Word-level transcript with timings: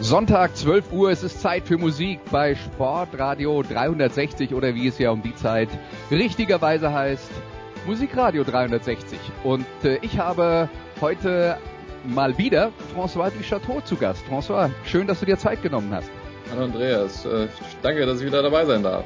Sonntag 0.00 0.56
12 0.56 0.92
Uhr, 0.92 1.10
es 1.10 1.24
ist 1.24 1.40
Zeit 1.40 1.66
für 1.66 1.76
Musik 1.76 2.20
bei 2.30 2.54
Sportradio 2.54 3.64
360 3.64 4.54
oder 4.54 4.72
wie 4.72 4.86
es 4.86 4.96
ja 4.98 5.10
um 5.10 5.22
die 5.22 5.34
Zeit 5.34 5.68
richtigerweise 6.08 6.92
heißt, 6.92 7.28
Musikradio 7.84 8.44
360. 8.44 9.18
Und 9.42 9.66
äh, 9.82 9.98
ich 10.02 10.16
habe 10.16 10.68
heute 11.00 11.58
mal 12.04 12.38
wieder 12.38 12.70
François 12.94 13.30
Duchateau 13.30 13.80
zu 13.80 13.96
Gast. 13.96 14.22
François, 14.30 14.70
schön, 14.84 15.08
dass 15.08 15.18
du 15.18 15.26
dir 15.26 15.36
Zeit 15.36 15.62
genommen 15.62 15.92
hast. 15.92 16.10
Hallo 16.52 16.66
Andreas, 16.66 17.24
äh, 17.26 17.48
danke, 17.82 18.06
dass 18.06 18.20
ich 18.20 18.26
wieder 18.26 18.42
dabei 18.42 18.64
sein 18.66 18.84
darf. 18.84 19.04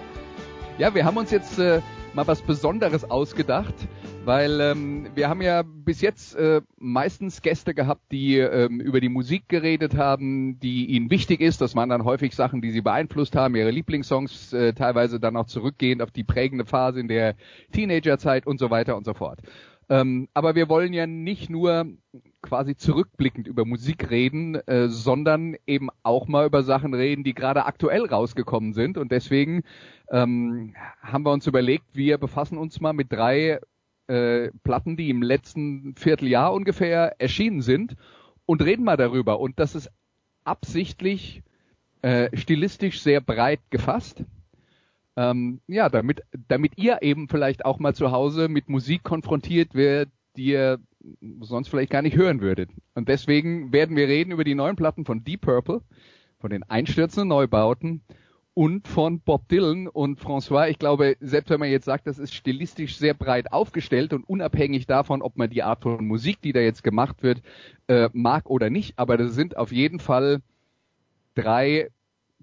Ja, 0.77 0.95
wir 0.95 1.07
haben 1.07 1.17
uns 1.17 1.31
jetzt 1.31 1.59
äh, 1.59 1.81
mal 2.15 2.27
was 2.27 2.43
Besonderes 2.43 3.11
ausgedacht 3.11 3.75
weil 4.25 4.61
ähm, 4.61 5.09
wir 5.15 5.29
haben 5.29 5.43
ja 5.43 5.63
bis 5.63 6.01
jetzt 6.01 6.37
äh, 6.37 6.63
meistens 6.79 7.43
Gäste 7.43 7.75
gehabt, 7.75 8.03
die 8.13 8.39
ähm, 8.39 8.81
über 8.81 9.01
die 9.01 9.09
Musik 9.09 9.49
geredet 9.49 9.97
haben, 9.97 10.59
die 10.61 10.87
ihnen 10.87 11.11
wichtig 11.11 11.41
ist. 11.41 11.61
Das 11.61 11.75
waren 11.75 11.89
dann 11.89 12.05
häufig 12.05 12.35
Sachen, 12.35 12.63
die 12.63 12.71
sie 12.71 12.83
beeinflusst 12.83 13.35
haben, 13.35 13.57
ihre 13.57 13.71
Lieblingssongs, 13.71 14.53
äh, 14.53 14.75
teilweise 14.75 15.19
dann 15.19 15.37
auch 15.37 15.47
zurückgehend 15.47 16.03
auf 16.03 16.11
die 16.11 16.25
prägende 16.25 16.67
Phase 16.67 17.01
in 17.01 17.09
der 17.09 17.35
Teenagerzeit 17.73 18.47
und 18.47 18.59
so 18.59 18.71
weiter 18.71 18.97
und 18.97 19.05
so 19.05 19.15
fort. 19.15 19.41
Ähm, 19.89 20.29
aber 20.33 20.55
wir 20.55 20.69
wollen 20.69 20.93
ja 20.93 21.07
nicht 21.07 21.51
nur 21.51 21.87
quasi 22.41 22.77
zurückblickend 22.77 23.47
über 23.47 23.65
Musik 23.65 24.11
reden, 24.11 24.55
äh, 24.55 24.89
sondern 24.89 25.57
eben 25.67 25.89
auch 26.03 26.29
mal 26.29 26.47
über 26.47 26.63
Sachen 26.63 26.95
reden, 26.95 27.25
die 27.25 27.35
gerade 27.35 27.67
aktuell 27.67 28.07
rausgekommen 28.07 28.73
sind. 28.73 28.97
Und 28.97 29.13
deswegen 29.13 29.65
ähm, 30.13 30.75
haben 31.01 31.25
wir 31.25 31.33
uns 31.33 31.47
überlegt, 31.47 31.87
wir 31.95 32.19
befassen 32.19 32.59
uns 32.59 32.81
mal 32.81 32.93
mit 32.93 33.11
drei 33.11 33.59
äh, 34.09 34.51
Platten, 34.63 34.97
die 34.97 35.09
im 35.09 35.23
letzten 35.23 35.95
Vierteljahr 35.97 36.53
ungefähr 36.53 37.21
erschienen 37.21 37.63
sind 37.63 37.97
und 38.45 38.63
reden 38.63 38.85
mal 38.85 38.99
darüber. 38.99 39.41
Und 39.41 39.59
das 39.59 39.75
ist 39.75 39.91
absichtlich 40.45 41.43
äh, 42.03 42.37
stilistisch 42.37 43.01
sehr 43.01 43.23
breit 43.23 43.61
gefasst. 43.71 44.23
Ähm, 45.17 45.61
ja, 45.67 45.89
damit, 45.89 46.23
damit 46.49 46.77
ihr 46.77 47.03
eben 47.03 47.29
vielleicht 47.29 47.65
auch 47.65 47.79
mal 47.79 47.95
zu 47.95 48.13
Hause 48.13 48.49
mit 48.49 48.69
Musik 48.69 49.03
konfrontiert 49.03 49.75
werdet, 49.75 50.13
die 50.37 50.47
ihr 50.47 50.79
sonst 51.41 51.69
vielleicht 51.69 51.91
gar 51.91 52.03
nicht 52.03 52.17
hören 52.17 52.41
würdet. 52.41 52.71
Und 52.95 53.09
deswegen 53.09 53.73
werden 53.73 53.97
wir 53.97 54.09
reden 54.09 54.33
über 54.33 54.45
die 54.45 54.55
neuen 54.55 54.77
Platten 54.77 55.05
von 55.07 55.25
Deep 55.25 55.43
Purple, 55.43 55.81
von 56.39 56.51
den 56.51 56.63
einstürzenden 56.65 57.29
Neubauten 57.29 58.03
und 58.55 58.87
von 58.87 59.21
Bob 59.21 59.49
Dylan 59.49 59.89
und 59.89 60.21
François. 60.21 60.69
Ich 60.69 60.79
glaube, 60.79 61.17
selbst 61.21 61.51
wenn 61.51 61.61
man 61.61 61.71
jetzt 61.71 61.87
sagt, 61.87 62.07
das 62.07 62.19
ist 62.19 62.35
stilistisch 62.35 62.97
sehr 62.97 63.15
breit 63.15 63.53
aufgestellt 63.53 64.13
und 64.13 64.29
unabhängig 64.29 64.87
davon, 64.87 65.23
ob 65.23 65.37
man 65.37 65.51
die 65.51 65.63
Art 65.63 65.83
von 65.83 66.07
Musik, 66.07 66.41
die 66.43 66.53
da 66.53 66.61
jetzt 66.61 66.85
gemacht 66.85 67.23
wird, 67.23 67.43
äh, 67.89 68.11
mag 68.13 68.51
oder 68.51 68.69
nicht, 68.69 68.99
aber 68.99 69.17
das 69.17 69.35
sind 69.35 69.57
auf 69.57 69.73
jeden 69.73 70.01
Fall 70.01 70.43
drei 71.35 71.89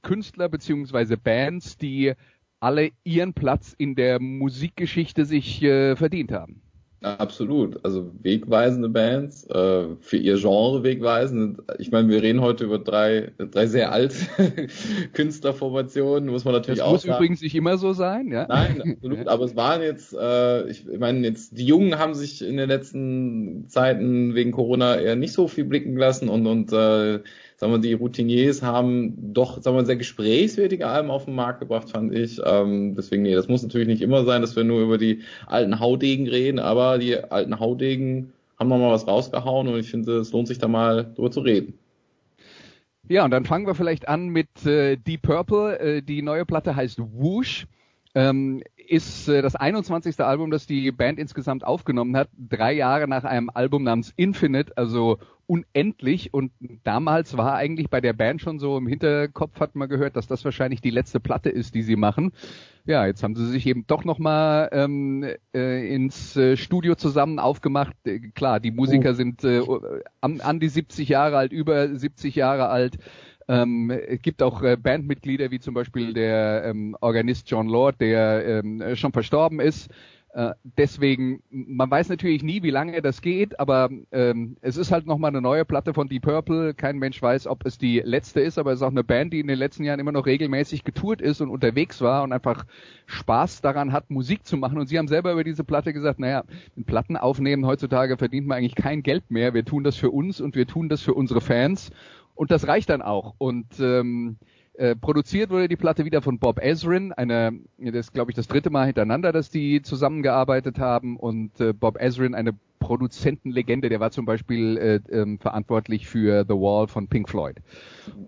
Künstler 0.01 0.49
beziehungsweise 0.49 1.17
Bands, 1.17 1.77
die 1.77 2.13
alle 2.59 2.91
ihren 3.03 3.33
Platz 3.33 3.73
in 3.77 3.95
der 3.95 4.19
Musikgeschichte 4.19 5.25
sich 5.25 5.61
äh, 5.61 5.95
verdient 5.95 6.31
haben. 6.31 6.61
Absolut. 7.01 7.83
Also 7.85 8.11
wegweisende 8.21 8.89
Bands, 8.89 9.45
äh, 9.49 9.85
für 10.01 10.17
ihr 10.17 10.37
Genre 10.37 10.83
wegweisend. 10.83 11.59
Ich 11.77 11.91
meine, 11.91 12.09
wir 12.09 12.21
reden 12.21 12.41
heute 12.41 12.65
über 12.65 12.77
drei, 12.77 13.31
drei 13.37 13.67
sehr 13.67 13.93
alte 13.93 14.17
Künstlerformationen, 15.13 16.29
muss 16.29 16.43
man 16.43 16.53
natürlich 16.53 16.79
das 16.79 16.87
auch 16.87 16.91
muss 16.91 17.03
sagen. 17.03 17.15
übrigens 17.15 17.41
nicht 17.41 17.55
immer 17.55 17.77
so 17.77 17.93
sein, 17.93 18.27
ja? 18.27 18.45
Nein, 18.49 18.81
absolut. 18.97 19.27
Aber 19.27 19.45
es 19.45 19.55
waren 19.55 19.81
jetzt, 19.81 20.13
äh, 20.13 20.67
ich 20.69 20.85
meine, 20.99 21.25
jetzt 21.25 21.57
die 21.57 21.65
Jungen 21.65 21.97
haben 21.97 22.15
sich 22.15 22.41
in 22.41 22.57
den 22.57 22.67
letzten 22.67 23.69
Zeiten 23.69 24.35
wegen 24.35 24.51
Corona 24.51 24.99
eher 24.99 25.15
nicht 25.15 25.31
so 25.31 25.47
viel 25.47 25.65
blicken 25.65 25.95
lassen 25.95 26.27
und, 26.27 26.45
und 26.47 26.73
äh, 26.73 27.19
sagen 27.59 27.73
wir, 27.73 27.79
die 27.79 27.93
Routiniers 27.93 28.61
haben 28.61 29.33
doch, 29.33 29.61
sagen 29.61 29.75
wir, 29.75 29.85
sehr 29.85 29.97
gesprächswertige 29.97 30.87
Alben 30.87 31.11
auf 31.11 31.25
den 31.25 31.35
Markt 31.35 31.59
gebracht, 31.59 31.89
fand 31.89 32.13
ich. 32.15 32.39
Ähm, 32.45 32.95
deswegen, 32.95 33.23
nee, 33.23 33.35
das 33.35 33.49
muss 33.49 33.63
natürlich 33.63 33.89
nicht 33.89 34.01
immer 34.01 34.23
sein, 34.23 34.41
dass 34.41 34.55
wir 34.55 34.63
nur 34.63 34.81
über 34.81 34.97
die 34.97 35.23
alten 35.45 35.79
Haudegen 35.79 36.27
reden, 36.29 36.59
aber 36.59 36.97
die 36.97 37.17
alten 37.17 37.59
Haudegen 37.59 38.31
haben 38.57 38.69
nochmal 38.69 38.91
was 38.91 39.07
rausgehauen 39.07 39.67
und 39.67 39.77
ich 39.77 39.91
finde, 39.91 40.19
es 40.19 40.31
lohnt 40.31 40.47
sich 40.47 40.57
da 40.57 40.69
mal 40.69 41.11
drüber 41.15 41.31
zu 41.31 41.41
reden. 41.41 41.73
Ja, 43.09 43.25
und 43.25 43.31
dann 43.31 43.43
fangen 43.43 43.67
wir 43.67 43.75
vielleicht 43.75 44.07
an 44.07 44.29
mit 44.29 44.65
äh, 44.65 44.95
Deep 44.95 45.23
Purple. 45.23 45.79
Äh, 45.79 46.01
die 46.01 46.21
neue 46.21 46.45
Platte 46.45 46.75
heißt 46.75 46.99
Whoosh. 46.99 47.67
Ähm, 48.15 48.63
ist 48.89 49.27
äh, 49.27 49.41
das 49.41 49.55
21. 49.55 50.19
Album, 50.19 50.51
das 50.51 50.65
die 50.65 50.91
Band 50.91 51.19
insgesamt 51.19 51.63
aufgenommen 51.63 52.17
hat, 52.17 52.29
drei 52.37 52.73
Jahre 52.73 53.07
nach 53.07 53.23
einem 53.23 53.49
Album 53.53 53.83
namens 53.83 54.13
Infinite, 54.15 54.75
also 54.75 55.19
unendlich. 55.45 56.33
Und 56.33 56.51
damals 56.83 57.35
war 57.37 57.55
eigentlich 57.55 57.89
bei 57.89 58.01
der 58.01 58.13
Band 58.13 58.41
schon 58.41 58.59
so 58.59 58.77
im 58.77 58.87
Hinterkopf, 58.87 59.59
hat 59.59 59.75
man 59.75 59.89
gehört, 59.89 60.15
dass 60.15 60.27
das 60.27 60.45
wahrscheinlich 60.45 60.81
die 60.81 60.91
letzte 60.91 61.19
Platte 61.19 61.49
ist, 61.49 61.75
die 61.75 61.81
sie 61.81 61.95
machen. 61.95 62.31
Ja, 62.85 63.05
jetzt 63.05 63.23
haben 63.23 63.35
sie 63.35 63.47
sich 63.47 63.65
eben 63.67 63.85
doch 63.87 64.05
nochmal 64.05 64.69
ähm, 64.71 65.25
äh, 65.53 65.93
ins 65.93 66.35
äh, 66.35 66.57
Studio 66.57 66.95
zusammen 66.95 67.39
aufgemacht. 67.39 67.95
Äh, 68.05 68.19
klar, 68.19 68.59
die 68.59 68.71
Musiker 68.71 69.11
oh. 69.11 69.13
sind 69.13 69.43
äh, 69.43 69.61
an, 70.21 70.41
an 70.41 70.59
die 70.59 70.69
70 70.69 71.09
Jahre 71.09 71.37
alt, 71.37 71.51
über 71.51 71.95
70 71.95 72.35
Jahre 72.35 72.69
alt. 72.69 72.97
Ähm, 73.49 73.89
es 73.89 74.21
gibt 74.21 74.43
auch 74.43 74.61
äh, 74.61 74.77
Bandmitglieder 74.77 75.49
wie 75.49 75.59
zum 75.59 75.73
Beispiel 75.73 76.13
der 76.13 76.63
ähm, 76.65 76.95
Organist 77.01 77.49
John 77.49 77.67
Lord, 77.67 77.99
der 77.99 78.45
ähm, 78.45 78.95
schon 78.95 79.11
verstorben 79.11 79.59
ist. 79.59 79.89
Äh, 80.31 80.51
deswegen, 80.63 81.41
man 81.49 81.89
weiß 81.89 82.09
natürlich 82.09 82.43
nie, 82.43 82.61
wie 82.61 82.69
lange 82.69 83.01
das 83.01 83.23
geht, 83.23 83.59
aber 83.59 83.89
ähm, 84.11 84.57
es 84.61 84.77
ist 84.77 84.91
halt 84.91 85.07
nochmal 85.07 85.29
eine 85.29 85.41
neue 85.41 85.65
Platte 85.65 85.95
von 85.95 86.07
Deep 86.07 86.21
Purple. 86.21 86.75
Kein 86.75 86.99
Mensch 86.99 87.19
weiß, 87.19 87.47
ob 87.47 87.65
es 87.65 87.79
die 87.79 87.99
letzte 88.05 88.39
ist, 88.39 88.59
aber 88.59 88.71
es 88.71 88.79
ist 88.79 88.83
auch 88.83 88.91
eine 88.91 89.03
Band, 89.03 89.33
die 89.33 89.39
in 89.39 89.47
den 89.47 89.57
letzten 89.57 89.83
Jahren 89.83 89.99
immer 89.99 90.11
noch 90.11 90.27
regelmäßig 90.27 90.83
getourt 90.83 91.19
ist 91.19 91.41
und 91.41 91.49
unterwegs 91.49 92.01
war 92.01 92.21
und 92.21 92.31
einfach 92.31 92.65
Spaß 93.07 93.61
daran 93.61 93.91
hat, 93.91 94.11
Musik 94.11 94.45
zu 94.45 94.57
machen. 94.57 94.77
Und 94.77 94.85
sie 94.85 94.99
haben 94.99 95.07
selber 95.07 95.31
über 95.31 95.43
diese 95.43 95.63
Platte 95.63 95.93
gesagt, 95.93 96.19
naja, 96.19 96.43
mit 96.75 96.85
Platten 96.85 97.17
aufnehmen 97.17 97.65
heutzutage 97.65 98.15
verdient 98.15 98.45
man 98.45 98.59
eigentlich 98.59 98.75
kein 98.75 99.01
Geld 99.01 99.31
mehr. 99.31 99.55
Wir 99.55 99.65
tun 99.65 99.83
das 99.83 99.95
für 99.95 100.11
uns 100.11 100.39
und 100.41 100.55
wir 100.55 100.67
tun 100.67 100.89
das 100.89 101.01
für 101.01 101.15
unsere 101.15 101.41
Fans. 101.41 101.89
Und 102.39 102.51
das 102.51 102.65
reicht 102.69 102.89
dann 102.89 103.01
auch. 103.01 103.35
Und 103.37 103.81
ähm, 103.81 104.37
äh, 104.75 104.95
produziert 104.95 105.49
wurde 105.49 105.67
die 105.67 105.75
Platte 105.75 106.05
wieder 106.05 106.21
von 106.21 106.39
Bob 106.39 106.63
Ezrin, 106.63 107.11
eine, 107.11 107.51
das 107.77 108.05
ist 108.05 108.13
glaube 108.13 108.31
ich 108.31 108.35
das 108.35 108.47
dritte 108.47 108.69
Mal 108.69 108.85
hintereinander, 108.85 109.33
dass 109.33 109.49
die 109.49 109.81
zusammengearbeitet 109.81 110.79
haben 110.79 111.17
und 111.17 111.59
äh, 111.59 111.73
Bob 111.73 111.99
Ezrin, 111.99 112.35
eine 112.35 112.53
Produzentenlegende, 112.79 113.89
der 113.89 113.99
war 113.99 114.11
zum 114.11 114.25
Beispiel 114.25 114.77
äh, 114.77 115.15
ähm, 115.15 115.37
verantwortlich 115.39 116.07
für 116.07 116.45
The 116.47 116.53
Wall 116.53 116.87
von 116.87 117.07
Pink 117.07 117.29
Floyd. 117.29 117.57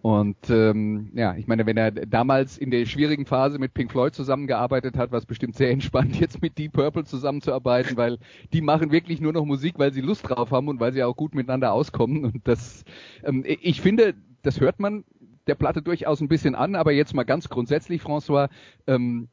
Und 0.02 0.50
ähm, 0.50 1.12
ja, 1.16 1.36
ich 1.36 1.48
meine, 1.48 1.66
wenn 1.66 1.78
er 1.78 1.92
damals 1.92 2.58
in 2.58 2.70
der 2.70 2.86
schwierigen 2.86 3.26
Phase 3.26 3.60
mit 3.60 3.74
Pink 3.74 3.92
Floyd 3.92 4.14
zusammengearbeitet 4.14 4.98
hat, 4.98 5.12
war 5.12 5.20
es 5.20 5.26
bestimmt 5.26 5.56
sehr 5.56 5.72
entspannt, 5.72 6.20
jetzt 6.20 6.42
mit 6.42 6.58
Deep 6.58 6.74
Purple 6.74 7.06
zusammenzuarbeiten, 7.06 7.98
weil 7.98 8.18
die 8.54 8.62
machen 8.62 8.92
wirklich 8.92 9.22
nur 9.22 9.34
noch 9.34 9.46
Musik, 9.46 9.76
weil 9.78 9.94
sie 9.94 10.02
Lust 10.02 10.30
drauf 10.30 10.52
haben 10.52 10.68
und 10.68 10.80
weil 10.80 10.94
sie 10.94 11.04
auch 11.04 11.16
gut 11.16 11.34
miteinander 11.34 11.72
auskommen. 11.74 12.26
Und 12.26 12.48
das, 12.48 12.84
ähm, 13.24 13.44
ich 13.46 13.82
finde, 13.82 14.16
das 14.44 14.60
hört 14.60 14.80
man 14.80 15.04
der 15.48 15.56
Platte 15.56 15.82
durchaus 15.82 16.22
ein 16.22 16.28
bisschen 16.28 16.56
an, 16.56 16.76
aber 16.76 16.92
jetzt 16.92 17.14
mal 17.14 17.24
ganz 17.24 17.50
grundsätzlich, 17.50 18.02
François, 18.02 18.50
ähm, 18.88 19.28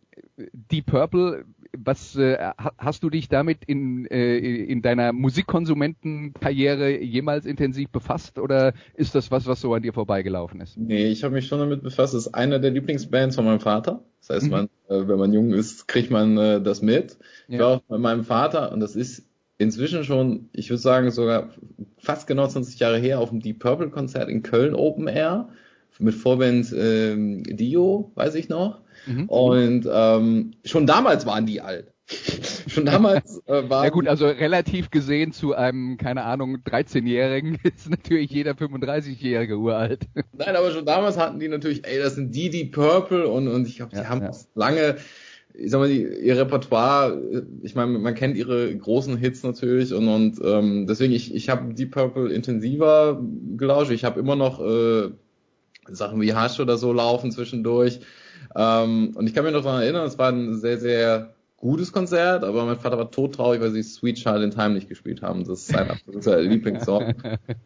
Deep 0.53 0.87
Purple, 0.87 1.45
was 1.77 2.17
äh, 2.17 2.39
hast 2.79 3.03
du 3.03 3.11
dich 3.11 3.29
damit 3.29 3.59
in, 3.67 4.07
äh, 4.07 4.37
in 4.37 4.83
deiner 4.83 5.13
Musikkonsumentenkarriere 5.13 7.01
jemals 7.01 7.47
intensiv 7.47 7.91
befasst 7.91 8.39
oder 8.39 8.73
ist 8.95 9.15
das 9.15 9.31
was, 9.31 9.47
was 9.47 9.61
so 9.61 9.75
an 9.75 9.83
dir 9.83 9.93
vorbeigelaufen 9.93 10.61
ist? 10.61 10.77
Nee, 10.77 11.07
ich 11.07 11.25
habe 11.25 11.35
mich 11.35 11.47
schon 11.47 11.59
damit 11.59 11.83
befasst. 11.83 12.15
Das 12.15 12.27
ist 12.27 12.35
einer 12.35 12.59
der 12.59 12.71
Lieblingsbands 12.71 13.37
von 13.37 13.45
meinem 13.45 13.61
Vater. 13.61 14.03
Das 14.21 14.31
heißt, 14.31 14.47
mhm. 14.47 14.51
man, 14.51 14.65
äh, 14.89 15.09
wenn 15.09 15.19
man 15.19 15.33
jung 15.33 15.53
ist, 15.53 15.89
kriegt 15.89 16.11
man 16.11 16.37
äh, 16.37 16.61
das 16.61 16.83
mit. 16.83 17.19
Ja. 17.49 17.55
Ich 17.55 17.61
war 17.61 17.69
auch 17.69 17.83
bei 17.83 17.99
meinem 17.99 18.25
Vater 18.25 18.73
und 18.73 18.81
das 18.81 18.97
ist 18.97 19.27
inzwischen 19.59 20.05
schon, 20.05 20.49
ich 20.53 20.71
würde 20.71 20.81
sagen, 20.81 21.11
sogar 21.11 21.51
fast 21.99 22.27
genau 22.27 22.47
20 22.47 22.79
Jahre 22.79 22.99
her 22.99 23.21
auf 23.21 23.31
dem 23.31 23.41
Deep 23.41 23.59
Purple 23.59 23.91
Konzert 23.91 24.29
in 24.29 24.43
Köln 24.43 24.75
Open 24.75 25.09
Air 25.09 25.49
mit 25.99 26.15
Vorband 26.15 26.73
ähm, 26.77 27.43
Dio, 27.45 28.13
weiß 28.15 28.35
ich 28.35 28.49
noch. 28.49 28.81
Mhm. 29.07 29.29
Und 29.29 29.89
ähm, 29.91 30.53
schon 30.65 30.87
damals 30.87 31.27
waren 31.27 31.47
die 31.47 31.61
alt. 31.61 31.93
schon 32.69 32.87
damals 32.87 33.43
äh, 33.47 33.69
war. 33.69 33.85
Ja 33.89 33.91
gut, 33.91 34.09
also 34.09 34.27
relativ 34.27 34.91
gesehen 34.91 35.33
zu 35.33 35.55
einem, 35.55 35.99
keine 35.99 36.25
Ahnung, 36.25 36.59
13-Jährigen 36.65 37.59
ist 37.63 37.91
natürlich 37.91 38.31
jeder 38.31 38.53
35-Jährige 38.53 39.59
uralt. 39.59 40.07
Nein, 40.37 40.57
aber 40.57 40.71
schon 40.71 40.87
damals 40.87 41.19
hatten 41.19 41.39
die 41.39 41.49
natürlich, 41.49 41.87
ey, 41.87 41.99
das 41.99 42.15
sind 42.15 42.35
die, 42.35 42.51
die 42.51 42.65
Purple 42.65 43.29
und, 43.29 43.49
und 43.49 43.69
ich 43.69 43.77
glaube, 43.77 43.93
die 43.93 43.99
ja, 43.99 44.09
haben 44.09 44.23
ja. 44.23 44.31
lange 44.55 44.97
ich 45.61 45.73
sag 45.73 45.79
mal, 45.81 45.89
die, 45.89 46.03
ihr 46.03 46.39
Repertoire, 46.39 47.21
ich 47.63 47.75
meine, 47.75 47.99
man 47.99 48.15
kennt 48.15 48.37
ihre 48.37 48.75
großen 48.77 49.17
Hits 49.17 49.43
natürlich 49.43 49.93
und, 49.93 50.07
und 50.07 50.39
ähm, 50.45 50.87
deswegen, 50.87 51.13
ich, 51.13 51.35
ich 51.35 51.49
habe 51.49 51.75
Deep 51.75 51.91
Purple 51.91 52.33
intensiver 52.33 53.21
gelauscht. 53.57 53.91
Ich 53.91 54.05
habe 54.05 54.21
immer 54.21 54.37
noch 54.37 54.61
äh, 54.61 55.11
Sachen 55.95 56.21
wie 56.21 56.35
Hush 56.35 56.61
oder 56.61 56.77
so 56.77 56.93
laufen 56.93 57.33
zwischendurch. 57.33 58.01
Ähm, 58.55 59.13
und 59.15 59.27
ich 59.27 59.35
kann 59.35 59.45
mich 59.45 59.53
noch 59.53 59.63
daran 59.63 59.83
erinnern, 59.83 60.07
es 60.07 60.19
war 60.19 60.31
ein 60.31 60.59
sehr, 60.59 60.79
sehr 60.79 61.35
gutes 61.59 61.93
Konzert, 61.93 62.45
aber 62.45 62.65
mein 62.65 62.79
Vater 62.79 62.99
war 62.99 63.11
todtraurig, 63.11 63.61
weil 63.61 63.73
sie 63.73 63.83
Sweet 63.83 64.17
Child 64.17 64.43
in 64.45 64.51
Time 64.53 64.71
nicht 64.71 64.89
gespielt 64.89 65.23
haben. 65.23 65.41
Das 65.41 65.61
ist 65.61 65.69
sein 65.69 65.91
absoluter 65.91 66.41
Lieblingssong. 66.41 67.15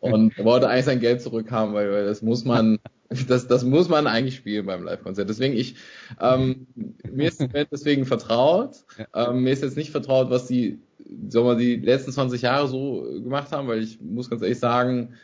Und 0.01 0.39
er 0.39 0.45
wollte 0.45 0.69
eigentlich 0.69 0.87
sein 0.87 1.01
Geld 1.01 1.21
zurückhaben, 1.21 1.75
weil, 1.75 1.93
weil 1.93 2.07
das 2.07 2.23
muss 2.23 2.45
man, 2.45 2.79
das, 3.29 3.47
das 3.47 3.65
muss 3.65 3.89
man 3.89 4.07
eigentlich 4.07 4.37
spielen 4.37 4.67
beim 4.67 4.83
Live-Konzert. 4.83 5.29
Deswegen 5.29 5.55
ich, 5.55 5.77
ähm, 6.21 6.67
mir 7.11 7.29
ist 7.29 7.41
die 7.41 7.49
Band 7.49 7.69
deswegen 7.71 8.07
vertraut. 8.07 8.77
Ähm, 9.15 9.43
mir 9.43 9.53
ist 9.53 9.63
jetzt 9.63 9.77
nicht 9.77 9.91
vertraut, 9.91 10.31
was 10.31 10.47
die, 10.47 10.81
sagen 11.29 11.47
wir, 11.47 11.57
die 11.57 11.77
letzten 11.77 12.13
20 12.13 12.41
Jahre 12.41 12.69
so 12.69 13.03
gemacht 13.23 13.53
haben, 13.53 13.69
weil 13.69 13.83
ich 13.83 14.01
muss 14.01 14.31
ganz 14.31 14.41
ehrlich 14.41 14.59
sagen, 14.59 15.15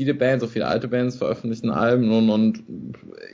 viele 0.00 0.14
Bands, 0.14 0.42
auch 0.42 0.48
viele 0.48 0.66
alte 0.66 0.88
Bands 0.88 1.16
veröffentlichen 1.16 1.68
Alben 1.68 2.10
und, 2.10 2.30
und 2.30 2.64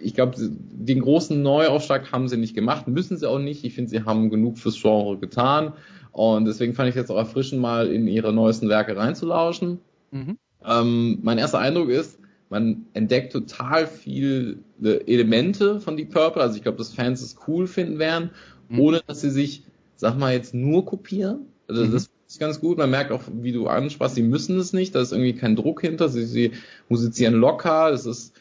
ich 0.02 0.14
glaube, 0.14 0.34
den 0.36 1.00
großen 1.00 1.40
Neuaufschlag 1.40 2.10
haben 2.10 2.26
sie 2.26 2.36
nicht 2.36 2.56
gemacht, 2.56 2.88
müssen 2.88 3.16
sie 3.16 3.30
auch 3.30 3.38
nicht. 3.38 3.62
Ich 3.62 3.74
finde, 3.74 3.88
sie 3.88 4.02
haben 4.02 4.30
genug 4.30 4.58
fürs 4.58 4.74
Genre 4.82 5.16
getan 5.16 5.74
und 6.10 6.44
deswegen 6.44 6.74
fand 6.74 6.88
ich 6.88 6.96
jetzt 6.96 7.08
auch 7.12 7.18
erfrischend, 7.18 7.62
mal 7.62 7.86
in 7.86 8.08
ihre 8.08 8.32
neuesten 8.32 8.68
Werke 8.68 8.96
reinzulauschen. 8.96 9.78
Mhm. 10.10 10.38
Ähm, 10.64 11.20
mein 11.22 11.38
erster 11.38 11.60
Eindruck 11.60 11.88
ist, 11.88 12.18
man 12.50 12.86
entdeckt 12.94 13.32
total 13.32 13.86
viele 13.86 14.58
Elemente 14.82 15.78
von 15.78 15.96
Deep 15.96 16.10
Purple, 16.10 16.42
also 16.42 16.56
ich 16.56 16.64
glaube, 16.64 16.78
dass 16.78 16.92
Fans 16.92 17.22
es 17.22 17.36
cool 17.46 17.68
finden 17.68 18.00
werden, 18.00 18.30
mhm. 18.68 18.80
ohne 18.80 19.02
dass 19.06 19.20
sie 19.20 19.30
sich, 19.30 19.62
sag 19.94 20.18
mal, 20.18 20.32
jetzt 20.32 20.52
nur 20.52 20.84
kopieren. 20.84 21.46
Also 21.68 21.84
mhm. 21.84 21.92
das 21.92 22.10
ist 22.26 22.40
ganz 22.40 22.60
gut. 22.60 22.78
Man 22.78 22.90
merkt 22.90 23.12
auch, 23.12 23.22
wie 23.32 23.52
du 23.52 23.68
ansprachst, 23.68 24.16
sie 24.16 24.22
müssen 24.22 24.58
es 24.58 24.72
nicht. 24.72 24.94
Da 24.94 25.00
ist 25.00 25.12
irgendwie 25.12 25.34
kein 25.34 25.56
Druck 25.56 25.80
hinter. 25.80 26.08
Sie, 26.08 26.24
sie 26.24 26.52
musizieren 26.88 27.34
locker. 27.34 27.90
Es 27.90 28.06
ist 28.06 28.34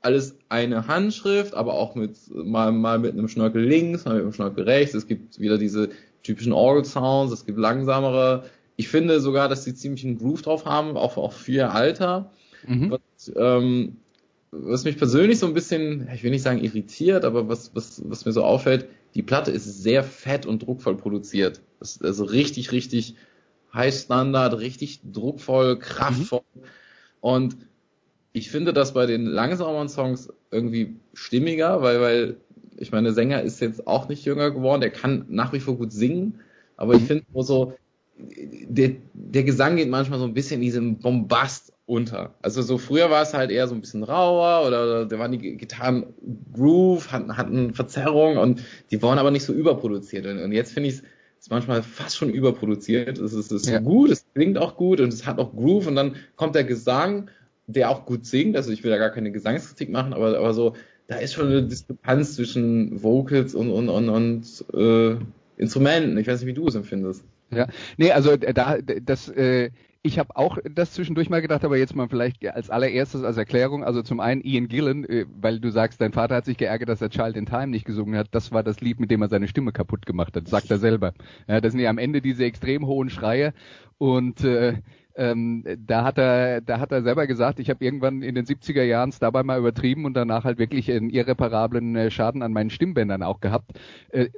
alles 0.00 0.36
eine 0.48 0.86
Handschrift, 0.88 1.54
aber 1.54 1.74
auch 1.74 1.94
mit 1.94 2.16
mal, 2.34 2.72
mal 2.72 2.98
mit 2.98 3.12
einem 3.12 3.28
Schnörkel 3.28 3.62
links, 3.62 4.04
mal 4.04 4.14
mit 4.14 4.22
einem 4.24 4.32
Schnörkel 4.32 4.64
rechts. 4.64 4.94
Es 4.94 5.06
gibt 5.06 5.38
wieder 5.38 5.58
diese 5.58 5.90
typischen 6.22 6.52
Orgel-Sounds. 6.52 7.32
Es 7.32 7.46
gibt 7.46 7.58
langsamere. 7.58 8.44
Ich 8.76 8.88
finde 8.88 9.20
sogar, 9.20 9.48
dass 9.48 9.64
sie 9.64 9.74
ziemlich 9.74 10.04
einen 10.04 10.18
Groove 10.18 10.42
drauf 10.42 10.64
haben, 10.66 10.96
auch, 10.96 11.16
auch 11.16 11.32
für 11.32 11.52
ihr 11.52 11.72
Alter. 11.72 12.30
Mhm. 12.66 12.90
Was, 12.90 13.32
ähm, 13.36 13.96
was 14.50 14.84
mich 14.84 14.98
persönlich 14.98 15.38
so 15.38 15.46
ein 15.46 15.54
bisschen, 15.54 16.08
ich 16.14 16.22
will 16.22 16.30
nicht 16.30 16.42
sagen 16.42 16.62
irritiert, 16.62 17.24
aber 17.24 17.48
was, 17.48 17.74
was, 17.74 18.02
was 18.04 18.24
mir 18.24 18.32
so 18.32 18.44
auffällt, 18.44 18.86
die 19.14 19.22
Platte 19.22 19.50
ist 19.50 19.82
sehr 19.82 20.04
fett 20.04 20.46
und 20.46 20.62
druckvoll 20.62 20.96
produziert. 20.96 21.60
Das 21.78 21.96
ist 21.96 22.04
also 22.04 22.24
richtig, 22.24 22.72
richtig 22.72 23.16
High 23.74 23.94
Standard, 23.94 24.58
richtig 24.58 25.00
druckvoll, 25.12 25.78
kraftvoll. 25.78 26.42
Mhm. 26.54 26.62
Und 27.20 27.56
ich 28.32 28.50
finde 28.50 28.72
das 28.72 28.94
bei 28.94 29.06
den 29.06 29.26
langsamen 29.26 29.88
Songs 29.88 30.32
irgendwie 30.50 30.96
stimmiger, 31.14 31.82
weil, 31.82 32.00
weil 32.00 32.36
ich 32.76 32.92
meine, 32.92 33.08
der 33.08 33.14
Sänger 33.14 33.42
ist 33.42 33.60
jetzt 33.60 33.86
auch 33.86 34.08
nicht 34.08 34.24
jünger 34.24 34.50
geworden, 34.50 34.80
der 34.80 34.90
kann 34.90 35.26
nach 35.28 35.52
wie 35.52 35.60
vor 35.60 35.76
gut 35.76 35.92
singen, 35.92 36.40
aber 36.76 36.94
ich 36.94 37.02
mhm. 37.02 37.06
finde 37.06 37.24
nur 37.32 37.44
so, 37.44 37.74
der, 38.16 38.92
der 39.12 39.44
Gesang 39.44 39.76
geht 39.76 39.88
manchmal 39.88 40.18
so 40.18 40.24
ein 40.24 40.34
bisschen 40.34 40.56
in 40.56 40.66
diesem 40.66 40.98
Bombast 40.98 41.71
unter. 41.86 42.34
Also 42.42 42.62
so 42.62 42.78
früher 42.78 43.10
war 43.10 43.22
es 43.22 43.34
halt 43.34 43.50
eher 43.50 43.66
so 43.68 43.74
ein 43.74 43.80
bisschen 43.80 44.04
rauer 44.04 44.66
oder, 44.66 45.04
da 45.06 45.18
waren 45.18 45.32
die 45.32 45.56
Gitarren 45.56 46.06
Groove, 46.52 47.10
hatten, 47.10 47.36
hatten 47.36 47.74
Verzerrung 47.74 48.36
und 48.36 48.62
die 48.90 49.02
waren 49.02 49.18
aber 49.18 49.30
nicht 49.30 49.44
so 49.44 49.52
überproduziert. 49.52 50.26
Und, 50.26 50.38
und 50.38 50.52
jetzt 50.52 50.72
finde 50.72 50.88
ich 50.90 50.96
es 50.96 51.46
ist 51.46 51.50
manchmal 51.50 51.82
fast 51.82 52.16
schon 52.16 52.30
überproduziert. 52.30 53.18
Es 53.18 53.32
ist, 53.32 53.50
es 53.50 53.62
ist 53.62 53.68
ja. 53.68 53.80
gut, 53.80 54.10
es 54.10 54.24
klingt 54.32 54.58
auch 54.58 54.76
gut 54.76 55.00
und 55.00 55.12
es 55.12 55.26
hat 55.26 55.40
auch 55.40 55.52
Groove 55.52 55.88
und 55.88 55.96
dann 55.96 56.14
kommt 56.36 56.54
der 56.54 56.62
Gesang, 56.62 57.30
der 57.66 57.90
auch 57.90 58.06
gut 58.06 58.26
singt. 58.26 58.56
Also 58.56 58.70
ich 58.70 58.84
will 58.84 58.92
da 58.92 58.96
gar 58.96 59.10
keine 59.10 59.32
Gesangskritik 59.32 59.90
machen, 59.90 60.12
aber, 60.12 60.38
aber 60.38 60.54
so, 60.54 60.76
da 61.08 61.16
ist 61.16 61.34
schon 61.34 61.48
eine 61.48 61.64
Diskrepanz 61.64 62.36
zwischen 62.36 63.02
Vocals 63.02 63.56
und, 63.56 63.70
und, 63.70 63.88
und, 63.88 64.08
und 64.08 64.64
äh, 64.72 65.16
Instrumenten. 65.56 66.16
Ich 66.16 66.28
weiß 66.28 66.40
nicht, 66.40 66.48
wie 66.48 66.54
du 66.54 66.68
es 66.68 66.76
empfindest. 66.76 67.24
Ja, 67.50 67.66
nee, 67.96 68.12
also 68.12 68.36
da 68.36 68.78
das 68.80 69.28
äh, 69.28 69.70
ich 70.04 70.18
habe 70.18 70.36
auch 70.36 70.58
das 70.64 70.92
zwischendurch 70.92 71.30
mal 71.30 71.40
gedacht, 71.42 71.64
aber 71.64 71.78
jetzt 71.78 71.94
mal 71.94 72.08
vielleicht 72.08 72.44
als 72.44 72.70
allererstes 72.70 73.22
als 73.22 73.36
Erklärung, 73.36 73.84
also 73.84 74.02
zum 74.02 74.18
einen 74.18 74.40
Ian 74.42 74.66
Gillen, 74.66 75.04
äh, 75.08 75.26
weil 75.40 75.60
du 75.60 75.70
sagst, 75.70 76.00
dein 76.00 76.12
Vater 76.12 76.34
hat 76.34 76.44
sich 76.44 76.56
geärgert, 76.56 76.88
dass 76.88 77.00
er 77.00 77.10
Child 77.10 77.36
in 77.36 77.46
Time 77.46 77.68
nicht 77.68 77.84
gesungen 77.84 78.16
hat. 78.16 78.28
Das 78.32 78.50
war 78.50 78.64
das 78.64 78.80
Lied, 78.80 78.98
mit 78.98 79.10
dem 79.12 79.22
er 79.22 79.28
seine 79.28 79.46
Stimme 79.46 79.72
kaputt 79.72 80.04
gemacht 80.04 80.34
hat, 80.36 80.48
sagt 80.48 80.70
er 80.70 80.78
selber. 80.78 81.14
Ja, 81.46 81.60
das 81.60 81.72
sind 81.72 81.80
ja 81.80 81.90
am 81.90 81.98
Ende 81.98 82.20
diese 82.20 82.44
extrem 82.44 82.86
hohen 82.86 83.10
Schreie 83.10 83.54
und 83.98 84.42
äh, 84.42 84.78
ähm, 85.14 85.64
da 85.86 86.04
hat 86.04 86.18
er, 86.18 86.60
da 86.60 86.78
hat 86.78 86.92
er 86.92 87.02
selber 87.02 87.26
gesagt, 87.26 87.58
ich 87.60 87.70
habe 87.70 87.84
irgendwann 87.84 88.22
in 88.22 88.34
den 88.34 88.46
70er 88.46 88.82
Jahren 88.82 89.10
es 89.10 89.18
dabei 89.18 89.42
mal 89.42 89.58
übertrieben 89.58 90.04
und 90.04 90.14
danach 90.14 90.44
halt 90.44 90.58
wirklich 90.58 90.90
einen 90.90 91.10
irreparablen 91.10 91.96
äh, 91.96 92.10
Schaden 92.10 92.42
an 92.42 92.52
meinen 92.52 92.70
Stimmbändern 92.70 93.22
auch 93.22 93.40
gehabt. 93.40 93.78
Äh, 94.10 94.28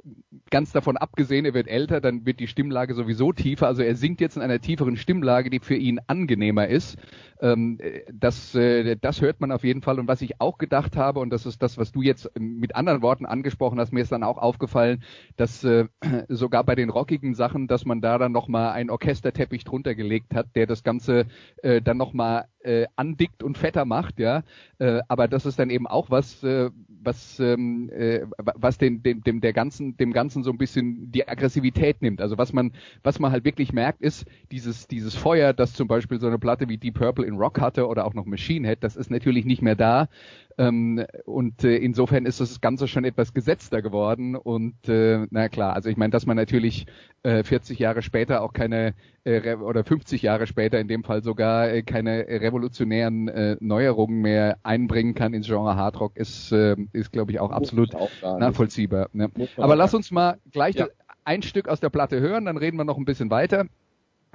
ganz 0.51 0.71
davon 0.71 0.97
abgesehen, 0.97 1.45
er 1.45 1.53
wird 1.53 1.67
älter, 1.67 2.01
dann 2.01 2.25
wird 2.25 2.39
die 2.39 2.47
Stimmlage 2.47 2.93
sowieso 2.93 3.31
tiefer. 3.31 3.67
Also 3.67 3.83
er 3.83 3.95
singt 3.95 4.21
jetzt 4.21 4.35
in 4.35 4.41
einer 4.41 4.59
tieferen 4.59 4.97
Stimmlage, 4.97 5.49
die 5.49 5.59
für 5.59 5.75
ihn 5.75 5.99
angenehmer 6.07 6.67
ist. 6.67 6.97
Ähm, 7.41 7.79
das, 8.13 8.55
äh, 8.55 8.95
das 8.95 9.21
hört 9.21 9.41
man 9.41 9.51
auf 9.51 9.63
jeden 9.63 9.81
Fall. 9.81 9.99
Und 9.99 10.07
was 10.07 10.21
ich 10.21 10.39
auch 10.39 10.57
gedacht 10.57 10.95
habe, 10.95 11.19
und 11.19 11.29
das 11.29 11.45
ist 11.45 11.61
das, 11.61 11.77
was 11.77 11.91
du 11.91 12.01
jetzt 12.01 12.31
mit 12.39 12.75
anderen 12.75 13.01
Worten 13.01 13.25
angesprochen 13.25 13.79
hast, 13.79 13.91
mir 13.91 14.01
ist 14.01 14.11
dann 14.11 14.23
auch 14.23 14.37
aufgefallen, 14.37 15.03
dass 15.35 15.63
äh, 15.63 15.85
sogar 16.29 16.63
bei 16.63 16.75
den 16.75 16.89
rockigen 16.89 17.35
Sachen, 17.35 17.67
dass 17.67 17.85
man 17.85 18.01
da 18.01 18.17
dann 18.17 18.31
nochmal 18.31 18.71
einen 18.71 18.89
Orchesterteppich 18.89 19.63
drunter 19.63 19.95
gelegt 19.95 20.33
hat, 20.33 20.55
der 20.55 20.67
das 20.67 20.83
Ganze 20.83 21.25
äh, 21.61 21.81
dann 21.81 21.97
nochmal 21.97 22.45
äh, 22.65 22.87
andickt 22.95 23.43
und 23.43 23.57
fetter 23.57 23.85
macht, 23.85 24.19
ja. 24.19 24.43
Äh, 24.79 25.01
aber 25.07 25.27
das 25.27 25.45
ist 25.45 25.59
dann 25.59 25.69
eben 25.69 25.87
auch 25.87 26.09
was, 26.09 26.43
äh, 26.43 26.71
was, 26.87 27.39
ähm, 27.39 27.89
äh, 27.91 28.21
was 28.37 28.77
den, 28.77 29.03
dem, 29.03 29.21
dem, 29.23 29.39
der 29.39 29.53
ganzen, 29.53 29.95
dem 29.97 30.11
Ganzen 30.11 30.43
so 30.43 30.51
ein 30.51 30.57
bisschen 30.57 31.11
die 31.11 31.27
Aggressivität 31.27 32.01
nimmt. 32.01 32.21
Also 32.21 32.37
was 32.37 32.53
man, 32.53 32.71
was 33.03 33.19
man 33.19 33.31
halt 33.31 33.45
wirklich 33.45 33.71
merkt, 33.71 34.01
ist 34.01 34.25
dieses, 34.51 34.87
dieses 34.87 35.15
Feuer, 35.15 35.53
das 35.53 35.73
zum 35.73 35.87
Beispiel 35.87 36.19
so 36.19 36.27
eine 36.27 36.39
Platte 36.39 36.67
wie 36.67 36.77
Deep 36.77 36.95
Purple 36.95 37.25
in 37.25 37.35
Rock 37.35 37.61
hatte 37.61 37.87
oder 37.87 38.05
auch 38.05 38.13
noch 38.13 38.25
Machine 38.25 38.67
Head, 38.67 38.83
das 38.83 38.95
ist 38.95 39.11
natürlich 39.11 39.45
nicht 39.45 39.61
mehr 39.61 39.75
da. 39.75 40.09
Ähm, 40.57 41.05
und 41.25 41.63
äh, 41.63 41.75
insofern 41.75 42.25
ist 42.25 42.39
das 42.39 42.61
Ganze 42.61 42.87
schon 42.87 43.03
etwas 43.03 43.33
gesetzter 43.33 43.81
geworden. 43.81 44.35
Und 44.35 44.87
äh, 44.87 45.27
na 45.29 45.49
klar, 45.49 45.73
also 45.73 45.89
ich 45.89 45.97
meine, 45.97 46.11
dass 46.11 46.25
man 46.25 46.37
natürlich 46.37 46.85
äh, 47.23 47.43
40 47.43 47.77
Jahre 47.77 48.01
später 48.01 48.41
auch 48.41 48.53
keine 48.53 48.93
äh, 49.25 49.55
oder 49.55 49.83
50 49.83 50.21
Jahre 50.21 50.47
später 50.47 50.79
in 50.79 50.87
dem 50.87 51.03
Fall 51.03 51.23
sogar 51.23 51.69
äh, 51.69 51.83
keine 51.83 52.25
revolutionären 52.27 53.27
äh, 53.27 53.57
Neuerungen 53.59 54.21
mehr 54.21 54.57
einbringen 54.63 55.13
kann 55.13 55.33
ins 55.33 55.47
Genre 55.47 55.75
Hardrock, 55.75 56.15
ist, 56.15 56.51
äh, 56.53 56.75
ist 56.93 57.11
glaube 57.11 57.31
ich 57.31 57.39
auch 57.39 57.51
absolut 57.51 57.93
auch 57.95 58.09
nachvollziehbar. 58.21 59.09
Ne? 59.11 59.29
Aber 59.57 59.75
lass 59.75 59.93
uns 59.93 60.11
mal 60.11 60.37
gleich 60.51 60.75
ja. 60.75 60.87
ein 61.25 61.41
Stück 61.41 61.67
aus 61.67 61.81
der 61.81 61.89
Platte 61.89 62.21
hören, 62.21 62.45
dann 62.45 62.57
reden 62.57 62.77
wir 62.77 62.85
noch 62.85 62.97
ein 62.97 63.05
bisschen 63.05 63.29
weiter. 63.29 63.65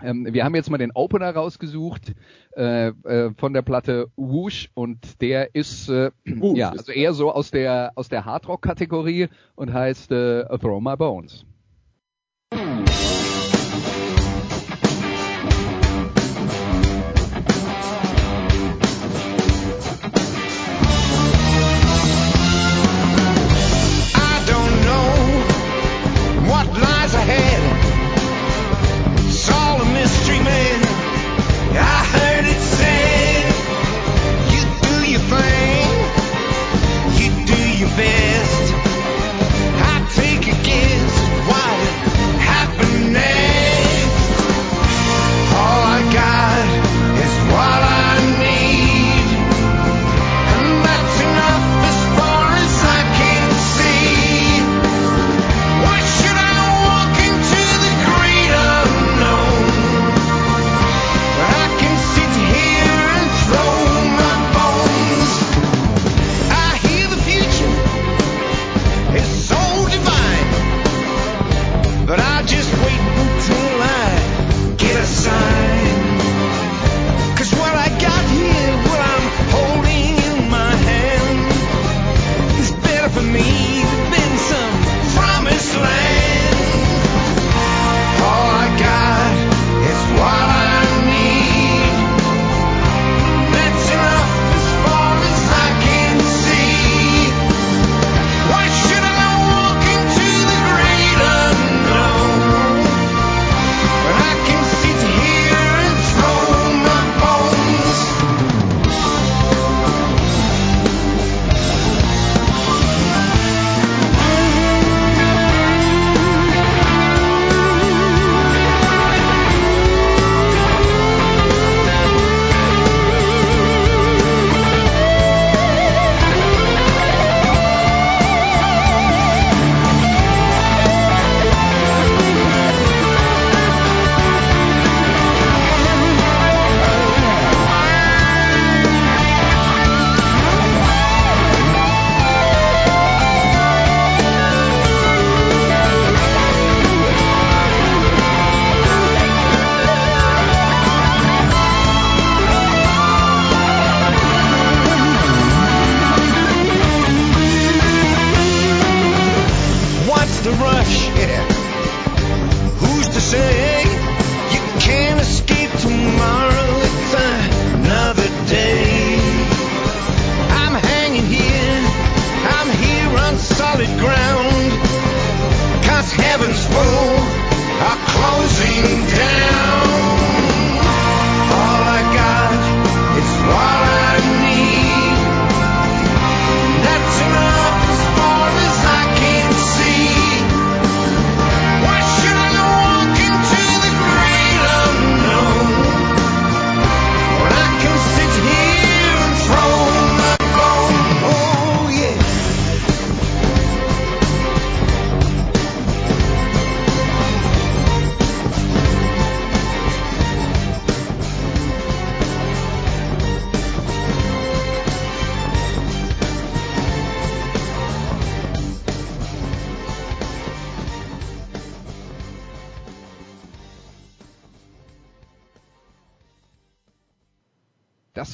Ähm, 0.03 0.29
wir 0.31 0.45
haben 0.45 0.55
jetzt 0.55 0.71
mal 0.71 0.79
den 0.79 0.93
Opener 0.93 1.35
rausgesucht 1.35 2.15
äh, 2.57 2.89
äh, 2.89 3.31
von 3.37 3.53
der 3.53 3.63
Platte 3.63 4.09
Whoosh 4.17 4.71
und 4.75 5.21
der 5.21 5.55
ist 5.55 5.89
äh, 5.89 6.11
ja 6.25 6.71
also 6.71 6.93
eher 6.93 7.13
so 7.13 7.33
aus 7.33 7.51
der 7.51 7.93
aus 7.95 8.09
der 8.09 8.25
Hardrock 8.25 8.63
Kategorie 8.63 9.29
und 9.55 9.73
heißt 9.73 10.13
äh, 10.13 10.45
Throw 10.59 10.81
My 10.81 10.97
Bones. 10.97 11.45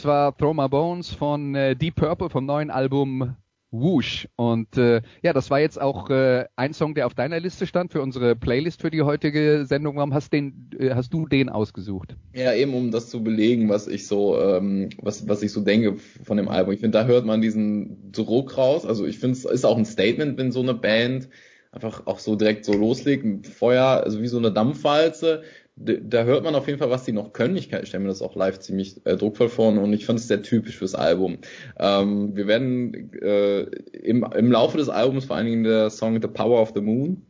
War 0.06 0.36
Throw 0.36 0.54
My 0.54 0.68
Bones 0.68 1.10
von 1.10 1.54
äh, 1.54 1.76
Deep 1.76 1.96
Purple 1.96 2.30
vom 2.30 2.46
neuen 2.46 2.70
Album 2.70 3.36
Whoosh. 3.70 4.28
Und 4.36 4.76
äh, 4.78 5.02
ja, 5.22 5.32
das 5.32 5.50
war 5.50 5.60
jetzt 5.60 5.80
auch 5.80 6.08
äh, 6.10 6.44
ein 6.56 6.72
Song, 6.72 6.94
der 6.94 7.06
auf 7.06 7.14
deiner 7.14 7.40
Liste 7.40 7.66
stand 7.66 7.92
für 7.92 8.00
unsere 8.00 8.36
Playlist 8.36 8.80
für 8.80 8.90
die 8.90 9.02
heutige 9.02 9.64
Sendung. 9.66 9.96
Warum 9.96 10.14
hast, 10.14 10.32
den, 10.32 10.70
äh, 10.78 10.90
hast 10.94 11.12
du 11.12 11.26
den 11.26 11.48
ausgesucht? 11.48 12.16
Ja, 12.34 12.54
eben 12.54 12.74
um 12.74 12.90
das 12.90 13.08
zu 13.08 13.22
belegen, 13.22 13.68
was 13.68 13.88
ich 13.88 14.06
so, 14.06 14.40
ähm, 14.40 14.90
was, 15.02 15.28
was 15.28 15.42
ich 15.42 15.52
so 15.52 15.60
denke 15.60 15.96
von 16.24 16.36
dem 16.36 16.48
Album. 16.48 16.74
Ich 16.74 16.80
finde, 16.80 16.98
da 16.98 17.04
hört 17.06 17.26
man 17.26 17.40
diesen 17.40 18.12
Druck 18.12 18.56
raus. 18.56 18.86
Also 18.86 19.04
ich 19.06 19.18
finde, 19.18 19.36
es 19.36 19.44
ist 19.44 19.64
auch 19.64 19.76
ein 19.76 19.84
Statement, 19.84 20.38
wenn 20.38 20.52
so 20.52 20.62
eine 20.62 20.74
Band 20.74 21.28
einfach 21.72 22.06
auch 22.06 22.18
so 22.18 22.36
direkt 22.36 22.64
so 22.64 22.72
loslegt, 22.72 23.46
Feuer, 23.46 24.02
also 24.02 24.22
wie 24.22 24.28
so 24.28 24.38
eine 24.38 24.52
Dampfwalze. 24.52 25.42
Da 25.78 26.24
hört 26.24 26.42
man 26.42 26.54
auf 26.54 26.66
jeden 26.68 26.78
Fall, 26.78 26.88
was 26.88 27.04
die 27.04 27.12
noch 27.12 27.34
können. 27.34 27.54
Ich, 27.56 27.66
stelle 27.66 28.02
mir 28.02 28.08
das 28.08 28.22
auch 28.22 28.34
live 28.34 28.58
ziemlich 28.60 29.04
äh, 29.04 29.14
druckvoll 29.14 29.50
vor 29.50 29.68
und 29.68 29.92
ich 29.92 30.06
fand 30.06 30.18
es 30.18 30.26
sehr 30.26 30.42
typisch 30.42 30.78
fürs 30.78 30.94
Album. 30.94 31.38
Ähm, 31.78 32.34
wir 32.34 32.46
werden 32.46 33.12
äh, 33.20 33.62
im, 33.92 34.24
im 34.24 34.50
Laufe 34.50 34.78
des 34.78 34.88
Albums, 34.88 35.26
vor 35.26 35.36
allen 35.36 35.46
Dingen 35.46 35.64
der 35.64 35.90
Song 35.90 36.20
The 36.22 36.28
Power 36.28 36.62
of 36.62 36.72
the 36.74 36.80
Moon, 36.80 37.26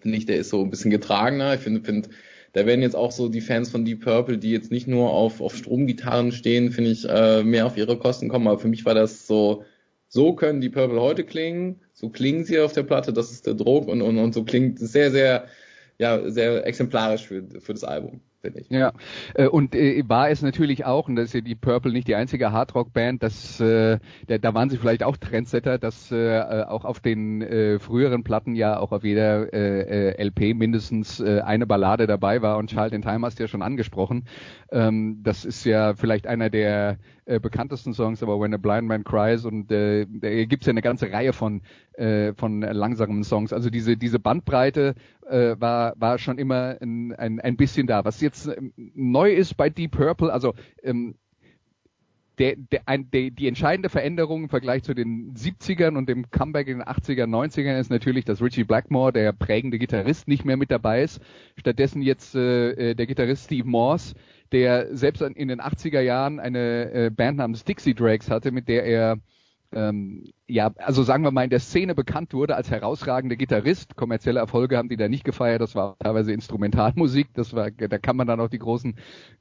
finde 0.00 0.18
ich, 0.18 0.26
der 0.26 0.36
ist 0.36 0.50
so 0.50 0.62
ein 0.62 0.68
bisschen 0.68 0.90
getragener. 0.90 1.54
Ich 1.54 1.60
finde, 1.60 1.80
finde, 1.80 2.10
da 2.52 2.66
werden 2.66 2.82
jetzt 2.82 2.96
auch 2.96 3.10
so 3.10 3.28
die 3.28 3.40
Fans 3.40 3.70
von 3.70 3.84
Deep 3.84 4.04
Purple, 4.04 4.36
die 4.36 4.50
jetzt 4.50 4.70
nicht 4.70 4.86
nur 4.86 5.10
auf, 5.10 5.40
auf 5.40 5.56
Stromgitarren 5.56 6.32
stehen, 6.32 6.72
finde 6.72 6.90
ich, 6.90 7.08
äh, 7.08 7.42
mehr 7.42 7.64
auf 7.64 7.76
ihre 7.76 7.98
Kosten 7.98 8.28
kommen. 8.28 8.48
Aber 8.48 8.58
für 8.58 8.68
mich 8.68 8.84
war 8.84 8.94
das 8.94 9.26
so, 9.26 9.64
so 10.08 10.34
können 10.34 10.60
die 10.60 10.70
Purple 10.70 11.00
heute 11.00 11.24
klingen, 11.24 11.80
so 11.92 12.08
klingen 12.08 12.44
sie 12.44 12.58
auf 12.58 12.72
der 12.72 12.82
Platte, 12.82 13.12
das 13.12 13.30
ist 13.30 13.46
der 13.46 13.54
Druck 13.54 13.88
und, 13.88 14.02
und, 14.02 14.18
und 14.18 14.34
so 14.34 14.44
klingt 14.44 14.78
sehr, 14.78 15.10
sehr, 15.10 15.46
ja, 15.98 16.30
sehr 16.30 16.66
exemplarisch 16.66 17.26
für, 17.26 17.42
für 17.60 17.72
das 17.74 17.82
Album, 17.82 18.20
finde 18.40 18.60
ich. 18.60 18.70
Ja, 18.70 18.92
äh, 19.34 19.48
und 19.48 19.74
äh, 19.74 20.02
war 20.06 20.30
es 20.30 20.42
natürlich 20.42 20.84
auch, 20.84 21.08
und 21.08 21.16
das 21.16 21.26
ist 21.26 21.34
ja 21.34 21.40
die 21.40 21.56
Purple 21.56 21.92
nicht 21.92 22.06
die 22.06 22.14
einzige 22.14 22.52
Hardrock-Band, 22.52 23.22
dass 23.22 23.58
äh, 23.60 23.98
da, 24.28 24.38
da 24.38 24.54
waren 24.54 24.70
sie 24.70 24.76
vielleicht 24.76 25.02
auch 25.02 25.16
Trendsetter, 25.16 25.76
dass 25.76 26.12
äh, 26.12 26.40
auch 26.68 26.84
auf 26.84 27.00
den 27.00 27.42
äh, 27.42 27.80
früheren 27.80 28.22
Platten 28.22 28.54
ja 28.54 28.78
auch 28.78 28.92
auf 28.92 29.02
jeder 29.02 29.52
äh, 29.52 30.12
äh, 30.12 30.24
LP 30.24 30.54
mindestens 30.54 31.18
äh, 31.18 31.40
eine 31.40 31.66
Ballade 31.66 32.06
dabei 32.06 32.42
war 32.42 32.58
und 32.58 32.70
Child 32.70 32.92
in 32.92 33.02
Time 33.02 33.26
hast 33.26 33.40
du 33.40 33.42
ja 33.42 33.48
schon 33.48 33.62
angesprochen. 33.62 34.24
Ähm, 34.70 35.20
das 35.24 35.44
ist 35.44 35.64
ja 35.64 35.94
vielleicht 35.94 36.28
einer 36.28 36.48
der 36.48 36.98
äh, 37.28 37.38
bekanntesten 37.38 37.92
Songs, 37.92 38.22
aber 38.22 38.40
When 38.40 38.54
a 38.54 38.56
Blind 38.56 38.88
Man 38.88 39.04
Cries 39.04 39.44
und 39.44 39.70
äh, 39.70 40.06
da 40.08 40.44
gibt's 40.46 40.66
ja 40.66 40.70
eine 40.70 40.80
ganze 40.80 41.12
Reihe 41.12 41.34
von 41.34 41.60
äh, 41.92 42.32
von 42.34 42.62
langsamen 42.62 43.22
Songs. 43.22 43.52
Also 43.52 43.68
diese 43.68 43.96
diese 43.98 44.18
Bandbreite 44.18 44.94
äh, 45.28 45.54
war 45.58 45.92
war 45.98 46.18
schon 46.18 46.38
immer 46.38 46.76
ein, 46.80 47.14
ein, 47.14 47.38
ein 47.38 47.56
bisschen 47.56 47.86
da. 47.86 48.04
Was 48.04 48.22
jetzt 48.22 48.48
ähm, 48.48 48.72
neu 48.94 49.30
ist 49.30 49.58
bei 49.58 49.68
Deep 49.68 49.92
Purple, 49.92 50.32
also 50.32 50.54
ähm, 50.82 51.16
der, 52.38 52.56
der, 52.56 52.82
ein, 52.86 53.10
der, 53.10 53.30
die 53.30 53.48
entscheidende 53.48 53.88
Veränderung 53.88 54.44
im 54.44 54.48
Vergleich 54.48 54.82
zu 54.82 54.94
den 54.94 55.34
70ern 55.34 55.96
und 55.96 56.08
dem 56.08 56.30
Comeback 56.30 56.68
in 56.68 56.78
den 56.78 56.86
80er, 56.86 57.24
90ern 57.24 57.78
ist 57.78 57.90
natürlich, 57.90 58.24
dass 58.24 58.42
Richie 58.42 58.64
Blackmore, 58.64 59.12
der 59.12 59.32
prägende 59.32 59.78
Gitarrist, 59.78 60.28
nicht 60.28 60.44
mehr 60.44 60.56
mit 60.56 60.70
dabei 60.70 61.02
ist. 61.02 61.20
Stattdessen 61.56 62.02
jetzt 62.02 62.34
äh, 62.34 62.94
der 62.94 63.06
Gitarrist 63.06 63.46
Steve 63.46 63.68
Morse, 63.68 64.14
der 64.52 64.94
selbst 64.96 65.22
in 65.22 65.48
den 65.48 65.60
80er 65.60 66.00
Jahren 66.00 66.40
eine 66.40 66.92
äh, 66.92 67.10
Band 67.10 67.38
namens 67.38 67.64
Dixie 67.64 67.94
Drakes 67.94 68.30
hatte, 68.30 68.52
mit 68.52 68.68
der 68.68 68.84
er 68.84 69.18
ähm, 69.72 70.30
ja, 70.50 70.72
also 70.78 71.02
sagen 71.02 71.24
wir 71.24 71.30
mal, 71.30 71.44
in 71.44 71.50
der 71.50 71.60
Szene 71.60 71.94
bekannt 71.94 72.32
wurde 72.32 72.56
als 72.56 72.70
herausragender 72.70 73.36
Gitarrist. 73.36 73.96
Kommerzielle 73.96 74.40
Erfolge 74.40 74.78
haben 74.78 74.88
die 74.88 74.96
da 74.96 75.06
nicht 75.08 75.24
gefeiert. 75.24 75.60
Das 75.60 75.74
war 75.74 75.96
teilweise 75.98 76.32
Instrumentalmusik. 76.32 77.28
Das 77.34 77.52
war, 77.52 77.70
da 77.70 77.98
kann 77.98 78.16
man 78.16 78.26
dann 78.26 78.40
auch 78.40 78.48
die 78.48 78.58
großen 78.58 78.94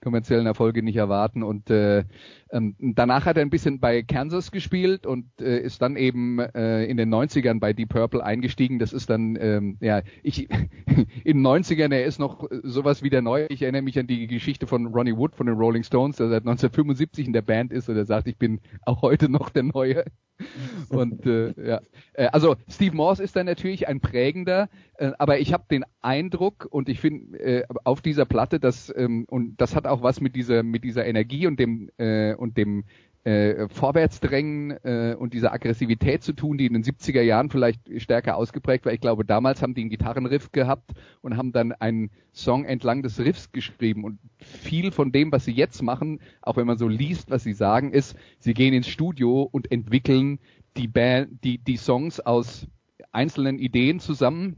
kommerziellen 0.03 0.45
Erfolge 0.45 0.83
nicht 0.83 0.97
erwarten. 0.97 1.43
Und 1.43 1.69
äh, 1.69 2.03
ähm, 2.51 2.75
danach 2.79 3.25
hat 3.25 3.37
er 3.37 3.43
ein 3.43 3.49
bisschen 3.49 3.79
bei 3.79 4.03
Kansas 4.03 4.51
gespielt 4.51 5.05
und 5.05 5.25
äh, 5.39 5.59
ist 5.59 5.81
dann 5.81 5.95
eben 5.95 6.39
äh, 6.39 6.83
in 6.85 6.97
den 6.97 7.13
90ern 7.13 7.61
bei 7.61 7.71
Deep 7.71 7.89
Purple 7.89 8.23
eingestiegen. 8.23 8.77
Das 8.77 8.91
ist 8.91 9.09
dann, 9.09 9.37
ähm, 9.39 9.77
ja, 9.79 10.01
ich 10.23 10.49
in 11.23 11.37
den 11.37 11.47
90ern, 11.47 11.93
er 11.93 12.03
ist 12.03 12.19
noch 12.19 12.49
sowas 12.63 13.01
wie 13.01 13.09
der 13.09 13.21
Neue. 13.21 13.47
Ich 13.47 13.61
erinnere 13.61 13.81
mich 13.81 13.97
an 13.97 14.07
die 14.07 14.27
Geschichte 14.27 14.67
von 14.67 14.87
Ronnie 14.87 15.15
Wood 15.15 15.35
von 15.35 15.47
den 15.47 15.55
Rolling 15.55 15.83
Stones, 15.83 16.17
der 16.17 16.27
seit 16.27 16.41
1975 16.41 17.27
in 17.27 17.33
der 17.33 17.43
Band 17.43 17.71
ist 17.71 17.87
und 17.87 17.95
er 17.95 18.05
sagt, 18.05 18.27
ich 18.27 18.37
bin 18.37 18.59
auch 18.81 19.01
heute 19.01 19.29
noch 19.29 19.49
der 19.49 19.63
Neue. 19.63 20.03
Und 20.97 21.25
äh, 21.25 21.53
ja, 21.61 21.81
äh, 22.13 22.27
also 22.27 22.55
Steve 22.69 22.95
Morse 22.95 23.23
ist 23.23 23.35
da 23.35 23.43
natürlich 23.43 23.87
ein 23.87 23.99
prägender, 23.99 24.69
äh, 24.97 25.11
aber 25.17 25.39
ich 25.39 25.53
habe 25.53 25.65
den 25.69 25.85
Eindruck 26.01 26.67
und 26.69 26.89
ich 26.89 26.99
finde 26.99 27.39
äh, 27.39 27.63
auf 27.83 28.01
dieser 28.01 28.25
Platte, 28.25 28.59
dass 28.59 28.93
ähm, 28.95 29.25
und 29.29 29.57
das 29.61 29.75
hat 29.75 29.87
auch 29.87 30.01
was 30.01 30.21
mit 30.21 30.35
dieser 30.35 30.63
mit 30.63 30.83
dieser 30.83 31.05
Energie 31.05 31.47
und 31.47 31.59
dem 31.59 31.89
äh, 31.97 32.33
und 32.35 32.57
dem 32.57 32.83
äh, 33.27 33.67
Vorwärtsdrängen 33.67 34.71
äh, 34.85 35.13
und 35.19 35.33
dieser 35.33 35.51
Aggressivität 35.51 36.23
zu 36.23 36.31
tun, 36.31 36.57
die 36.57 36.65
in 36.65 36.71
den 36.71 36.83
70er 36.83 37.21
Jahren 37.21 37.49
vielleicht 37.49 37.81
stärker 38.01 38.37
ausgeprägt 38.37 38.85
war. 38.85 38.93
Ich 38.93 39.01
glaube, 39.01 39.25
damals 39.25 39.61
haben 39.61 39.73
die 39.73 39.81
einen 39.81 39.89
Gitarrenriff 39.89 40.53
gehabt 40.53 40.91
und 41.19 41.35
haben 41.35 41.51
dann 41.51 41.73
einen 41.73 42.09
Song 42.31 42.63
entlang 42.63 43.03
des 43.03 43.19
Riffs 43.19 43.51
geschrieben. 43.51 44.05
Und 44.05 44.19
viel 44.37 44.93
von 44.93 45.11
dem, 45.11 45.33
was 45.33 45.43
sie 45.43 45.51
jetzt 45.51 45.81
machen, 45.83 46.21
auch 46.41 46.55
wenn 46.55 46.67
man 46.67 46.77
so 46.77 46.87
liest, 46.87 47.29
was 47.29 47.43
sie 47.43 47.51
sagen, 47.51 47.91
ist, 47.91 48.15
sie 48.39 48.53
gehen 48.53 48.73
ins 48.73 48.87
Studio 48.87 49.41
und 49.41 49.73
entwickeln 49.73 50.39
die, 50.77 50.87
Band, 50.87 51.43
die, 51.43 51.57
die 51.57 51.77
Songs 51.77 52.19
aus 52.19 52.67
einzelnen 53.11 53.59
Ideen 53.59 53.99
zusammen. 53.99 54.57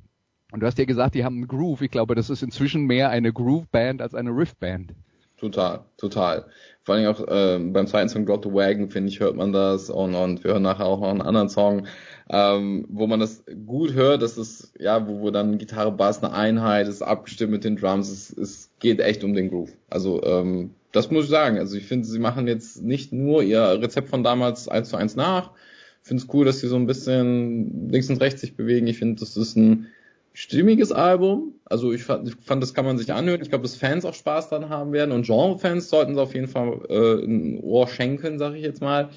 Und 0.51 0.61
du 0.61 0.65
hast 0.65 0.77
ja 0.77 0.85
gesagt, 0.85 1.15
die 1.15 1.23
haben 1.23 1.37
einen 1.37 1.47
Groove. 1.47 1.81
Ich 1.81 1.91
glaube, 1.91 2.15
das 2.15 2.29
ist 2.29 2.43
inzwischen 2.43 2.85
mehr 2.85 3.09
eine 3.09 3.31
Groove-Band 3.31 4.01
als 4.01 4.15
eine 4.15 4.31
Riff-Band. 4.31 4.93
Total, 5.37 5.85
total. 5.97 6.45
Vor 6.83 6.95
allem 6.95 7.07
auch 7.07 7.25
äh, 7.27 7.59
beim 7.59 7.87
zweiten 7.87 8.09
Song 8.09 8.25
Got 8.25 8.43
the 8.43 8.51
Wagon, 8.51 8.89
finde 8.89 9.09
ich, 9.09 9.21
hört 9.21 9.37
man 9.37 9.53
das 9.53 9.89
und, 9.89 10.13
und 10.13 10.43
wir 10.43 10.51
hören 10.51 10.63
nachher 10.63 10.85
auch 10.85 10.99
noch 10.99 11.09
einen 11.09 11.21
anderen 11.21 11.47
Song, 11.47 11.87
ähm, 12.29 12.85
wo 12.89 13.07
man 13.07 13.21
das 13.21 13.45
gut 13.65 13.93
hört, 13.93 14.21
das 14.21 14.37
ist, 14.37 14.73
ja, 14.77 15.07
wo, 15.07 15.21
wo 15.21 15.31
dann 15.31 15.57
Gitarre, 15.57 15.93
Bass 15.93 16.21
eine 16.21 16.33
Einheit, 16.33 16.89
ist 16.89 17.01
abgestimmt 17.01 17.51
mit 17.51 17.63
den 17.63 17.77
Drums, 17.77 18.09
es, 18.09 18.31
es 18.31 18.69
geht 18.79 18.99
echt 18.99 19.23
um 19.23 19.33
den 19.33 19.49
Groove. 19.49 19.71
Also 19.89 20.21
ähm, 20.23 20.71
das 20.91 21.11
muss 21.11 21.25
ich 21.25 21.29
sagen. 21.29 21.57
Also 21.57 21.77
ich 21.77 21.85
finde, 21.85 22.07
sie 22.07 22.19
machen 22.19 22.47
jetzt 22.47 22.81
nicht 22.81 23.13
nur 23.13 23.43
ihr 23.43 23.81
Rezept 23.81 24.09
von 24.09 24.23
damals 24.23 24.67
eins 24.67 24.89
zu 24.89 24.97
eins 24.97 25.15
nach. 25.15 25.51
Finde 26.01 26.23
es 26.23 26.33
cool, 26.33 26.45
dass 26.45 26.59
sie 26.59 26.67
so 26.67 26.75
ein 26.75 26.87
bisschen 26.87 27.89
links 27.89 28.09
und 28.09 28.21
rechts 28.21 28.41
sich 28.41 28.55
bewegen. 28.55 28.87
Ich 28.87 28.97
finde, 28.97 29.19
das 29.19 29.37
ist 29.37 29.55
ein 29.55 29.87
stimmiges 30.33 30.91
Album. 30.91 31.55
Also 31.65 31.91
ich 31.91 32.03
fand, 32.03 32.27
ich 32.27 32.35
fand, 32.35 32.63
das 32.63 32.73
kann 32.73 32.85
man 32.85 32.97
sich 32.97 33.11
anhören. 33.11 33.41
Ich 33.41 33.49
glaube, 33.49 33.63
dass 33.63 33.75
Fans 33.75 34.05
auch 34.05 34.13
Spaß 34.13 34.49
dran 34.49 34.69
haben 34.69 34.91
werden 34.93 35.11
und 35.11 35.25
Genre-Fans 35.25 35.89
sollten 35.89 36.13
es 36.13 36.17
auf 36.17 36.33
jeden 36.33 36.47
Fall 36.47 36.79
äh, 36.89 37.25
ein 37.25 37.59
Ohr 37.59 37.87
schenken, 37.87 38.39
sage 38.39 38.57
ich 38.57 38.63
jetzt 38.63 38.81
mal. 38.81 39.09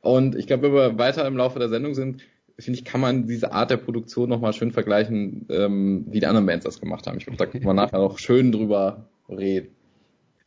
Und 0.00 0.36
ich 0.36 0.46
glaube, 0.46 0.64
wenn 0.64 0.74
wir 0.74 0.98
weiter 0.98 1.26
im 1.26 1.36
Laufe 1.36 1.58
der 1.58 1.68
Sendung 1.68 1.94
sind, 1.94 2.22
finde 2.58 2.78
ich, 2.78 2.84
kann 2.84 3.00
man 3.00 3.26
diese 3.26 3.52
Art 3.52 3.70
der 3.70 3.76
Produktion 3.76 4.28
nochmal 4.28 4.52
schön 4.52 4.72
vergleichen, 4.72 5.46
ähm, 5.48 6.06
wie 6.08 6.20
die 6.20 6.26
anderen 6.26 6.46
Bands 6.46 6.64
das 6.64 6.80
gemacht 6.80 7.06
haben. 7.06 7.18
Ich 7.18 7.26
glaube, 7.26 7.38
da 7.38 7.46
kann 7.46 7.62
man 7.62 7.76
nachher 7.76 7.98
noch 7.98 8.18
schön 8.18 8.52
drüber 8.52 9.08
reden. 9.28 9.68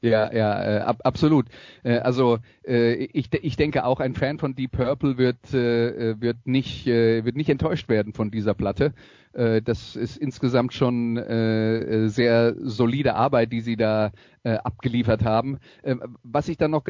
Ja, 0.03 0.33
ja, 0.33 0.63
äh, 0.63 0.79
ab, 0.79 0.97
absolut. 1.03 1.45
Äh, 1.83 1.99
also 1.99 2.39
äh, 2.65 2.93
ich, 2.95 3.31
ich 3.35 3.55
denke 3.55 3.85
auch 3.85 3.99
ein 3.99 4.15
Fan 4.15 4.39
von 4.39 4.55
Deep 4.55 4.71
Purple 4.71 5.19
wird 5.19 5.53
äh, 5.53 6.19
wird 6.19 6.37
nicht 6.47 6.87
äh, 6.87 7.23
wird 7.23 7.35
nicht 7.35 7.49
enttäuscht 7.49 7.87
werden 7.87 8.13
von 8.13 8.31
dieser 8.31 8.55
Platte. 8.55 8.93
Äh, 9.33 9.61
das 9.61 9.95
ist 9.95 10.17
insgesamt 10.17 10.73
schon 10.73 11.17
äh, 11.17 12.07
sehr 12.09 12.55
solide 12.57 13.13
Arbeit, 13.13 13.51
die 13.53 13.61
sie 13.61 13.75
da 13.75 14.11
äh, 14.43 14.53
abgeliefert 14.55 15.23
haben. 15.23 15.59
Äh, 15.83 15.97
was 16.23 16.49
ich 16.49 16.57
dann 16.57 16.71
noch 16.71 16.83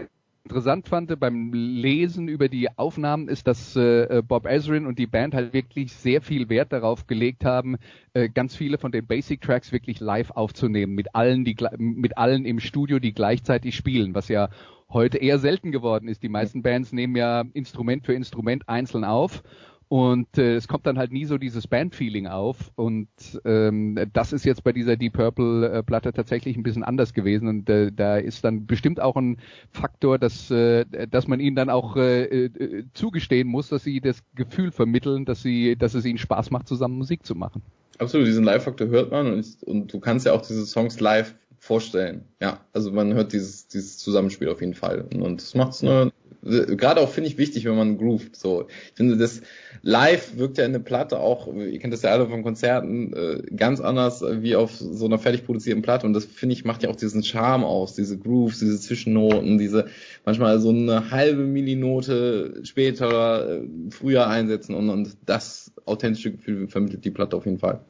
interessant 0.44 0.88
fand 0.88 1.20
beim 1.20 1.54
Lesen 1.54 2.28
über 2.28 2.50
die 2.50 2.78
Aufnahmen 2.78 3.28
ist, 3.28 3.48
dass 3.48 3.76
äh, 3.76 4.22
Bob 4.28 4.46
Ezrin 4.46 4.86
und 4.86 5.00
die 5.00 5.08
Band 5.08 5.34
halt 5.34 5.54
wirklich 5.54 5.94
sehr 5.94 6.22
viel 6.22 6.50
Wert 6.50 6.74
darauf 6.74 7.08
gelegt 7.08 7.46
haben, 7.46 7.78
äh, 8.14 8.30
ganz 8.30 8.56
viele 8.56 8.78
von 8.78 8.92
den 8.92 9.06
Basic 9.06 9.42
Tracks 9.42 9.72
wirklich 9.72 10.00
live 10.00 10.32
aufzunehmen, 10.32 10.94
mit 10.94 11.16
allen, 11.16 11.46
die 11.46 11.56
mit 11.78 12.18
allen 12.18 12.46
im 12.46 12.60
Studio, 12.60 13.00
die 13.00 13.14
gleichzeitig 13.14 13.76
spielen, 13.76 14.16
was 14.16 14.28
ja 14.28 14.50
heute 14.90 15.20
eher 15.20 15.40
selten 15.40 15.72
geworden 15.72 16.08
ist. 16.08 16.24
Die 16.24 16.30
meisten 16.30 16.64
Bands 16.64 16.92
nehmen 16.92 17.16
ja 17.16 17.44
Instrument 17.54 18.06
für 18.06 18.14
Instrument 18.14 18.68
einzeln 18.68 19.04
auf 19.04 19.44
und 19.92 20.38
äh, 20.38 20.56
es 20.56 20.70
kommt 20.70 20.88
dann 20.88 20.98
halt 20.98 21.12
nie 21.12 21.26
so 21.26 21.38
dieses 21.38 21.68
Band-Feeling 21.68 22.26
auf. 22.26 22.72
Und 22.76 23.10
ähm, 23.44 24.00
das 24.14 24.32
ist 24.32 24.46
jetzt 24.46 24.64
bei 24.64 24.72
dieser 24.72 24.96
Deep 24.96 25.12
Purple-Platte 25.12 26.14
tatsächlich 26.14 26.56
ein 26.56 26.64
bisschen 26.64 26.86
anders 26.86 27.14
gewesen. 27.14 27.50
Und 27.50 27.70
äh, 27.70 27.92
da 27.92 28.16
ist 28.16 28.46
dann 28.46 28.66
bestimmt 28.66 29.02
auch 29.02 29.18
ein 29.18 29.36
Faktor, 29.70 30.18
dass, 30.18 30.50
äh, 30.50 30.86
dass 31.10 31.28
man 31.28 31.42
ihnen 31.42 31.58
dann 31.58 31.70
auch 31.70 31.98
äh, 31.98 32.24
äh, 32.24 32.86
zugestehen 32.94 33.50
muss, 33.50 33.68
dass 33.68 33.84
sie 33.84 34.00
das 34.00 34.24
Gefühl 34.34 34.72
vermitteln, 34.72 35.26
dass 35.26 35.44
sie, 35.44 35.76
dass 35.76 35.94
es 35.94 36.06
ihnen 36.06 36.20
Spaß 36.20 36.52
macht, 36.52 36.70
zusammen 36.70 36.98
Musik 36.98 37.26
zu 37.26 37.36
machen. 37.36 37.62
Absolut, 38.00 38.28
diesen 38.28 38.46
Live-Faktor 38.46 38.88
hört 38.88 39.12
man 39.12 39.34
und, 39.34 39.46
und 39.64 39.92
du 39.92 40.00
kannst 40.00 40.26
ja 40.26 40.32
auch 40.32 40.42
diese 40.42 40.66
Songs 40.66 41.02
live 41.02 41.36
vorstellen. 41.62 42.26
Ja, 42.42 42.60
also 42.74 42.92
man 42.92 43.14
hört 43.14 43.32
dieses, 43.32 43.68
dieses 43.68 44.00
Zusammenspiel 44.00 44.50
auf 44.50 44.60
jeden 44.60 44.74
Fall. 44.74 45.06
Und, 45.14 45.42
das 45.42 45.56
macht 45.56 45.74
es 45.74 45.84
nur 45.84 46.12
gerade 46.44 47.02
auch 47.02 47.10
finde 47.10 47.30
ich 47.30 47.38
wichtig, 47.38 47.66
wenn 47.66 47.76
man 47.76 47.98
groovt. 47.98 48.36
So, 48.36 48.68
ich 48.68 48.96
finde 48.96 49.18
das 49.18 49.42
live 49.84 50.38
wirkt 50.38 50.58
ja 50.58 50.66
in 50.66 50.74
der 50.74 50.80
Platte 50.80 51.20
auch, 51.20 51.48
ihr 51.54 51.80
kennt 51.80 51.94
das 51.94 52.02
ja 52.02 52.12
alle 52.12 52.28
von 52.28 52.44
Konzerten, 52.44 53.14
äh, 53.14 53.42
ganz 53.56 53.80
anders 53.80 54.24
wie 54.42 54.56
auf 54.56 54.76
so 54.76 55.06
einer 55.06 55.20
fertig 55.20 55.46
produzierten 55.46 55.84
Platte. 55.84 56.08
Und 56.08 56.14
das 56.14 56.26
finde 56.26 56.54
ich 56.54 56.66
macht 56.66 56.84
ja 56.84 56.90
auch 56.90 56.96
diesen 56.96 57.24
Charme 57.24 57.64
aus, 57.64 57.94
diese 57.94 58.18
Grooves, 58.18 58.60
diese 58.60 58.80
Zwischennoten, 58.80 59.58
diese 59.58 59.86
manchmal 60.26 60.60
so 60.60 60.70
eine 60.70 61.12
halbe 61.12 61.44
Millinote 61.44 62.62
später, 62.64 63.62
äh, 63.62 63.62
früher 63.92 64.28
einsetzen 64.28 64.74
und, 64.74 64.90
und 64.90 65.18
das 65.26 65.72
authentische 65.86 66.32
Gefühl 66.32 66.68
vermittelt 66.68 67.06
die 67.06 67.12
Platte 67.12 67.38
auf 67.38 67.46
jeden 67.46 67.60
Fall. 67.60 67.82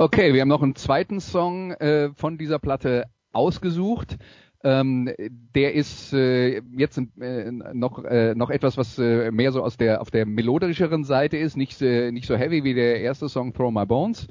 Okay, 0.00 0.32
wir 0.32 0.42
haben 0.42 0.48
noch 0.48 0.62
einen 0.62 0.76
zweiten 0.76 1.18
Song 1.18 1.72
äh, 1.72 2.10
von 2.14 2.38
dieser 2.38 2.60
Platte 2.60 3.06
ausgesucht. 3.32 4.16
Ähm, 4.62 5.10
der 5.18 5.74
ist 5.74 6.12
äh, 6.12 6.62
jetzt 6.76 7.00
äh, 7.20 7.50
noch 7.50 8.04
äh, 8.04 8.36
noch 8.36 8.50
etwas, 8.50 8.76
was 8.76 8.96
äh, 9.00 9.32
mehr 9.32 9.50
so 9.50 9.60
aus 9.60 9.76
der 9.76 10.00
auf 10.00 10.12
der 10.12 10.24
melodischeren 10.24 11.02
Seite 11.02 11.36
ist, 11.36 11.56
nicht 11.56 11.82
äh, 11.82 12.12
nicht 12.12 12.28
so 12.28 12.36
heavy 12.36 12.62
wie 12.62 12.74
der 12.74 13.00
erste 13.00 13.28
Song 13.28 13.52
Throw 13.52 13.72
My 13.72 13.86
Bones. 13.86 14.28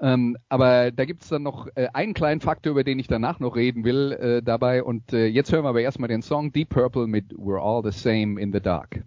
Ähm, 0.00 0.38
aber 0.48 0.90
da 0.90 1.04
gibt's 1.04 1.28
dann 1.28 1.42
noch 1.42 1.68
äh, 1.74 1.88
einen 1.92 2.14
kleinen 2.14 2.40
Faktor, 2.40 2.70
über 2.70 2.82
den 2.82 2.98
ich 2.98 3.06
danach 3.06 3.38
noch 3.38 3.54
reden 3.54 3.84
will 3.84 4.12
äh, 4.12 4.42
dabei. 4.42 4.82
Und 4.82 5.12
äh, 5.12 5.26
jetzt 5.26 5.52
hören 5.52 5.64
wir 5.64 5.68
aber 5.68 5.82
erstmal 5.82 6.08
den 6.08 6.22
Song 6.22 6.52
Deep 6.52 6.70
Purple 6.70 7.06
mit 7.06 7.34
We're 7.34 7.60
All 7.60 7.82
the 7.84 7.96
Same 7.96 8.40
in 8.40 8.50
the 8.50 8.60
Dark. 8.60 9.02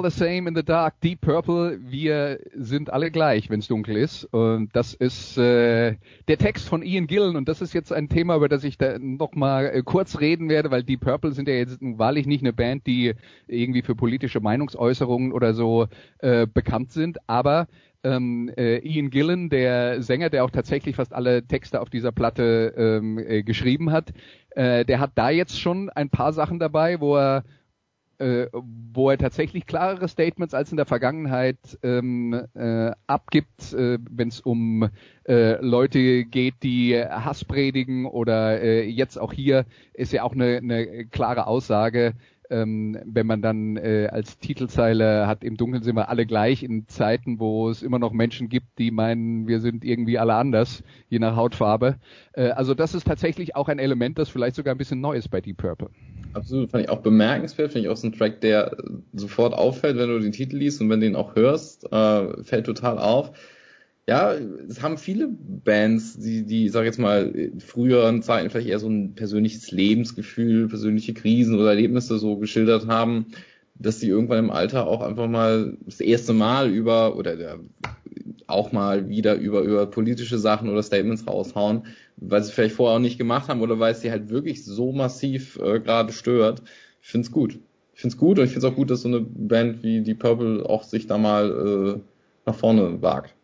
All 0.00 0.10
the 0.10 0.16
same 0.16 0.48
in 0.48 0.54
the 0.54 0.62
dark. 0.62 0.98
Deep 1.02 1.20
Purple, 1.20 1.78
wir 1.82 2.38
sind 2.54 2.90
alle 2.90 3.10
gleich, 3.10 3.50
wenn 3.50 3.60
es 3.60 3.68
dunkel 3.68 3.96
ist. 3.96 4.24
Und 4.24 4.70
das 4.72 4.94
ist 4.94 5.36
äh, 5.36 5.96
der 6.26 6.38
Text 6.38 6.68
von 6.68 6.82
Ian 6.82 7.06
Gillen 7.06 7.36
und 7.36 7.48
das 7.48 7.60
ist 7.60 7.74
jetzt 7.74 7.92
ein 7.92 8.08
Thema, 8.08 8.36
über 8.36 8.48
das 8.48 8.64
ich 8.64 8.78
da 8.78 8.98
nochmal 8.98 9.66
äh, 9.66 9.82
kurz 9.84 10.20
reden 10.20 10.48
werde, 10.48 10.70
weil 10.70 10.84
Deep 10.84 11.00
Purple 11.00 11.32
sind 11.32 11.48
ja 11.48 11.54
jetzt 11.54 11.78
wahrlich 11.80 12.26
nicht 12.26 12.42
eine 12.42 12.54
Band, 12.54 12.86
die 12.86 13.14
irgendwie 13.46 13.82
für 13.82 13.94
politische 13.94 14.40
Meinungsäußerungen 14.40 15.32
oder 15.32 15.52
so 15.52 15.86
äh, 16.20 16.46
bekannt 16.46 16.92
sind, 16.92 17.18
aber 17.26 17.66
ähm, 18.02 18.50
äh, 18.56 18.78
Ian 18.78 19.10
Gillen, 19.10 19.50
der 19.50 20.02
Sänger, 20.02 20.30
der 20.30 20.44
auch 20.44 20.50
tatsächlich 20.50 20.96
fast 20.96 21.12
alle 21.12 21.42
Texte 21.42 21.78
auf 21.82 21.90
dieser 21.90 22.12
Platte 22.12 22.72
ähm, 22.74 23.18
äh, 23.18 23.42
geschrieben 23.42 23.92
hat, 23.92 24.14
äh, 24.50 24.86
der 24.86 25.00
hat 25.00 25.12
da 25.16 25.28
jetzt 25.28 25.60
schon 25.60 25.90
ein 25.90 26.08
paar 26.08 26.32
Sachen 26.32 26.58
dabei, 26.58 27.00
wo 27.00 27.16
er 27.18 27.44
äh, 28.20 28.48
wo 28.52 29.10
er 29.10 29.18
tatsächlich 29.18 29.66
klarere 29.66 30.06
Statements 30.06 30.54
als 30.54 30.70
in 30.70 30.76
der 30.76 30.86
Vergangenheit 30.86 31.78
ähm, 31.82 32.34
äh, 32.54 32.92
abgibt, 33.06 33.72
äh, 33.72 33.98
wenn 34.10 34.28
es 34.28 34.40
um 34.40 34.88
äh, 35.26 35.56
Leute 35.64 36.24
geht, 36.24 36.62
die 36.62 36.96
Hass 36.96 37.44
predigen 37.44 38.04
oder 38.04 38.60
äh, 38.60 38.88
jetzt 38.88 39.18
auch 39.18 39.32
hier 39.32 39.64
ist 39.94 40.12
ja 40.12 40.22
auch 40.22 40.34
eine, 40.34 40.58
eine 40.58 41.06
klare 41.06 41.46
Aussage, 41.46 42.14
ähm, 42.50 42.98
wenn 43.04 43.26
man 43.26 43.40
dann 43.40 43.76
äh, 43.76 44.08
als 44.10 44.38
Titelzeile 44.38 45.26
hat, 45.26 45.44
im 45.44 45.56
Dunkeln 45.56 45.82
sind 45.82 45.96
wir 45.96 46.08
alle 46.08 46.26
gleich 46.26 46.62
in 46.62 46.86
Zeiten, 46.88 47.38
wo 47.38 47.70
es 47.70 47.82
immer 47.82 47.98
noch 47.98 48.12
Menschen 48.12 48.48
gibt, 48.48 48.78
die 48.78 48.90
meinen, 48.90 49.46
wir 49.46 49.60
sind 49.60 49.84
irgendwie 49.84 50.18
alle 50.18 50.34
anders, 50.34 50.82
je 51.08 51.20
nach 51.20 51.36
Hautfarbe. 51.36 51.96
Äh, 52.32 52.50
also 52.50 52.74
das 52.74 52.94
ist 52.94 53.06
tatsächlich 53.06 53.56
auch 53.56 53.68
ein 53.68 53.78
Element, 53.78 54.18
das 54.18 54.28
vielleicht 54.28 54.56
sogar 54.56 54.74
ein 54.74 54.78
bisschen 54.78 55.00
neu 55.00 55.16
ist 55.16 55.28
bei 55.28 55.40
Deep 55.40 55.58
Purple. 55.58 55.90
Absolut, 56.32 56.70
fand 56.70 56.84
ich 56.84 56.90
auch 56.90 57.00
bemerkenswert, 57.00 57.72
finde 57.72 57.86
ich 57.86 57.92
auch 57.92 57.96
so 57.96 58.06
ein 58.06 58.12
Track, 58.12 58.40
der 58.40 58.76
sofort 59.12 59.52
auffällt, 59.52 59.96
wenn 59.96 60.08
du 60.08 60.20
den 60.20 60.32
Titel 60.32 60.56
liest 60.56 60.80
und 60.80 60.88
wenn 60.88 61.00
du 61.00 61.06
ihn 61.06 61.16
auch 61.16 61.34
hörst, 61.34 61.90
äh, 61.92 62.42
fällt 62.44 62.66
total 62.66 62.98
auf. 62.98 63.32
Ja, 64.08 64.34
es 64.68 64.82
haben 64.82 64.98
viele 64.98 65.28
Bands, 65.28 66.18
die, 66.18 66.44
die, 66.44 66.68
sag 66.68 66.84
jetzt 66.84 66.98
mal, 66.98 67.32
früheren 67.58 68.22
Zeiten 68.22 68.50
vielleicht 68.50 68.68
eher 68.68 68.78
so 68.78 68.88
ein 68.88 69.14
persönliches 69.14 69.70
Lebensgefühl, 69.70 70.68
persönliche 70.68 71.14
Krisen 71.14 71.58
oder 71.58 71.70
Erlebnisse 71.70 72.18
so 72.18 72.36
geschildert 72.36 72.86
haben, 72.86 73.26
dass 73.74 73.98
die 73.98 74.08
irgendwann 74.08 74.38
im 74.38 74.50
Alter 74.50 74.86
auch 74.86 75.00
einfach 75.00 75.28
mal 75.28 75.76
das 75.84 76.00
erste 76.00 76.32
Mal 76.32 76.70
über 76.70 77.16
oder 77.16 77.36
der, 77.36 77.60
auch 78.46 78.72
mal 78.72 79.08
wieder 79.08 79.36
über, 79.36 79.62
über 79.62 79.86
politische 79.86 80.38
Sachen 80.38 80.68
oder 80.68 80.82
Statements 80.82 81.26
raushauen, 81.26 81.84
weil 82.20 82.42
sie 82.42 82.52
vielleicht 82.52 82.74
vorher 82.74 82.96
auch 82.96 83.00
nicht 83.00 83.18
gemacht 83.18 83.48
haben 83.48 83.62
oder 83.62 83.78
weil 83.78 83.92
es 83.92 84.00
sie 84.00 84.10
halt 84.10 84.30
wirklich 84.30 84.64
so 84.64 84.92
massiv 84.92 85.58
äh, 85.58 85.80
gerade 85.80 86.12
stört. 86.12 86.62
Ich 87.02 87.08
find's 87.08 87.32
gut. 87.32 87.58
Ich 87.94 88.00
find's 88.00 88.16
gut 88.16 88.38
und 88.38 88.44
ich 88.44 88.50
find's 88.50 88.64
auch 88.64 88.74
gut, 88.74 88.90
dass 88.90 89.02
so 89.02 89.08
eine 89.08 89.20
Band 89.20 89.82
wie 89.82 90.00
die 90.02 90.14
Purple 90.14 90.64
auch 90.68 90.84
sich 90.84 91.06
da 91.06 91.18
mal 91.18 91.96
äh, 91.96 92.00
nach 92.46 92.54
vorne 92.54 93.02
wagt. 93.02 93.34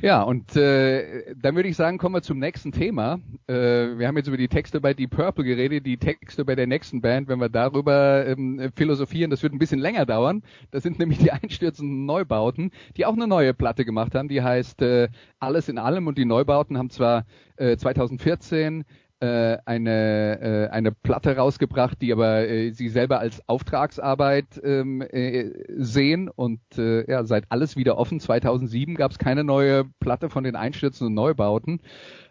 Ja, 0.00 0.22
und 0.22 0.54
äh, 0.54 1.34
dann 1.34 1.56
würde 1.56 1.68
ich 1.68 1.76
sagen, 1.76 1.98
kommen 1.98 2.14
wir 2.14 2.22
zum 2.22 2.38
nächsten 2.38 2.70
Thema. 2.70 3.18
Äh, 3.48 3.98
wir 3.98 4.06
haben 4.06 4.16
jetzt 4.16 4.28
über 4.28 4.36
die 4.36 4.46
Texte 4.46 4.80
bei 4.80 4.94
Deep 4.94 5.10
Purple 5.10 5.42
geredet, 5.42 5.86
die 5.86 5.96
Texte 5.96 6.44
bei 6.44 6.54
der 6.54 6.68
nächsten 6.68 7.00
Band, 7.00 7.26
wenn 7.26 7.40
wir 7.40 7.48
darüber 7.48 8.24
ähm, 8.24 8.70
philosophieren, 8.76 9.28
das 9.28 9.42
wird 9.42 9.52
ein 9.52 9.58
bisschen 9.58 9.80
länger 9.80 10.06
dauern. 10.06 10.44
Das 10.70 10.84
sind 10.84 11.00
nämlich 11.00 11.18
die 11.18 11.32
einstürzenden 11.32 12.06
Neubauten, 12.06 12.70
die 12.96 13.06
auch 13.06 13.14
eine 13.14 13.26
neue 13.26 13.54
Platte 13.54 13.84
gemacht 13.84 14.14
haben, 14.14 14.28
die 14.28 14.40
heißt 14.40 14.82
äh, 14.82 15.08
Alles 15.40 15.68
in 15.68 15.78
allem 15.78 16.06
und 16.06 16.16
die 16.16 16.24
Neubauten 16.26 16.78
haben 16.78 16.90
zwar 16.90 17.26
äh, 17.56 17.76
2014 17.76 18.84
äh, 19.20 19.58
eine, 19.64 20.40
äh, 20.40 20.68
eine 20.70 20.92
Platte 20.92 21.36
rausgebracht, 21.36 22.00
die 22.00 22.12
aber 22.12 22.48
äh, 22.48 22.70
sie 22.70 22.88
selber 22.88 23.18
als 23.18 23.46
Auftragsarbeit 23.48 24.60
ähm, 24.62 25.02
äh, 25.02 25.50
sehen 25.76 26.28
und 26.28 26.60
äh, 26.76 27.10
ja, 27.10 27.24
seit 27.24 27.44
alles 27.48 27.76
wieder 27.76 27.98
offen 27.98 28.20
2007 28.20 28.94
gab 28.94 29.10
es 29.10 29.18
keine 29.18 29.44
neue 29.44 29.84
Platte 30.00 30.30
von 30.30 30.44
den 30.44 30.56
Einstürzen 30.56 31.08
und 31.08 31.14
Neubauten. 31.14 31.80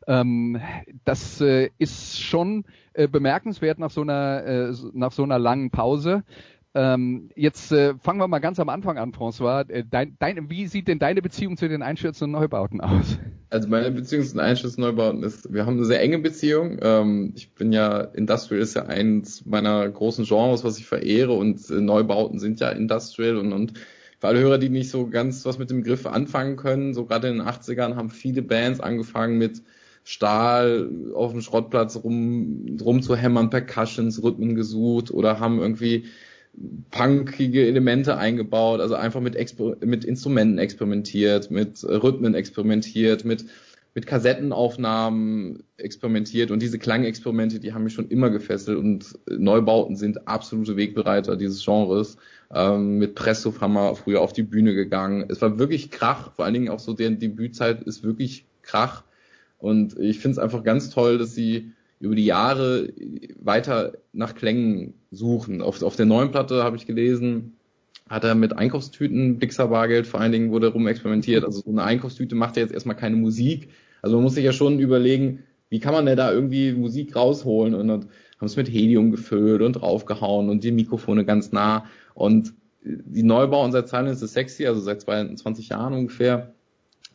Ähm, 0.08 0.62
das 1.04 1.42
äh, 1.42 1.70
ist 1.78 2.22
schon 2.22 2.64
äh, 2.94 3.08
bemerkenswert 3.08 3.80
nach 3.80 3.92
so 3.92 4.02
einer 4.02 4.44
äh, 4.46 4.74
nach 4.94 5.12
so 5.12 5.24
einer 5.24 5.40
langen 5.40 5.70
Pause. 5.70 6.24
Ähm, 6.74 7.30
jetzt 7.36 7.72
äh, 7.72 7.96
fangen 7.96 8.20
wir 8.20 8.28
mal 8.28 8.40
ganz 8.40 8.60
am 8.60 8.70
Anfang 8.70 8.98
an, 8.98 9.12
François. 9.12 9.68
Äh, 9.70 9.84
dein, 9.90 10.16
dein, 10.20 10.50
wie 10.50 10.68
sieht 10.68 10.88
denn 10.88 11.00
deine 11.00 11.22
Beziehung 11.22 11.58
zu 11.58 11.68
den 11.68 11.82
Einstürzen 11.82 12.26
und 12.26 12.32
Neubauten 12.32 12.82
aus? 12.82 13.18
Also 13.50 13.70
meine 13.70 13.92
Beziehung 13.92 14.26
zu 14.26 14.34
den 14.34 14.42
Einstürzen 14.42 14.84
und 14.84 14.90
Neubauten 14.90 15.24
ist, 15.24 15.54
wir 15.54 15.66
haben 15.66 15.78
eine 15.78 15.86
sehr 15.86 16.02
enge 16.02 16.20
Beziehung. 16.20 16.78
Ähm, 16.82 17.34
ich 17.36 17.54
bin 17.56 17.72
ja, 17.72 18.02
Industrial 18.02 18.62
ist 18.62 18.76
ja 18.76 18.88
eins 18.88 19.46
meiner 19.46 19.88
großen 19.88 20.26
Genres, 20.26 20.64
was 20.64 20.78
ich 20.78 20.86
verehre 20.86 21.32
und 21.32 21.70
äh, 21.70 21.76
Neubauten 21.76 22.40
sind 22.40 22.60
ja 22.60 22.70
Industrial 22.70 23.38
und, 23.38 23.54
und 23.54 23.74
für 24.20 24.28
alle 24.28 24.40
Hörer, 24.40 24.58
die 24.58 24.70
nicht 24.70 24.90
so 24.90 25.08
ganz 25.08 25.46
was 25.46 25.60
mit 25.60 25.70
dem 25.70 25.82
Begriff 25.82 26.06
anfangen 26.06 26.58
können, 26.58 26.94
so 26.94 27.06
gerade 27.06 27.30
in 27.30 27.38
den 27.38 27.48
80ern 27.48 27.96
haben 27.96 28.10
viele 28.10 28.42
Bands 28.42 28.80
angefangen 28.80 29.38
mit 29.38 29.62
Stahl 30.04 30.90
auf 31.14 31.32
dem 31.32 31.42
Schrottplatz 31.42 31.98
rum, 32.04 32.78
rumzuhämmern, 32.82 33.50
Percussions, 33.50 34.24
Rhythmen 34.24 34.56
gesucht 34.56 35.12
oder 35.12 35.40
haben 35.40 35.60
irgendwie 35.60 36.06
punkige 36.90 37.68
Elemente 37.68 38.18
eingebaut, 38.18 38.80
also 38.80 38.96
einfach 38.96 39.22
mit, 39.22 39.36
Exper 39.36 39.78
mit 39.86 40.06
Instrumenten 40.06 40.58
experimentiert, 40.58 41.52
mit 41.52 41.84
Rhythmen 41.84 42.34
experimentiert, 42.34 43.26
mit, 43.26 43.46
mit 43.94 44.08
Kassettenaufnahmen 44.08 45.64
experimentiert 45.78 46.50
und 46.50 46.62
diese 46.62 46.80
Klangexperimente, 46.80 47.60
die 47.60 47.74
haben 47.74 47.84
mich 47.84 47.94
schon 47.94 48.10
immer 48.10 48.30
gefesselt 48.30 48.78
und 48.78 49.20
Neubauten 49.30 49.96
sind 49.96 50.28
absolute 50.28 50.78
Wegbereiter 50.78 51.36
dieses 51.36 51.64
Genres. 51.64 52.18
Ähm, 52.54 52.98
mit 52.98 53.20
wir 53.20 53.96
früher 53.96 54.22
auf 54.22 54.32
die 54.32 54.44
Bühne 54.44 54.74
gegangen. 54.74 55.26
Es 55.28 55.42
war 55.42 55.60
wirklich 55.60 55.92
Krach, 55.92 56.32
vor 56.32 56.46
allen 56.46 56.54
Dingen 56.54 56.70
auch 56.70 56.80
so 56.80 56.94
deren 56.94 57.20
Debützeit 57.20 57.84
ist 57.84 58.04
wirklich 58.04 58.46
Krach 58.62 59.04
und 59.60 60.00
ich 60.00 60.20
finde 60.20 60.34
es 60.34 60.40
einfach 60.40 60.64
ganz 60.64 60.90
toll, 60.90 61.18
dass 61.18 61.36
sie 61.36 61.74
über 62.00 62.16
die 62.16 62.26
Jahre 62.26 62.94
weiter 63.40 63.94
nach 64.14 64.36
Klängen 64.36 64.94
suchen. 65.12 65.62
Auf, 65.62 65.82
auf 65.82 65.96
der 65.96 66.06
neuen 66.06 66.32
Platte 66.32 66.64
habe 66.64 66.78
ich 66.78 66.86
gelesen, 66.86 67.58
hat 68.10 68.24
er 68.24 68.36
mit 68.36 68.54
Einkaufstüten, 68.54 69.40
Pixar 69.40 69.70
Bargeld 69.70 70.08
vor 70.08 70.22
allen 70.22 70.32
Dingen 70.32 70.52
wurde 70.52 70.68
rum 70.68 70.88
experimentiert. 70.88 71.44
Also 71.44 71.62
so 71.62 71.70
eine 71.70 71.84
Einkaufstüte 71.84 72.36
macht 72.36 72.56
ja 72.56 72.64
jetzt 72.64 72.74
erstmal 72.74 72.96
keine 72.96 73.16
Musik. 73.16 73.70
Also 74.02 74.16
man 74.16 74.24
muss 74.24 74.36
sich 74.36 74.46
ja 74.46 74.54
schon 74.54 74.80
überlegen, 74.80 75.44
wie 75.70 75.80
kann 75.80 75.94
man 75.94 76.06
denn 76.06 76.18
da 76.18 76.32
irgendwie 76.32 76.72
Musik 76.72 77.16
rausholen 77.16 77.74
und, 77.74 77.90
und 77.90 78.08
haben 78.40 78.46
es 78.46 78.56
mit 78.56 78.70
Helium 78.70 79.12
gefüllt 79.12 79.62
und 79.62 79.74
draufgehauen 79.74 80.50
und 80.50 80.64
die 80.64 80.72
Mikrofone 80.72 81.26
ganz 81.26 81.52
nah 81.52 81.86
und 82.14 82.54
die 82.84 83.24
Neubauten 83.24 83.72
seit 83.72 83.90
Silence 83.90 84.24
is 84.24 84.34
Sexy, 84.34 84.66
also 84.66 84.80
seit 84.80 85.02
22 85.02 85.70
Jahren 85.70 85.94
ungefähr, 85.94 86.54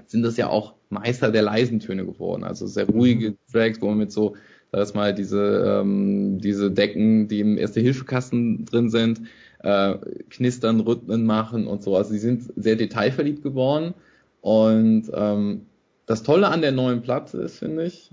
sind 0.06 0.22
das 0.22 0.36
ja 0.36 0.48
auch 0.48 0.74
Meister 0.90 1.30
der 1.30 1.42
leisen 1.42 1.80
Töne 1.80 2.04
geworden. 2.04 2.44
Also 2.44 2.66
sehr 2.66 2.86
ruhige 2.86 3.36
Tracks, 3.50 3.80
wo 3.80 3.86
man 3.86 3.98
mit 3.98 4.12
so 4.12 4.36
sag 4.72 4.88
ich 4.88 4.94
mal, 4.94 5.14
diese, 5.14 5.80
ähm, 5.82 6.40
diese 6.40 6.70
Decken, 6.70 7.28
die 7.28 7.40
im 7.40 7.58
Erste-Hilfe-Kasten 7.58 8.64
drin 8.64 8.88
sind, 8.88 9.22
äh, 9.62 9.94
knistern, 10.30 10.80
Rhythmen 10.80 11.26
machen 11.26 11.66
und 11.66 11.82
so. 11.82 11.96
Also 11.96 12.12
sie 12.12 12.18
sind 12.18 12.52
sehr 12.56 12.76
detailverliebt 12.76 13.42
geworden. 13.42 13.94
Und 14.40 15.10
ähm, 15.14 15.66
das 16.06 16.22
Tolle 16.22 16.48
an 16.48 16.62
der 16.62 16.72
neuen 16.72 17.02
Platte 17.02 17.38
ist, 17.38 17.58
finde 17.58 17.84
ich, 17.84 18.10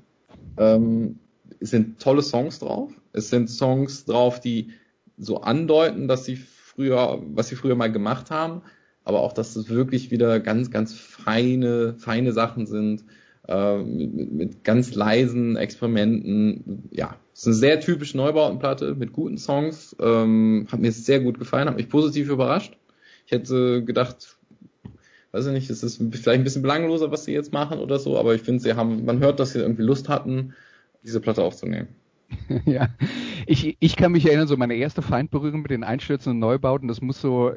ähm, 0.57 1.19
es 1.59 1.71
sind 1.71 1.99
tolle 1.99 2.21
Songs 2.21 2.59
drauf. 2.59 2.91
Es 3.13 3.29
sind 3.29 3.49
Songs 3.49 4.05
drauf, 4.05 4.39
die 4.39 4.71
so 5.17 5.41
andeuten, 5.41 6.07
dass 6.07 6.25
sie 6.25 6.35
früher, 6.35 7.21
was 7.33 7.47
sie 7.47 7.55
früher 7.55 7.75
mal 7.75 7.91
gemacht 7.91 8.31
haben, 8.31 8.61
aber 9.03 9.21
auch, 9.21 9.33
dass 9.33 9.55
es 9.55 9.69
wirklich 9.69 10.11
wieder 10.11 10.39
ganz, 10.39 10.71
ganz 10.71 10.93
feine, 10.93 11.95
feine 11.97 12.31
Sachen 12.31 12.67
sind 12.67 13.03
äh, 13.49 13.77
mit, 13.79 14.31
mit 14.31 14.63
ganz 14.63 14.93
leisen 14.93 15.57
Experimenten. 15.57 16.87
Ja, 16.91 17.15
ist 17.33 17.47
eine 17.47 17.55
sehr 17.55 17.79
typische 17.79 18.15
Neubautenplatte 18.17 18.93
mit 18.95 19.11
guten 19.11 19.37
Songs. 19.37 19.95
Ähm, 19.99 20.67
hat 20.71 20.79
mir 20.79 20.91
sehr 20.91 21.19
gut 21.19 21.39
gefallen, 21.39 21.67
hat 21.67 21.77
mich 21.77 21.89
positiv 21.89 22.29
überrascht. 22.29 22.77
Ich 23.25 23.31
hätte 23.31 23.83
gedacht, 23.83 24.37
weiß 25.31 25.47
ich 25.47 25.53
nicht, 25.53 25.69
es 25.69 25.83
ist 25.83 25.97
vielleicht 25.97 26.39
ein 26.39 26.43
bisschen 26.43 26.61
belangloser, 26.61 27.11
was 27.11 27.25
sie 27.25 27.33
jetzt 27.33 27.53
machen 27.53 27.79
oder 27.79 27.99
so, 27.99 28.17
aber 28.17 28.35
ich 28.35 28.41
finde, 28.41 28.61
sie 28.61 28.73
haben, 28.73 29.05
man 29.05 29.19
hört, 29.19 29.39
dass 29.39 29.51
sie 29.53 29.59
irgendwie 29.59 29.83
Lust 29.83 30.09
hatten, 30.09 30.53
diese 31.03 31.19
Platte 31.19 31.43
aufzunehmen. 31.43 31.87
ja, 32.65 32.89
ich, 33.45 33.77
ich 33.79 33.95
kann 33.95 34.11
mich 34.11 34.25
erinnern, 34.25 34.47
so 34.47 34.57
meine 34.57 34.75
erste 34.75 35.01
Feindberührung 35.01 35.61
mit 35.61 35.71
den 35.71 35.83
Einstürzen 35.83 36.33
und 36.33 36.39
Neubauten, 36.39 36.87
das 36.87 37.01
muss 37.01 37.21
so, 37.21 37.51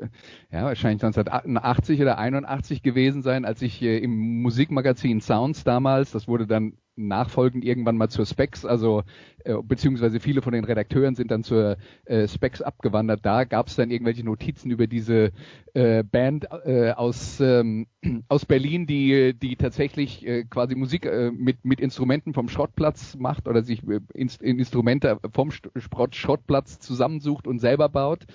ja, 0.51 0.65
wahrscheinlich 0.65 1.03
1980 1.05 2.01
oder 2.01 2.19
81 2.19 2.83
gewesen 2.83 3.23
sein, 3.23 3.45
als 3.45 3.63
ich 3.63 3.83
äh, 3.83 3.99
im 3.99 4.43
Musikmagazin 4.43 5.21
Sounds 5.21 5.65
damals, 5.65 6.11
das 6.13 6.29
wurde 6.29 6.47
dann 6.47 6.75
nachfolgend 6.97 7.65
irgendwann 7.65 7.97
mal 7.97 8.09
zur 8.09 8.27
Specs, 8.27 8.65
also 8.65 9.03
äh, 9.45 9.55
beziehungsweise 9.63 10.21
viele 10.21 10.43
von 10.43 10.53
den 10.53 10.65
Redakteuren 10.65 11.15
sind 11.15 11.31
dann 11.31 11.43
zur 11.43 11.77
äh, 12.05 12.29
Specs 12.29 12.63
abgewandert. 12.63 13.21
Da 13.25 13.45
gab 13.45 13.69
es 13.69 13.77
dann 13.77 13.91
irgendwelche 13.91 14.25
Notizen 14.25 14.71
über 14.71 14.87
diese 14.87 15.33
äh, 15.75 16.03
Band 16.03 16.47
äh, 16.65 16.93
aus 16.93 17.41
ähm, 17.41 17.87
aus 18.29 18.45
Berlin, 18.45 18.87
die 18.87 19.35
die 19.35 19.57
tatsächlich 19.57 20.27
äh, 20.27 20.45
quasi 20.45 20.75
Musik 20.75 21.07
äh, 21.07 21.31
mit 21.31 21.65
mit 21.65 21.81
Instrumenten 21.81 22.35
vom 22.35 22.49
Schrottplatz 22.49 23.17
macht 23.17 23.49
oder 23.49 23.63
sich 23.63 23.83
äh, 23.89 24.01
in, 24.15 24.29
Instrumente 24.41 25.19
vom 25.33 25.51
Schrott, 25.51 26.15
Schrottplatz 26.15 26.79
zusammensucht 26.79 27.47
und 27.47 27.59
selber 27.59 27.89
baut. 27.89 28.27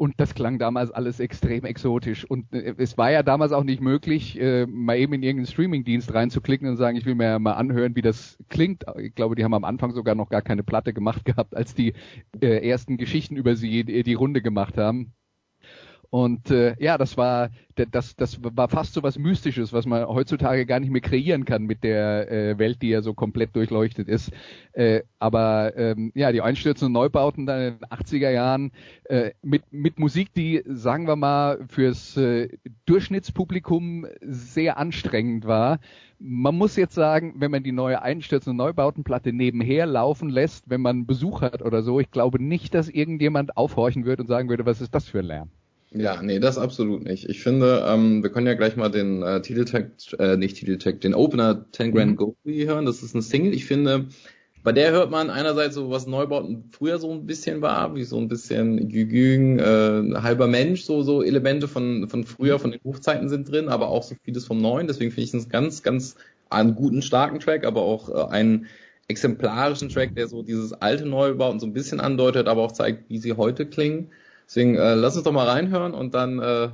Und 0.00 0.14
das 0.16 0.34
klang 0.34 0.58
damals 0.58 0.90
alles 0.90 1.20
extrem 1.20 1.66
exotisch. 1.66 2.24
Und 2.24 2.54
äh, 2.54 2.74
es 2.78 2.96
war 2.96 3.10
ja 3.10 3.22
damals 3.22 3.52
auch 3.52 3.64
nicht 3.64 3.82
möglich, 3.82 4.40
äh, 4.40 4.64
mal 4.64 4.96
eben 4.96 5.12
in 5.12 5.22
irgendeinen 5.22 5.52
Streamingdienst 5.52 6.14
reinzuklicken 6.14 6.66
und 6.66 6.78
sagen, 6.78 6.96
ich 6.96 7.04
will 7.04 7.14
mir 7.14 7.38
mal 7.38 7.52
anhören, 7.52 7.94
wie 7.96 8.00
das 8.00 8.38
klingt. 8.48 8.86
Ich 8.96 9.14
glaube, 9.14 9.34
die 9.34 9.44
haben 9.44 9.52
am 9.52 9.64
Anfang 9.64 9.92
sogar 9.92 10.14
noch 10.14 10.30
gar 10.30 10.40
keine 10.40 10.62
Platte 10.62 10.94
gemacht 10.94 11.24
gehabt, 11.26 11.54
als 11.54 11.74
die 11.74 11.92
äh, 12.40 12.66
ersten 12.66 12.96
Geschichten 12.96 13.36
über 13.36 13.56
sie 13.56 13.84
die, 13.84 14.02
die 14.02 14.14
Runde 14.14 14.40
gemacht 14.40 14.78
haben. 14.78 15.12
Und 16.10 16.50
äh, 16.50 16.74
ja, 16.78 16.98
das 16.98 17.16
war 17.16 17.50
das, 17.86 18.16
das 18.16 18.38
war 18.42 18.68
fast 18.68 18.94
so 18.94 19.02
was 19.02 19.18
Mystisches, 19.18 19.72
was 19.72 19.86
man 19.86 20.06
heutzutage 20.06 20.66
gar 20.66 20.80
nicht 20.80 20.90
mehr 20.90 21.00
kreieren 21.00 21.44
kann 21.44 21.64
mit 21.64 21.84
der 21.84 22.30
äh, 22.30 22.58
Welt, 22.58 22.82
die 22.82 22.88
ja 22.88 23.02
so 23.02 23.14
komplett 23.14 23.54
durchleuchtet 23.56 24.08
ist. 24.08 24.30
Äh, 24.72 25.02
aber 25.18 25.76
ähm, 25.76 26.12
ja, 26.14 26.32
die 26.32 26.42
einstürzenden 26.42 26.92
Neubauten 26.92 27.46
dann 27.46 27.60
in 27.60 27.78
den 27.78 27.86
80er 27.86 28.30
Jahren 28.30 28.72
äh, 29.04 29.30
mit, 29.42 29.62
mit 29.72 29.98
Musik, 29.98 30.32
die, 30.34 30.62
sagen 30.66 31.06
wir 31.06 31.16
mal, 31.16 31.60
fürs 31.68 32.16
äh, 32.16 32.48
Durchschnittspublikum 32.86 34.06
sehr 34.20 34.76
anstrengend 34.76 35.46
war. 35.46 35.78
Man 36.18 36.56
muss 36.56 36.76
jetzt 36.76 36.94
sagen, 36.94 37.34
wenn 37.38 37.50
man 37.50 37.62
die 37.62 37.72
neue 37.72 38.02
einstürzende 38.02 38.56
Neubautenplatte 38.56 39.32
nebenher 39.32 39.86
laufen 39.86 40.28
lässt, 40.28 40.68
wenn 40.68 40.82
man 40.82 41.06
Besuch 41.06 41.40
hat 41.40 41.62
oder 41.62 41.82
so, 41.82 41.98
ich 41.98 42.10
glaube 42.10 42.42
nicht, 42.42 42.74
dass 42.74 42.88
irgendjemand 42.88 43.56
aufhorchen 43.56 44.04
würde 44.04 44.22
und 44.22 44.28
sagen 44.28 44.48
würde, 44.50 44.66
was 44.66 44.82
ist 44.82 44.94
das 44.94 45.08
für 45.08 45.20
ein 45.20 45.26
Lärm. 45.26 45.50
Ja, 45.92 46.22
nee, 46.22 46.38
das 46.38 46.56
absolut 46.56 47.02
nicht. 47.02 47.28
Ich 47.28 47.42
finde, 47.42 47.84
ähm, 47.86 48.22
wir 48.22 48.30
können 48.30 48.46
ja 48.46 48.54
gleich 48.54 48.76
mal 48.76 48.90
den 48.90 49.22
äh, 49.22 49.42
Titeltag, 49.42 49.90
äh, 50.18 50.36
nicht 50.36 50.56
Titeltag, 50.56 51.00
den 51.00 51.14
Opener 51.14 51.66
10 51.72 51.92
Grand 51.92 52.12
mhm. 52.12 52.16
Goldie 52.16 52.66
hören. 52.66 52.86
Das 52.86 53.02
ist 53.02 53.14
eine 53.14 53.22
Single. 53.22 53.52
Ich 53.52 53.64
finde, 53.64 54.06
bei 54.62 54.70
der 54.70 54.92
hört 54.92 55.10
man 55.10 55.30
einerseits 55.30 55.74
so, 55.74 55.90
was 55.90 56.06
Neubauten 56.06 56.70
früher 56.70 56.98
so 56.98 57.10
ein 57.10 57.26
bisschen 57.26 57.60
war, 57.60 57.96
wie 57.96 58.04
so 58.04 58.18
ein 58.18 58.28
bisschen 58.28 58.88
Gügüng, 58.88 59.58
äh, 59.58 60.20
halber 60.20 60.46
Mensch, 60.46 60.82
so, 60.82 61.02
so 61.02 61.24
Elemente 61.24 61.66
von, 61.66 62.08
von 62.08 62.22
früher, 62.22 62.58
mhm. 62.58 62.60
von 62.60 62.70
den 62.70 62.80
Hochzeiten 62.84 63.28
sind 63.28 63.50
drin, 63.50 63.68
aber 63.68 63.88
auch 63.88 64.04
so 64.04 64.14
vieles 64.22 64.44
vom 64.44 64.58
Neuen. 64.58 64.86
Deswegen 64.86 65.10
finde 65.10 65.24
ich 65.24 65.34
es 65.34 65.48
ganz, 65.48 65.82
ganz 65.82 66.14
einen 66.50 66.76
guten, 66.76 67.02
starken 67.02 67.40
Track, 67.40 67.64
aber 67.64 67.82
auch 67.82 68.08
äh, 68.10 68.30
einen 68.32 68.66
exemplarischen 69.08 69.88
Track, 69.88 70.14
der 70.14 70.28
so 70.28 70.42
dieses 70.42 70.72
alte 70.72 71.04
Neubauten 71.04 71.58
so 71.58 71.66
ein 71.66 71.72
bisschen 71.72 71.98
andeutet, 71.98 72.46
aber 72.46 72.62
auch 72.62 72.72
zeigt, 72.72 73.10
wie 73.10 73.18
sie 73.18 73.32
heute 73.32 73.66
klingen. 73.66 74.10
Deswegen 74.50 74.74
äh, 74.74 74.94
lass 74.94 75.14
uns 75.14 75.22
doch 75.22 75.30
mal 75.30 75.46
reinhören 75.46 75.94
und 75.94 76.12
dann 76.12 76.40
äh, 76.40 76.70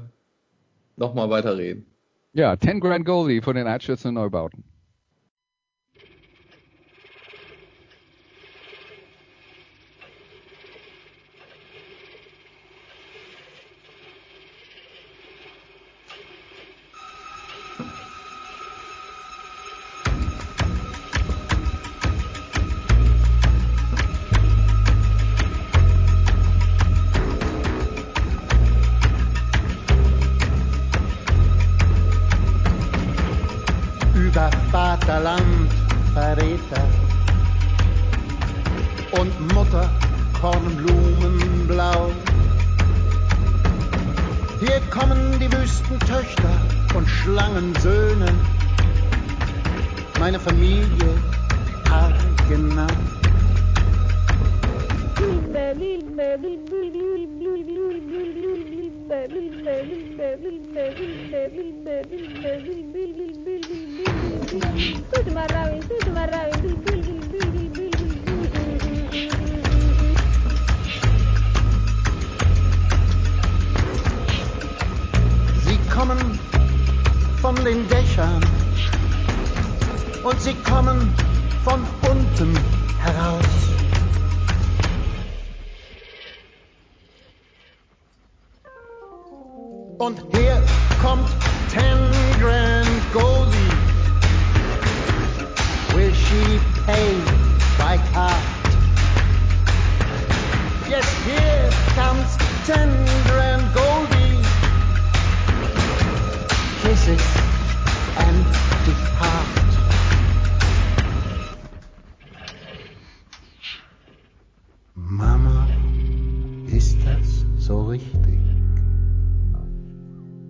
nochmal 0.96 1.28
weiterreden. 1.28 1.84
Ja, 2.32 2.58
10 2.58 2.80
Grand 2.80 3.04
Goldie 3.04 3.42
von 3.42 3.54
den 3.54 3.66
Einstürzen 3.66 4.14
Neubauten. 4.14 4.64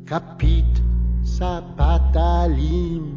Capit 0.07 0.83
Sapatalim. 1.25 3.17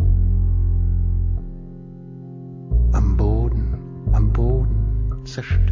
Am 2.94 3.16
Boden, 3.16 3.78
am 4.12 4.34
Boden 4.34 5.24
zerstört. 5.24 5.69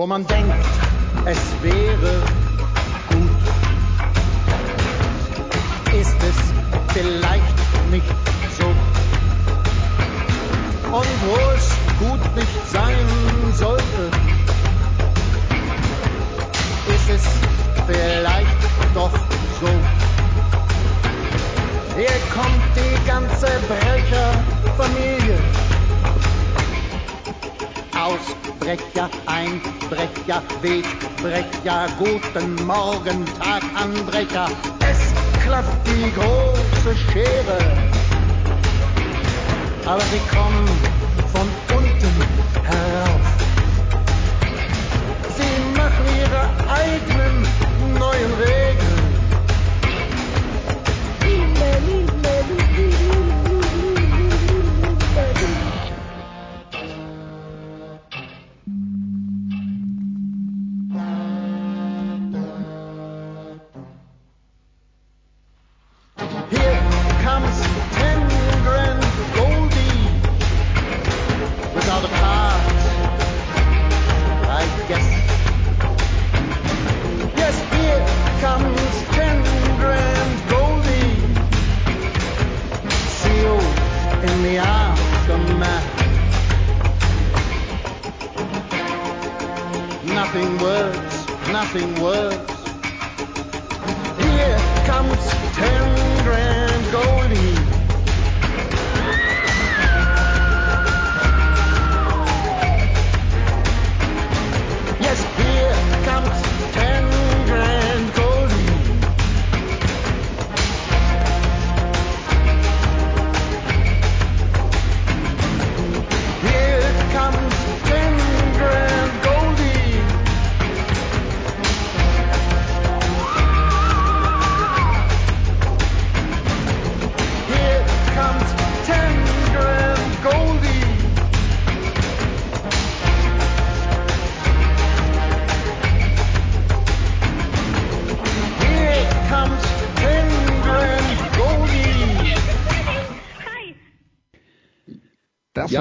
Wo 0.00 0.06
man 0.06 0.26
denkt, 0.26 0.69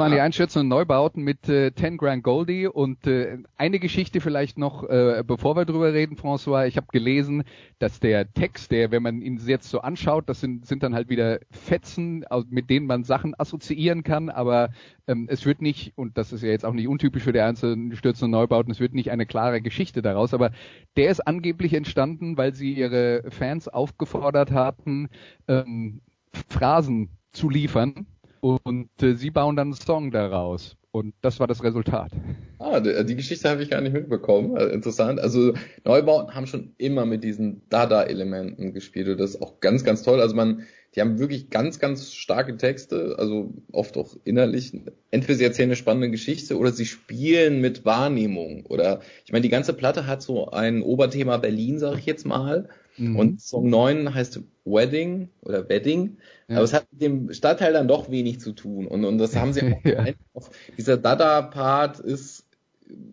Waren 0.10 0.16
die 0.16 0.22
Einschätzungen 0.22 0.66
und 0.66 0.70
Neubauten 0.70 1.24
mit 1.24 1.48
äh, 1.50 1.72
10 1.72 1.98
Grand 1.98 2.24
Goldie. 2.24 2.66
Und 2.66 3.06
äh, 3.06 3.38
eine 3.58 3.78
Geschichte 3.78 4.22
vielleicht 4.22 4.58
noch, 4.58 4.84
äh, 4.90 5.24
bevor 5.24 5.56
wir 5.56 5.66
drüber 5.66 5.94
reden, 5.94 6.18
François. 6.18 6.66
Ich 6.66 6.78
habe 6.78 6.88
gelesen, 6.92 7.44
dass 7.78 8.00
der 8.00 8.34
Text, 8.34 8.72
der, 8.72 8.90
wenn 8.90 9.04
man 9.04 9.22
ihn 9.22 9.38
jetzt 9.46 9.70
so 9.70 9.82
anschaut, 9.82 10.28
das 10.28 10.40
sind, 10.40 10.66
sind 10.66 10.82
dann 10.82 10.96
halt 10.96 11.10
wieder 11.10 11.40
Fetzen, 11.52 12.26
mit 12.50 12.72
denen 12.72 12.88
man 12.88 13.04
Sachen 13.04 13.36
assoziieren 13.38 14.02
kann, 14.02 14.30
aber 14.30 14.72
ähm, 15.06 15.28
es 15.30 15.46
wird 15.46 15.62
nicht, 15.62 15.94
und 15.96 16.18
das 16.18 16.34
ist 16.34 16.42
ja 16.42 16.50
jetzt 16.50 16.66
auch 16.66 16.74
nicht 16.74 16.88
untypisch 16.88 17.22
für 17.22 17.34
die 17.34 17.42
einzelnen 17.42 17.94
und 17.94 18.32
Neubauten, 18.32 18.72
es 18.72 18.80
wird 18.80 18.96
nicht 18.96 19.12
eine 19.12 19.28
klare 19.28 19.62
Geschichte 19.62 20.02
daraus, 20.02 20.34
aber 20.34 20.52
der 20.98 21.12
ist 21.12 21.20
angeblich 21.20 21.76
entstanden, 21.76 22.36
weil 22.36 22.56
sie 22.56 22.74
ihre 22.74 23.26
Fans 23.30 23.68
aufgefordert 23.68 24.50
hatten, 24.52 25.10
ähm, 25.48 26.02
Phrasen 26.48 27.10
zu 27.32 27.48
liefern 27.48 28.08
und 28.42 28.90
äh, 29.02 29.14
sie 29.14 29.32
bauen 29.32 29.56
dann 29.56 29.70
einen 29.70 29.74
Song 29.74 30.12
daraus. 30.12 30.76
Und 30.92 31.14
das 31.22 31.40
war 31.40 31.46
das 31.46 31.64
Resultat. 31.64 32.12
Ah, 32.58 32.80
die, 32.80 33.06
die 33.06 33.16
Geschichte 33.16 33.48
habe 33.48 33.62
ich 33.62 33.70
gar 33.70 33.80
nicht 33.80 33.94
mitbekommen. 33.94 34.58
Also 34.58 34.74
interessant. 34.74 35.20
Also 35.20 35.54
Neubauten 35.86 36.34
haben 36.34 36.48
schon 36.48 36.74
immer 36.78 37.06
mit 37.06 37.24
diesen 37.24 37.62
Dada-Elementen 37.70 38.74
gespielt 38.74 39.08
und 39.08 39.20
das 39.20 39.36
ist 39.36 39.42
auch 39.42 39.60
ganz, 39.60 39.84
ganz 39.84 40.02
toll. 40.02 40.20
Also 40.20 40.36
man, 40.36 40.64
die 40.96 41.02
haben 41.02 41.20
wirklich 41.20 41.52
ganz, 41.52 41.80
ganz 41.80 42.12
starke 42.14 42.58
Texte, 42.58 43.16
also 43.20 43.54
oft 43.72 43.98
auch 43.98 44.16
innerlich. 44.24 44.74
Entweder 45.12 45.38
sie 45.38 45.44
erzählen 45.44 45.70
eine 45.70 45.76
spannende 45.76 46.10
Geschichte 46.10 46.58
oder 46.58 46.72
sie 46.72 46.88
spielen 46.88 47.62
mit 47.62 47.86
Wahrnehmung. 47.86 48.66
Oder 48.66 49.02
ich 49.26 49.32
meine, 49.32 49.44
die 49.44 49.50
ganze 49.50 49.74
Platte 49.74 50.08
hat 50.08 50.24
so 50.24 50.50
ein 50.50 50.82
Oberthema 50.82 51.38
Berlin, 51.38 51.78
sage 51.78 52.00
ich 52.00 52.08
jetzt 52.08 52.26
mal. 52.26 52.68
Mhm. 53.00 53.16
Und 53.16 53.42
Song 53.42 53.70
9 53.70 54.14
heißt 54.14 54.42
Wedding 54.66 55.30
oder 55.42 55.68
Wedding. 55.70 56.18
Ja. 56.48 56.58
Aber 56.58 56.66
es 56.66 56.74
hat 56.74 56.88
mit 56.92 57.02
dem 57.02 57.34
Stadtteil 57.34 57.74
dann 57.74 57.88
doch 57.88 58.10
wenig 58.12 58.40
zu 58.40 58.52
tun. 58.52 58.88
Und, 58.88 59.06
und 59.06 59.18
das 59.18 59.36
haben 59.36 59.54
sie 59.54 59.62
auch 59.74 59.86
Ja. 59.86 60.00
einfach. 60.00 60.52
Dieser 60.78 60.98
Dada-Part 60.98 62.00
ist, 62.00 62.46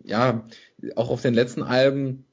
ja, 0.03 0.45
auch 0.95 1.09
auf 1.09 1.21
den 1.21 1.33
letzten 1.33 1.63
Alben, 1.63 2.25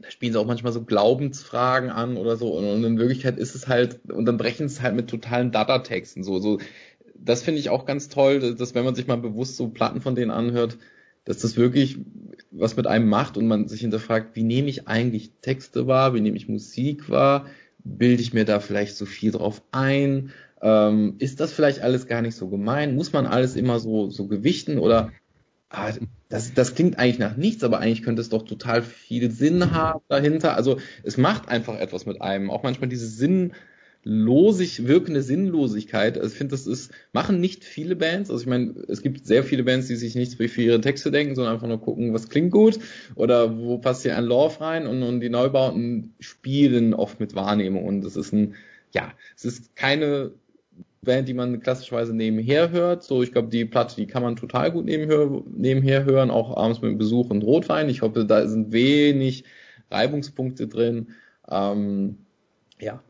da 0.00 0.10
spielen 0.10 0.32
sie 0.32 0.38
auch 0.38 0.46
manchmal 0.46 0.72
so 0.72 0.82
Glaubensfragen 0.82 1.90
an 1.90 2.16
oder 2.16 2.36
so. 2.36 2.52
Und, 2.52 2.66
und 2.66 2.84
in 2.84 2.98
Wirklichkeit 2.98 3.38
ist 3.38 3.54
es 3.54 3.68
halt, 3.68 4.00
und 4.10 4.26
dann 4.26 4.36
brechen 4.36 4.66
es 4.66 4.82
halt 4.82 4.94
mit 4.94 5.08
totalen 5.08 5.52
Dada-Texten 5.52 6.22
so. 6.22 6.38
so 6.38 6.58
das 7.18 7.42
finde 7.42 7.60
ich 7.60 7.70
auch 7.70 7.86
ganz 7.86 8.08
toll, 8.08 8.54
dass 8.54 8.74
wenn 8.74 8.84
man 8.84 8.94
sich 8.94 9.06
mal 9.06 9.16
bewusst 9.16 9.56
so 9.56 9.68
Platten 9.68 10.00
von 10.00 10.14
denen 10.14 10.30
anhört, 10.30 10.76
dass 11.26 11.38
das 11.38 11.56
wirklich 11.58 11.98
was 12.50 12.76
mit 12.76 12.86
einem 12.86 13.08
macht 13.08 13.36
und 13.36 13.46
man 13.46 13.68
sich 13.68 13.80
hinterfragt, 13.80 14.34
wie 14.34 14.44
nehme 14.44 14.70
ich 14.70 14.88
eigentlich 14.88 15.32
Texte 15.42 15.86
wahr, 15.86 16.14
wie 16.14 16.22
nehme 16.22 16.38
ich 16.38 16.48
Musik 16.48 17.10
wahr, 17.10 17.46
bilde 17.84 18.22
ich 18.22 18.32
mir 18.32 18.46
da 18.46 18.60
vielleicht 18.60 18.96
so 18.96 19.04
viel 19.04 19.32
drauf 19.32 19.62
ein, 19.72 20.30
ähm, 20.62 21.16
ist 21.18 21.40
das 21.40 21.52
vielleicht 21.52 21.80
alles 21.80 22.06
gar 22.06 22.22
nicht 22.22 22.36
so 22.36 22.48
gemein, 22.48 22.94
muss 22.94 23.12
man 23.12 23.26
alles 23.26 23.56
immer 23.56 23.78
so, 23.78 24.08
so 24.08 24.26
gewichten 24.26 24.78
oder 24.78 25.12
ah, 25.68 25.92
das, 26.28 26.54
das 26.54 26.74
klingt 26.74 26.98
eigentlich 26.98 27.18
nach 27.18 27.36
nichts, 27.36 27.62
aber 27.62 27.80
eigentlich 27.80 28.02
könnte 28.02 28.22
es 28.22 28.30
doch 28.30 28.44
total 28.44 28.82
viel 28.82 29.30
Sinn 29.30 29.72
haben 29.72 30.00
dahinter. 30.08 30.56
Also 30.56 30.78
es 31.02 31.18
macht 31.18 31.48
einfach 31.48 31.78
etwas 31.78 32.06
mit 32.06 32.22
einem, 32.22 32.50
auch 32.50 32.62
manchmal 32.62 32.88
diese 32.88 33.06
Sinn, 33.06 33.52
losig 34.08 34.86
wirkende 34.86 35.20
Sinnlosigkeit. 35.20 36.16
Also 36.16 36.30
ich 36.30 36.38
finde, 36.38 36.52
das 36.52 36.68
ist, 36.68 36.92
machen 37.12 37.40
nicht 37.40 37.64
viele 37.64 37.96
Bands. 37.96 38.30
Also 38.30 38.40
ich 38.40 38.46
meine, 38.46 38.72
es 38.86 39.02
gibt 39.02 39.26
sehr 39.26 39.42
viele 39.42 39.64
Bands, 39.64 39.88
die 39.88 39.96
sich 39.96 40.14
nichts 40.14 40.36
für 40.36 40.62
ihre 40.62 40.80
Texte 40.80 41.10
denken, 41.10 41.34
sondern 41.34 41.54
einfach 41.54 41.66
nur 41.66 41.80
gucken, 41.80 42.14
was 42.14 42.28
klingt 42.28 42.52
gut 42.52 42.78
oder 43.16 43.58
wo 43.58 43.78
passt 43.78 44.02
hier 44.02 44.16
ein 44.16 44.24
Love 44.24 44.60
rein 44.60 44.86
und, 44.86 45.02
und 45.02 45.18
die 45.18 45.28
Neubauten 45.28 46.14
spielen 46.20 46.94
oft 46.94 47.18
mit 47.18 47.34
Wahrnehmung 47.34 47.84
und 47.84 48.04
es 48.04 48.14
ist 48.14 48.32
ein, 48.32 48.54
ja, 48.94 49.12
es 49.34 49.44
ist 49.44 49.74
keine 49.74 50.30
Band, 51.02 51.26
die 51.26 51.34
man 51.34 51.58
klassischerweise 51.58 52.14
nebenher 52.14 52.70
hört. 52.70 53.02
So, 53.02 53.24
ich 53.24 53.32
glaube, 53.32 53.48
die 53.48 53.64
Platte, 53.64 53.96
die 53.96 54.06
kann 54.06 54.22
man 54.22 54.36
total 54.36 54.70
gut 54.70 54.84
nebenher, 54.84 55.42
nebenher 55.50 56.04
hören, 56.04 56.30
auch 56.30 56.56
abends 56.56 56.80
mit 56.80 56.96
Besuch 56.96 57.30
und 57.30 57.42
Rotwein. 57.42 57.88
Ich 57.88 58.02
hoffe, 58.02 58.24
da 58.24 58.46
sind 58.46 58.70
wenig 58.70 59.42
Reibungspunkte 59.90 60.68
drin. 60.68 61.08
Ähm, 61.48 62.18
ja, 62.78 63.02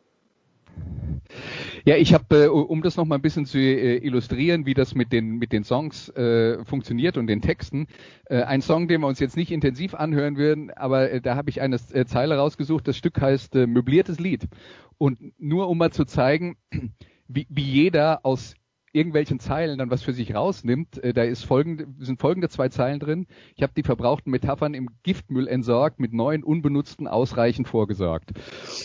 Ja, 1.85 1.97
ich 1.97 2.15
habe, 2.15 2.45
äh, 2.45 2.49
um 2.49 2.83
das 2.83 2.97
noch 2.97 3.05
mal 3.05 3.17
ein 3.17 3.23
bisschen 3.23 3.47
zu 3.47 3.59
äh, 3.59 3.99
illustrieren, 3.99 4.67
wie 4.67 4.75
das 4.75 4.95
mit 4.95 5.13
den 5.13 5.39
mit 5.39 5.53
den 5.53 5.65
Songs 5.65 6.09
äh, 6.11 6.65
funktioniert 6.65 7.17
und 7.17 7.27
den 7.27 7.41
Texten, 7.41 7.87
äh, 8.27 8.43
ein 8.43 8.61
Song, 8.61 8.89
den 8.89 9.01
wir 9.01 9.07
uns 9.07 9.21
jetzt 9.21 9.37
nicht 9.37 9.53
intensiv 9.53 9.95
anhören 9.95 10.37
würden, 10.37 10.71
aber 10.71 11.11
äh, 11.11 11.21
da 11.21 11.37
habe 11.37 11.51
ich 11.51 11.61
eine 11.61 11.77
äh, 11.93 12.05
Zeile 12.05 12.37
rausgesucht. 12.37 12.89
Das 12.89 12.97
Stück 12.97 13.21
heißt 13.21 13.55
äh, 13.57 13.67
möbliertes 13.67 14.19
Lied 14.19 14.49
und 14.99 15.19
nur 15.39 15.69
um 15.69 15.79
mal 15.79 15.93
zu 15.93 16.05
zeigen, 16.05 16.57
wie, 17.29 17.47
wie 17.51 17.63
jeder 17.63 18.25
aus 18.25 18.55
irgendwelchen 18.93 19.39
Zeilen 19.39 19.79
dann 19.79 19.91
was 19.91 20.03
für 20.03 20.15
sich 20.15 20.35
rausnimmt. 20.35 20.99
Äh, 21.05 21.13
da 21.13 21.23
ist 21.23 21.45
folgende, 21.45 21.87
sind 21.99 22.21
folgende 22.21 22.49
zwei 22.49 22.69
Zeilen 22.69 22.99
drin. 22.99 23.27
Ich 23.55 23.63
habe 23.63 23.75
die 23.77 23.83
verbrauchten 23.83 24.31
Metaphern 24.31 24.75
im 24.75 24.89
Giftmüll 25.03 25.47
entsorgt, 25.47 26.01
mit 26.01 26.13
neuen 26.13 26.43
unbenutzten 26.43 27.07
ausreichend 27.07 27.69
vorgesorgt. 27.69 28.33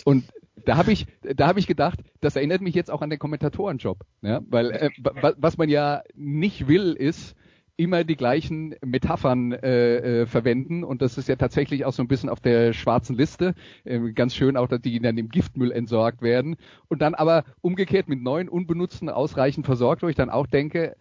Und 0.04 0.24
da 0.64 0.76
habe 0.76 0.92
ich, 0.92 1.06
da 1.22 1.46
habe 1.46 1.58
ich 1.58 1.66
gedacht, 1.66 2.00
das 2.20 2.36
erinnert 2.36 2.60
mich 2.60 2.74
jetzt 2.74 2.90
auch 2.90 3.02
an 3.02 3.10
den 3.10 3.18
Kommentatorenjob, 3.18 4.00
ja, 4.22 4.40
weil 4.48 4.70
äh, 4.70 4.90
wa- 4.98 5.34
was 5.36 5.56
man 5.58 5.68
ja 5.68 6.02
nicht 6.14 6.68
will, 6.68 6.92
ist 6.92 7.34
immer 7.76 8.04
die 8.04 8.16
gleichen 8.16 8.76
Metaphern 8.84 9.52
äh, 9.52 10.22
äh, 10.22 10.26
verwenden 10.26 10.84
und 10.84 11.00
das 11.00 11.16
ist 11.16 11.28
ja 11.28 11.36
tatsächlich 11.36 11.84
auch 11.86 11.92
so 11.92 12.02
ein 12.02 12.08
bisschen 12.08 12.28
auf 12.28 12.38
der 12.38 12.74
schwarzen 12.74 13.16
Liste. 13.16 13.54
Äh, 13.84 14.12
ganz 14.12 14.34
schön 14.34 14.56
auch, 14.58 14.68
dass 14.68 14.82
die 14.82 15.00
dann 15.00 15.16
im 15.16 15.30
Giftmüll 15.30 15.72
entsorgt 15.72 16.20
werden 16.20 16.56
und 16.88 17.00
dann 17.00 17.14
aber 17.14 17.44
umgekehrt 17.62 18.08
mit 18.08 18.22
neuen 18.22 18.48
unbenutzten 18.50 19.08
ausreichend 19.08 19.64
versorgt, 19.64 20.02
wo 20.02 20.08
ich 20.08 20.16
dann 20.16 20.30
auch 20.30 20.46
denke, 20.46 20.96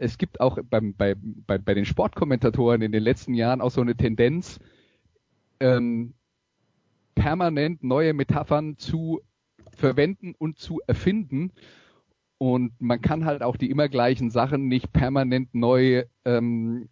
es 0.00 0.16
gibt 0.16 0.40
auch 0.40 0.58
beim, 0.70 0.94
bei, 0.94 1.14
bei, 1.18 1.58
bei 1.58 1.74
den 1.74 1.84
Sportkommentatoren 1.84 2.82
in 2.82 2.92
den 2.92 3.02
letzten 3.02 3.34
Jahren 3.34 3.60
auch 3.60 3.70
so 3.70 3.80
eine 3.80 3.94
Tendenz, 3.96 4.60
ähm, 5.60 6.14
permanent 7.14 7.82
neue 7.82 8.12
Metaphern 8.14 8.76
zu 8.78 9.20
verwenden 9.76 10.34
und 10.38 10.58
zu 10.58 10.80
erfinden. 10.86 11.52
Und 12.38 12.72
man 12.80 13.00
kann 13.00 13.24
halt 13.24 13.42
auch 13.42 13.56
die 13.56 13.70
immer 13.70 13.88
gleichen 13.88 14.30
Sachen 14.30 14.68
nicht 14.68 14.92
permanent 14.92 15.54
neu 15.54 16.04
ähm, 16.24 16.88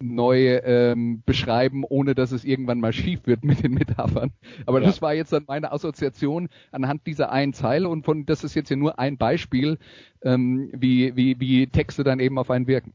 neu 0.00 0.58
ähm, 0.58 1.22
beschreiben, 1.26 1.84
ohne 1.84 2.14
dass 2.14 2.32
es 2.32 2.44
irgendwann 2.44 2.80
mal 2.80 2.92
schief 2.92 3.26
wird 3.26 3.44
mit 3.44 3.62
den 3.62 3.72
Metaphern. 3.74 4.30
Aber 4.66 4.80
Ja. 4.80 4.86
das 4.86 5.02
war 5.02 5.14
jetzt 5.14 5.32
dann 5.32 5.44
meine 5.48 5.72
Assoziation 5.72 6.48
anhand 6.70 7.06
dieser 7.06 7.32
einen 7.32 7.52
Zeile 7.52 7.88
und 7.88 8.04
von 8.04 8.24
das 8.24 8.44
ist 8.44 8.54
jetzt 8.54 8.70
ja 8.70 8.76
nur 8.76 8.98
ein 8.98 9.16
Beispiel, 9.16 9.78
ähm, 10.22 10.70
wie, 10.72 11.16
wie, 11.16 11.40
wie 11.40 11.66
Texte 11.66 12.04
dann 12.04 12.20
eben 12.20 12.38
auf 12.38 12.50
einen 12.50 12.66
wirken. 12.68 12.92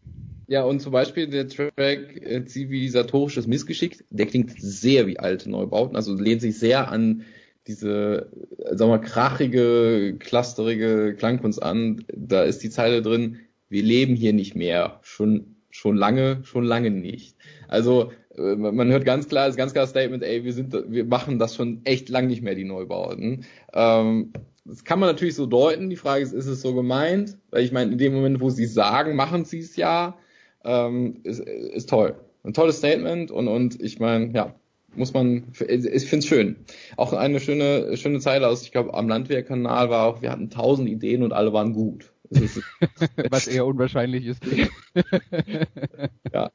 Ja, 0.47 0.63
und 0.63 0.81
zum 0.81 0.91
Beispiel 0.91 1.27
der 1.27 1.47
Track 1.47 1.77
äh, 2.21 2.43
Zivilisatorisches 2.45 3.47
Missgeschick, 3.47 4.03
der 4.09 4.25
klingt 4.25 4.53
sehr 4.59 5.07
wie 5.07 5.19
alte 5.19 5.49
Neubauten, 5.49 5.95
also 5.95 6.13
lehnt 6.15 6.41
sich 6.41 6.59
sehr 6.59 6.91
an 6.91 7.23
diese, 7.67 8.29
äh, 8.57 8.75
sagen 8.75 8.91
wir, 8.91 8.99
krachige, 8.99 10.17
clusterige 10.19 11.15
Klangkunst 11.17 11.61
an. 11.61 12.03
Da 12.13 12.43
ist 12.43 12.59
die 12.59 12.69
Zeile 12.69 13.01
drin, 13.01 13.39
wir 13.69 13.83
leben 13.83 14.15
hier 14.15 14.33
nicht 14.33 14.55
mehr, 14.55 14.99
schon, 15.01 15.55
schon 15.69 15.95
lange, 15.95 16.41
schon 16.43 16.65
lange 16.65 16.91
nicht. 16.91 17.37
Also 17.67 18.11
äh, 18.37 18.55
man 18.55 18.91
hört 18.91 19.05
ganz 19.05 19.27
klar, 19.27 19.47
das 19.47 19.55
ganz 19.55 19.73
klares 19.73 19.91
Statement, 19.91 20.23
ey, 20.23 20.43
wir 20.43 20.53
sind, 20.53 20.73
wir 20.73 21.05
machen 21.05 21.39
das 21.39 21.55
schon 21.55 21.81
echt 21.85 22.09
lang 22.09 22.27
nicht 22.27 22.41
mehr, 22.41 22.55
die 22.55 22.65
Neubauten. 22.65 23.45
Ähm, 23.73 24.33
das 24.65 24.83
kann 24.83 24.99
man 24.99 25.09
natürlich 25.09 25.35
so 25.35 25.45
deuten. 25.45 25.89
Die 25.89 25.95
Frage 25.95 26.23
ist, 26.23 26.33
ist 26.33 26.47
es 26.47 26.61
so 26.61 26.73
gemeint? 26.73 27.37
Weil 27.49 27.63
ich 27.63 27.71
meine, 27.71 27.91
in 27.91 27.97
dem 27.97 28.13
Moment, 28.13 28.39
wo 28.39 28.49
sie 28.49 28.65
sagen, 28.65 29.15
machen 29.15 29.45
sie 29.45 29.59
es 29.59 29.75
ja. 29.75 30.17
Ähm, 30.63 31.19
ist, 31.23 31.39
ist 31.39 31.89
toll. 31.89 32.15
Ein 32.43 32.53
tolles 32.53 32.77
Statement 32.77 33.31
und, 33.31 33.47
und 33.47 33.81
ich 33.81 33.99
meine, 33.99 34.33
ja, 34.33 34.53
muss 34.95 35.13
man, 35.13 35.45
ich 35.53 36.05
finde 36.05 36.17
es 36.17 36.25
schön. 36.25 36.55
Auch 36.97 37.13
eine 37.13 37.39
schöne, 37.39 37.97
schöne 37.97 38.19
Zeile 38.19 38.47
aus, 38.47 38.63
ich 38.63 38.71
glaube, 38.71 38.93
am 38.93 39.07
Landwehrkanal 39.07 39.89
war 39.89 40.05
auch, 40.05 40.21
wir 40.21 40.31
hatten 40.31 40.49
tausend 40.49 40.89
Ideen 40.89 41.23
und 41.23 41.33
alle 41.33 41.53
waren 41.53 41.73
gut. 41.73 42.11
Was 43.29 43.47
eher 43.47 43.65
unwahrscheinlich 43.65 44.25
ist. 44.25 44.41
ja. 46.33 46.51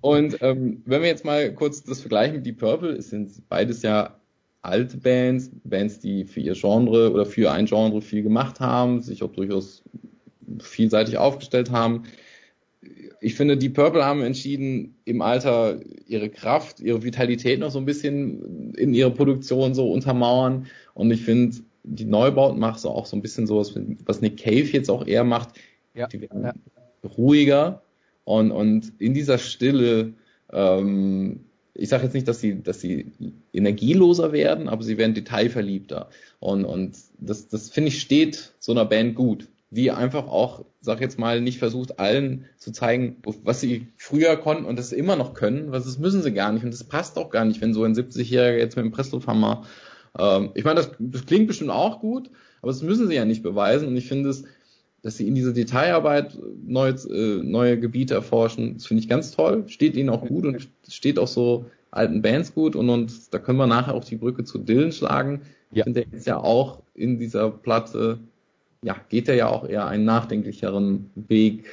Und 0.00 0.38
ähm, 0.40 0.82
wenn 0.86 1.02
wir 1.02 1.08
jetzt 1.08 1.24
mal 1.24 1.52
kurz 1.52 1.82
das 1.82 2.00
vergleichen 2.00 2.36
mit 2.36 2.46
Deep 2.46 2.58
Purple, 2.58 2.92
es 2.92 3.10
sind 3.10 3.48
beides 3.48 3.82
ja 3.82 4.18
alte 4.62 4.96
Bands, 4.96 5.50
Bands, 5.64 6.00
die 6.00 6.24
für 6.24 6.40
ihr 6.40 6.54
Genre 6.54 7.12
oder 7.12 7.26
für 7.26 7.50
ein 7.50 7.66
Genre 7.66 8.00
viel 8.00 8.22
gemacht 8.22 8.60
haben, 8.60 9.02
sich 9.02 9.22
auch 9.22 9.32
durchaus 9.32 9.82
vielseitig 10.60 11.18
aufgestellt 11.18 11.70
haben. 11.70 12.04
Ich 13.20 13.34
finde, 13.34 13.56
Deep 13.56 13.74
Purple 13.74 14.04
haben 14.04 14.22
entschieden, 14.22 14.96
im 15.04 15.22
Alter 15.22 15.80
ihre 16.06 16.28
Kraft, 16.28 16.80
ihre 16.80 17.02
Vitalität 17.02 17.58
noch 17.58 17.70
so 17.70 17.78
ein 17.78 17.84
bisschen 17.84 18.74
in 18.74 18.94
ihrer 18.94 19.10
Produktion 19.10 19.74
so 19.74 19.90
untermauern. 19.90 20.66
Und 20.94 21.10
ich 21.10 21.22
finde, 21.22 21.56
die 21.82 22.04
Neubauten 22.04 22.60
machen 22.60 22.78
so 22.78 22.90
auch 22.90 23.06
so 23.06 23.16
ein 23.16 23.22
bisschen 23.22 23.46
sowas, 23.46 23.74
was 24.04 24.20
Nick 24.20 24.36
Cave 24.38 24.68
jetzt 24.72 24.90
auch 24.90 25.06
eher 25.06 25.24
macht. 25.24 25.50
Ja, 25.94 26.06
Die 26.06 26.20
werden 26.20 26.44
ja. 26.44 26.52
ruhiger 27.16 27.82
und, 28.28 28.50
und 28.50 28.92
in 28.98 29.14
dieser 29.14 29.38
Stille, 29.38 30.12
ähm, 30.52 31.46
ich 31.72 31.88
sage 31.88 32.04
jetzt 32.04 32.12
nicht, 32.12 32.28
dass 32.28 32.40
sie, 32.40 32.62
dass 32.62 32.78
sie 32.78 33.12
energieloser 33.54 34.32
werden, 34.32 34.68
aber 34.68 34.82
sie 34.82 34.98
werden 34.98 35.14
detailverliebter. 35.14 36.10
Und, 36.38 36.66
und 36.66 36.98
das, 37.18 37.48
das 37.48 37.70
finde 37.70 37.88
ich 37.88 38.02
steht 38.02 38.52
so 38.58 38.72
einer 38.72 38.84
Band 38.84 39.14
gut, 39.14 39.48
die 39.70 39.90
einfach 39.90 40.26
auch, 40.26 40.64
sag 40.80 41.00
jetzt 41.00 41.18
mal, 41.18 41.40
nicht 41.40 41.58
versucht, 41.58 41.98
allen 41.98 42.46
zu 42.56 42.72
zeigen, 42.72 43.16
was 43.44 43.60
sie 43.60 43.88
früher 43.96 44.36
konnten 44.36 44.64
und 44.64 44.78
das 44.78 44.92
immer 44.92 45.16
noch 45.16 45.34
können, 45.34 45.72
was 45.72 45.84
das 45.84 45.98
müssen 45.98 46.22
sie 46.22 46.32
gar 46.32 46.52
nicht 46.52 46.64
und 46.64 46.72
das 46.72 46.84
passt 46.84 47.18
auch 47.18 47.30
gar 47.30 47.44
nicht, 47.44 47.60
wenn 47.60 47.74
so 47.74 47.84
ein 47.84 47.94
70-Jähriger 47.94 48.56
jetzt 48.56 48.76
mit 48.76 48.86
dem 48.86 48.92
Presslufthammer, 48.92 49.64
ähm, 50.18 50.50
ich 50.54 50.64
meine, 50.64 50.76
das, 50.76 50.92
das 50.98 51.26
klingt 51.26 51.48
bestimmt 51.48 51.70
auch 51.70 52.00
gut, 52.00 52.30
aber 52.62 52.72
das 52.72 52.82
müssen 52.82 53.08
sie 53.08 53.14
ja 53.14 53.24
nicht 53.24 53.42
beweisen 53.42 53.88
und 53.88 53.96
ich 53.96 54.08
finde 54.08 54.30
es, 54.30 54.44
dass 55.02 55.16
sie 55.16 55.28
in 55.28 55.34
dieser 55.34 55.52
Detailarbeit 55.52 56.38
neue, 56.64 56.92
äh, 56.92 57.42
neue 57.42 57.78
Gebiete 57.78 58.14
erforschen, 58.14 58.74
das 58.74 58.86
finde 58.86 59.02
ich 59.02 59.08
ganz 59.08 59.32
toll, 59.32 59.64
steht 59.66 59.96
ihnen 59.96 60.08
auch 60.08 60.26
gut 60.26 60.46
und 60.46 60.68
steht 60.88 61.18
auch 61.18 61.28
so 61.28 61.66
alten 61.90 62.22
Bands 62.22 62.54
gut 62.54 62.74
und, 62.74 62.88
und 62.88 63.32
da 63.34 63.38
können 63.38 63.58
wir 63.58 63.66
nachher 63.66 63.94
auch 63.94 64.04
die 64.04 64.16
Brücke 64.16 64.44
zu 64.44 64.58
Dylan 64.58 64.92
schlagen. 64.92 65.42
Ja. 65.70 65.78
Ich 65.78 65.84
finde, 65.84 66.04
der 66.04 66.18
ist 66.18 66.26
ja 66.26 66.38
auch 66.38 66.82
in 66.94 67.18
dieser 67.18 67.50
Platte, 67.50 68.18
ja, 68.82 68.96
geht 69.08 69.28
er 69.28 69.34
ja 69.34 69.48
auch 69.48 69.68
eher 69.68 69.86
einen 69.86 70.04
nachdenklicheren 70.04 71.10
Weg, 71.14 71.66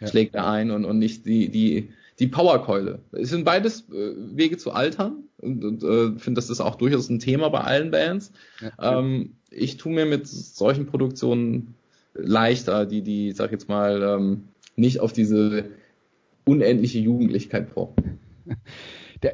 Ja. 0.00 0.06
schlägt 0.08 0.34
er 0.34 0.46
ein 0.48 0.70
und, 0.70 0.84
und 0.84 0.98
nicht 0.98 1.26
die, 1.26 1.48
die, 1.48 1.90
die 2.18 2.26
Powerkeule. 2.28 3.00
Es 3.12 3.30
sind 3.30 3.44
beides 3.44 3.88
äh, 3.90 4.12
Wege 4.36 4.56
zu 4.56 4.72
altern 4.72 5.24
und, 5.38 5.64
und 5.64 5.82
äh, 5.82 6.18
finde, 6.18 6.38
das 6.38 6.50
ist 6.50 6.60
auch 6.60 6.76
durchaus 6.76 7.08
ein 7.08 7.18
Thema 7.18 7.48
bei 7.48 7.60
allen 7.60 7.90
Bands. 7.90 8.32
Ja. 8.60 8.98
Ähm, 8.98 9.32
ich 9.50 9.76
tue 9.76 9.92
mir 9.92 10.06
mit 10.06 10.26
solchen 10.28 10.86
Produktionen 10.86 11.74
leichter, 12.14 12.86
die, 12.86 13.02
die, 13.02 13.32
sag 13.32 13.46
ich 13.46 13.52
jetzt 13.52 13.68
mal, 13.68 14.02
ähm, 14.02 14.44
nicht 14.76 15.00
auf 15.00 15.12
diese 15.12 15.66
unendliche 16.44 16.98
Jugendlichkeit 16.98 17.74
pochen. 17.74 18.18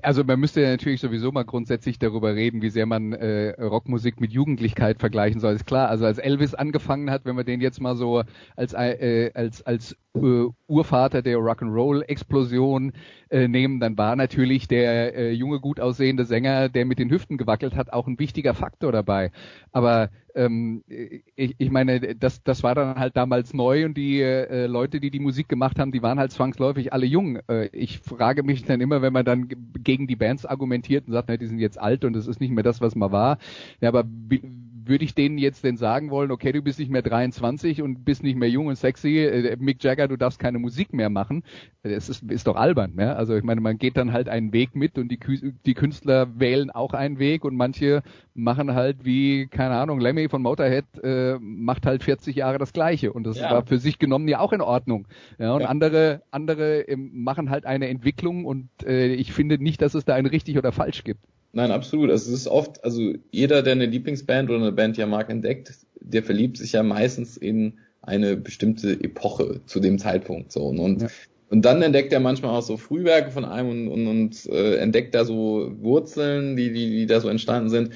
Also 0.03 0.25
man 0.25 0.41
müsste 0.41 0.63
ja 0.63 0.71
natürlich 0.71 1.01
sowieso 1.01 1.33
mal 1.33 1.45
grundsätzlich 1.45 1.99
darüber 1.99 2.35
reden, 2.35 2.63
wie 2.63 2.71
sehr 2.71 2.87
man 2.87 3.13
äh, 3.13 3.51
Rockmusik 3.61 4.21
mit 4.21 4.33
Jugendlichkeit 4.33 4.99
vergleichen 4.99 5.41
soll. 5.41 5.55
Ist 5.55 5.67
klar, 5.67 5.89
also 5.89 6.07
als 6.07 6.19
Elvis 6.19 6.55
angefangen 6.55 7.11
hat, 7.11 7.25
wenn 7.25 7.37
wir 7.37 7.45
den 7.45 7.61
jetzt 7.61 7.81
mal 7.81 7.97
so 7.97 8.23
als 8.57 8.73
äh, 8.75 9.31
als 9.35 9.63
als 9.63 9.97
äh, 10.15 10.47
Urvater 10.67 11.23
der 11.23 11.39
Rock'n'Roll-Explosion 11.39 12.93
äh, 13.31 13.49
nehmen, 13.49 13.81
dann 13.81 13.97
war 13.97 14.15
natürlich 14.17 14.69
der 14.69 15.15
äh, 15.15 15.33
junge, 15.33 15.61
gut 15.61 15.81
aussehende 15.81 16.25
Sänger, 16.25 16.69
der 16.69 16.85
mit 16.85 16.99
den 16.99 17.11
Hüften 17.11 17.39
gewackelt 17.39 17.75
hat, 17.75 17.93
auch 17.93 18.07
ein 18.07 18.19
wichtiger 18.19 18.55
Faktor 18.55 18.93
dabei. 18.93 19.31
Aber 19.73 20.11
ähm, 20.35 20.83
ich, 20.87 21.55
ich 21.59 21.71
meine, 21.71 22.15
das, 22.17 22.43
das 22.43 22.63
war 22.63 22.75
dann 22.75 22.97
halt 22.97 23.17
damals 23.17 23.55
neu 23.55 23.85
und 23.85 23.97
die 23.97 24.21
äh, 24.21 24.67
Leute, 24.67 25.01
die 25.01 25.11
die 25.11 25.21
Musik 25.21 25.49
gemacht 25.49 25.79
haben, 25.79 25.93
die 25.93 26.03
waren 26.03 26.19
halt 26.19 26.33
zwangsläufig 26.33 26.93
alle 26.93 27.07
jung. 27.07 27.39
Äh, 27.49 27.67
ich 27.73 27.99
frage 28.01 28.43
mich 28.43 28.65
dann 28.65 28.81
immer, 28.81 29.03
wenn 29.03 29.13
man 29.13 29.25
dann 29.25 29.49
gegen 29.49 30.07
die 30.07 30.17
Bands 30.17 30.47
argumentiert 30.47 31.07
und 31.07 31.13
sagt, 31.13 31.29
na, 31.29 31.37
die 31.37 31.47
sind 31.47 31.59
jetzt 31.59 31.81
alt 31.81 32.05
und 32.05 32.17
es 32.17 32.27
ist 32.27 32.41
nicht 32.41 32.53
mehr 32.53 32.65
das, 32.65 32.81
was 32.81 32.95
mal 32.95 33.13
war. 33.13 33.39
Ja, 33.81 33.89
aber 33.89 34.05
wie, 34.07 34.43
würde 34.87 35.05
ich 35.05 35.15
denen 35.15 35.39
jetzt 35.39 35.65
denn 35.65 35.77
sagen 35.77 36.11
wollen, 36.11 36.31
okay, 36.31 36.53
du 36.53 36.63
bist 36.63 36.79
nicht 36.79 36.91
mehr 36.91 37.03
23 37.03 37.83
und 37.83 38.05
bist 38.05 38.23
nicht 38.23 38.37
mehr 38.37 38.49
jung 38.51 38.67
und 38.67 38.77
sexy, 38.77 39.19
äh, 39.19 39.57
Mick 39.59 39.83
Jagger, 39.83 40.09
du 40.09 40.17
darfst 40.17 40.39
keine 40.39 40.59
Musik 40.59 40.93
mehr 40.93 41.11
machen. 41.11 41.43
Das 41.83 42.09
ist, 42.09 42.23
ist 42.31 42.47
doch 42.47 42.57
albern, 42.57 42.95
ne? 42.95 43.17
Also 43.17 43.35
ich 43.37 43.43
meine, 43.43 43.61
man 43.61 43.79
geht 43.79 43.97
dann 43.97 44.13
halt 44.13 44.29
einen 44.29 44.53
Weg 44.53 44.77
mit 44.77 44.99
und 44.99 45.09
die, 45.09 45.19
die 45.67 45.75
Künstler 45.75 46.39
wählen 46.39 46.71
auch 46.71 46.95
einen 46.95 47.19
Weg 47.19 47.45
und 47.45 47.57
manche 47.57 48.03
machen 48.35 48.75
halt 48.75 49.05
wie, 49.05 49.47
keine 49.49 49.75
Ahnung, 49.75 50.01
Lemmy 50.01 50.29
von 50.29 50.43
Motorhead 50.43 50.85
äh, 51.03 51.39
macht 51.41 51.87
halt 51.87 52.03
40 52.03 52.37
Jahre 52.37 52.59
das 52.59 52.73
Gleiche 52.73 53.13
und 53.13 53.25
das 53.25 53.39
Ja. 53.39 53.51
war 53.51 53.67
für 53.67 53.79
sich 53.79 53.99
genommen 53.99 54.29
ja 54.29 54.39
auch 54.41 54.53
in 54.53 54.61
Ordnung. 54.61 55.09
Ja, 55.39 55.55
und 55.55 55.63
Ja. 55.63 55.69
andere, 55.69 56.23
andere 56.31 56.83
ähm, 56.83 57.11
machen 57.15 57.51
halt 57.51 57.67
eine 57.67 57.89
Entwicklung 57.89 58.45
und 58.45 58.69
äh, 58.85 59.15
ich 59.15 59.33
finde 59.33 59.59
nicht, 59.63 59.83
dass 59.83 59.95
es 59.95 60.05
da 60.05 60.15
ein 60.15 60.27
richtig 60.27 60.59
oder 60.59 60.73
falsch 60.73 61.05
gibt. 61.05 61.21
Nein, 61.53 61.71
absolut. 61.71 62.11
Also 62.11 62.33
es 62.33 62.41
ist 62.41 62.47
oft, 62.49 62.83
also 62.85 63.13
jeder, 63.31 63.63
der 63.63 63.73
eine 63.73 63.87
Lieblingsband 63.87 64.49
oder 64.51 64.59
eine 64.59 64.73
Band, 64.73 64.97
die 64.97 65.03
er 65.03 65.07
mag, 65.07 65.29
entdeckt, 65.31 65.73
der 66.01 66.23
verliebt 66.23 66.57
sich 66.57 66.73
ja 66.73 66.83
meistens 66.83 67.37
in 67.37 67.79
eine 68.01 68.37
bestimmte 68.37 68.93
Epoche 68.93 69.61
zu 69.67 69.79
dem 69.81 69.99
Zeitpunkt 69.99 70.51
so 70.51 70.65
und 70.65 71.03
Ja. 71.03 71.09
und 71.51 71.65
dann 71.65 71.83
entdeckt 71.83 72.13
er 72.13 72.21
manchmal 72.21 72.51
auch 72.51 72.63
so 72.63 72.77
Frühwerke 72.77 73.31
von 73.31 73.45
einem 73.45 73.69
und, 73.71 73.89
und, 73.89 74.07
und 74.09 74.47
äh, 74.47 74.77
entdeckt 74.77 75.15
da 75.15 75.25
so 75.25 75.71
Wurzeln, 75.81 76.57
die, 76.57 76.73
die, 76.73 76.91
die 76.91 77.07
da 77.07 77.21
so 77.21 77.29
entstanden 77.29 77.71
sind. 77.71 77.91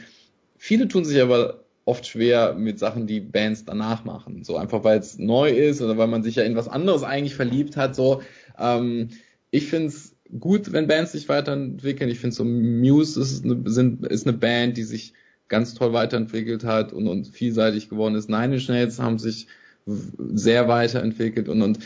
Viele 0.59 0.87
tun 0.89 1.05
sich 1.05 1.21
aber 1.21 1.65
oft 1.87 2.07
schwer 2.07 2.55
mit 2.55 2.79
Sachen, 2.79 3.07
die 3.07 3.21
Bands 3.21 3.65
danach 3.65 4.05
machen. 4.05 4.45
So 4.45 4.57
einfach, 4.57 4.85
weil 4.85 4.99
es 4.99 5.19
neu 5.19 5.51
ist 5.51 5.81
oder 5.81 5.97
weil 5.97 6.09
man 6.09 6.23
sich 6.23 6.37
ja 6.37 6.43
in 6.43 6.57
was 6.57 6.69
anderes 6.69 7.03
eigentlich 7.03 7.35
verliebt 7.37 7.77
hat. 7.77 7.95
So, 7.95 8.23
ähm, 8.59 9.11
ich 9.51 9.67
finde 9.69 9.89
es 9.89 10.16
gut, 10.39 10.73
wenn 10.73 10.87
Bands 10.87 11.13
sich 11.13 11.29
weiterentwickeln. 11.29 12.11
Ich 12.11 12.21
finde 12.21 12.35
so 12.35 12.45
Muse 12.45 13.21
ist 13.21 13.45
eine, 13.45 13.63
sind, 13.71 14.07
ist 14.07 14.27
eine 14.27 14.37
Band, 14.37 14.77
die 14.77 14.83
sich 14.83 15.13
ganz 15.49 15.75
toll 15.75 15.93
weiterentwickelt 15.93 16.65
hat 16.65 16.93
und, 16.93 17.07
und 17.09 17.29
vielseitig 17.29 17.89
geworden 17.89 18.15
ist. 18.15 18.29
Nine 18.29 18.55
Inch 18.55 18.69
Nails 18.69 18.99
haben 18.99 19.19
sich 19.19 19.47
sehr 19.87 20.69
weiterentwickelt 20.69 21.49
und, 21.49 21.63
und 21.63 21.79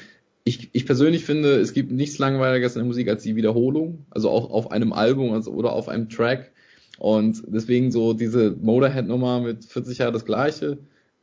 ich, 0.45 0.71
ich 0.73 0.87
persönlich 0.87 1.25
finde, 1.25 1.61
es 1.61 1.75
gibt 1.75 1.93
nichts 1.93 2.19
langweiliges 2.19 2.75
in 2.75 2.81
der 2.81 2.87
Musik 2.87 3.09
als 3.09 3.23
die 3.23 3.37
Wiederholung, 3.37 4.07
also 4.11 4.31
auch 4.31 4.51
auf 4.51 4.71
einem 4.71 4.93
Album 4.93 5.33
also, 5.33 5.53
oder 5.53 5.73
auf 5.73 5.89
einem 5.89 6.09
Track. 6.09 6.51
Und 6.99 7.43
deswegen 7.47 7.93
so 7.93 8.15
diese 8.15 8.51
Motorhead-Nummer 8.51 9.41
mit 9.41 9.65
40 9.65 9.99
Jahre 9.99 10.13
das 10.13 10.25
gleiche. 10.25 10.79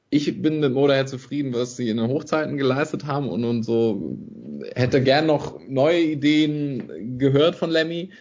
Ich 0.10 0.42
bin 0.42 0.60
mit 0.62 0.74
Motorhead 0.74 1.10
zufrieden, 1.10 1.54
was 1.54 1.76
sie 1.76 1.90
in 1.90 1.98
den 1.98 2.08
Hochzeiten 2.08 2.58
geleistet 2.58 3.06
haben 3.06 3.28
und, 3.30 3.44
und 3.44 3.64
so 3.64 4.18
hätte 4.74 5.02
gern 5.04 5.26
noch 5.26 5.60
neue 5.68 6.02
Ideen 6.02 7.18
gehört 7.18 7.56
von 7.56 7.70
Lemmy. 7.70 8.12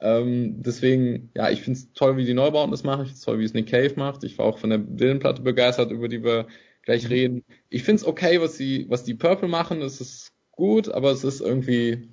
Ähm, 0.00 0.62
deswegen, 0.62 1.30
ja, 1.36 1.50
ich 1.50 1.62
finde 1.62 1.78
es 1.78 1.92
toll, 1.92 2.16
wie 2.16 2.24
die 2.24 2.34
Neubauten 2.34 2.70
das 2.70 2.84
machen. 2.84 3.02
Ich 3.02 3.08
finde 3.08 3.18
es 3.18 3.24
toll, 3.24 3.38
wie 3.38 3.44
es 3.44 3.54
Nick 3.54 3.68
Cave 3.68 3.94
macht. 3.96 4.24
Ich 4.24 4.38
war 4.38 4.46
auch 4.46 4.58
von 4.58 4.70
der 4.70 4.78
Dylan-Platte 4.78 5.42
begeistert, 5.42 5.90
über 5.90 6.08
die 6.08 6.22
wir 6.22 6.46
gleich 6.82 7.08
reden. 7.08 7.44
Ich 7.68 7.84
finde 7.84 8.00
es 8.00 8.06
okay, 8.06 8.40
was 8.40 8.56
die, 8.56 8.86
was 8.88 9.04
die 9.04 9.14
Purple 9.14 9.48
machen. 9.48 9.82
Es 9.82 10.00
ist 10.00 10.32
gut, 10.52 10.88
aber 10.88 11.12
es 11.12 11.24
ist 11.24 11.40
irgendwie 11.40 12.08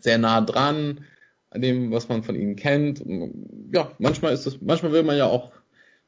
sehr 0.00 0.18
nah 0.18 0.40
dran 0.40 1.04
an 1.50 1.62
dem, 1.62 1.90
was 1.92 2.08
man 2.08 2.22
von 2.22 2.34
ihnen 2.34 2.56
kennt. 2.56 3.02
Ja, 3.72 3.92
manchmal 3.98 4.32
ist 4.32 4.46
es, 4.46 4.60
manchmal 4.60 4.92
will 4.92 5.02
man 5.02 5.16
ja 5.16 5.26
auch 5.26 5.52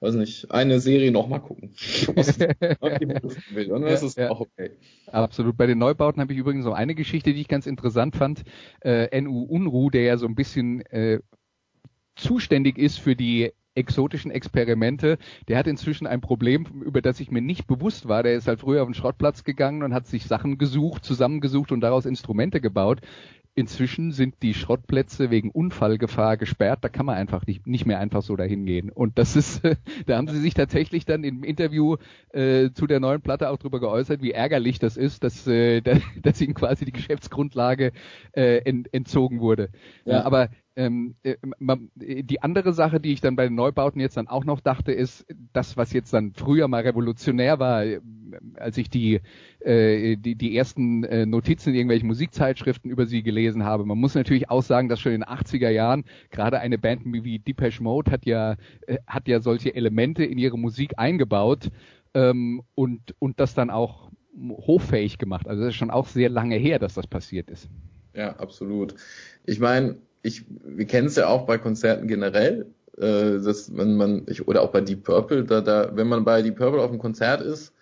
weiß 0.00 0.14
nicht, 0.16 0.50
eine 0.50 0.80
Serie 0.80 1.10
nochmal 1.12 1.40
gucken. 1.40 1.72
will. 3.50 3.72
Und 3.72 3.82
das 3.82 4.02
Ja, 4.02 4.06
ist 4.06 4.18
ja. 4.18 4.30
auch 4.30 4.40
okay. 4.40 4.70
Absolut. 5.06 5.56
Bei 5.56 5.66
den 5.66 5.78
Neubauten 5.78 6.20
habe 6.20 6.32
ich 6.32 6.38
übrigens 6.38 6.64
noch 6.64 6.74
eine 6.74 6.94
Geschichte, 6.94 7.32
die 7.32 7.40
ich 7.40 7.48
ganz 7.48 7.66
interessant 7.66 8.16
fand. 8.16 8.42
Äh, 8.80 9.20
NU 9.20 9.42
Unruh, 9.42 9.90
der 9.90 10.02
ja 10.02 10.16
so 10.16 10.26
ein 10.26 10.34
bisschen 10.34 10.82
äh, 10.86 11.20
zuständig 12.16 12.78
ist 12.78 12.98
für 12.98 13.16
die 13.16 13.52
exotischen 13.76 14.30
Experimente, 14.30 15.18
der 15.48 15.58
hat 15.58 15.66
inzwischen 15.66 16.06
ein 16.06 16.20
Problem, 16.20 16.64
über 16.84 17.02
das 17.02 17.18
ich 17.18 17.32
mir 17.32 17.42
nicht 17.42 17.66
bewusst 17.66 18.06
war. 18.06 18.22
Der 18.22 18.34
ist 18.34 18.46
halt 18.46 18.60
früher 18.60 18.82
auf 18.82 18.88
den 18.88 18.94
Schrottplatz 18.94 19.42
gegangen 19.42 19.82
und 19.82 19.92
hat 19.94 20.06
sich 20.06 20.24
Sachen 20.26 20.58
gesucht, 20.58 21.04
zusammengesucht 21.04 21.72
und 21.72 21.80
daraus 21.80 22.06
Instrumente 22.06 22.60
gebaut. 22.60 23.00
Inzwischen 23.56 24.10
sind 24.10 24.42
die 24.42 24.52
Schrottplätze 24.52 25.30
wegen 25.30 25.50
Unfallgefahr 25.50 26.36
gesperrt. 26.36 26.80
Da 26.82 26.88
kann 26.88 27.06
man 27.06 27.14
einfach 27.14 27.46
nicht, 27.46 27.66
nicht 27.68 27.86
mehr 27.86 28.00
einfach 28.00 28.22
so 28.22 28.34
dahin 28.34 28.66
gehen. 28.66 28.90
Und 28.90 29.16
das 29.16 29.36
ist, 29.36 29.62
da 30.06 30.16
haben 30.16 30.26
sie 30.26 30.40
sich 30.40 30.54
tatsächlich 30.54 31.04
dann 31.04 31.22
im 31.22 31.44
Interview 31.44 31.96
äh, 32.32 32.70
zu 32.72 32.88
der 32.88 32.98
neuen 32.98 33.20
Platte 33.20 33.50
auch 33.50 33.58
drüber 33.58 33.78
geäußert, 33.78 34.22
wie 34.22 34.32
ärgerlich 34.32 34.80
das 34.80 34.96
ist, 34.96 35.22
dass, 35.22 35.46
äh, 35.46 35.80
da, 35.82 35.98
dass 36.20 36.40
ihnen 36.40 36.54
quasi 36.54 36.84
die 36.84 36.92
Geschäftsgrundlage 36.92 37.92
äh, 38.32 38.58
ent, 38.64 38.92
entzogen 38.92 39.40
wurde. 39.40 39.68
Ja. 40.04 40.24
Aber 40.24 40.48
ähm, 40.76 41.14
äh, 41.22 41.36
man, 41.58 41.90
die 41.94 42.42
andere 42.42 42.72
Sache, 42.72 43.00
die 43.00 43.12
ich 43.12 43.20
dann 43.20 43.36
bei 43.36 43.44
den 43.44 43.54
Neubauten 43.54 44.00
jetzt 44.00 44.16
dann 44.16 44.28
auch 44.28 44.44
noch 44.44 44.60
dachte, 44.60 44.92
ist 44.92 45.24
das, 45.52 45.76
was 45.76 45.92
jetzt 45.92 46.12
dann 46.12 46.32
früher 46.32 46.68
mal 46.68 46.82
revolutionär 46.82 47.58
war, 47.58 47.84
äh, 47.84 48.00
als 48.56 48.76
ich 48.76 48.90
die, 48.90 49.20
äh, 49.60 50.16
die, 50.16 50.34
die 50.34 50.56
ersten 50.56 51.04
äh, 51.04 51.26
Notizen 51.26 51.70
in 51.70 51.76
irgendwelchen 51.76 52.08
Musikzeitschriften 52.08 52.90
über 52.90 53.06
sie 53.06 53.22
gelesen 53.22 53.64
habe. 53.64 53.84
Man 53.84 53.98
muss 53.98 54.14
natürlich 54.14 54.50
auch 54.50 54.62
sagen, 54.62 54.88
dass 54.88 55.00
schon 55.00 55.12
in 55.12 55.20
den 55.20 55.28
80er 55.28 55.70
Jahren 55.70 56.04
gerade 56.30 56.58
eine 56.58 56.78
Band 56.78 57.02
wie 57.04 57.38
Depeche 57.38 57.82
Mode 57.82 58.10
hat 58.10 58.26
ja, 58.26 58.56
äh, 58.86 58.98
hat 59.06 59.28
ja 59.28 59.40
solche 59.40 59.74
Elemente 59.74 60.24
in 60.24 60.38
ihre 60.38 60.58
Musik 60.58 60.94
eingebaut 60.96 61.70
ähm, 62.14 62.62
und, 62.74 63.14
und 63.20 63.38
das 63.38 63.54
dann 63.54 63.70
auch 63.70 64.10
hoffähig 64.66 65.18
gemacht. 65.18 65.46
Also 65.46 65.62
das 65.62 65.70
ist 65.70 65.76
schon 65.76 65.90
auch 65.90 66.08
sehr 66.08 66.28
lange 66.28 66.56
her, 66.56 66.80
dass 66.80 66.94
das 66.94 67.06
passiert 67.06 67.50
ist. 67.50 67.68
Ja, 68.14 68.36
absolut. 68.36 68.94
Ich 69.44 69.60
meine, 69.60 69.96
ich, 70.24 70.46
wir 70.48 70.86
kennen 70.86 71.06
es 71.06 71.16
ja 71.16 71.28
auch 71.28 71.44
bei 71.46 71.58
Konzerten 71.58 72.08
generell, 72.08 72.66
äh, 72.96 73.38
dass 73.38 73.76
wenn 73.76 73.96
man, 73.96 74.22
ich, 74.26 74.48
oder 74.48 74.62
auch 74.62 74.72
bei 74.72 74.80
Deep 74.80 75.04
Purple, 75.04 75.44
da, 75.44 75.60
da, 75.60 75.94
wenn 75.94 76.08
man 76.08 76.24
bei 76.24 76.40
Deep 76.40 76.56
Purple 76.56 76.80
auf 76.80 76.90
einem 76.90 76.98
Konzert 76.98 77.42
ist, 77.42 77.74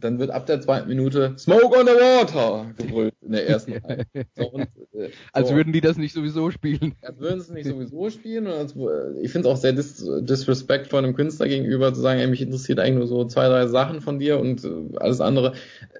dann 0.00 0.18
wird 0.18 0.30
ab 0.30 0.46
der 0.46 0.60
zweiten 0.60 0.88
Minute 0.88 1.34
Smoke 1.38 1.76
on 1.78 1.86
the 1.86 1.92
Water 1.92 2.66
gebrüllt 2.76 3.14
in 3.22 3.32
der 3.32 3.48
ersten 3.48 3.72
Reihe. 3.84 4.04
So, 4.36 4.48
und, 4.50 4.68
äh, 4.92 5.10
Als 5.32 5.48
so. 5.48 5.54
würden 5.54 5.72
die 5.72 5.80
das 5.80 5.96
nicht 5.96 6.14
sowieso 6.14 6.50
spielen. 6.50 6.94
als 7.02 7.18
würden 7.18 7.40
sie 7.40 7.48
es 7.48 7.50
nicht 7.50 7.66
sowieso 7.68 8.10
spielen. 8.10 8.46
Und 8.46 8.52
als, 8.52 8.74
ich 9.22 9.30
finde 9.32 9.48
es 9.48 9.54
auch 9.54 9.56
sehr 9.56 9.72
dis 9.72 10.04
disrespectful 10.20 10.98
einem 10.98 11.14
Künstler 11.14 11.48
gegenüber 11.48 11.92
zu 11.92 12.00
sagen, 12.00 12.20
ey, 12.20 12.26
mich 12.26 12.42
interessiert 12.42 12.78
eigentlich 12.80 12.98
nur 12.98 13.06
so 13.06 13.24
zwei, 13.24 13.48
drei 13.48 13.66
Sachen 13.66 14.00
von 14.00 14.18
dir 14.18 14.38
und 14.38 14.64
äh, 14.64 14.68
alles 14.96 15.20
andere. 15.20 15.52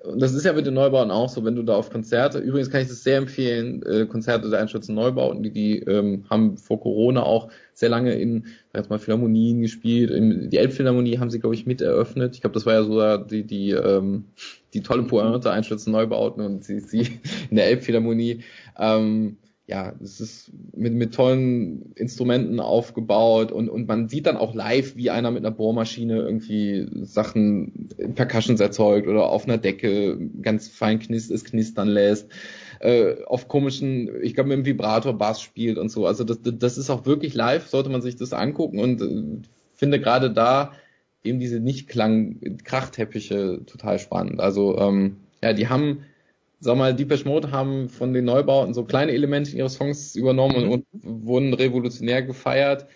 Und 0.05 0.21
das 0.21 0.35
ist 0.35 0.45
ja 0.45 0.53
mit 0.53 0.67
den 0.67 0.75
Neubauten 0.75 1.11
auch 1.11 1.29
so, 1.29 1.45
wenn 1.45 1.57
du 1.57 1.63
da 1.63 1.75
auf 1.75 1.91
Konzerte, 1.91 2.39
übrigens 2.39 2.71
kann 2.71 2.83
ich 2.83 2.89
das 2.89 3.03
sehr 3.03 3.19
empfehlen, 3.19 3.83
äh, 3.83 4.07
Konzerte 4.07 4.51
der 4.51 4.61
Einstürzen 4.61 4.95
Neubauten, 4.95 5.43
die, 5.43 5.51
die 5.51 5.79
ähm, 5.81 6.25
haben 6.31 6.57
vor 6.57 6.81
Corona 6.81 7.23
auch 7.23 7.49
sehr 7.79 7.89
lange 7.89 8.15
in, 8.15 8.47
jetzt 8.75 8.91
mal, 8.91 8.99
Philharmonien 8.99 9.63
gespielt. 9.63 10.11
In, 10.11 10.51
die 10.51 10.57
Elbphilharmonie 10.57 11.19
haben 11.19 11.31
sie, 11.31 11.39
glaube 11.39 11.55
ich, 11.55 11.65
mit 11.65 11.81
eröffnet. 11.81 12.35
Ich 12.35 12.41
glaube, 12.41 12.55
das 12.55 12.67
war 12.67 12.75
ja 12.75 12.83
so 12.83 13.25
die, 13.25 13.45
die, 13.45 13.71
ähm, 13.71 14.25
die 14.75 14.83
tolle 14.83 15.05
Pointe, 15.05 15.51
Einstürzen 15.51 15.93
Neubauten 15.93 16.45
und 16.45 16.65
sie, 16.65 16.81
sie 16.81 17.21
in 17.51 17.57
der 17.57 17.67
Elbphilharmonie. 17.67 18.41
Ähm, 18.77 19.37
ja, 19.69 19.93
es 20.03 20.19
ist 20.19 20.51
mit, 20.75 20.95
mit 20.95 21.15
tollen 21.15 21.93
Instrumenten 21.95 22.59
aufgebaut 22.59 23.53
und, 23.53 23.69
und 23.69 23.87
man 23.87 24.09
sieht 24.09 24.27
dann 24.27 24.39
auch 24.39 24.55
live, 24.55 24.97
wie 24.97 25.11
einer 25.11 25.31
mit 25.31 25.45
einer 25.45 25.55
Bohrmaschine 25.55 26.17
irgendwie 26.17 26.89
Sachen, 27.03 27.91
Percussions 28.15 28.61
erzeugt 28.61 29.07
oder 29.07 29.29
auf 29.29 29.45
einer 29.45 29.59
Decke 29.59 30.19
ganz 30.41 30.69
fein 30.69 30.99
knist, 30.99 31.31
es 31.31 31.45
knistern 31.45 31.89
lässt, 31.89 32.29
äh, 32.81 33.23
auf 33.25 33.49
komischen, 33.49 34.23
ich 34.23 34.35
glaube 34.35 34.49
mit 34.49 34.59
dem 34.59 34.67
Vibrator 34.67 35.17
Bass 35.17 35.41
spielt 35.41 35.79
und 35.79 35.91
so. 35.91 36.07
Also 36.07 36.25
das, 36.25 36.39
das 36.43 36.79
ist 36.79 36.91
auch 36.91 37.07
wirklich 37.07 37.35
live, 37.35 37.67
sollte 37.67 37.91
man 37.91 38.03
sich 38.03 38.17
das 38.17 38.33
angucken 38.33 38.79
und 38.79 39.03
äh, 39.03 39.49
finde 39.75 40.01
gerade 40.01 40.31
da 40.31 40.73
eben 41.25 41.41
diese 41.41 41.61
Nicht-Klang-Krachteppiche 41.61 43.63
total 43.67 43.99
spannend. 43.99 44.41
Also 44.41 44.79
ähm, 44.79 45.19
ja, 45.43 45.53
die 45.53 45.69
haben 45.69 46.05
sag 46.61 46.77
mal, 46.77 46.95
Deepesh 46.95 47.25
Mode 47.25 47.51
haben 47.51 47.89
von 47.89 48.13
den 48.13 48.25
Neubauten 48.25 48.75
so 48.75 48.85
kleine 48.85 49.13
Elemente 49.13 49.53
in 49.53 49.59
ihre 49.59 49.71
Songs 49.71 50.17
übernommen 50.17 50.69
und, 50.69 50.87
und 50.93 51.27
wurden 51.27 51.55
revolutionär 51.55 52.23
gefeiert. 52.23 52.87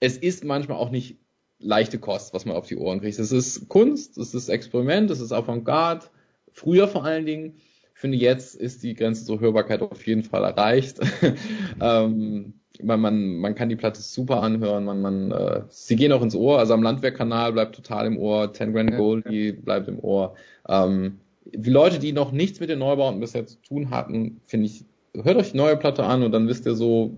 Es 0.00 0.16
ist 0.16 0.44
manchmal 0.44 0.78
auch 0.78 0.90
nicht 0.90 1.18
leichte 1.58 1.98
Kost, 1.98 2.34
was 2.34 2.44
man 2.44 2.56
auf 2.56 2.66
die 2.66 2.76
Ohren 2.76 3.00
kriegt. 3.00 3.18
Es 3.18 3.32
ist 3.32 3.68
Kunst, 3.68 4.18
es 4.18 4.34
ist 4.34 4.48
Experiment, 4.48 5.10
es 5.10 5.20
ist 5.20 5.32
Avantgarde. 5.32 6.06
Früher 6.52 6.88
vor 6.88 7.04
allen 7.04 7.26
Dingen. 7.26 7.56
Ich 7.94 8.00
finde, 8.00 8.18
jetzt 8.18 8.54
ist 8.54 8.82
die 8.82 8.94
Grenze 8.94 9.24
zur 9.24 9.40
Hörbarkeit 9.40 9.80
auf 9.80 10.06
jeden 10.06 10.24
Fall 10.24 10.44
erreicht. 10.44 10.98
ähm, 11.80 12.54
man, 12.82 13.00
man, 13.00 13.36
man 13.36 13.54
kann 13.54 13.68
die 13.68 13.76
Platte 13.76 14.00
super 14.00 14.42
anhören, 14.42 14.84
man, 14.84 15.00
man, 15.00 15.30
äh, 15.30 15.62
sie 15.68 15.96
gehen 15.96 16.12
auch 16.12 16.22
ins 16.22 16.34
Ohr, 16.34 16.58
also 16.58 16.74
am 16.74 16.82
Landwehrkanal 16.82 17.52
bleibt 17.52 17.76
total 17.76 18.06
im 18.06 18.18
Ohr, 18.18 18.52
Ten 18.52 18.72
Grand 18.72 18.90
Ja, 18.90 18.96
Gold, 18.96 19.28
die 19.30 19.52
bleibt 19.52 19.88
im 19.88 20.00
Ohr. 20.00 20.34
Ähm, 20.68 21.20
die 21.44 21.70
Leute, 21.70 21.98
die 21.98 22.12
noch 22.12 22.32
nichts 22.32 22.60
mit 22.60 22.68
den 22.68 22.80
Neubauten 22.80 23.20
bisher 23.20 23.46
zu 23.46 23.58
tun 23.62 23.90
hatten, 23.90 24.40
finde 24.46 24.66
ich, 24.66 24.84
hört 25.14 25.36
euch 25.36 25.52
die 25.52 25.56
neue 25.56 25.76
Platte 25.76 26.04
an 26.04 26.22
und 26.22 26.32
dann 26.32 26.48
wisst 26.48 26.66
ihr 26.66 26.74
so, 26.74 27.14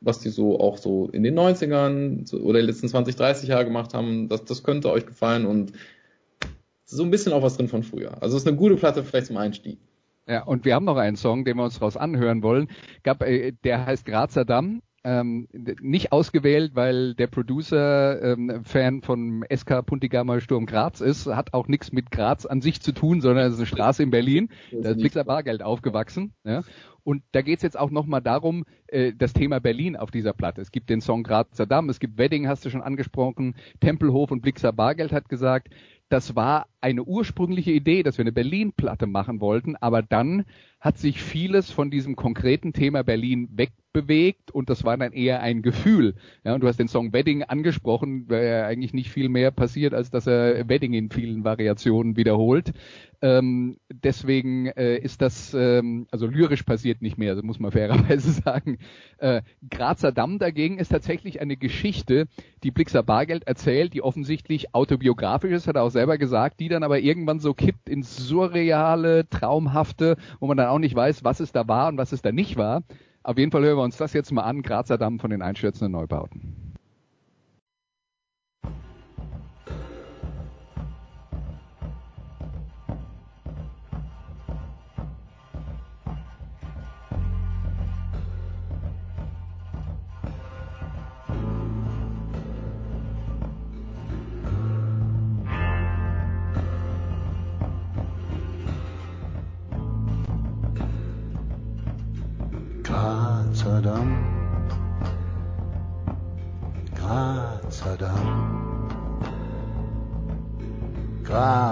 was 0.00 0.20
die 0.20 0.30
so 0.30 0.60
auch 0.60 0.78
so 0.78 1.08
in 1.08 1.22
den 1.22 1.38
90ern 1.38 2.26
so- 2.26 2.38
oder 2.38 2.60
die 2.60 2.66
letzten 2.66 2.88
20, 2.88 3.16
30 3.16 3.48
Jahre 3.48 3.64
gemacht 3.64 3.94
haben. 3.94 4.28
Das, 4.28 4.44
das 4.44 4.62
könnte 4.62 4.90
euch 4.90 5.06
gefallen 5.06 5.46
und 5.46 5.72
so 6.86 7.02
ein 7.02 7.10
bisschen 7.10 7.32
auch 7.32 7.42
was 7.42 7.56
drin 7.56 7.68
von 7.68 7.82
früher. 7.82 8.22
Also 8.22 8.36
es 8.36 8.42
ist 8.42 8.48
eine 8.48 8.56
gute 8.56 8.76
Platte 8.76 9.02
vielleicht 9.02 9.26
zum 9.26 9.36
Einstieg. 9.36 9.78
Ja, 10.26 10.42
und 10.44 10.64
wir 10.64 10.74
haben 10.74 10.84
noch 10.84 10.96
einen 10.96 11.16
Song, 11.16 11.44
den 11.44 11.56
wir 11.56 11.64
uns 11.64 11.80
raus 11.82 11.96
anhören 11.96 12.42
wollen. 12.42 12.68
Gab, 13.02 13.22
äh, 13.22 13.52
der 13.64 13.86
heißt 13.86 14.06
Grazer 14.06 14.44
Damm. 14.44 14.82
Ähm, 15.06 15.48
nicht 15.52 16.12
ausgewählt, 16.12 16.74
weil 16.74 17.14
der 17.14 17.26
Producer 17.26 18.22
ähm, 18.22 18.62
Fan 18.64 19.02
von 19.02 19.44
SK 19.54 19.84
Puntigammer 19.84 20.40
Sturm 20.40 20.64
Graz 20.64 21.02
ist, 21.02 21.26
hat 21.26 21.52
auch 21.52 21.68
nichts 21.68 21.92
mit 21.92 22.10
Graz 22.10 22.46
an 22.46 22.62
sich 22.62 22.80
zu 22.80 22.92
tun, 22.92 23.20
sondern 23.20 23.48
es 23.48 23.52
ist 23.52 23.58
eine 23.58 23.66
Straße 23.66 24.02
in 24.02 24.10
Berlin. 24.10 24.48
Da 24.72 24.92
ist 24.92 24.96
Blixer 25.00 25.24
Bargeld 25.24 25.62
aufgewachsen. 25.62 26.32
Ja? 26.44 26.62
Und 27.02 27.22
da 27.32 27.42
geht's 27.42 27.62
jetzt 27.62 27.78
auch 27.78 27.90
nochmal 27.90 28.22
darum, 28.22 28.64
äh, 28.86 29.12
das 29.12 29.34
Thema 29.34 29.60
Berlin 29.60 29.94
auf 29.94 30.10
dieser 30.10 30.32
Platte. 30.32 30.62
Es 30.62 30.72
gibt 30.72 30.88
den 30.88 31.02
Song 31.02 31.22
Grazer 31.22 31.66
Damm, 31.66 31.90
es 31.90 32.00
gibt 32.00 32.16
Wedding, 32.16 32.48
hast 32.48 32.64
du 32.64 32.70
schon 32.70 32.82
angesprochen, 32.82 33.56
Tempelhof 33.80 34.30
und 34.30 34.40
Blixer 34.40 34.72
Bargeld 34.72 35.12
hat 35.12 35.28
gesagt, 35.28 35.68
das 36.08 36.36
war 36.36 36.68
eine 36.80 37.02
ursprüngliche 37.04 37.72
Idee, 37.72 38.02
dass 38.02 38.18
wir 38.18 38.22
eine 38.22 38.32
Berlin-Platte 38.32 39.06
machen 39.06 39.40
wollten, 39.40 39.76
aber 39.76 40.02
dann 40.02 40.44
hat 40.84 40.98
sich 40.98 41.22
vieles 41.22 41.70
von 41.70 41.90
diesem 41.90 42.14
konkreten 42.14 42.74
Thema 42.74 43.02
Berlin 43.02 43.48
wegbewegt 43.52 44.50
und 44.50 44.68
das 44.68 44.84
war 44.84 44.98
dann 44.98 45.12
eher 45.12 45.40
ein 45.40 45.62
Gefühl. 45.62 46.14
Ja, 46.44 46.52
und 46.52 46.62
du 46.62 46.68
hast 46.68 46.78
den 46.78 46.88
Song 46.88 47.14
Wedding 47.14 47.42
angesprochen, 47.42 48.26
weil 48.28 48.44
ja 48.44 48.66
eigentlich 48.66 48.92
nicht 48.92 49.10
viel 49.10 49.30
mehr 49.30 49.50
passiert, 49.50 49.94
als 49.94 50.10
dass 50.10 50.26
er 50.26 50.68
Wedding 50.68 50.92
in 50.92 51.10
vielen 51.10 51.42
Variationen 51.42 52.18
wiederholt. 52.18 52.74
Ähm, 53.22 53.78
deswegen 53.88 54.66
äh, 54.66 54.98
ist 54.98 55.22
das, 55.22 55.54
ähm, 55.54 56.06
also 56.10 56.26
lyrisch 56.26 56.64
passiert 56.64 57.00
nicht 57.00 57.16
mehr, 57.16 57.42
muss 57.42 57.58
man 57.58 57.72
fairerweise 57.72 58.32
sagen. 58.44 58.76
Äh, 59.16 59.40
Grazer 59.70 60.12
Damm 60.12 60.38
dagegen 60.38 60.76
ist 60.76 60.90
tatsächlich 60.90 61.40
eine 61.40 61.56
Geschichte, 61.56 62.26
die 62.62 62.70
Blixer 62.70 63.02
Bargeld 63.02 63.46
erzählt, 63.46 63.94
die 63.94 64.02
offensichtlich 64.02 64.74
autobiografisch 64.74 65.52
ist, 65.52 65.66
hat 65.66 65.76
er 65.76 65.84
auch 65.84 65.90
selber 65.90 66.18
gesagt, 66.18 66.60
die 66.60 66.68
dann 66.68 66.82
aber 66.82 66.98
irgendwann 66.98 67.40
so 67.40 67.54
kippt 67.54 67.88
ins 67.88 68.14
surreale, 68.18 69.26
traumhafte, 69.30 70.18
wo 70.40 70.46
man 70.46 70.58
dann 70.58 70.73
auch 70.74 70.78
nicht 70.80 70.94
weiß, 70.94 71.24
was 71.24 71.40
es 71.40 71.52
da 71.52 71.68
war 71.68 71.88
und 71.88 71.96
was 71.96 72.12
es 72.12 72.20
da 72.20 72.32
nicht 72.32 72.56
war. 72.56 72.82
Auf 73.22 73.38
jeden 73.38 73.52
Fall 73.52 73.62
hören 73.62 73.78
wir 73.78 73.84
uns 73.84 73.96
das 73.96 74.12
jetzt 74.12 74.32
mal 74.32 74.42
an, 74.42 74.62
Grazer 74.62 74.98
Damm 74.98 75.20
von 75.20 75.30
den 75.30 75.40
einstürzenden 75.40 75.92
Neubauten. 75.92 76.73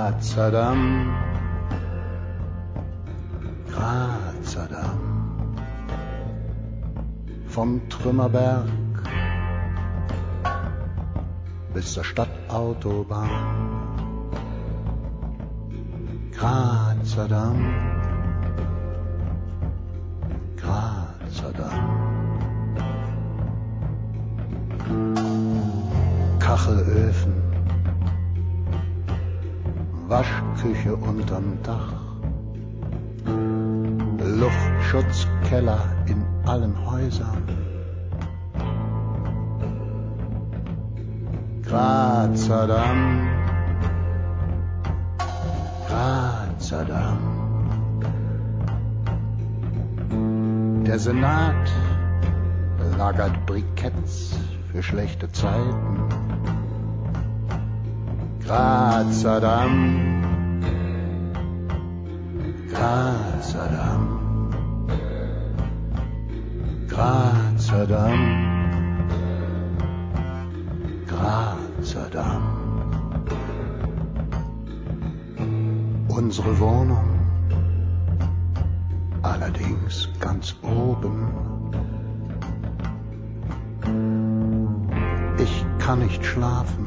Grazer 0.02 0.50
Damm, 0.50 1.14
Grazer 3.66 4.68
Damm, 4.68 5.56
vom 7.48 7.88
Trümmerberg 7.88 8.68
bis 11.72 11.94
zur 11.94 12.04
Stadtautobahn. 12.04 13.30
Grazer 16.32 17.28
Grazer 21.42 21.58
Damm. 21.58 21.98
Kachelöfen, 26.38 27.34
Waschküche 30.08 30.94
unterm 30.94 31.58
Dach, 31.64 31.94
Luftschutzkeller 34.24 35.80
in 36.06 36.22
allen 36.46 36.76
Häusern. 36.88 37.42
Grazer 41.62 42.66
Damm. 42.68 43.32
Der 50.84 50.98
Senat 50.98 51.70
lagert 52.98 53.46
Briketts 53.46 54.36
für 54.70 54.82
schlechte 54.82 55.30
Zeiten. 55.30 56.08
Grazer 58.44 59.40
Damm, 59.40 60.60
Grazer 62.68 63.68
Damm, 63.68 64.50
Grazer 66.88 67.86
Damm. 67.86 68.18
Unsere 76.08 76.58
Wohnung, 76.58 77.11
allerdings 79.42 80.08
ganz 80.20 80.54
oben. 80.62 81.28
Ich 85.38 85.64
kann 85.78 85.98
nicht 86.00 86.24
schlafen. 86.24 86.86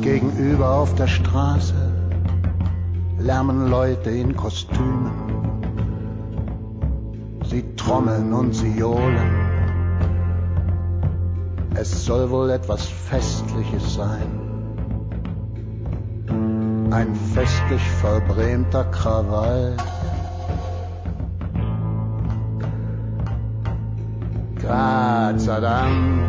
Gegenüber 0.00 0.70
auf 0.70 0.94
der 0.94 1.06
Straße 1.06 1.74
lärmen 3.18 3.68
Leute 3.68 4.10
in 4.10 4.34
Kostümen. 4.36 5.12
Sie 7.44 7.64
trommeln 7.76 8.32
und 8.32 8.54
sie 8.54 8.72
johlen. 8.78 9.30
Es 11.74 12.04
soll 12.04 12.30
wohl 12.30 12.50
etwas 12.50 12.86
Festliches 12.86 13.94
sein. 13.94 14.43
Ein 16.94 17.12
festlich 17.34 17.82
verbrämter 18.00 18.84
Krawall. 18.84 19.76
Grazer 24.54 25.60
Damm. 25.60 26.20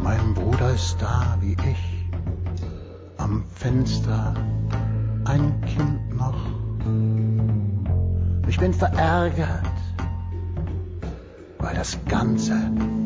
Mein 0.00 0.34
Bruder 0.34 0.70
ist 0.74 1.02
da 1.02 1.36
wie 1.40 1.56
ich, 1.68 2.06
am 3.18 3.42
Fenster, 3.52 4.34
ein 5.24 5.60
Kind 5.62 6.16
noch. 6.16 6.38
Ich 8.46 8.58
bin 8.58 8.72
verärgert, 8.72 9.61
das 11.82 11.98
Ganze 12.06 12.54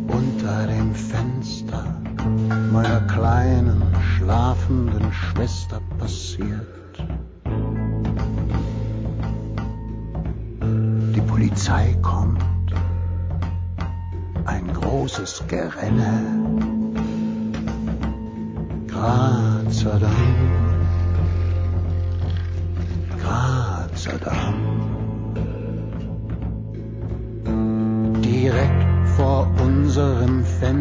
unter 0.06 0.66
dem 0.66 0.94
Fenster 0.94 1.82
meiner 2.70 3.00
kleinen, 3.06 3.82
schlafenden 4.02 5.10
Schwester 5.14 5.80
passiert. 5.98 6.66
Die 10.60 11.20
Polizei 11.22 11.96
kommt, 12.02 12.44
ein 14.44 14.70
großes 14.74 15.44
Gerenne. 15.48 16.20
Damm, 18.88 19.64
Grazer 23.22 24.18
Damm. 24.18 24.56
Direkt 24.58 24.95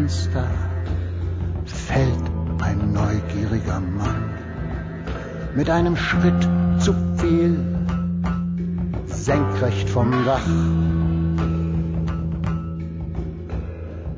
Fenster 0.05 0.47
fällt 1.65 2.31
ein 2.61 2.93
neugieriger 2.93 3.79
Mann 3.79 4.29
mit 5.55 5.67
einem 5.67 5.97
Schritt 5.97 6.47
zu 6.77 6.93
viel 7.17 7.57
senkrecht 9.07 9.89
vom 9.89 10.11
Dach. 10.23 10.47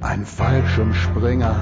Ein 0.01 0.25
Fallschirmspringer 0.25 1.55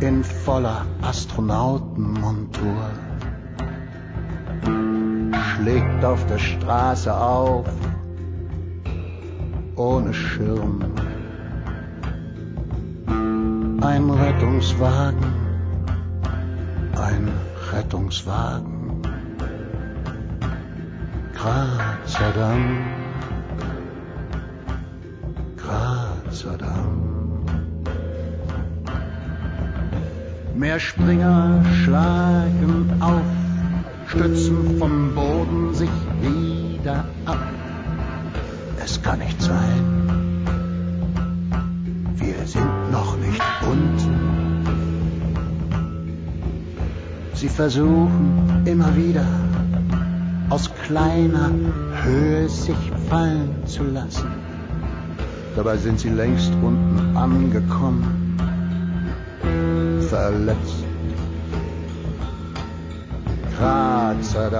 in 0.00 0.24
voller 0.24 0.86
Astronautenmontur 1.02 2.88
schlägt 5.34 6.02
auf 6.02 6.24
der 6.28 6.38
Straße 6.38 7.14
auf, 7.14 7.66
ohne 9.76 10.14
Schirm. 10.14 10.89
Ein 13.92 14.08
Rettungswagen, 14.08 15.24
ein 16.94 17.28
Rettungswagen. 17.72 19.02
Grazer 21.34 22.30
Damm. 22.32 22.84
Mehr 30.54 30.78
Springer 30.78 31.64
schlagen 31.82 32.92
auf, 33.00 33.22
stützen 34.06 34.78
vom 34.78 35.16
Boden 35.16 35.74
sich 35.74 35.90
wieder 36.20 37.06
ab. 37.26 37.40
Es 38.84 39.02
kann 39.02 39.18
nicht 39.18 39.42
sein, 39.42 39.99
Sie 47.40 47.48
versuchen 47.48 48.66
immer 48.66 48.94
wieder 48.94 49.24
aus 50.50 50.70
kleiner 50.84 51.50
Höhe 52.04 52.46
sich 52.46 52.76
fallen 53.08 53.64
zu 53.64 53.82
lassen. 53.82 54.28
Dabei 55.56 55.78
sind 55.78 56.00
sie 56.00 56.10
längst 56.10 56.52
unten 56.62 57.16
angekommen, 57.16 58.36
verletzt. 60.10 60.84
Grazer 63.56 64.50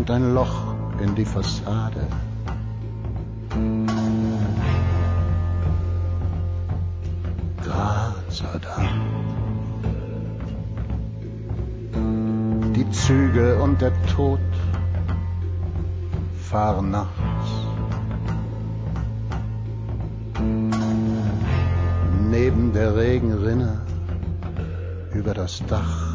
sprengt 0.00 0.10
ein 0.10 0.34
Loch 0.34 0.74
in 1.00 1.14
die 1.14 1.24
Fassade. 1.24 2.06
Damm. 8.62 8.88
Die 12.74 12.90
Züge 12.90 13.62
und 13.62 13.80
der 13.80 13.92
Tod 14.06 14.40
fahren 16.48 16.90
nachts. 16.90 17.50
kam 22.70 22.72
der 22.72 22.94
Regen 22.94 23.32
rinne 23.32 23.80
über 25.14 25.34
das 25.34 25.62
Dach. 25.66 26.09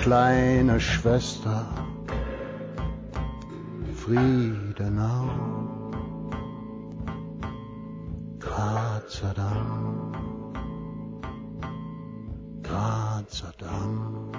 Kleine 0.00 0.80
Schwester, 0.80 1.66
Friedenau, 3.96 5.28
Grazer 8.38 9.34
Damm, 9.34 10.52
Grazer 12.62 13.52
Damm, 13.58 14.32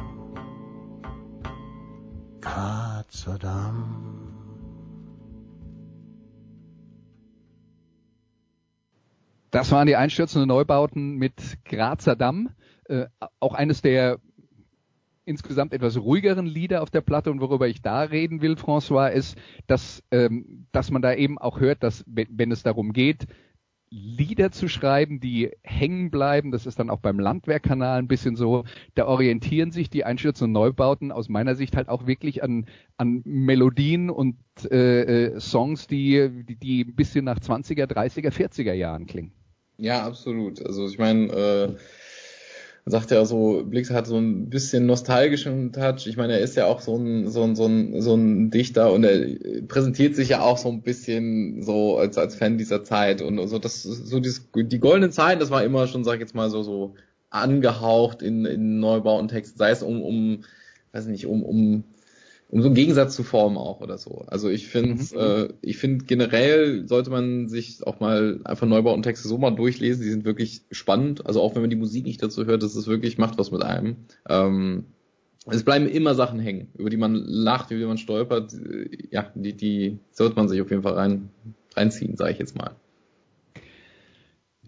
Grazer 2.42 3.38
Damm. 3.38 4.32
Das 9.52 9.72
waren 9.72 9.86
die 9.86 9.96
einstürzenden 9.96 10.48
Neubauten 10.48 11.18
mit 11.18 11.60
Grazer 11.66 12.16
Damm. 12.16 12.50
Äh, 12.86 13.08
auch 13.40 13.54
eines 13.54 13.82
der 13.82 14.18
insgesamt 15.26 15.74
etwas 15.74 15.98
ruhigeren 15.98 16.46
Lieder 16.46 16.82
auf 16.82 16.90
der 16.90 17.02
Platte 17.02 17.32
und 17.32 17.42
worüber 17.42 17.68
ich 17.68 17.82
da 17.82 18.02
reden 18.02 18.42
will, 18.42 18.54
François, 18.54 19.10
ist, 19.10 19.38
dass, 19.68 20.04
ähm, 20.12 20.68
dass 20.72 20.92
man 20.92 21.02
da 21.02 21.14
eben 21.14 21.38
auch 21.38 21.60
hört, 21.60 21.84
dass 21.84 22.04
wenn, 22.08 22.52
es 22.52 22.64
darum 22.64 22.94
geht, 22.94 23.28
Lieder 23.94 24.52
zu 24.52 24.70
schreiben, 24.70 25.20
die 25.20 25.52
hängen 25.64 26.12
bleiben, 26.12 26.52
das 26.52 26.66
ist 26.66 26.80
dann 26.80 26.90
auch 26.90 27.02
beim 27.02 27.20
Landwehrkanal 27.20 28.00
ein 28.00 28.08
bisschen 28.08 28.38
so, 28.38 28.64
da 28.96 29.06
orientieren 29.06 29.72
sich 29.72 29.90
die 29.90 30.06
einstürzenden 30.06 30.54
Neubauten 30.54 31.12
aus 31.12 31.28
meiner 31.28 31.56
Sicht 31.56 31.76
halt 31.76 31.90
auch 31.90 32.08
wirklich 32.08 32.42
an, 32.42 32.68
an 32.96 33.22
Melodien 33.26 34.10
und 34.10 34.38
äh, 34.72 35.34
äh, 35.34 35.40
Songs, 35.42 35.88
die, 35.88 36.46
die, 36.48 36.56
die 36.56 36.86
ein 36.86 36.96
bisschen 36.96 37.26
nach 37.26 37.40
20er, 37.40 37.86
30er, 37.86 38.32
40er 38.32 38.72
Jahren 38.72 39.08
klingen. 39.08 39.34
Ja, 39.76 40.06
absolut. 40.06 40.66
Also 40.66 40.88
ich 40.88 40.98
meine, 40.98 41.28
äh, 41.28 41.76
sagt 42.86 43.12
ja 43.12 43.24
so, 43.26 43.64
Blix 43.66 43.90
hat 43.92 44.08
so 44.08 44.18
ein 44.18 44.50
bisschen 44.50 44.86
nostalgischen 44.86 45.72
Touch. 45.72 46.08
Ich 46.08 46.18
meine, 46.18 46.34
er 46.34 46.40
ist 46.40 46.56
ja 46.56 46.66
auch 46.66 46.82
so 46.82 46.98
ein, 46.98 47.30
so 47.30 47.44
ein, 47.44 47.56
so 47.56 47.66
ein, 47.66 48.02
so 48.02 48.16
ein 48.16 48.50
Dichter 48.50 48.92
und 48.92 49.04
er 49.04 49.62
präsentiert 49.68 50.16
sich 50.16 50.30
ja 50.30 50.42
auch 50.42 50.58
so 50.58 50.70
ein 50.70 50.82
bisschen 50.82 51.62
so 51.62 51.98
als, 51.98 52.18
als 52.18 52.36
Fan 52.36 52.58
dieser 52.58 52.84
Zeit 52.84 53.22
und 53.22 53.48
so 53.48 53.60
das, 53.60 53.84
so 53.84 54.20
dieses, 54.20 54.50
die 54.56 54.80
goldenen 54.80 55.12
Zeiten, 55.12 55.40
das 55.40 55.52
war 55.52 55.64
immer 55.64 55.88
schon, 55.88 56.04
sag 56.04 56.16
ich 56.16 56.22
jetzt 56.22 56.36
mal, 56.36 56.50
so, 56.50 56.64
so 56.64 56.96
angehaucht 57.30 58.22
in, 58.22 58.46
in 58.46 58.80
Neubauten 58.80 59.28
Texten, 59.28 59.58
sei 59.58 59.70
es 59.72 59.84
um, 59.84 60.02
um, 60.02 60.44
weiß 60.92 61.06
nicht, 61.06 61.28
um, 61.28 61.44
um 61.44 61.84
um 62.52 62.62
so 62.62 62.68
einen 62.68 62.76
Gegensatz 62.76 63.16
zu 63.16 63.24
formen 63.24 63.58
auch 63.58 63.80
oder 63.80 63.98
so. 63.98 64.26
Also 64.28 64.50
ich 64.50 64.68
finde, 64.68 65.02
mhm. 65.02 65.18
äh, 65.18 65.54
ich 65.62 65.78
finde 65.78 66.06
generell 66.06 66.86
sollte 66.86 67.10
man 67.10 67.48
sich 67.48 67.88
auch 67.88 68.02
mal 68.02 68.42
einfach 68.44 68.68
Neubautentexte 68.68 69.28
so 69.28 69.38
mal 69.38 69.52
durchlesen. 69.52 70.04
Die 70.04 70.10
sind 70.10 70.26
wirklich 70.26 70.64
spannend. 70.70 71.26
Also 71.26 71.42
auch 71.42 71.56
wenn 71.56 71.62
man 71.62 71.70
die 71.70 71.78
Musik 71.78 72.06
nicht 72.06 72.22
dazu 72.22 72.46
hört, 72.46 72.62
das 72.62 72.76
ist 72.76 72.88
wirklich 72.88 73.18
macht 73.18 73.38
was 73.38 73.52
mit 73.52 73.64
einem. 73.64 73.96
Ähm, 74.28 74.84
es 75.48 75.64
bleiben 75.64 75.88
immer 75.88 76.14
Sachen 76.14 76.40
hängen, 76.40 76.68
über 76.78 76.90
die 76.90 76.98
man 76.98 77.16
lacht, 77.16 77.72
über 77.72 77.80
die 77.80 77.86
man 77.86 77.98
stolpert. 77.98 78.54
Ja, 79.10 79.32
die, 79.34 79.54
die 79.54 80.00
sollte 80.12 80.36
man 80.36 80.50
sich 80.50 80.62
auf 80.62 80.70
jeden 80.70 80.84
Fall 80.84 80.94
rein 80.94 81.30
reinziehen, 81.76 82.18
sage 82.18 82.34
ich 82.34 82.40
jetzt 82.40 82.58
mal. 82.58 82.76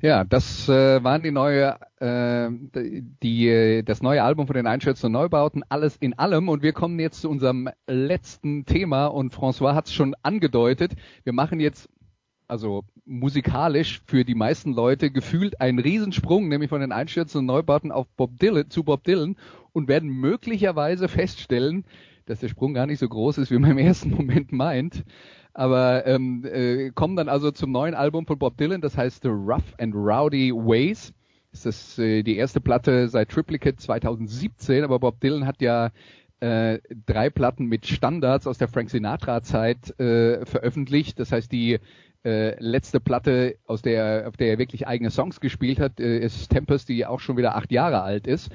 Ja, 0.03 0.25
das 0.25 0.67
äh, 0.67 1.01
waren 1.01 1.23
die 1.23 1.31
neue, 1.31 1.77
äh, 2.01 2.49
die, 3.23 3.83
das 3.85 4.01
neue 4.01 4.21
Album 4.21 4.47
von 4.47 4.55
den 4.57 4.67
Einschätzungen 4.67 5.15
und 5.15 5.21
Neubauten, 5.21 5.63
alles 5.69 5.95
in 5.95 6.19
allem. 6.19 6.49
Und 6.49 6.61
wir 6.61 6.73
kommen 6.73 6.99
jetzt 6.99 7.21
zu 7.21 7.29
unserem 7.29 7.69
letzten 7.87 8.65
Thema 8.65 9.05
und 9.05 9.33
François 9.33 9.73
hat 9.73 9.87
es 9.87 9.93
schon 9.93 10.13
angedeutet. 10.21 10.91
Wir 11.23 11.31
machen 11.31 11.61
jetzt, 11.61 11.87
also 12.49 12.83
musikalisch 13.05 14.01
für 14.05 14.25
die 14.25 14.35
meisten 14.35 14.73
Leute 14.73 15.09
gefühlt 15.09 15.61
einen 15.61 15.79
Riesensprung, 15.79 16.49
nämlich 16.49 16.69
von 16.69 16.81
den 16.81 16.91
Einschätzungen 16.91 17.49
und 17.49 17.55
Neubauten 17.55 17.93
auf 17.93 18.09
Bob 18.17 18.37
Dylan, 18.39 18.69
zu 18.69 18.83
Bob 18.83 19.05
Dylan 19.05 19.37
und 19.71 19.87
werden 19.87 20.09
möglicherweise 20.09 21.07
feststellen, 21.07 21.85
dass 22.25 22.41
der 22.41 22.49
Sprung 22.49 22.73
gar 22.73 22.87
nicht 22.87 22.99
so 22.99 23.07
groß 23.07 23.37
ist, 23.37 23.51
wie 23.51 23.57
man 23.57 23.71
im 23.71 23.77
ersten 23.77 24.09
Moment 24.09 24.51
meint 24.51 25.05
aber 25.53 26.05
ähm, 26.07 26.43
äh, 26.45 26.89
kommen 26.91 27.15
dann 27.15 27.29
also 27.29 27.51
zum 27.51 27.71
neuen 27.71 27.93
Album 27.93 28.25
von 28.25 28.39
Bob 28.39 28.57
Dylan, 28.57 28.81
das 28.81 28.97
heißt 28.97 29.23
The 29.23 29.29
Rough 29.29 29.73
and 29.77 29.93
Rowdy 29.93 30.51
Ways. 30.51 31.13
Das 31.51 31.65
ist 31.65 31.99
äh, 31.99 32.23
die 32.23 32.37
erste 32.37 32.59
Platte 32.59 33.07
seit 33.07 33.29
Triplicate 33.29 33.77
2017, 33.77 34.83
aber 34.83 34.99
Bob 34.99 35.19
Dylan 35.19 35.45
hat 35.45 35.61
ja 35.61 35.91
äh, 36.39 36.79
drei 37.05 37.29
Platten 37.29 37.67
mit 37.67 37.85
Standards 37.85 38.47
aus 38.47 38.57
der 38.57 38.67
Frank 38.67 38.89
Sinatra-Zeit 38.89 39.97
äh, 39.99 40.45
veröffentlicht. 40.45 41.19
Das 41.19 41.31
heißt, 41.31 41.51
die 41.51 41.79
äh, 42.25 42.59
letzte 42.59 42.99
Platte, 42.99 43.57
aus 43.67 43.81
der, 43.81 44.25
auf 44.27 44.35
der 44.35 44.47
er 44.47 44.57
wirklich 44.57 44.87
eigene 44.87 45.11
Songs 45.11 45.39
gespielt 45.39 45.79
hat, 45.79 45.99
äh, 45.99 46.19
ist 46.19 46.49
Tempest, 46.49 46.89
die 46.89 47.05
auch 47.05 47.19
schon 47.19 47.37
wieder 47.37 47.55
acht 47.55 47.71
Jahre 47.71 48.01
alt 48.01 48.27
ist. 48.27 48.49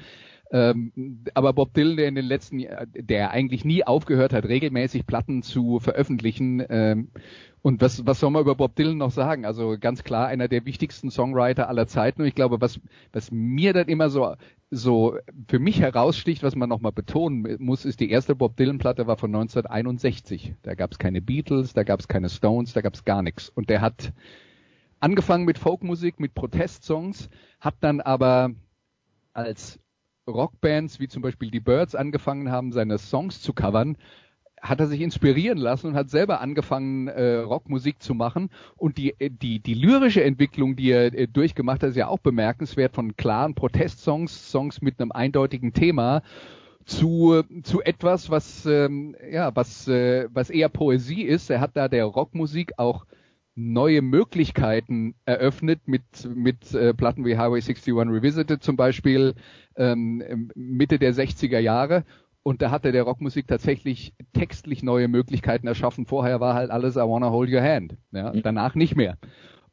Ähm, 0.51 1.23
aber 1.35 1.53
Bob 1.53 1.73
Dylan, 1.73 1.97
der 1.97 2.07
in 2.07 2.15
den 2.15 2.25
letzten, 2.25 2.65
der 2.95 3.31
eigentlich 3.31 3.65
nie 3.65 3.83
aufgehört 3.83 4.33
hat, 4.33 4.45
regelmäßig 4.45 5.05
Platten 5.05 5.43
zu 5.43 5.79
veröffentlichen. 5.79 6.63
Ähm, 6.69 7.09
und 7.61 7.81
was, 7.81 8.05
was 8.07 8.19
soll 8.19 8.31
man 8.31 8.41
über 8.41 8.55
Bob 8.55 8.75
Dylan 8.75 8.97
noch 8.97 9.11
sagen? 9.11 9.45
Also 9.45 9.77
ganz 9.79 10.03
klar 10.03 10.27
einer 10.27 10.47
der 10.47 10.65
wichtigsten 10.65 11.11
Songwriter 11.11 11.69
aller 11.69 11.87
Zeiten. 11.87 12.21
Und 12.21 12.27
ich 12.27 12.35
glaube, 12.35 12.61
was, 12.61 12.79
was 13.11 13.31
mir 13.31 13.73
dann 13.73 13.89
immer 13.89 14.09
so, 14.09 14.35
so 14.71 15.17
für 15.47 15.59
mich 15.59 15.81
heraussticht, 15.81 16.41
was 16.41 16.55
man 16.55 16.69
nochmal 16.69 16.93
betonen 16.93 17.57
muss, 17.59 17.85
ist 17.85 17.99
die 17.99 18.09
erste 18.09 18.33
Bob 18.33 18.57
Dylan-Platte 18.57 19.05
war 19.05 19.17
von 19.17 19.29
1961. 19.35 20.55
Da 20.63 20.73
gab 20.73 20.93
es 20.93 20.99
keine 20.99 21.21
Beatles, 21.21 21.73
da 21.73 21.83
gab 21.83 21.99
es 21.99 22.07
keine 22.07 22.29
Stones, 22.29 22.73
da 22.73 22.81
gab 22.81 22.95
es 22.95 23.05
gar 23.05 23.21
nichts. 23.21 23.49
Und 23.49 23.69
der 23.69 23.81
hat 23.81 24.13
angefangen 24.99 25.45
mit 25.45 25.59
Folkmusik, 25.59 26.19
mit 26.19 26.33
Protestsongs, 26.33 27.29
hat 27.59 27.75
dann 27.81 28.01
aber 28.01 28.51
als 29.33 29.79
Rockbands 30.29 30.99
wie 30.99 31.07
zum 31.07 31.21
Beispiel 31.21 31.51
die 31.51 31.59
Birds 31.59 31.95
angefangen 31.95 32.51
haben, 32.51 32.71
seine 32.71 32.97
Songs 32.97 33.41
zu 33.41 33.53
covern, 33.53 33.97
hat 34.61 34.79
er 34.79 34.87
sich 34.87 35.01
inspirieren 35.01 35.57
lassen 35.57 35.87
und 35.87 35.95
hat 35.95 36.09
selber 36.09 36.41
angefangen, 36.41 37.07
äh, 37.07 37.37
Rockmusik 37.37 38.01
zu 38.01 38.13
machen. 38.13 38.49
Und 38.75 38.97
die, 38.97 39.19
äh, 39.19 39.29
die, 39.29 39.59
die 39.59 39.73
lyrische 39.73 40.23
Entwicklung, 40.23 40.75
die 40.75 40.91
er 40.91 41.13
äh, 41.13 41.27
durchgemacht 41.27 41.81
hat, 41.81 41.91
ist 41.91 41.95
ja 41.95 42.07
auch 42.07 42.19
bemerkenswert 42.19 42.93
von 42.93 43.15
klaren 43.15 43.55
Protestsongs, 43.55 44.51
Songs 44.51 44.81
mit 44.81 44.99
einem 44.99 45.11
eindeutigen 45.11 45.73
Thema 45.73 46.21
zu, 46.85 47.43
zu 47.63 47.81
etwas, 47.81 48.29
was, 48.29 48.65
ähm, 48.65 49.15
ja, 49.31 49.55
was, 49.55 49.87
äh, 49.87 50.27
was 50.33 50.49
eher 50.49 50.69
Poesie 50.69 51.23
ist. 51.23 51.49
Er 51.49 51.61
hat 51.61 51.71
da 51.75 51.87
der 51.87 52.05
Rockmusik 52.05 52.73
auch 52.77 53.05
neue 53.59 54.01
Möglichkeiten 54.01 55.15
eröffnet 55.25 55.81
mit, 55.85 56.03
mit 56.33 56.73
äh, 56.73 56.93
Platten 56.93 57.25
wie 57.25 57.37
Highway 57.37 57.61
61 57.61 57.93
Revisited 57.93 58.63
zum 58.63 58.77
Beispiel 58.77 59.35
ähm, 59.75 60.49
Mitte 60.55 60.97
der 60.97 61.13
60er 61.13 61.59
Jahre. 61.59 62.05
Und 62.41 62.61
da 62.61 62.71
hatte 62.71 62.93
der 62.93 63.03
Rockmusik 63.03 63.47
tatsächlich 63.47 64.13
textlich 64.33 64.81
neue 64.81 65.09
Möglichkeiten 65.09 65.67
erschaffen. 65.67 66.05
Vorher 66.05 66.39
war 66.39 66.53
halt 66.53 66.71
alles 66.71 66.95
I 66.95 66.99
wanna 66.99 67.31
hold 67.31 67.51
your 67.51 67.61
hand. 67.61 67.97
Ja, 68.11 68.31
mhm. 68.33 68.41
danach 68.43 68.75
nicht 68.75 68.95
mehr. 68.95 69.17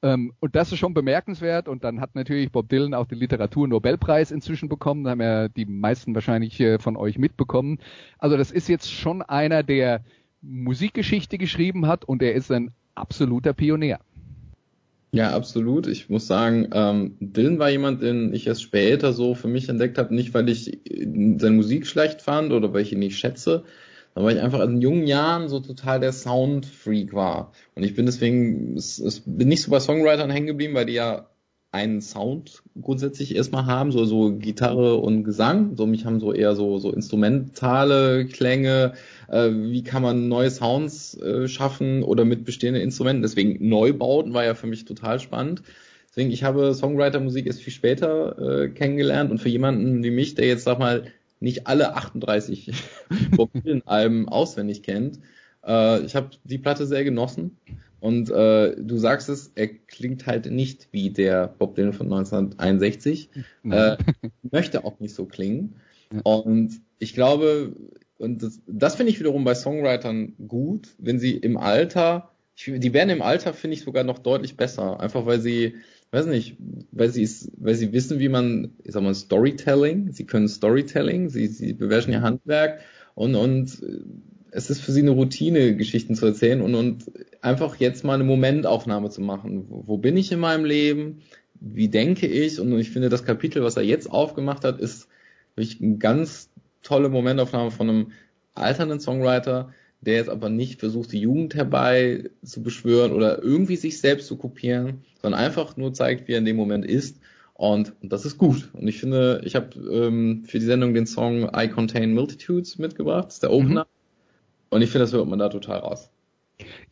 Ähm, 0.03 0.33
und 0.41 0.57
das 0.57 0.73
ist 0.73 0.79
schon 0.79 0.93
bemerkenswert. 0.93 1.69
Und 1.69 1.85
dann 1.85 2.01
hat 2.01 2.17
natürlich 2.17 2.51
Bob 2.51 2.69
Dylan 2.69 2.93
auch 2.93 3.07
den 3.07 3.19
Literaturnobelpreis 3.19 4.33
inzwischen 4.33 4.69
bekommen. 4.69 5.05
Da 5.05 5.11
haben 5.11 5.23
ja 5.23 5.49
die 5.49 5.65
meisten 5.65 6.15
wahrscheinlich 6.15 6.59
äh, 6.59 6.81
von 6.81 6.97
euch 6.97 7.19
mitbekommen. 7.19 7.79
Also 8.19 8.37
das 8.37 8.51
ist 8.51 8.69
jetzt 8.69 8.93
schon 8.93 9.23
einer, 9.23 9.63
der 9.63 10.05
Musikgeschichte 10.43 11.39
geschrieben 11.39 11.87
hat 11.87 12.05
und 12.05 12.21
er 12.21 12.35
ist 12.35 12.51
ein 12.51 12.73
absoluter 12.97 13.53
Pionier. 13.53 13.99
Ja, 15.13 15.35
absolut. 15.35 15.87
Ich 15.87 16.11
muss 16.11 16.27
sagen, 16.27 16.69
ähm, 16.75 17.17
Dylan 17.21 17.59
war 17.59 17.71
jemand, 17.71 18.03
den 18.03 18.35
ich 18.35 18.47
erst 18.47 18.63
später 18.63 19.13
so 19.13 19.35
für 19.35 19.49
mich 19.49 19.69
entdeckt 19.69 19.99
habe, 19.99 20.15
nicht 20.15 20.35
weil 20.35 20.49
ich 20.49 20.79
seine 20.85 21.57
Musik 21.57 21.87
schlecht 21.87 22.21
fand 22.21 22.53
oder 22.53 22.75
weil 22.75 22.83
ich 22.83 22.93
ihn 22.93 22.99
nicht 22.99 23.19
schätze, 23.19 23.65
sondern 24.15 24.29
weil 24.29 24.37
ich 24.37 24.43
einfach 24.43 24.61
in 24.61 24.81
jungen 24.81 25.07
Jahren 25.07 25.49
so 25.49 25.61
total 25.61 26.01
der 26.01 26.13
Soundfreak 26.13 27.15
war. 27.15 27.53
Und 27.75 27.85
ich 27.85 27.95
bin 27.95 28.05
deswegen, 28.05 28.77
es, 28.77 28.99
es 28.99 29.23
bin 29.25 29.49
nicht 29.49 29.63
so 29.63 29.71
bei 29.71 29.81
Songwritern 29.81 30.31
hängen 30.31 30.49
geblieben, 30.49 30.75
weil 30.75 30.87
die 30.87 30.95
ja 30.95 31.31
einen 31.73 32.01
Sound 32.01 32.63
grundsätzlich 32.81 33.37
erstmal 33.37 33.67
haben, 33.67 33.93
so, 33.93 34.05
so 34.05 34.33
Gitarre 34.33 34.97
und 34.97 35.25
Gesang. 35.25 35.77
So, 35.77 35.87
mich 35.87 36.05
haben 36.05 36.21
so 36.21 36.33
eher 36.33 36.55
so, 36.55 36.79
so 36.79 36.93
instrumentale 36.93 38.27
Klänge, 38.27 38.95
äh, 39.29 39.51
wie 39.51 39.83
kann 39.83 40.03
man 40.03 40.29
neue 40.29 40.51
Sounds 40.51 41.17
äh, 41.21 41.49
schaffen 41.49 42.03
oder 42.03 42.25
mit 42.25 42.45
bestehenden 42.45 42.83
Instrumenten. 42.83 43.23
Deswegen 43.23 43.69
Neubauten 43.69 44.35
war 44.35 44.45
ja 44.45 44.55
für 44.55 44.67
mich 44.67 44.85
total 44.85 45.21
spannend. 45.21 45.63
Deswegen, 46.09 46.31
ich 46.31 46.45
habe 46.45 46.75
Songwriter-Musik 46.75 47.47
erst 47.47 47.63
viel 47.63 47.73
später 47.73 48.39
äh, 48.39 48.69
kennengelernt 48.69 49.31
und 49.31 49.39
für 49.39 49.49
jemanden 49.49 50.03
wie 50.03 50.11
mich, 50.11 50.35
der 50.35 50.47
jetzt, 50.47 50.65
sag 50.65 50.79
mal, 50.79 51.05
nicht 51.41 51.67
alle 51.67 51.95
38 51.95 52.73
Bob 53.37 53.51
Dylan-Alben 53.53 54.29
auswendig 54.29 54.83
kennt, 54.83 55.21
äh, 55.67 56.01
ich 56.01 56.17
habe 56.17 56.31
die 56.45 56.59
Platte 56.59 56.87
sehr 56.87 57.05
genossen 57.05 57.59
und 58.01 58.31
äh, 58.31 58.77
du 58.77 58.99
sagst 58.99 59.29
es, 59.29 59.53
er 59.55 59.69
klingt 59.69 60.27
halt 60.27 60.51
nicht 60.51 60.89
wie 60.93 61.11
der 61.11 61.49
Bob 61.49 61.75
Dylan 61.75 61.93
von 61.93 62.07
1961. 62.07 63.31
Äh, 63.69 63.97
möchte 64.51 64.85
auch 64.85 65.01
nicht 65.01 65.15
so 65.15 65.25
klingen. 65.25 65.77
Und 66.23 66.81
ich 66.99 67.15
glaube, 67.15 67.75
und 68.19 68.43
das, 68.43 68.61
das 68.67 68.97
finde 68.97 69.13
ich 69.13 69.21
wiederum 69.21 69.45
bei 69.45 69.55
Songwritern 69.55 70.35
gut, 70.49 70.95
wenn 70.99 71.19
sie 71.19 71.37
im 71.37 71.57
Alter, 71.57 72.31
ich, 72.57 72.73
die 72.77 72.95
werden 72.95 73.11
im 73.11 73.23
Alter, 73.23 73.53
finde 73.53 73.77
ich, 73.77 73.83
sogar 73.83 74.05
noch 74.05 74.19
deutlich 74.19 74.57
besser. 74.57 75.01
Einfach 75.01 75.27
weil 75.27 75.41
sie, 75.41 75.75
weiß 76.13 76.27
nicht, 76.27 76.57
weil 76.93 77.11
sie 77.11 77.29
weil 77.59 77.75
sie 77.75 77.93
wissen, 77.93 78.19
wie 78.19 78.29
man, 78.29 78.73
ich 78.85 78.93
sag 78.93 79.03
mal, 79.03 79.15
Storytelling, 79.15 80.13
sie 80.13 80.25
können 80.25 80.49
Storytelling, 80.49 81.29
sie, 81.29 81.47
sie 81.49 81.75
beherrschen 81.75 82.13
ihr 82.13 82.23
Handwerk 82.23 82.81
und, 83.15 83.35
und 83.35 83.83
es 84.51 84.71
ist 84.71 84.81
für 84.81 84.93
sie 84.93 85.03
eine 85.03 85.11
Routine, 85.11 85.77
Geschichten 85.77 86.15
zu 86.15 86.25
erzählen 86.25 86.63
und, 86.63 86.75
und 86.75 87.05
einfach 87.43 87.77
jetzt 87.77 88.05
mal 88.05 88.15
eine 88.15 88.25
Momentaufnahme 88.25 89.11
zu 89.11 89.21
machen. 89.21 89.67
Wo, 89.69 89.87
wo 89.87 89.99
bin 89.99 90.17
ich 90.17 90.33
in 90.33 90.41
meinem 90.41 90.65
Leben? 90.65 91.19
Wie 91.61 91.89
denke 91.89 92.27
ich? 92.27 92.59
Und 92.59 92.79
ich 92.79 92.91
finde, 92.91 93.11
das 93.11 93.25
Kapitel, 93.25 93.63
was 93.63 93.77
er 93.77 93.83
jetzt 93.83 94.11
aufgemacht 94.11 94.65
hat, 94.65 94.81
ist 94.81 95.09
wirklich 95.57 95.83
eine 95.83 95.99
ganz 95.99 96.51
tolle 96.87 97.09
Momentaufnahme 97.09 97.71
von 97.71 97.91
einem 97.91 98.13
alternden 98.55 99.01
Songwriter, 99.01 99.73
der 100.01 100.15
jetzt 100.15 100.31
aber 100.31 100.49
nicht 100.49 100.81
versucht, 100.81 101.13
die 101.13 101.21
Jugend 101.21 101.55
herbei 101.55 102.31
zu 102.43 102.63
beschwören 102.63 103.13
oder 103.13 103.43
irgendwie 103.43 103.77
sich 103.77 104.01
selbst 104.01 104.29
zu 104.29 104.37
kopieren, 104.37 105.03
sondern 105.21 105.41
einfach 105.41 105.77
nur 105.77 105.93
zeigt, 105.93 106.29
wie 106.29 106.33
er 106.33 106.39
in 106.39 106.45
dem 106.45 106.57
Moment 106.57 106.85
ist. 106.85 107.21
Und, 107.55 107.95
und 108.03 108.13
das 108.13 108.25
ist 108.25 108.39
gut. 108.39 108.69
Und 108.75 108.87
ich 108.87 109.01
finde, 109.01 109.41
ich 109.45 109.57
habe 109.57 109.79
ähm, 109.91 110.45
für 110.47 110.59
die 110.59 110.65
Sendung 110.65 110.95
den 110.95 111.07
Song 111.07 111.51
I 111.57 111.69
Contain 111.69 112.15
Multitudes 112.15 112.79
mitgebracht, 112.79 113.27
das 113.27 113.35
ist 113.35 113.43
der 113.43 113.53
Opener. 113.53 113.85
Mhm. 113.85 113.89
Und 114.71 114.83
ich 114.83 114.91
finde, 114.91 115.05
das 115.05 115.13
hört 115.13 115.27
man 115.27 115.39
da 115.39 115.49
total 115.49 115.79
raus. 115.79 116.11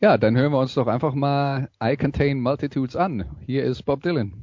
Ja, 0.01 0.17
dann 0.17 0.35
hören 0.35 0.51
wir 0.51 0.59
uns 0.59 0.73
doch 0.73 0.87
einfach 0.87 1.13
mal 1.13 1.69
I 1.81 1.95
Contain 1.95 2.39
Multitudes 2.39 2.95
an. 2.95 3.25
Hier 3.45 3.63
ist 3.63 3.83
Bob 3.83 4.01
Dylan. 4.03 4.33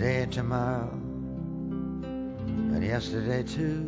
Today 0.00 0.22
and 0.22 0.32
tomorrow, 0.32 0.88
and 2.72 2.82
yesterday 2.82 3.42
too, 3.42 3.84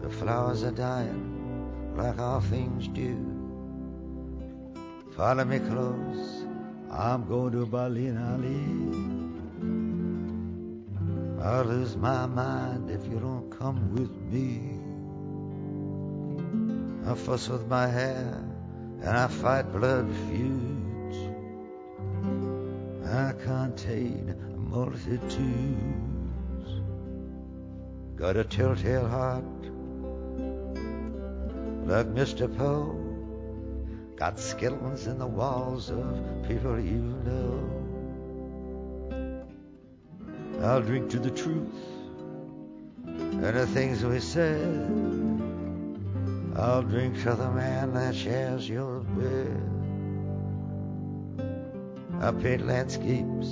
the 0.00 0.08
flowers 0.08 0.62
are 0.62 0.70
dying 0.70 1.96
like 1.96 2.20
all 2.20 2.40
things 2.40 2.86
do. 2.86 3.18
Follow 5.16 5.44
me 5.44 5.58
close, 5.58 6.44
I'm 6.92 7.26
going 7.26 7.50
to 7.50 7.66
Berlin, 7.66 8.16
Ali. 8.16 8.62
I'll 11.44 11.64
lose 11.64 11.96
my 11.96 12.26
mind 12.26 12.90
if 12.90 13.04
you 13.08 13.18
don't 13.18 13.50
come 13.50 13.92
with 13.92 14.14
me. 14.30 14.78
I 17.10 17.16
fuss 17.16 17.48
with 17.48 17.66
my 17.66 17.88
hair 17.88 18.40
and 19.00 19.18
I 19.18 19.26
fight 19.26 19.72
blood 19.72 20.08
feuds. 20.28 20.71
I 23.12 23.32
contain 23.32 24.34
multitudes. 24.56 25.26
Got 28.16 28.38
a 28.38 28.44
telltale 28.44 29.06
heart 29.06 29.44
like 31.84 32.06
Mr. 32.14 32.48
Poe. 32.56 32.96
Got 34.16 34.40
skeletons 34.40 35.06
in 35.08 35.18
the 35.18 35.26
walls 35.26 35.90
of 35.90 36.46
people 36.48 36.80
you 36.80 37.02
know. 37.26 37.68
I'll 40.62 40.80
drink 40.80 41.10
to 41.10 41.18
the 41.18 41.30
truth 41.30 41.74
and 43.04 43.42
the 43.42 43.66
things 43.66 44.02
we 44.02 44.20
said. 44.20 44.88
I'll 46.56 46.82
drink 46.82 47.22
to 47.24 47.34
the 47.34 47.50
man 47.50 47.92
that 47.92 48.14
shares 48.14 48.66
your 48.66 49.00
bed. 49.00 49.81
I 52.22 52.30
paint 52.30 52.64
landscapes 52.68 53.48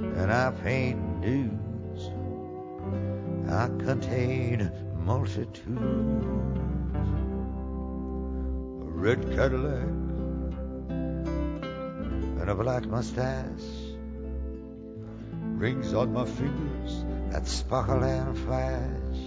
and 0.00 0.32
I 0.32 0.50
paint 0.62 0.98
nudes. 1.20 2.10
I 3.52 3.68
contain 3.84 4.72
multitudes 5.04 5.68
A 8.80 8.90
red 9.04 9.30
Cadillac 9.34 9.88
and 12.40 12.48
a 12.48 12.54
black 12.54 12.86
mustache. 12.86 13.68
Rings 15.58 15.92
on 15.92 16.14
my 16.14 16.24
fingers 16.24 17.04
that 17.30 17.46
sparkle 17.46 18.04
and 18.04 18.38
flash. 18.38 19.18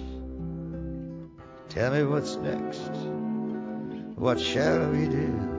Tell 1.70 1.93
me 1.93 2.04
what's 2.04 2.36
next. 2.38 2.89
What 4.16 4.39
shall 4.39 4.89
we 4.89 5.08
do? 5.08 5.51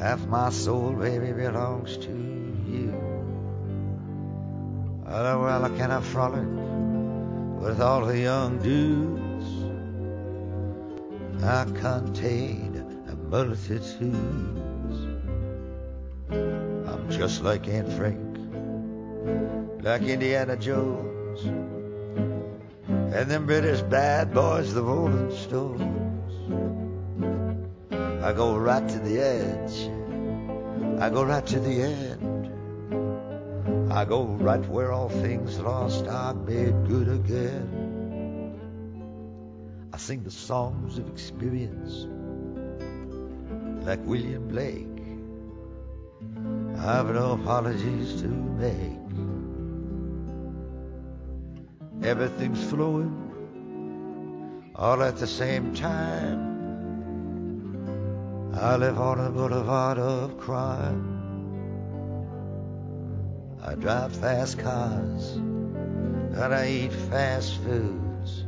Half 0.00 0.26
my 0.28 0.48
soul, 0.48 0.92
baby, 0.92 1.30
belongs 1.30 1.98
to 1.98 2.10
you. 2.10 2.94
Oh, 5.06 5.42
well, 5.42 5.68
can 5.76 5.90
I 5.90 6.00
frolic 6.00 6.48
with 7.60 7.82
all 7.82 8.06
the 8.06 8.18
young 8.18 8.56
dudes? 8.62 9.44
I 11.44 11.66
contain 11.78 12.82
a 13.10 13.14
multitudes. 13.14 14.06
I'm 16.30 17.10
just 17.10 17.42
like 17.42 17.68
Aunt 17.68 17.92
Frank, 17.92 18.38
like 19.84 20.00
Indiana 20.00 20.56
Jones, 20.56 21.44
and 22.88 23.30
them 23.30 23.44
British 23.44 23.82
bad 23.82 24.32
boys, 24.32 24.72
the 24.72 24.82
Rolling 24.82 25.30
Stones. 25.36 26.09
I 28.22 28.32
go 28.32 28.56
right 28.56 28.88
to 28.88 28.98
the 28.98 29.18
edge, 29.18 29.90
I 31.00 31.10
go 31.10 31.24
right 31.24 31.46
to 31.46 31.60
the 31.60 31.82
end. 31.82 32.30
I 33.92 34.04
go 34.04 34.22
right 34.22 34.64
where 34.68 34.92
all 34.92 35.08
things 35.08 35.58
lost 35.58 36.06
are 36.06 36.32
made 36.32 36.86
good 36.86 37.08
again 37.08 37.80
I 39.92 39.96
sing 39.96 40.22
the 40.22 40.30
songs 40.30 40.98
of 40.98 41.08
experience 41.08 42.06
like 43.84 43.98
William 44.04 44.46
Blake. 44.46 44.86
I've 46.78 47.12
no 47.12 47.32
apologies 47.32 48.22
to 48.22 48.28
make. 48.28 48.98
Everything's 52.04 52.62
flowing 52.62 53.16
all 54.76 55.02
at 55.02 55.16
the 55.16 55.26
same 55.26 55.74
time. 55.74 56.49
I 58.60 58.76
live 58.76 59.00
on 59.00 59.18
a 59.18 59.30
boulevard 59.30 59.96
of 59.98 60.36
crime. 60.36 61.16
I 63.62 63.74
drive 63.74 64.14
fast 64.14 64.58
cars 64.58 65.36
and 65.36 66.54
I 66.54 66.68
eat 66.68 66.92
fast 66.92 67.56
foods. 67.62 68.44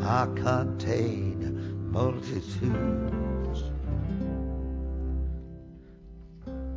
I 0.00 0.28
contain 0.36 1.90
multitudes. 1.90 3.64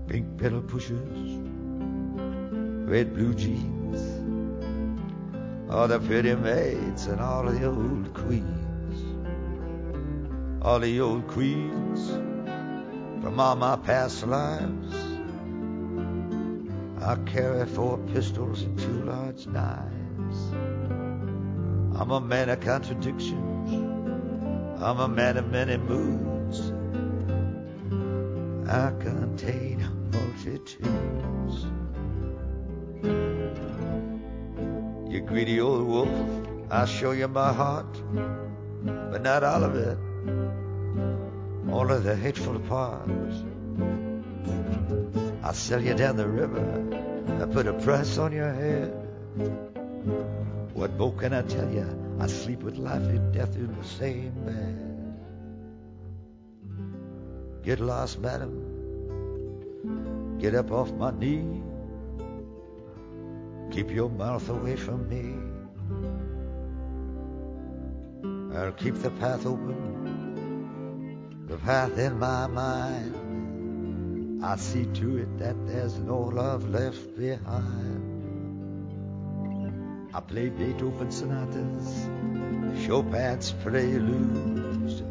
Pink 0.08 0.40
pedal 0.40 0.62
pushers, 0.64 1.38
red 2.90 3.14
blue 3.14 3.36
jeans, 3.36 4.02
all 5.70 5.88
the 5.88 6.00
pretty 6.00 6.34
maids 6.34 7.06
and 7.06 7.22
all 7.22 7.44
the 7.44 7.64
old 7.64 8.12
queens, 8.16 8.61
all 10.62 10.80
the 10.80 11.00
old 11.00 11.28
queens 11.28 12.10
from 13.24 13.40
all 13.40 13.56
my 13.56 13.76
past 13.78 14.26
lives. 14.28 14.96
I 17.02 17.16
carry 17.26 17.66
four 17.66 17.98
pistols 18.14 18.62
and 18.62 18.78
two 18.78 19.04
large 19.06 19.48
knives. 19.48 20.52
I'm 22.00 22.12
a 22.12 22.22
man 22.22 22.50
of 22.50 22.60
contradictions. 22.60 23.74
I'm 24.80 25.00
a 25.00 25.08
man 25.08 25.38
of 25.38 25.50
many 25.50 25.78
moods. 25.78 26.72
I 28.70 28.92
contain 29.00 29.84
multitudes. 30.12 31.66
You 35.12 35.22
greedy 35.22 35.60
old 35.60 35.88
wolf, 35.88 36.10
I'll 36.70 36.86
show 36.86 37.12
you 37.12 37.28
my 37.28 37.52
heart, 37.52 38.00
but 38.84 39.24
not 39.24 39.44
all 39.44 39.64
of 39.64 39.76
it, 39.76 39.98
all 41.72 41.92
of 41.92 42.04
the 42.04 42.16
hateful 42.16 42.60
parts. 42.60 43.44
I'll 45.44 45.54
sell 45.54 45.82
you 45.82 45.94
down 45.94 46.18
the 46.18 46.28
river, 46.28 46.64
I 47.42 47.46
put 47.46 47.68
a 47.68 47.74
price 47.74 48.18
on 48.18 48.32
your 48.32 48.54
head. 48.54 48.94
What 50.74 50.94
more 50.98 51.14
can 51.14 51.34
I 51.34 51.42
tell 51.44 51.72
you? 51.72 51.88
I 52.20 52.28
sleep 52.28 52.62
with 52.62 52.78
life 52.78 53.02
and 53.02 53.34
death 53.34 53.56
in 53.56 53.76
the 53.76 53.84
same 53.84 54.32
bed. 54.46 54.92
Get 57.64 57.80
lost, 57.80 58.20
madam. 58.20 58.68
Get 60.40 60.56
up 60.56 60.72
off 60.72 60.92
my 60.92 61.12
knee. 61.12 61.62
Keep 63.72 63.92
your 63.92 64.10
mouth 64.10 64.50
away 64.50 64.76
from 64.76 65.08
me. 65.08 65.36
I'll 68.56 68.74
keep 68.74 68.96
the 68.96 69.12
path 69.12 69.46
open, 69.46 69.91
the 71.52 71.58
path 71.58 71.98
in 71.98 72.18
my 72.18 72.48
mind. 72.48 73.14
I'll 74.42 74.58
see 74.58 74.86
to 74.86 75.18
it 75.18 75.38
that 75.38 75.56
there's 75.68 76.00
no 76.00 76.18
love 76.18 76.70
left 76.70 77.18
behind. 77.18 78.08
I 80.14 80.22
play 80.22 80.48
Beethoven 80.48 81.12
sonatas, 81.12 82.08
Chopin's 82.86 83.52
preludes. 83.52 85.04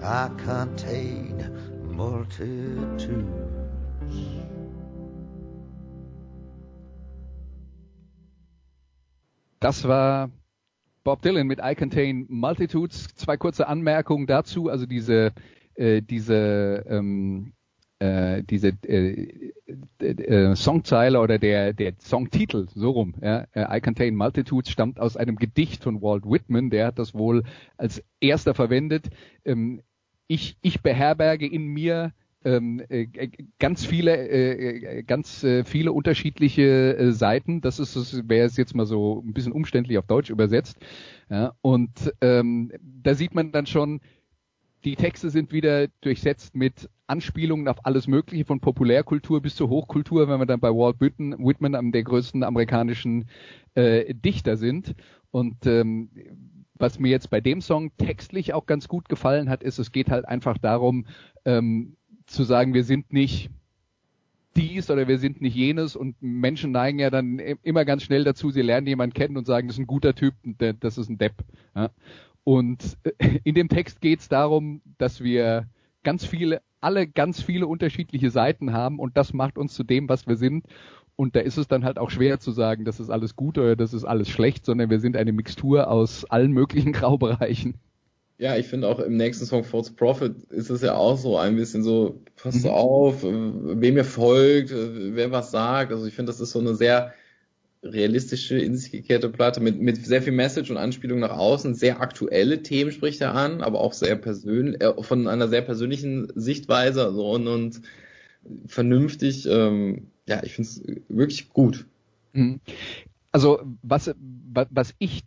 I 0.00 0.30
contain 0.38 1.42
multitudes. 1.82 3.08
Das 9.60 9.84
war 9.84 10.30
Bob 11.04 11.20
Dylan 11.20 11.46
mit 11.46 11.60
I 11.62 11.74
Contain 11.74 12.24
Multitudes. 12.28 13.08
Zwei 13.14 13.36
kurze 13.36 13.68
Anmerkungen 13.68 14.26
dazu. 14.26 14.70
Also 14.70 14.86
diese, 14.86 15.32
äh, 15.74 16.00
diese, 16.00 16.84
ähm, 16.88 17.52
äh, 17.98 18.42
diese 18.42 18.68
äh, 18.88 19.52
äh, 19.98 20.56
Songzeile 20.56 21.20
oder 21.20 21.38
der, 21.38 21.74
der 21.74 21.92
Songtitel, 22.00 22.68
so 22.74 22.90
rum, 22.90 23.14
ja, 23.20 23.46
äh, 23.52 23.76
I 23.76 23.80
Contain 23.82 24.16
Multitudes, 24.16 24.70
stammt 24.72 24.98
aus 24.98 25.18
einem 25.18 25.36
Gedicht 25.36 25.82
von 25.82 26.00
Walt 26.00 26.24
Whitman. 26.24 26.70
Der 26.70 26.86
hat 26.86 26.98
das 26.98 27.12
wohl 27.12 27.44
als 27.76 28.02
erster 28.20 28.54
verwendet. 28.54 29.10
Ähm, 29.44 29.82
ich, 30.26 30.56
ich 30.62 30.80
beherberge 30.80 31.46
in 31.46 31.66
mir 31.66 32.14
ganz 33.58 33.86
viele, 33.86 34.28
äh, 34.28 35.02
ganz 35.02 35.42
äh, 35.44 35.64
viele 35.64 35.92
unterschiedliche 35.92 36.96
äh, 36.96 37.12
Seiten. 37.12 37.62
Das 37.62 37.78
ist, 37.78 37.96
das 37.96 38.28
wäre 38.28 38.46
es 38.46 38.56
jetzt 38.58 38.74
mal 38.74 38.84
so 38.84 39.22
ein 39.26 39.32
bisschen 39.32 39.52
umständlich 39.52 39.96
auf 39.96 40.06
Deutsch 40.06 40.30
übersetzt. 40.30 40.78
Ja, 41.30 41.54
und 41.62 42.12
ähm, 42.20 42.70
da 43.02 43.14
sieht 43.14 43.34
man 43.34 43.50
dann 43.50 43.66
schon, 43.66 44.00
die 44.84 44.96
Texte 44.96 45.30
sind 45.30 45.52
wieder 45.52 45.88
durchsetzt 46.02 46.54
mit 46.54 46.90
Anspielungen 47.06 47.68
auf 47.68 47.86
alles 47.86 48.06
Mögliche, 48.06 48.44
von 48.44 48.60
Populärkultur 48.60 49.40
bis 49.40 49.56
zur 49.56 49.70
Hochkultur, 49.70 50.28
wenn 50.28 50.38
wir 50.38 50.46
dann 50.46 50.60
bei 50.60 50.70
Walt 50.70 51.00
Whitman, 51.00 51.38
Whitman 51.38 51.92
der 51.92 52.02
größten 52.02 52.42
amerikanischen 52.42 53.26
äh, 53.74 54.14
Dichter 54.14 54.58
sind. 54.58 54.94
Und 55.30 55.66
ähm, 55.66 56.10
was 56.74 56.98
mir 56.98 57.08
jetzt 57.08 57.30
bei 57.30 57.40
dem 57.40 57.62
Song 57.62 57.96
textlich 57.96 58.52
auch 58.52 58.66
ganz 58.66 58.88
gut 58.88 59.08
gefallen 59.08 59.48
hat, 59.48 59.62
ist, 59.62 59.78
es 59.78 59.92
geht 59.92 60.10
halt 60.10 60.26
einfach 60.26 60.58
darum, 60.58 61.06
ähm, 61.44 61.96
zu 62.26 62.44
sagen, 62.44 62.74
wir 62.74 62.84
sind 62.84 63.12
nicht 63.12 63.50
dies 64.56 64.90
oder 64.90 65.08
wir 65.08 65.18
sind 65.18 65.40
nicht 65.40 65.56
jenes 65.56 65.96
und 65.96 66.14
Menschen 66.20 66.70
neigen 66.70 66.98
ja 66.98 67.10
dann 67.10 67.38
immer 67.38 67.84
ganz 67.84 68.04
schnell 68.04 68.24
dazu, 68.24 68.50
sie 68.50 68.62
lernen 68.62 68.86
jemanden 68.86 69.14
kennen 69.14 69.36
und 69.36 69.46
sagen, 69.46 69.66
das 69.66 69.76
ist 69.76 69.80
ein 69.80 69.86
guter 69.86 70.14
Typ, 70.14 70.34
das 70.80 70.98
ist 70.98 71.08
ein 71.08 71.18
Depp. 71.18 71.34
Ja. 71.74 71.90
Und 72.44 72.98
äh, 73.18 73.40
in 73.42 73.54
dem 73.54 73.68
Text 73.68 74.00
geht 74.00 74.20
es 74.20 74.28
darum, 74.28 74.82
dass 74.98 75.22
wir 75.22 75.66
ganz 76.02 76.24
viele, 76.24 76.60
alle 76.80 77.08
ganz 77.08 77.42
viele 77.42 77.66
unterschiedliche 77.66 78.30
Seiten 78.30 78.72
haben 78.72 78.98
und 78.98 79.16
das 79.16 79.32
macht 79.32 79.58
uns 79.58 79.74
zu 79.74 79.82
dem, 79.82 80.08
was 80.08 80.26
wir 80.26 80.36
sind. 80.36 80.66
Und 81.16 81.36
da 81.36 81.40
ist 81.40 81.58
es 81.58 81.68
dann 81.68 81.84
halt 81.84 81.98
auch 81.98 82.10
schwer 82.10 82.40
zu 82.40 82.50
sagen, 82.50 82.84
das 82.84 83.00
ist 83.00 83.08
alles 83.08 83.36
gut 83.36 83.56
oder 83.56 83.76
das 83.76 83.94
ist 83.94 84.04
alles 84.04 84.28
schlecht, 84.28 84.64
sondern 84.64 84.90
wir 84.90 85.00
sind 85.00 85.16
eine 85.16 85.32
Mixtur 85.32 85.88
aus 85.88 86.24
allen 86.24 86.52
möglichen 86.52 86.92
Graubereichen. 86.92 87.74
Ja, 88.38 88.56
ich 88.56 88.66
finde 88.66 88.88
auch 88.88 88.98
im 88.98 89.16
nächsten 89.16 89.46
Song 89.46 89.62
False 89.62 89.92
Prophet 89.92 90.34
ist 90.50 90.68
es 90.68 90.82
ja 90.82 90.94
auch 90.94 91.16
so 91.16 91.38
ein 91.38 91.54
bisschen 91.54 91.84
so, 91.84 92.20
passt 92.36 92.64
mhm. 92.64 92.70
auf, 92.70 93.22
wem 93.22 93.96
ihr 93.96 94.04
folgt, 94.04 94.72
wer 94.72 95.30
was 95.30 95.52
sagt. 95.52 95.92
Also 95.92 96.06
ich 96.06 96.14
finde, 96.14 96.30
das 96.30 96.40
ist 96.40 96.50
so 96.50 96.58
eine 96.58 96.74
sehr 96.74 97.14
realistische, 97.84 98.58
in 98.58 98.76
sich 98.76 98.90
gekehrte 98.90 99.28
Platte 99.28 99.60
mit, 99.60 99.80
mit 99.80 100.04
sehr 100.04 100.22
viel 100.22 100.32
Message 100.32 100.70
und 100.70 100.78
Anspielung 100.78 101.20
nach 101.20 101.36
außen. 101.36 101.74
Sehr 101.74 102.00
aktuelle 102.00 102.62
Themen 102.62 102.90
spricht 102.90 103.20
er 103.20 103.34
an, 103.34 103.60
aber 103.60 103.80
auch 103.80 103.92
sehr 103.92 104.16
persönlich, 104.16 104.82
äh, 104.82 104.94
von 105.02 105.28
einer 105.28 105.48
sehr 105.48 105.62
persönlichen 105.62 106.32
Sichtweise 106.34 107.04
also 107.04 107.30
und, 107.30 107.46
und 107.46 107.82
vernünftig. 108.66 109.46
Ähm, 109.46 110.08
ja, 110.26 110.42
ich 110.42 110.54
finde 110.54 110.68
es 110.68 110.82
wirklich 111.08 111.50
gut. 111.50 111.86
Mhm. 112.32 112.60
Also 113.32 113.60
was, 113.82 114.14
was 114.70 114.94
ich 114.98 115.24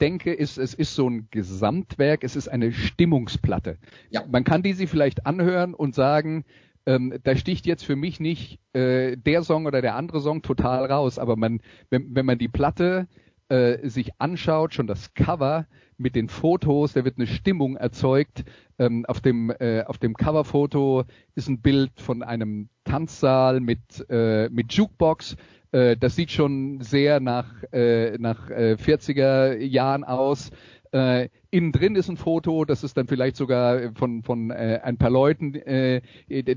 denke, 0.00 0.32
ist, 0.32 0.58
es 0.58 0.74
ist 0.74 0.94
so 0.94 1.08
ein 1.08 1.28
Gesamtwerk, 1.30 2.24
es 2.24 2.36
ist 2.36 2.48
eine 2.48 2.72
Stimmungsplatte. 2.72 3.78
Ja. 4.10 4.24
Man 4.30 4.44
kann 4.44 4.62
die 4.62 4.72
sie 4.72 4.86
vielleicht 4.86 5.26
anhören 5.26 5.74
und 5.74 5.94
sagen, 5.94 6.44
ähm, 6.86 7.14
da 7.22 7.36
sticht 7.36 7.66
jetzt 7.66 7.84
für 7.84 7.96
mich 7.96 8.20
nicht 8.20 8.58
äh, 8.72 9.16
der 9.16 9.42
Song 9.42 9.66
oder 9.66 9.82
der 9.82 9.96
andere 9.96 10.20
Song 10.20 10.42
total 10.42 10.86
raus, 10.86 11.18
aber 11.18 11.36
man, 11.36 11.60
wenn, 11.90 12.14
wenn 12.14 12.26
man 12.26 12.38
die 12.38 12.48
Platte 12.48 13.06
äh, 13.48 13.88
sich 13.88 14.12
anschaut, 14.18 14.74
schon 14.74 14.86
das 14.86 15.12
Cover 15.14 15.66
mit 15.98 16.14
den 16.14 16.28
Fotos, 16.28 16.94
da 16.94 17.04
wird 17.04 17.18
eine 17.18 17.26
Stimmung 17.26 17.76
erzeugt. 17.76 18.44
Ähm, 18.78 19.04
auf 19.06 19.20
dem 19.20 19.50
äh, 19.50 19.82
auf 19.82 19.98
dem 19.98 20.14
Coverfoto 20.14 21.04
ist 21.34 21.48
ein 21.48 21.60
Bild 21.60 21.92
von 22.00 22.22
einem 22.22 22.70
Tanzsaal 22.84 23.60
mit 23.60 24.06
äh, 24.08 24.48
mit 24.50 24.72
Jukebox. 24.72 25.36
Äh, 25.72 25.96
das 25.96 26.16
sieht 26.16 26.30
schon 26.30 26.80
sehr 26.80 27.20
nach 27.20 27.62
äh, 27.72 28.18
nach 28.18 28.50
äh, 28.50 28.76
40er 28.78 29.56
Jahren 29.56 30.04
aus. 30.04 30.50
Äh, 30.92 31.28
innen 31.50 31.70
drin 31.70 31.94
ist 31.94 32.08
ein 32.08 32.16
Foto, 32.16 32.64
das 32.64 32.82
ist 32.82 32.96
dann 32.96 33.06
vielleicht 33.06 33.36
sogar 33.36 33.92
von 33.94 34.24
von 34.24 34.50
äh, 34.50 34.80
ein 34.82 34.98
paar 34.98 35.10
Leuten. 35.10 35.54
Äh, 35.54 36.02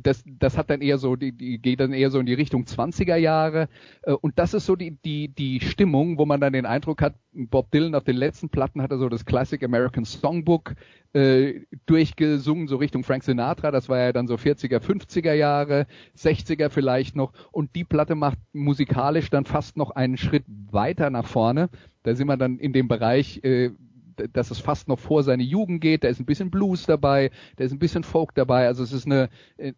das 0.02 0.24
das 0.26 0.58
hat 0.58 0.72
dann 0.72 0.82
eher 0.82 0.98
so 0.98 1.16
die, 1.16 1.32
die 1.32 1.60
geht 1.60 1.80
dann 1.80 1.94
eher 1.94 2.10
so 2.10 2.20
in 2.20 2.26
die 2.26 2.34
Richtung 2.34 2.64
20er 2.64 3.16
Jahre 3.16 3.70
äh, 4.02 4.14
und 4.14 4.40
das 4.40 4.56
ist 4.56 4.66
so 4.66 4.76
die 4.76 4.98
die 5.06 5.28
die 5.28 5.60
Stimmung, 5.60 6.18
wo 6.18 6.26
man 6.26 6.42
dann 6.42 6.54
den 6.54 6.66
Eindruck 6.66 7.04
hat, 7.04 7.14
Bob 7.32 7.70
Dylan 7.70 7.94
auf 7.94 8.04
den 8.04 8.16
letzten 8.16 8.50
Platten 8.50 8.82
hat 8.82 8.90
er 8.90 8.98
so 8.98 9.08
das 9.08 9.26
Classic 9.26 9.62
American 9.64 10.06
Songbook 10.06 10.74
äh, 11.14 11.62
durchgesungen, 11.86 12.68
so 12.68 12.78
Richtung 12.78 13.04
Frank 13.04 13.24
Sinatra. 13.24 13.70
Das 13.70 13.88
war 13.88 14.00
ja 14.00 14.14
dann 14.14 14.28
so 14.28 14.36
40er, 14.36 14.80
50er 14.80 15.34
Jahre, 15.34 15.86
60er 16.18 16.70
vielleicht 16.70 17.16
noch 17.16 17.34
und 17.52 17.76
die 17.76 17.84
Platte 17.84 18.16
macht 18.16 18.40
musikalisch 18.52 19.30
dann 19.30 19.46
fast 19.46 19.78
noch 19.78 19.92
einen 19.92 20.18
Schritt 20.18 20.46
weiter 20.72 21.12
nach 21.12 21.28
vorne. 21.28 21.70
Da 22.02 22.16
sind 22.16 22.28
wir 22.28 22.38
dann 22.38 22.58
in 22.58 22.74
dem 22.74 22.88
Bereich 22.88 23.44
äh, 23.44 23.72
dass 24.34 24.52
es 24.52 24.60
fast 24.60 24.88
noch 24.88 25.00
vor 25.00 25.24
seine 25.24 25.44
Jugend 25.44 25.82
geht. 25.82 26.04
Da 26.04 26.08
ist 26.08 26.20
ein 26.20 26.26
bisschen 26.26 26.52
Blues 26.52 26.86
dabei, 26.86 27.32
da 27.58 27.64
ist 27.64 27.72
ein 27.72 27.80
bisschen 27.80 28.04
Folk 28.04 28.34
dabei. 28.36 28.68
Also 28.68 28.84
es 28.84 28.94
ist 28.94 29.06
eine, 29.06 29.30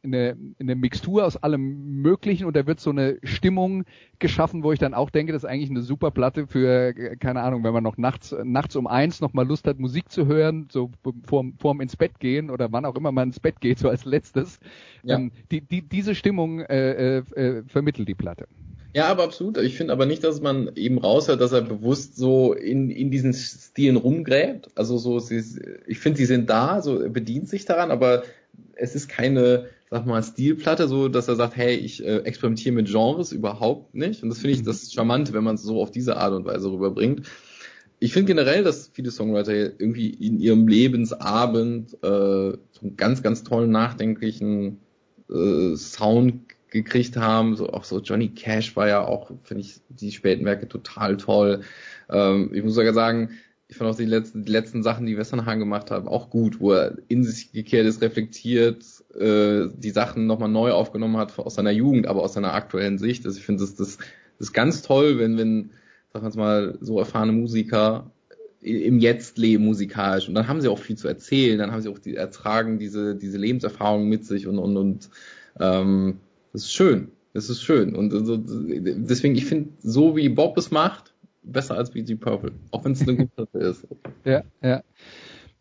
eine, 0.03 0.37
eine 0.59 0.75
Mixtur 0.75 1.25
aus 1.25 1.37
allem 1.37 2.01
Möglichen 2.01 2.45
und 2.45 2.55
da 2.55 2.67
wird 2.67 2.79
so 2.79 2.89
eine 2.89 3.17
Stimmung 3.23 3.85
geschaffen, 4.19 4.63
wo 4.63 4.71
ich 4.71 4.79
dann 4.79 4.93
auch 4.93 5.09
denke, 5.09 5.33
das 5.33 5.43
ist 5.43 5.49
eigentlich 5.49 5.69
eine 5.69 5.81
super 5.81 6.11
Platte 6.11 6.47
für, 6.47 6.93
keine 6.93 7.41
Ahnung, 7.41 7.63
wenn 7.63 7.73
man 7.73 7.83
noch 7.83 7.97
nachts, 7.97 8.35
nachts 8.43 8.75
um 8.75 8.87
eins 8.87 9.21
noch 9.21 9.33
mal 9.33 9.47
Lust 9.47 9.67
hat, 9.67 9.79
Musik 9.79 10.09
zu 10.09 10.25
hören, 10.25 10.67
so 10.71 10.91
vorm, 11.25 11.53
vorm 11.57 11.81
ins 11.81 11.95
Bett 11.95 12.19
gehen 12.19 12.49
oder 12.49 12.71
wann 12.71 12.85
auch 12.85 12.95
immer 12.95 13.11
man 13.11 13.29
ins 13.29 13.39
Bett 13.39 13.59
geht, 13.61 13.79
so 13.79 13.89
als 13.89 14.05
letztes. 14.05 14.59
Ja. 15.03 15.17
Ähm, 15.17 15.31
die, 15.51 15.61
die, 15.61 15.81
diese 15.81 16.15
Stimmung 16.15 16.61
äh, 16.61 17.17
äh, 17.17 17.23
äh 17.35 17.63
vermittelt 17.67 18.07
die 18.07 18.15
Platte. 18.15 18.47
Ja, 18.95 19.07
aber 19.07 19.23
absolut. 19.25 19.57
Ich 19.57 19.75
finde 19.75 19.91
aber 19.91 20.05
nicht, 20.05 20.23
dass 20.23 20.39
man 20.39 20.71
eben 20.77 20.99
raushört, 20.99 21.41
dass 21.41 21.51
er 21.51 21.61
bewusst 21.61 22.15
so 22.15 22.53
in, 22.53 22.89
in 22.89 23.11
diesen 23.11 23.33
Stilen 23.33 23.97
rumgräbt. 23.97 24.69
Also 24.75 24.97
so, 24.97 25.19
sie, 25.19 25.43
ich 25.85 25.99
finde, 25.99 26.17
sie 26.17 26.25
sind 26.25 26.49
da, 26.49 26.81
so 26.81 27.01
er 27.01 27.09
bedient 27.09 27.49
sich 27.49 27.65
daran, 27.65 27.91
aber 27.91 28.23
es 28.75 28.95
ist 28.95 29.09
keine, 29.09 29.65
sag 29.89 30.05
mal, 30.05 30.23
Stilplatte, 30.23 30.87
so 30.87 31.09
dass 31.09 31.27
er 31.27 31.35
sagt, 31.35 31.57
hey, 31.57 31.75
ich 31.75 32.05
äh, 32.05 32.19
experimentiere 32.19 32.73
mit 32.73 32.87
Genres 32.87 33.33
überhaupt 33.33 33.95
nicht. 33.95 34.23
Und 34.23 34.29
das 34.29 34.37
finde 34.37 34.53
ich 34.53 34.61
mhm. 34.61 34.67
das 34.67 34.93
charmant, 34.93 35.33
wenn 35.33 35.43
man 35.43 35.55
es 35.55 35.63
so 35.63 35.81
auf 35.81 35.91
diese 35.91 36.15
Art 36.15 36.31
und 36.31 36.45
Weise 36.45 36.71
rüberbringt. 36.71 37.27
Ich 37.99 38.13
finde 38.13 38.33
generell, 38.33 38.63
dass 38.63 38.91
viele 38.93 39.11
Songwriter 39.11 39.53
irgendwie 39.77 40.09
in 40.09 40.39
ihrem 40.39 40.69
Lebensabend 40.69 41.95
äh, 41.95 41.97
so 42.01 42.81
einen 42.81 42.95
ganz, 42.95 43.21
ganz 43.21 43.43
tollen, 43.43 43.71
nachdenklichen 43.71 44.79
äh, 45.29 45.75
Sound 45.75 46.54
gekriegt 46.75 47.17
haben. 47.17 47.55
So 47.55 47.69
auch 47.69 47.83
so 47.83 47.99
Johnny 47.99 48.29
Cash 48.29 48.75
war 48.75 48.87
ja 48.87 49.03
auch, 49.05 49.31
finde 49.43 49.61
ich, 49.61 49.81
die 49.89 50.11
späten 50.11 50.45
Werke 50.45 50.67
total 50.67 51.17
toll. 51.17 51.61
Ähm, 52.09 52.51
ich 52.53 52.63
muss 52.63 52.75
sogar 52.75 52.93
sagen, 52.93 53.31
ich 53.67 53.77
fand 53.77 53.89
auch 53.89 53.95
die 53.95 54.05
letzten, 54.05 54.43
die 54.43 54.51
letzten 54.51 54.83
Sachen, 54.83 55.07
die 55.07 55.17
Westernhagen 55.17 55.59
gemacht 55.59 55.89
haben, 55.89 56.07
auch 56.07 56.29
gut, 56.29 56.59
wo 56.59 56.73
er 56.73 56.97
in 57.07 57.23
sich 57.23 57.51
gekehrt 57.51 57.87
ist, 57.87 58.01
reflektiert, 58.01 58.83
äh, 59.15 59.67
die 59.75 59.89
Sachen 59.89 60.27
nochmal 60.27 60.49
neu 60.49 60.71
aufgenommen 60.71 61.17
hat 61.17 61.39
aus 61.39 61.55
seiner 61.55 61.71
Jugend, 61.71 62.07
aber 62.07 62.21
aus 62.21 62.33
seiner 62.33 62.53
aktuellen 62.53 62.99
Sicht. 62.99 63.25
Also 63.25 63.39
ich 63.39 63.45
finde 63.45 63.61
das, 63.61 63.75
das, 63.75 63.97
das 63.97 64.47
ist 64.49 64.53
ganz 64.53 64.81
toll, 64.81 65.17
wenn, 65.17 65.37
wenn, 65.37 65.71
sag 66.13 66.23
wir 66.23 66.37
mal, 66.37 66.77
so 66.81 66.99
erfahrene 66.99 67.31
Musiker 67.31 68.11
im 68.61 68.99
Jetzt 68.99 69.37
leben 69.37 69.63
musikalisch. 69.63 70.27
Und 70.27 70.35
dann 70.35 70.47
haben 70.47 70.59
sie 70.59 70.67
auch 70.67 70.79
viel 70.79 70.97
zu 70.97 71.07
erzählen, 71.07 71.57
dann 71.57 71.71
haben 71.71 71.81
sie 71.81 71.89
auch 71.89 71.99
die 71.99 72.15
ertragen 72.15 72.79
diese, 72.79 73.15
diese 73.15 73.37
Lebenserfahrung 73.37 74.09
mit 74.09 74.25
sich 74.25 74.47
und, 74.47 74.57
und, 74.57 74.75
und 74.75 75.09
ähm, 75.59 76.19
das 76.55 76.63
ist 76.63 76.73
schön. 76.73 77.11
Das 77.33 77.49
ist 77.49 77.61
schön. 77.61 77.95
Und 77.95 78.13
also, 78.13 78.37
deswegen, 78.37 79.35
ich 79.35 79.45
finde, 79.45 79.71
so 79.81 80.15
wie 80.15 80.29
Bob 80.29 80.57
es 80.57 80.71
macht, 80.71 81.13
besser 81.43 81.75
als 81.75 81.93
wie 81.93 82.01
Deep 82.01 82.21
Purple. 82.21 82.53
Auch 82.71 82.85
wenn 82.85 82.93
es 82.93 83.01
eine 83.01 83.17
gute 83.17 83.29
Platte 83.35 83.59
ist. 83.59 83.85
Ja, 84.23 84.43
ja. 84.63 84.81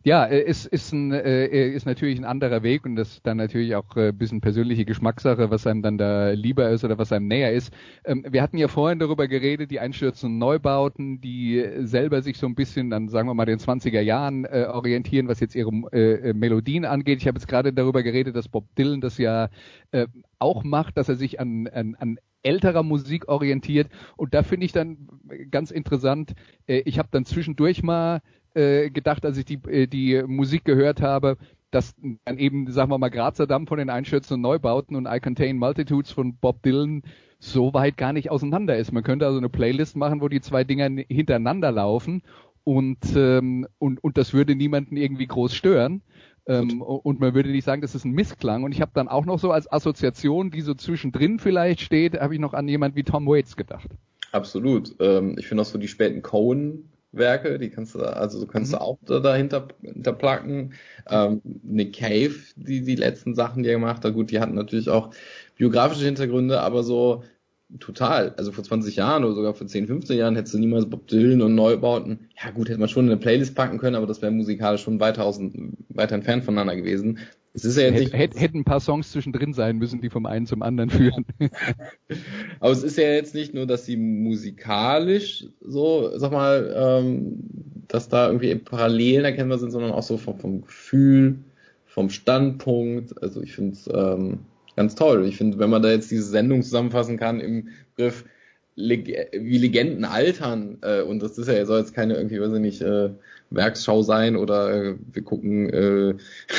Ja, 0.07 0.23
äh, 0.25 0.39
ist, 0.43 0.67
ist, 0.67 0.93
ein, 0.93 1.11
äh, 1.11 1.67
ist 1.69 1.87
natürlich 1.87 2.19
ein 2.19 2.25
anderer 2.25 2.61
Weg 2.61 2.85
und 2.85 2.95
das 2.95 3.13
ist 3.13 3.25
dann 3.25 3.37
natürlich 3.37 3.75
auch 3.75 3.97
äh, 3.97 4.09
ein 4.09 4.17
bisschen 4.19 4.39
persönliche 4.39 4.85
Geschmackssache, 4.85 5.49
was 5.49 5.65
einem 5.65 5.81
dann 5.81 5.97
da 5.97 6.29
lieber 6.29 6.69
ist 6.69 6.83
oder 6.83 6.99
was 6.99 7.11
einem 7.11 7.27
näher 7.27 7.51
ist. 7.53 7.73
Ähm, 8.03 8.23
wir 8.29 8.43
hatten 8.43 8.59
ja 8.59 8.67
vorhin 8.67 8.99
darüber 8.99 9.27
geredet, 9.27 9.71
die 9.71 9.79
einstürzenden 9.79 10.37
Neubauten, 10.37 11.21
die 11.21 11.65
selber 11.79 12.21
sich 12.21 12.37
so 12.37 12.45
ein 12.45 12.53
bisschen 12.53 12.93
an, 12.93 13.09
sagen 13.09 13.27
wir 13.27 13.33
mal, 13.33 13.45
den 13.45 13.57
20er 13.57 14.01
Jahren 14.01 14.45
äh, 14.45 14.67
orientieren, 14.71 15.27
was 15.27 15.39
jetzt 15.39 15.55
ihre 15.55 15.71
äh, 15.91 16.33
Melodien 16.33 16.85
angeht. 16.85 17.17
Ich 17.21 17.27
habe 17.27 17.39
jetzt 17.39 17.47
gerade 17.47 17.73
darüber 17.73 18.03
geredet, 18.03 18.35
dass 18.35 18.47
Bob 18.47 18.67
Dylan 18.75 19.01
das 19.01 19.17
ja 19.17 19.49
äh, 19.89 20.05
auch 20.37 20.63
macht, 20.63 20.97
dass 20.97 21.09
er 21.09 21.15
sich 21.15 21.39
an, 21.39 21.67
an, 21.69 21.95
an 21.95 22.19
älterer 22.43 22.83
Musik 22.83 23.27
orientiert. 23.27 23.89
Und 24.17 24.35
da 24.35 24.43
finde 24.43 24.67
ich 24.67 24.71
dann 24.71 25.09
ganz 25.49 25.71
interessant, 25.71 26.33
äh, 26.67 26.83
ich 26.85 26.99
habe 26.99 27.09
dann 27.11 27.25
zwischendurch 27.25 27.81
mal 27.81 28.21
äh, 28.55 28.89
gedacht, 28.89 29.25
als 29.25 29.37
ich 29.37 29.45
die, 29.45 29.59
äh, 29.67 29.87
die 29.87 30.23
Musik 30.25 30.65
gehört 30.65 31.01
habe, 31.01 31.37
dass 31.71 31.93
dann 32.23 32.37
eben, 32.37 32.71
sagen 32.71 32.89
wir 32.89 32.97
mal, 32.97 33.09
Grazer 33.09 33.47
Damm 33.47 33.67
von 33.67 33.77
den 33.77 33.89
Einschützen 33.89 34.35
und 34.35 34.41
Neubauten 34.41 34.95
und 34.95 35.07
I 35.07 35.19
Contain 35.19 35.57
Multitudes 35.57 36.11
von 36.11 36.35
Bob 36.35 36.63
Dylan 36.63 37.03
so 37.39 37.73
weit 37.73 37.97
gar 37.97 38.13
nicht 38.13 38.31
auseinander 38.31 38.77
ist. 38.77 38.91
Man 38.91 39.03
könnte 39.03 39.25
also 39.25 39.37
eine 39.37 39.49
Playlist 39.49 39.97
machen, 39.97 40.21
wo 40.21 40.29
die 40.29 40.41
zwei 40.41 40.63
Dinger 40.63 40.89
hintereinander 41.09 41.71
laufen 41.71 42.23
und, 42.63 43.15
ähm, 43.15 43.67
und, 43.77 44.03
und 44.03 44.17
das 44.17 44.33
würde 44.33 44.55
niemanden 44.55 44.97
irgendwie 44.97 45.27
groß 45.27 45.53
stören. 45.53 46.01
Ähm, 46.47 46.81
und 46.81 47.19
man 47.19 47.33
würde 47.33 47.49
nicht 47.49 47.63
sagen, 47.63 47.81
das 47.81 47.95
ist 47.95 48.05
ein 48.05 48.11
Missklang. 48.11 48.63
Und 48.63 48.71
ich 48.71 48.81
habe 48.81 48.91
dann 48.93 49.07
auch 49.07 49.25
noch 49.25 49.39
so 49.39 49.51
als 49.51 49.71
Assoziation, 49.71 50.51
die 50.51 50.61
so 50.61 50.73
zwischendrin 50.75 51.39
vielleicht 51.39 51.81
steht, 51.81 52.19
habe 52.19 52.35
ich 52.35 52.39
noch 52.39 52.53
an 52.53 52.67
jemand 52.67 52.95
wie 52.95 53.03
Tom 53.03 53.27
Waits 53.27 53.55
gedacht. 53.55 53.89
Absolut. 54.31 54.95
Ähm, 54.99 55.35
ich 55.37 55.47
finde 55.47 55.61
auch 55.61 55.65
so 55.65 55.77
die 55.77 55.87
späten 55.87 56.21
Cohen 56.21 56.89
Werke, 57.15 57.59
die 57.59 57.69
kannst 57.69 57.95
du, 57.95 57.99
also 57.99 58.39
du 58.39 58.47
kannst 58.47 58.71
mhm. 58.71 58.77
du 58.77 58.81
auch 58.81 58.97
da, 59.05 59.19
dahinter, 59.19 59.67
dahinter 59.81 60.13
placken. 60.13 60.73
Ähm, 61.09 61.41
Nick 61.63 61.97
Cave, 61.97 62.35
die, 62.55 62.81
die 62.81 62.95
letzten 62.95 63.35
Sachen, 63.35 63.63
die 63.63 63.69
er 63.69 63.75
gemacht 63.75 64.03
hat, 64.03 64.13
gut, 64.13 64.31
die 64.31 64.39
hatten 64.39 64.55
natürlich 64.55 64.89
auch 64.89 65.11
biografische 65.57 66.05
Hintergründe, 66.05 66.61
aber 66.61 66.83
so 66.83 67.23
total. 67.79 68.33
Also 68.37 68.51
vor 68.51 68.63
20 68.63 68.95
Jahren 68.95 69.23
oder 69.23 69.35
sogar 69.35 69.53
vor 69.53 69.67
10, 69.67 69.87
15 69.87 70.17
Jahren 70.17 70.35
hättest 70.35 70.53
du 70.53 70.59
niemals 70.59 70.89
Bob 70.89 71.07
Dylan 71.07 71.41
und 71.41 71.55
Neubauten. 71.55 72.29
Ja 72.43 72.51
gut, 72.51 72.69
hätte 72.69 72.79
man 72.79 72.89
schon 72.89 73.05
in 73.05 73.11
eine 73.11 73.19
Playlist 73.19 73.55
packen 73.55 73.77
können, 73.77 73.95
aber 73.95 74.07
das 74.07 74.21
wäre 74.21 74.31
musikalisch 74.31 74.83
schon 74.83 74.99
weiter, 74.99 75.25
außen, 75.25 75.77
weiter 75.89 76.15
entfernt 76.15 76.43
voneinander 76.43 76.75
gewesen. 76.75 77.19
Es 77.55 77.63
ist 77.63 77.77
ja 77.77 77.83
jetzt 77.83 77.99
nicht, 77.99 78.13
hätte, 78.13 78.37
hätten 78.37 78.59
ein 78.59 78.63
paar 78.65 78.81
Songs 78.81 79.11
zwischendrin 79.11 79.53
sein 79.53 79.77
müssen, 79.77 80.01
die 80.01 80.09
vom 80.09 80.25
einen 80.25 80.45
zum 80.45 80.61
anderen 80.61 80.89
führen. 80.89 81.25
Aber 82.59 82.71
es 82.71 82.83
ist 82.83 82.97
ja 82.97 83.09
jetzt 83.09 83.33
nicht 83.33 83.53
nur, 83.53 83.65
dass 83.65 83.85
sie 83.85 83.95
musikalisch 83.95 85.45
so, 85.61 86.11
sag 86.17 86.33
mal, 86.33 86.73
ähm, 86.77 87.39
dass 87.87 88.09
da 88.09 88.27
irgendwie 88.27 88.55
Parallelen 88.55 89.23
erkennbar 89.23 89.57
sind, 89.57 89.71
sondern 89.71 89.91
auch 89.91 90.03
so 90.03 90.17
vom, 90.17 90.37
vom 90.37 90.61
Gefühl, 90.63 91.37
vom 91.85 92.09
Standpunkt. 92.09 93.23
Also 93.23 93.41
ich 93.41 93.53
finde 93.53 93.71
es 93.71 93.87
ähm, 93.87 94.39
ganz 94.75 94.95
toll. 94.95 95.25
Ich 95.25 95.37
finde, 95.37 95.57
wenn 95.57 95.69
man 95.69 95.81
da 95.81 95.91
jetzt 95.91 96.11
diese 96.11 96.23
Sendung 96.23 96.61
zusammenfassen 96.61 97.17
kann 97.17 97.39
im 97.39 97.69
Begriff 97.95 98.25
Leg 98.77 99.29
wie 99.31 99.57
Legenden 99.57 100.03
altern, 100.03 100.79
äh, 100.81 101.01
und 101.01 101.23
das 101.23 101.37
ist 101.37 101.47
ja, 101.47 101.65
soll 101.65 101.79
jetzt 101.79 101.93
keine 101.93 102.15
irgendwie, 102.15 102.41
weiß 102.41 102.51
ich 102.51 102.59
nicht, 102.59 102.81
äh, 102.81 103.11
Werksschau 103.49 104.01
sein 104.01 104.35
oder 104.35 104.73
äh, 104.73 104.95
wir 105.11 105.23
gucken, 105.23 105.69
äh, 105.69 106.15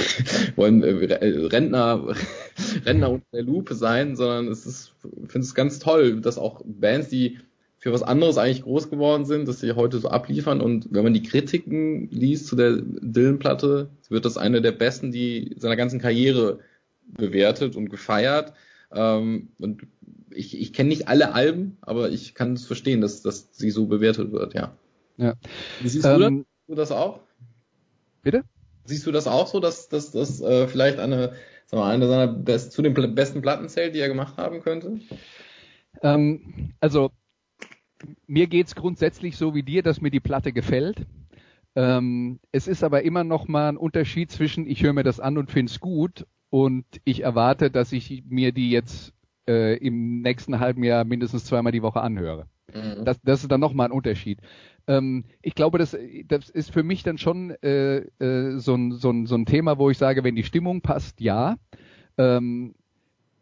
wollen 0.56 0.82
äh, 0.82 1.14
Rentner, 1.46 2.14
Rentner 2.84 3.10
unter 3.10 3.26
der 3.32 3.42
Lupe 3.42 3.74
sein, 3.74 4.16
sondern 4.16 4.48
es 4.48 4.66
ist, 4.66 4.94
ich 5.04 5.30
finde 5.30 5.44
es 5.46 5.54
ganz 5.54 5.78
toll, 5.78 6.20
dass 6.20 6.38
auch 6.38 6.62
Bands, 6.64 7.08
die 7.08 7.38
für 7.78 7.92
was 7.92 8.02
anderes 8.02 8.38
eigentlich 8.38 8.62
groß 8.62 8.90
geworden 8.90 9.26
sind, 9.26 9.46
dass 9.46 9.60
sie 9.60 9.72
heute 9.72 9.98
so 9.98 10.08
abliefern 10.08 10.60
und 10.60 10.88
wenn 10.90 11.04
man 11.04 11.14
die 11.14 11.22
Kritiken 11.22 12.08
liest 12.10 12.46
zu 12.46 12.56
der 12.56 12.78
Dylan-Platte, 12.82 13.90
wird 14.08 14.24
das 14.24 14.38
eine 14.38 14.60
der 14.60 14.72
besten, 14.72 15.12
die 15.12 15.54
seiner 15.56 15.76
ganzen 15.76 16.00
Karriere 16.00 16.58
bewertet 17.06 17.76
und 17.76 17.88
gefeiert. 17.88 18.54
Ähm, 18.92 19.50
und 19.58 19.82
ich, 20.30 20.60
ich 20.60 20.72
kenne 20.72 20.88
nicht 20.88 21.08
alle 21.08 21.32
Alben, 21.32 21.76
aber 21.80 22.10
ich 22.10 22.34
kann 22.34 22.54
es 22.54 22.66
verstehen, 22.66 23.00
dass, 23.00 23.22
dass 23.22 23.48
sie 23.52 23.70
so 23.70 23.86
bewertet 23.86 24.32
wird, 24.32 24.54
ja. 24.54 24.76
ja. 25.16 25.34
Wie 25.80 25.88
siehst 25.88 26.06
ähm, 26.06 26.44
du, 26.68 26.74
das? 26.74 26.88
du 26.88 26.92
das 26.92 26.92
auch? 26.92 27.20
Bitte? 28.22 28.44
Siehst 28.84 29.06
du 29.06 29.12
das 29.12 29.26
auch 29.26 29.46
so, 29.46 29.60
dass 29.60 29.88
das 29.88 30.12
dass, 30.12 30.40
äh, 30.40 30.68
vielleicht 30.68 30.98
eine, 30.98 31.34
sag 31.66 31.78
mal, 31.78 31.90
eine 31.90 32.06
seiner 32.06 32.28
best, 32.28 32.72
zu 32.72 32.82
den 32.82 32.94
besten 33.14 33.42
Platten 33.42 33.68
zählt, 33.68 33.94
die 33.94 34.00
er 34.00 34.08
gemacht 34.08 34.36
haben 34.36 34.60
könnte? 34.60 35.00
Ähm, 36.02 36.74
also 36.80 37.10
mir 38.26 38.46
geht's 38.46 38.74
grundsätzlich 38.74 39.36
so 39.36 39.54
wie 39.54 39.62
dir, 39.62 39.82
dass 39.82 40.00
mir 40.00 40.10
die 40.10 40.20
Platte 40.20 40.52
gefällt. 40.52 41.06
Ähm, 41.74 42.40
es 42.52 42.68
ist 42.68 42.82
aber 42.82 43.02
immer 43.02 43.24
noch 43.24 43.48
mal 43.48 43.68
ein 43.68 43.76
Unterschied 43.76 44.30
zwischen 44.30 44.66
ich 44.66 44.82
höre 44.82 44.92
mir 44.92 45.02
das 45.02 45.20
an 45.20 45.36
und 45.36 45.50
find's 45.50 45.80
gut 45.80 46.26
und 46.50 46.86
ich 47.04 47.22
erwarte, 47.22 47.70
dass 47.70 47.92
ich 47.92 48.24
mir 48.28 48.52
die 48.52 48.70
jetzt 48.70 49.12
äh, 49.48 49.76
im 49.76 50.22
nächsten 50.22 50.58
halben 50.58 50.84
Jahr 50.84 51.04
mindestens 51.04 51.44
zweimal 51.44 51.72
die 51.72 51.82
Woche 51.82 52.00
anhöre. 52.00 52.48
Mhm. 52.74 53.04
Das, 53.04 53.20
das 53.22 53.42
ist 53.42 53.50
dann 53.50 53.60
nochmal 53.60 53.88
ein 53.88 53.92
Unterschied. 53.92 54.40
Ähm, 54.86 55.24
ich 55.42 55.54
glaube, 55.54 55.78
das, 55.78 55.96
das 56.26 56.50
ist 56.50 56.72
für 56.72 56.82
mich 56.82 57.02
dann 57.02 57.18
schon 57.18 57.50
äh, 57.62 57.98
äh, 57.98 58.58
so, 58.58 58.74
ein, 58.74 58.92
so, 58.92 59.10
ein, 59.10 59.26
so 59.26 59.36
ein 59.36 59.46
Thema, 59.46 59.78
wo 59.78 59.90
ich 59.90 59.98
sage, 59.98 60.24
wenn 60.24 60.36
die 60.36 60.44
Stimmung 60.44 60.80
passt, 60.80 61.20
ja. 61.20 61.56
Ähm, 62.18 62.74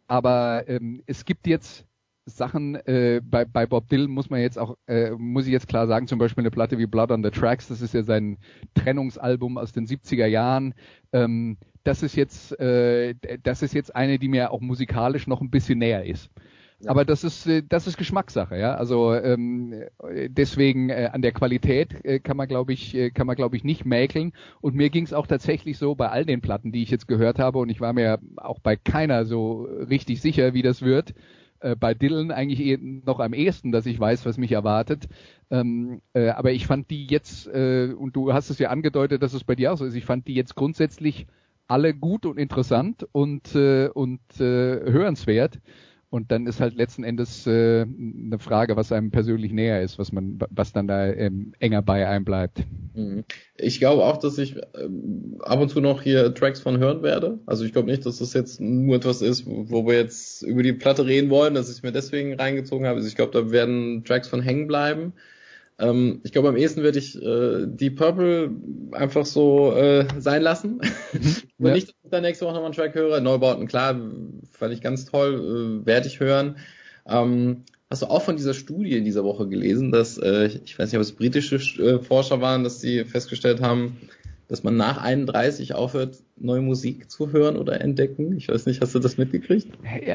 aber 0.06 0.64
ähm, 0.68 1.02
es 1.06 1.24
gibt 1.24 1.46
jetzt 1.46 1.86
Sachen 2.26 2.76
äh, 2.86 3.20
bei, 3.22 3.44
bei 3.44 3.66
Bob 3.66 3.88
Dylan 3.88 4.10
muss 4.10 4.30
man 4.30 4.40
jetzt 4.40 4.58
auch 4.58 4.76
äh, 4.86 5.10
muss 5.10 5.46
ich 5.46 5.52
jetzt 5.52 5.68
klar 5.68 5.86
sagen 5.86 6.06
zum 6.06 6.18
Beispiel 6.18 6.42
eine 6.42 6.50
Platte 6.50 6.78
wie 6.78 6.86
Blood 6.86 7.10
on 7.10 7.22
the 7.22 7.30
Tracks 7.30 7.68
das 7.68 7.82
ist 7.82 7.92
ja 7.92 8.02
sein 8.02 8.38
Trennungsalbum 8.74 9.58
aus 9.58 9.72
den 9.72 9.86
70er 9.86 10.26
Jahren 10.26 10.74
ähm, 11.12 11.58
das 11.82 12.02
ist 12.02 12.16
jetzt 12.16 12.58
äh, 12.58 13.14
das 13.42 13.62
ist 13.62 13.74
jetzt 13.74 13.94
eine 13.94 14.18
die 14.18 14.28
mir 14.28 14.52
auch 14.52 14.60
musikalisch 14.60 15.26
noch 15.26 15.42
ein 15.42 15.50
bisschen 15.50 15.78
näher 15.78 16.06
ist 16.06 16.30
aber 16.86 17.04
das 17.04 17.24
ist 17.24 17.46
äh, 17.46 17.62
das 17.68 17.86
ist 17.86 17.96
Geschmackssache, 17.96 18.58
ja. 18.58 18.74
Also 18.74 19.14
ähm, 19.14 19.84
deswegen 20.28 20.90
äh, 20.90 21.10
an 21.12 21.22
der 21.22 21.32
Qualität 21.32 22.04
äh, 22.04 22.20
kann 22.20 22.36
man 22.36 22.48
glaube 22.48 22.72
ich 22.72 22.94
äh, 22.94 23.10
kann 23.10 23.26
man 23.26 23.36
glaube 23.36 23.56
ich 23.56 23.64
nicht 23.64 23.84
mäkeln. 23.84 24.32
Und 24.60 24.74
mir 24.74 24.90
ging 24.90 25.04
es 25.04 25.12
auch 25.12 25.26
tatsächlich 25.26 25.78
so 25.78 25.94
bei 25.94 26.08
all 26.08 26.24
den 26.24 26.40
Platten, 26.40 26.72
die 26.72 26.82
ich 26.82 26.90
jetzt 26.90 27.08
gehört 27.08 27.38
habe, 27.38 27.58
und 27.58 27.68
ich 27.68 27.80
war 27.80 27.92
mir 27.92 28.18
auch 28.36 28.58
bei 28.58 28.76
keiner 28.76 29.24
so 29.24 29.62
richtig 29.62 30.20
sicher, 30.20 30.54
wie 30.54 30.62
das 30.62 30.82
wird. 30.82 31.14
Äh, 31.64 31.76
bei 31.76 31.94
Dylan 31.94 32.30
eigentlich 32.30 32.60
eh 32.60 32.78
noch 32.78 33.20
am 33.20 33.32
ehesten, 33.32 33.72
dass 33.72 33.86
ich 33.86 33.98
weiß, 33.98 34.26
was 34.26 34.36
mich 34.36 34.52
erwartet. 34.52 35.08
Ähm, 35.50 36.02
äh, 36.12 36.28
aber 36.28 36.52
ich 36.52 36.66
fand 36.66 36.90
die 36.90 37.06
jetzt, 37.06 37.46
äh, 37.46 37.94
und 37.96 38.14
du 38.16 38.34
hast 38.34 38.50
es 38.50 38.58
ja 38.58 38.68
angedeutet, 38.68 39.22
dass 39.22 39.32
es 39.32 39.44
bei 39.44 39.54
dir 39.54 39.72
auch 39.72 39.78
so 39.78 39.86
ist, 39.86 39.94
ich 39.94 40.04
fand 40.04 40.28
die 40.28 40.34
jetzt 40.34 40.56
grundsätzlich 40.56 41.26
alle 41.66 41.94
gut 41.94 42.26
und 42.26 42.38
interessant 42.38 43.06
und, 43.12 43.54
äh, 43.54 43.88
und 43.88 44.20
äh, 44.38 44.90
hörenswert. 44.90 45.60
Und 46.14 46.30
dann 46.30 46.46
ist 46.46 46.60
halt 46.60 46.76
letzten 46.76 47.02
Endes 47.02 47.44
äh, 47.44 47.82
eine 47.82 48.38
Frage, 48.38 48.76
was 48.76 48.92
einem 48.92 49.10
persönlich 49.10 49.50
näher 49.50 49.82
ist, 49.82 49.98
was 49.98 50.12
man, 50.12 50.38
was 50.48 50.72
dann 50.72 50.86
da 50.86 51.08
ähm, 51.08 51.54
enger 51.58 51.82
bei 51.82 52.06
einem 52.06 52.24
bleibt. 52.24 52.62
Mhm. 52.94 53.24
Ich 53.56 53.80
glaube 53.80 54.04
auch, 54.04 54.18
dass 54.18 54.38
ich 54.38 54.54
ähm, 54.80 55.40
ab 55.40 55.58
und 55.58 55.70
zu 55.70 55.80
noch 55.80 56.02
hier 56.02 56.32
Tracks 56.32 56.60
von 56.60 56.78
hören 56.78 57.02
werde. 57.02 57.40
Also 57.46 57.64
ich 57.64 57.72
glaube 57.72 57.90
nicht, 57.90 58.06
dass 58.06 58.18
das 58.18 58.32
jetzt 58.32 58.60
nur 58.60 58.94
etwas 58.94 59.22
ist, 59.22 59.44
wo 59.44 59.88
wir 59.88 59.94
jetzt 59.94 60.42
über 60.42 60.62
die 60.62 60.72
Platte 60.72 61.04
reden 61.04 61.30
wollen, 61.30 61.54
dass 61.54 61.76
ich 61.76 61.82
mir 61.82 61.90
deswegen 61.90 62.34
reingezogen 62.34 62.86
habe. 62.86 62.98
Also 62.98 63.08
ich 63.08 63.16
glaube, 63.16 63.32
da 63.32 63.50
werden 63.50 64.04
Tracks 64.04 64.28
von 64.28 64.40
hängen 64.40 64.68
bleiben. 64.68 65.14
Ähm, 65.78 66.20
ich 66.22 66.32
glaube, 66.32 66.48
am 66.48 66.56
ehesten 66.56 66.82
werde 66.82 66.98
ich 66.98 67.20
äh, 67.20 67.66
die 67.66 67.90
Purple 67.90 68.50
einfach 68.92 69.26
so 69.26 69.72
äh, 69.72 70.06
sein 70.18 70.42
lassen. 70.42 70.80
Mhm. 71.12 71.36
ja. 71.66 71.74
nicht, 71.74 71.88
dass 71.88 71.94
ich 72.04 72.10
dann 72.10 72.22
nächste 72.22 72.44
Woche 72.44 72.54
nochmal 72.54 72.66
einen 72.66 72.74
Track 72.74 72.94
höre. 72.94 73.20
Neubauten, 73.20 73.66
klar, 73.66 74.00
fand 74.52 74.72
ich 74.72 74.80
ganz 74.80 75.04
toll, 75.04 75.82
äh, 75.82 75.86
werde 75.86 76.06
ich 76.06 76.20
hören. 76.20 76.56
Ähm, 77.06 77.64
hast 77.90 78.02
du 78.02 78.06
auch 78.06 78.22
von 78.22 78.36
dieser 78.36 78.54
Studie 78.54 78.96
in 78.96 79.04
dieser 79.04 79.24
Woche 79.24 79.48
gelesen, 79.48 79.90
dass, 79.90 80.16
äh, 80.18 80.46
ich 80.64 80.78
weiß 80.78 80.90
nicht, 80.90 80.96
ob 80.96 81.02
es 81.02 81.12
britische 81.12 81.56
äh, 81.56 81.98
Forscher 81.98 82.40
waren, 82.40 82.64
dass 82.64 82.80
sie 82.80 83.04
festgestellt 83.04 83.60
haben, 83.60 83.96
dass 84.48 84.62
man 84.62 84.76
nach 84.76 84.98
31 84.98 85.74
aufhört, 85.74 86.18
neue 86.36 86.60
Musik 86.60 87.10
zu 87.10 87.32
hören 87.32 87.56
oder 87.56 87.80
entdecken? 87.80 88.36
Ich 88.36 88.48
weiß 88.48 88.66
nicht, 88.66 88.80
hast 88.80 88.94
du 88.94 88.98
das 88.98 89.16
mitgekriegt? 89.16 89.68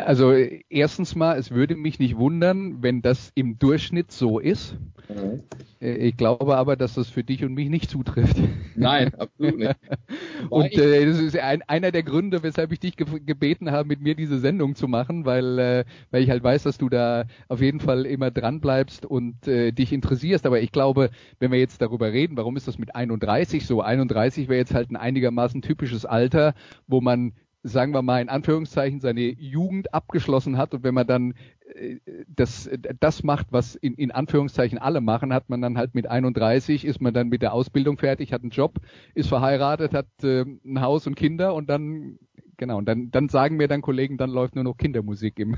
Also 0.05 0.33
erstens 0.69 1.15
mal, 1.15 1.37
es 1.37 1.51
würde 1.51 1.75
mich 1.75 1.99
nicht 1.99 2.17
wundern, 2.17 2.81
wenn 2.81 3.01
das 3.01 3.31
im 3.35 3.57
Durchschnitt 3.57 4.11
so 4.11 4.39
ist. 4.39 4.75
Mhm. 5.09 5.43
Äh, 5.81 5.95
ich 5.95 6.17
glaube 6.17 6.55
aber, 6.55 6.75
dass 6.75 6.93
das 6.93 7.09
für 7.09 7.23
dich 7.23 7.43
und 7.43 7.53
mich 7.53 7.69
nicht 7.69 7.89
zutrifft. 7.89 8.37
Nein, 8.75 9.13
absolut 9.15 9.57
nicht. 9.57 9.75
und 10.49 10.71
äh, 10.77 11.05
das 11.05 11.19
ist 11.19 11.37
ein, 11.37 11.61
einer 11.63 11.91
der 11.91 12.03
Gründe, 12.03 12.43
weshalb 12.43 12.71
ich 12.71 12.79
dich 12.79 12.95
ge 12.95 13.07
gebeten 13.25 13.71
habe, 13.71 13.87
mit 13.87 14.01
mir 14.01 14.15
diese 14.15 14.39
Sendung 14.39 14.75
zu 14.75 14.87
machen, 14.87 15.25
weil, 15.25 15.59
äh, 15.59 15.85
weil 16.11 16.23
ich 16.23 16.29
halt 16.29 16.43
weiß, 16.43 16.63
dass 16.63 16.77
du 16.77 16.89
da 16.89 17.25
auf 17.47 17.61
jeden 17.61 17.79
Fall 17.79 18.05
immer 18.05 18.31
dran 18.31 18.61
bleibst 18.61 19.05
und 19.05 19.47
äh, 19.47 19.71
dich 19.71 19.91
interessierst. 19.91 20.45
Aber 20.45 20.61
ich 20.61 20.71
glaube, 20.71 21.09
wenn 21.39 21.51
wir 21.51 21.59
jetzt 21.59 21.81
darüber 21.81 22.11
reden, 22.11 22.37
warum 22.37 22.55
ist 22.55 22.67
das 22.67 22.77
mit 22.77 22.95
31 22.95 23.65
so? 23.65 23.81
31 23.81 24.47
wäre 24.47 24.59
jetzt 24.59 24.73
halt 24.73 24.91
ein 24.91 24.95
einigermaßen 24.95 25.61
typisches 25.61 26.05
Alter, 26.05 26.53
wo 26.87 27.01
man 27.01 27.33
sagen 27.63 27.93
wir 27.93 28.01
mal 28.01 28.21
in 28.21 28.29
Anführungszeichen, 28.29 29.01
seine 29.01 29.21
Jugend 29.21 29.93
abgeschlossen 29.93 30.57
hat 30.57 30.73
und 30.73 30.83
wenn 30.83 30.93
man 30.93 31.07
dann 31.07 31.33
äh, 31.75 31.97
das, 32.27 32.69
das 32.99 33.23
macht, 33.23 33.47
was 33.51 33.75
in, 33.75 33.95
in 33.95 34.11
Anführungszeichen 34.11 34.77
alle 34.77 35.01
machen, 35.01 35.33
hat 35.33 35.49
man 35.49 35.61
dann 35.61 35.77
halt 35.77 35.95
mit 35.95 36.07
31, 36.07 36.85
ist 36.85 37.01
man 37.01 37.13
dann 37.13 37.29
mit 37.29 37.41
der 37.41 37.53
Ausbildung 37.53 37.97
fertig, 37.97 38.33
hat 38.33 38.41
einen 38.41 38.51
Job, 38.51 38.79
ist 39.13 39.29
verheiratet, 39.29 39.93
hat 39.93 40.07
äh, 40.23 40.41
ein 40.41 40.81
Haus 40.81 41.05
und 41.07 41.15
Kinder 41.15 41.53
und 41.53 41.69
dann, 41.69 42.19
genau, 42.57 42.77
und 42.77 42.85
dann, 42.85 43.11
dann 43.11 43.29
sagen 43.29 43.57
mir 43.57 43.67
dann 43.67 43.81
Kollegen, 43.81 44.17
dann 44.17 44.29
läuft 44.29 44.55
nur 44.55 44.63
noch 44.63 44.77
Kindermusik 44.77 45.39
im, 45.39 45.57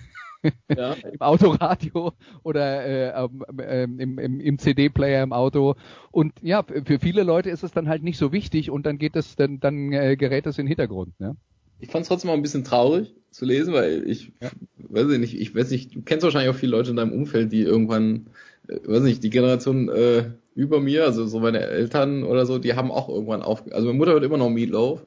Ja. 0.76 0.94
im 1.04 1.22
Autoradio 1.22 2.14
oder 2.44 2.86
äh, 2.86 3.30
ähm, 3.60 4.00
im, 4.00 4.18
im, 4.20 4.40
im 4.40 4.58
CD-Player 4.58 5.24
im 5.24 5.34
Auto. 5.34 5.76
Und 6.12 6.34
ja, 6.42 6.64
für 6.64 6.84
für 6.86 7.00
viele 7.00 7.24
Leute 7.24 7.50
ist 7.50 7.64
es 7.64 7.72
dann 7.72 7.88
halt 7.88 8.04
nicht 8.04 8.18
so 8.18 8.32
wichtig 8.32 8.72
und 8.72 8.86
dann 8.86 8.98
geht 8.98 9.16
es, 9.16 9.36
dann, 9.36 9.60
dann 9.60 9.92
äh, 9.94 10.16
gerät 10.18 10.48
es 10.48 10.58
in 10.58 10.66
den 10.66 10.70
Hintergrund. 10.70 11.20
Ne? 11.20 11.36
Ich 11.82 11.90
fand 11.90 12.04
es 12.04 12.08
trotzdem 12.08 12.30
mal 12.30 12.36
ein 12.36 12.42
bisschen 12.42 12.64
traurig 12.64 13.14
zu 13.32 13.46
lesen, 13.46 13.74
weil 13.74 14.10
ich 14.10 14.32
Ja. 14.42 14.52
weiß 14.78 15.10
ich 15.12 15.20
nicht, 15.20 15.40
ich 15.40 15.56
weiß 15.56 15.72
nicht, 15.72 15.96
du 15.96 16.02
kennst 16.02 16.24
wahrscheinlich 16.24 16.54
auch 16.54 16.60
viele 16.60 16.72
Leute 16.72 16.92
in 16.92 16.96
deinem 16.98 17.14
Umfeld, 17.14 17.52
die 17.52 17.62
irgendwann, 17.62 18.28
äh, 18.68 18.80
weiß 18.86 19.02
nicht, 19.04 19.24
die 19.24 19.30
Generation 19.30 19.90
äh, 19.90 20.32
über 20.54 20.80
mir, 20.82 21.06
also 21.06 21.26
so 21.26 21.40
meine 21.40 21.60
Eltern 21.62 22.24
oder 22.24 22.46
so, 22.46 22.60
die 22.60 22.74
haben 22.76 22.92
auch 22.92 23.08
irgendwann 23.10 23.42
auf, 23.42 23.64
also 23.72 23.88
meine 23.88 23.98
Mutter 23.98 24.12
hört 24.12 24.24
immer 24.24 24.38
noch 24.38 24.50
Meatloaf 24.50 25.04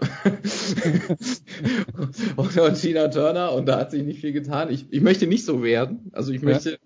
und, 2.36 2.58
und 2.58 2.74
Tina 2.80 3.08
Turner 3.08 3.52
und 3.52 3.66
da 3.66 3.78
hat 3.78 3.90
sich 3.90 4.02
nicht 4.02 4.20
viel 4.20 4.32
getan. 4.32 4.70
Ich, 4.70 4.86
ich 4.90 5.00
möchte 5.02 5.26
nicht 5.26 5.44
so 5.44 5.62
werden, 5.62 6.10
also 6.12 6.32
ich 6.32 6.40
Ja. 6.40 6.48
möchte 6.48 6.78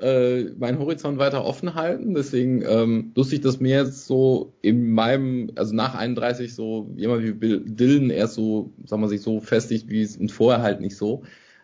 äh, 0.00 0.44
meinen 0.58 0.78
Horizont 0.78 1.18
weiter 1.18 1.44
offen 1.44 1.74
halten. 1.74 2.14
Deswegen 2.14 2.62
ähm, 2.62 3.12
lustig, 3.14 3.42
dass 3.42 3.60
mir 3.60 3.84
jetzt 3.84 4.06
so 4.06 4.52
in 4.62 4.92
meinem, 4.92 5.50
also 5.56 5.74
nach 5.74 5.94
31 5.94 6.54
so 6.54 6.90
jemand 6.96 7.22
wie 7.22 7.32
Bill 7.32 7.62
Dylan 7.64 8.10
erst 8.10 8.34
so, 8.34 8.72
sagen 8.84 9.02
wir 9.02 9.08
sich 9.08 9.22
so 9.22 9.40
festigt, 9.40 9.88
wie 9.88 10.02
es 10.02 10.16
und 10.16 10.32
vorher 10.32 10.62
halt 10.62 10.80
nicht 10.80 10.96
so. 10.96 11.22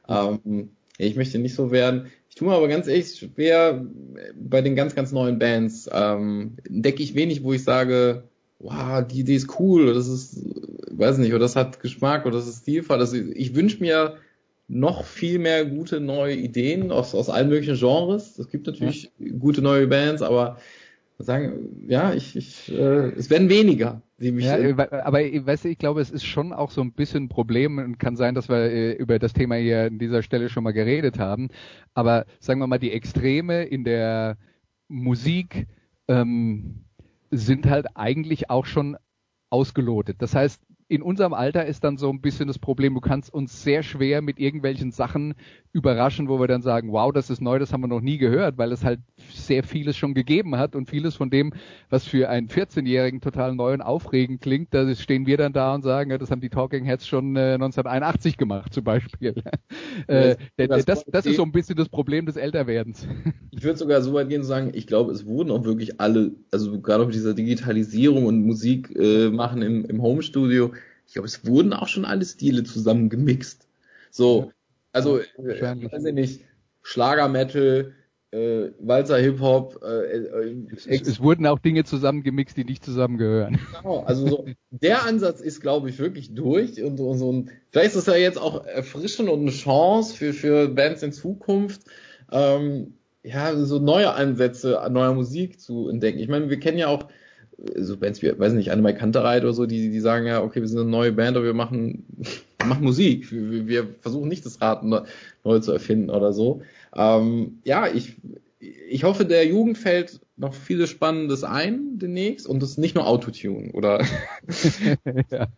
Ähm, 0.08 0.70
ja, 0.98 1.06
ich 1.06 1.16
möchte 1.16 1.38
nicht 1.38 1.54
so 1.54 1.70
werden. 1.70 2.06
Ich 2.28 2.36
tue 2.36 2.46
mir 2.46 2.54
aber 2.54 2.68
ganz 2.68 2.86
ehrlich 2.86 3.16
schwer 3.16 3.84
bei 4.34 4.62
den 4.62 4.76
ganz, 4.76 4.94
ganz 4.94 5.12
neuen 5.12 5.38
Bands. 5.38 5.88
Ähm, 5.92 6.56
entdecke 6.64 7.02
ich 7.02 7.14
wenig, 7.14 7.42
wo 7.42 7.52
ich 7.52 7.64
sage, 7.64 8.24
wow, 8.60 9.04
die 9.04 9.20
Idee 9.20 9.34
ist 9.34 9.58
cool, 9.58 9.84
oder 9.84 9.94
das 9.94 10.06
ist, 10.06 10.46
weiß 10.90 11.18
nicht, 11.18 11.30
oder 11.30 11.40
das 11.40 11.56
hat 11.56 11.80
Geschmack, 11.80 12.26
oder 12.26 12.36
das 12.36 12.46
ist 12.46 12.62
stilvoll. 12.62 12.98
Das, 12.98 13.12
ich 13.12 13.54
wünsche 13.56 13.80
mir 13.80 14.18
noch 14.70 15.04
viel 15.04 15.40
mehr 15.40 15.66
gute 15.66 16.00
neue 16.00 16.36
Ideen 16.36 16.92
aus, 16.92 17.14
aus 17.14 17.28
allen 17.28 17.48
möglichen 17.48 17.76
Genres. 17.76 18.38
Es 18.38 18.48
gibt 18.48 18.66
natürlich 18.68 19.10
gute 19.38 19.62
neue 19.62 19.88
Bands, 19.88 20.22
aber 20.22 20.58
sagen, 21.18 21.84
ja, 21.88 22.14
ich, 22.14 22.36
ich 22.36 22.72
äh, 22.72 23.10
es 23.10 23.28
werden 23.30 23.48
weniger, 23.48 24.00
die 24.18 24.32
mich 24.32 24.46
Ja, 24.46 24.56
äh, 24.56 24.72
aber 24.72 25.18
weißt 25.18 25.64
du, 25.64 25.68
ich 25.68 25.76
glaube, 25.76 26.00
es 26.00 26.10
ist 26.10 26.24
schon 26.24 26.52
auch 26.52 26.70
so 26.70 26.80
ein 26.80 26.92
bisschen 26.92 27.24
ein 27.24 27.28
Problem 27.28 27.78
und 27.78 27.98
kann 27.98 28.16
sein, 28.16 28.34
dass 28.34 28.48
wir 28.48 28.70
äh, 28.70 28.92
über 28.92 29.18
das 29.18 29.32
Thema 29.32 29.56
hier 29.56 29.82
an 29.82 29.98
dieser 29.98 30.22
Stelle 30.22 30.48
schon 30.48 30.64
mal 30.64 30.72
geredet 30.72 31.18
haben. 31.18 31.48
Aber 31.92 32.24
sagen 32.38 32.60
wir 32.60 32.66
mal, 32.68 32.78
die 32.78 32.92
Extreme 32.92 33.64
in 33.64 33.84
der 33.84 34.38
Musik 34.88 35.66
ähm, 36.08 36.84
sind 37.30 37.68
halt 37.68 37.88
eigentlich 37.96 38.50
auch 38.50 38.64
schon 38.64 38.96
ausgelotet. 39.50 40.16
Das 40.20 40.34
heißt, 40.34 40.62
in 40.90 41.02
unserem 41.02 41.34
Alter 41.34 41.66
ist 41.66 41.84
dann 41.84 41.98
so 41.98 42.10
ein 42.10 42.20
bisschen 42.20 42.48
das 42.48 42.58
Problem, 42.58 42.94
du 42.94 43.00
kannst 43.00 43.32
uns 43.32 43.62
sehr 43.62 43.84
schwer 43.84 44.22
mit 44.22 44.40
irgendwelchen 44.40 44.90
Sachen 44.90 45.34
überraschen, 45.72 46.28
wo 46.28 46.40
wir 46.40 46.48
dann 46.48 46.62
sagen, 46.62 46.90
wow, 46.90 47.12
das 47.12 47.30
ist 47.30 47.40
neu, 47.40 47.60
das 47.60 47.72
haben 47.72 47.82
wir 47.82 47.86
noch 47.86 48.00
nie 48.00 48.18
gehört, 48.18 48.58
weil 48.58 48.72
es 48.72 48.82
halt 48.82 48.98
sehr 49.32 49.62
vieles 49.62 49.96
schon 49.96 50.14
gegeben 50.14 50.56
hat 50.56 50.74
und 50.74 50.90
vieles 50.90 51.14
von 51.14 51.30
dem, 51.30 51.52
was 51.90 52.06
für 52.06 52.28
einen 52.28 52.48
14-Jährigen 52.48 53.20
total 53.20 53.54
neu 53.54 53.72
und 53.72 53.82
aufregend 53.82 54.40
klingt, 54.40 54.74
da 54.74 54.92
stehen 54.96 55.26
wir 55.26 55.36
dann 55.36 55.52
da 55.52 55.76
und 55.76 55.82
sagen, 55.82 56.10
ja, 56.10 56.18
das 56.18 56.32
haben 56.32 56.40
die 56.40 56.50
Talking 56.50 56.84
Heads 56.84 57.06
schon 57.06 57.36
äh, 57.36 57.54
1981 57.54 58.36
gemacht 58.36 58.74
zum 58.74 58.82
Beispiel. 58.82 59.36
äh, 60.08 60.34
das, 60.56 60.84
das, 60.84 61.04
das 61.04 61.24
ist 61.24 61.36
so 61.36 61.44
ein 61.44 61.52
bisschen 61.52 61.76
das 61.76 61.88
Problem 61.88 62.26
des 62.26 62.34
Älterwerdens. 62.36 63.06
Ich 63.52 63.64
würde 63.64 63.78
sogar 63.78 64.00
so 64.00 64.14
weit 64.14 64.30
gehen 64.30 64.42
zu 64.42 64.48
sagen, 64.48 64.70
ich 64.72 64.86
glaube, 64.86 65.12
es 65.12 65.26
wurden 65.26 65.50
auch 65.50 65.64
wirklich 65.64 66.00
alle, 66.00 66.32
also 66.50 66.80
gerade 66.80 67.04
mit 67.04 67.14
dieser 67.14 67.34
Digitalisierung 67.34 68.24
und 68.24 68.46
Musik 68.46 68.96
äh, 68.96 69.28
machen 69.28 69.60
im, 69.60 69.84
im 69.84 70.00
Homestudio, 70.00 70.70
ich 71.10 71.14
glaube, 71.14 71.26
es 71.26 71.44
wurden 71.44 71.72
auch 71.72 71.88
schon 71.88 72.04
alle 72.04 72.24
Stile 72.24 72.62
zusammen 72.62 73.08
gemixt. 73.08 73.66
So, 74.12 74.52
also, 74.92 75.18
äh, 75.18 75.24
wahrscheinlich. 75.38 75.92
weiß 75.92 76.04
ich 76.04 76.14
nicht, 76.14 76.44
Schlager, 76.82 77.26
Metal, 77.26 77.92
äh, 78.30 78.68
Walzer, 78.78 79.18
Hip 79.18 79.40
Hop, 79.40 79.82
äh, 79.82 80.18
äh, 80.18 80.66
Es, 80.72 80.86
es 80.86 81.20
wurden 81.20 81.46
auch 81.46 81.58
Dinge 81.58 81.82
zusammengemixt, 81.82 82.56
die 82.56 82.64
nicht 82.64 82.84
zusammengehören. 82.84 83.58
Genau, 83.82 84.04
also 84.04 84.28
so, 84.28 84.46
der 84.70 85.04
Ansatz 85.04 85.40
ist, 85.40 85.60
glaube 85.60 85.90
ich, 85.90 85.98
wirklich 85.98 86.32
durch 86.32 86.80
und, 86.80 87.00
und 87.00 87.18
so 87.18 87.32
ein, 87.32 87.50
vielleicht 87.70 87.96
ist 87.96 88.06
das 88.06 88.14
ja 88.14 88.14
jetzt 88.14 88.38
auch 88.38 88.64
erfrischend 88.64 89.28
und 89.28 89.40
eine 89.40 89.50
Chance 89.50 90.14
für, 90.14 90.32
für 90.32 90.68
Bands 90.68 91.02
in 91.02 91.10
Zukunft, 91.10 91.80
ähm, 92.30 92.94
ja, 93.24 93.56
so 93.56 93.80
neue 93.80 94.12
Ansätze 94.12 94.80
an 94.80 94.92
neuer 94.92 95.14
Musik 95.14 95.60
zu 95.60 95.88
entdecken. 95.88 96.20
Ich 96.20 96.28
meine, 96.28 96.50
wir 96.50 96.60
kennen 96.60 96.78
ja 96.78 96.86
auch 96.86 97.02
äh, 97.02 97.14
so 97.76 97.96
Bands 97.96 98.22
wie, 98.22 98.38
weiß 98.38 98.52
nicht, 98.54 98.70
Annemai 98.72 98.92
Kantereit 98.94 99.42
oder 99.42 99.52
so, 99.52 99.66
die, 99.66 99.90
die 99.90 100.00
sagen 100.00 100.26
ja, 100.26 100.42
okay, 100.42 100.60
wir 100.60 100.68
sind 100.68 100.80
eine 100.80 100.88
neue 100.88 101.12
Band, 101.12 101.36
aber 101.36 101.46
wir 101.46 101.54
machen, 101.54 102.04
wir 102.58 102.66
machen 102.66 102.84
Musik. 102.84 103.30
Wir, 103.30 103.66
wir- 103.66 103.94
versuchen 104.00 104.28
nicht 104.28 104.46
das 104.46 104.60
Rad 104.60 104.82
neu, 104.84 105.02
neu 105.44 105.58
zu 105.60 105.72
erfinden 105.72 106.10
oder 106.10 106.32
so. 106.32 106.62
Ähm, 106.94 107.58
ja, 107.64 107.86
ich, 107.86 108.16
ich 108.88 109.04
hoffe, 109.04 109.24
der 109.24 109.46
Jugend 109.46 109.78
fällt 109.78 110.20
noch 110.36 110.54
vieles 110.54 110.90
Spannendes 110.90 111.44
ein 111.44 111.98
demnächst 111.98 112.46
und 112.46 112.62
das 112.62 112.70
ist 112.70 112.78
nicht 112.78 112.94
nur 112.94 113.06
Autotune 113.06 113.72
oder 113.72 114.02
ja. 115.30 115.48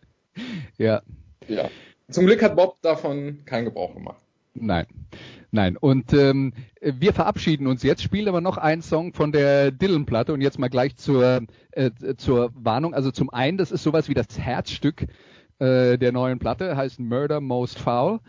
ja. 0.77 1.01
ja. 1.47 1.69
Zum 2.09 2.25
Glück 2.25 2.43
hat 2.43 2.55
Bob 2.55 2.81
davon 2.81 3.39
keinen 3.45 3.65
Gebrauch 3.65 3.93
gemacht. 3.95 4.21
Nein, 4.55 4.85
nein. 5.53 5.77
Und 5.77 6.13
ähm, 6.13 6.53
wir 6.81 7.13
verabschieden 7.13 7.67
uns 7.67 7.83
jetzt, 7.83 8.03
spielen 8.03 8.27
aber 8.27 8.41
noch 8.41 8.57
einen 8.57 8.81
Song 8.81 9.13
von 9.13 9.31
der 9.31 9.71
Dylan-Platte 9.71 10.33
und 10.33 10.41
jetzt 10.41 10.59
mal 10.59 10.69
gleich 10.69 10.95
zur, 10.97 11.41
äh, 11.71 11.91
zur 12.17 12.51
Warnung. 12.55 12.93
Also 12.93 13.11
zum 13.11 13.29
einen, 13.29 13.57
das 13.57 13.71
ist 13.71 13.83
sowas 13.83 14.09
wie 14.09 14.13
das 14.13 14.37
Herzstück 14.37 15.07
äh, 15.59 15.97
der 15.97 16.11
neuen 16.11 16.39
Platte, 16.39 16.75
heißt 16.75 16.99
Murder 16.99 17.39
Most 17.39 17.79
Foul. 17.79 18.19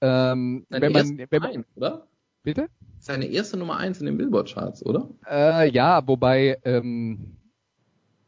Ähm, 0.00 0.66
wenn 0.70 0.92
man, 0.92 1.18
wenn 1.30 1.42
man, 1.42 1.50
eins, 1.50 1.66
oder? 1.76 2.06
bitte? 2.42 2.68
Seine 2.98 3.26
erste 3.26 3.56
Nummer 3.56 3.76
eins 3.76 4.00
in 4.00 4.06
den 4.06 4.16
Billboard-Charts, 4.16 4.84
oder? 4.84 5.08
Äh, 5.30 5.70
ja, 5.70 6.06
wobei, 6.06 6.58
ähm, 6.64 7.36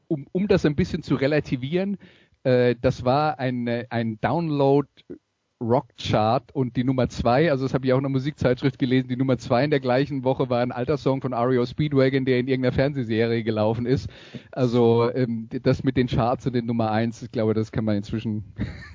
um, 0.08 0.26
um 0.32 0.48
das 0.48 0.64
ein 0.64 0.76
bisschen 0.76 1.02
zu 1.02 1.14
relativieren, 1.14 1.98
äh, 2.44 2.74
das 2.80 3.04
war 3.04 3.38
ein, 3.38 3.66
äh, 3.66 3.86
ein 3.90 4.20
Download 4.20 4.88
Rockchart 5.62 6.54
und 6.54 6.76
die 6.76 6.84
Nummer 6.84 7.08
zwei, 7.08 7.50
also 7.50 7.64
das 7.64 7.74
habe 7.74 7.86
ich 7.86 7.92
auch 7.92 7.98
in 7.98 8.04
einer 8.04 8.12
Musikzeitschrift 8.12 8.78
gelesen, 8.78 9.08
die 9.08 9.16
Nummer 9.16 9.38
zwei 9.38 9.64
in 9.64 9.70
der 9.70 9.80
gleichen 9.80 10.24
Woche 10.24 10.50
war 10.50 10.60
ein 10.60 10.72
alter 10.72 10.96
Song 10.96 11.22
von 11.22 11.32
REO 11.32 11.64
Speedwagon, 11.64 12.24
der 12.24 12.40
in 12.40 12.48
irgendeiner 12.48 12.74
Fernsehserie 12.74 13.44
gelaufen 13.44 13.86
ist. 13.86 14.10
Also 14.50 15.10
ähm, 15.14 15.48
das 15.62 15.84
mit 15.84 15.96
den 15.96 16.08
Charts 16.08 16.46
und 16.46 16.54
den 16.54 16.66
Nummer 16.66 16.90
eins, 16.90 17.22
ich 17.22 17.30
glaube, 17.30 17.54
das 17.54 17.72
kann 17.72 17.84
man 17.84 17.96
inzwischen. 17.96 18.44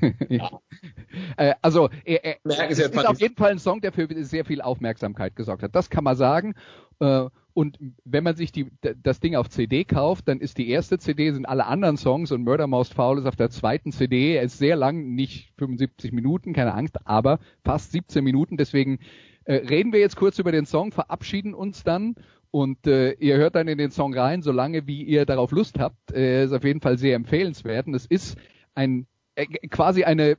äh, 1.38 1.53
also 1.61 1.89
er, 2.03 2.26
er, 2.26 2.35
Merken 2.44 2.72
es 2.72 2.80
ist 2.80 3.07
auf 3.07 3.19
jeden 3.19 3.35
Fall 3.35 3.52
ein 3.52 3.60
Song, 3.60 3.81
der 3.81 3.91
für 3.91 4.07
sehr 4.23 4.45
viel 4.45 4.61
Aufmerksamkeit 4.61 5.35
gesorgt 5.35 5.64
hat. 5.64 5.76
Das 5.76 5.89
kann 5.89 6.03
man 6.03 6.15
sagen. 6.15 6.53
Äh, 6.99 7.26
und 7.57 7.79
wenn 8.05 8.23
man 8.23 8.35
sich 8.35 8.51
die, 8.51 8.67
das 9.01 9.19
Ding 9.19 9.35
auf 9.35 9.49
CD 9.49 9.84
kauft, 9.84 10.27
dann 10.27 10.39
ist 10.39 10.59
die 10.59 10.69
erste 10.69 10.99
CD, 10.99 11.31
sind 11.31 11.47
alle 11.47 11.65
anderen 11.65 11.97
Songs 11.97 12.31
und 12.31 12.43
Murder 12.43 12.67
Most 12.67 12.93
Foul 12.93 13.17
ist 13.17 13.25
auf 13.25 13.35
der 13.35 13.49
zweiten 13.49 13.91
CD. 13.91 14.35
Er 14.35 14.43
ist 14.43 14.59
sehr 14.59 14.75
lang, 14.75 15.15
nicht 15.15 15.55
75 15.57 16.11
Minuten, 16.11 16.53
keine 16.53 16.75
Angst, 16.75 16.99
aber 17.05 17.39
fast 17.65 17.93
17 17.93 18.23
Minuten. 18.23 18.57
Deswegen 18.57 18.99
äh, 19.45 19.55
reden 19.55 19.91
wir 19.91 19.99
jetzt 19.99 20.17
kurz 20.17 20.38
über 20.38 20.51
den 20.51 20.67
Song, 20.67 20.91
verabschieden 20.91 21.55
uns 21.55 21.84
dann 21.84 22.13
und 22.51 22.85
äh, 22.85 23.13
ihr 23.13 23.38
hört 23.38 23.55
dann 23.55 23.67
in 23.67 23.79
den 23.79 23.89
Song 23.89 24.13
rein, 24.13 24.43
solange 24.43 24.85
wie 24.85 25.01
ihr 25.01 25.25
darauf 25.25 25.49
Lust 25.49 25.79
habt. 25.79 26.11
Äh, 26.13 26.43
ist 26.43 26.53
auf 26.53 26.63
jeden 26.63 26.81
Fall 26.81 26.99
sehr 26.99 27.15
empfehlenswert. 27.15 27.88
Und 27.88 27.95
es 27.95 28.05
ist 28.05 28.38
ein 28.75 29.07
äh, 29.34 29.47
quasi 29.67 30.03
eine 30.03 30.38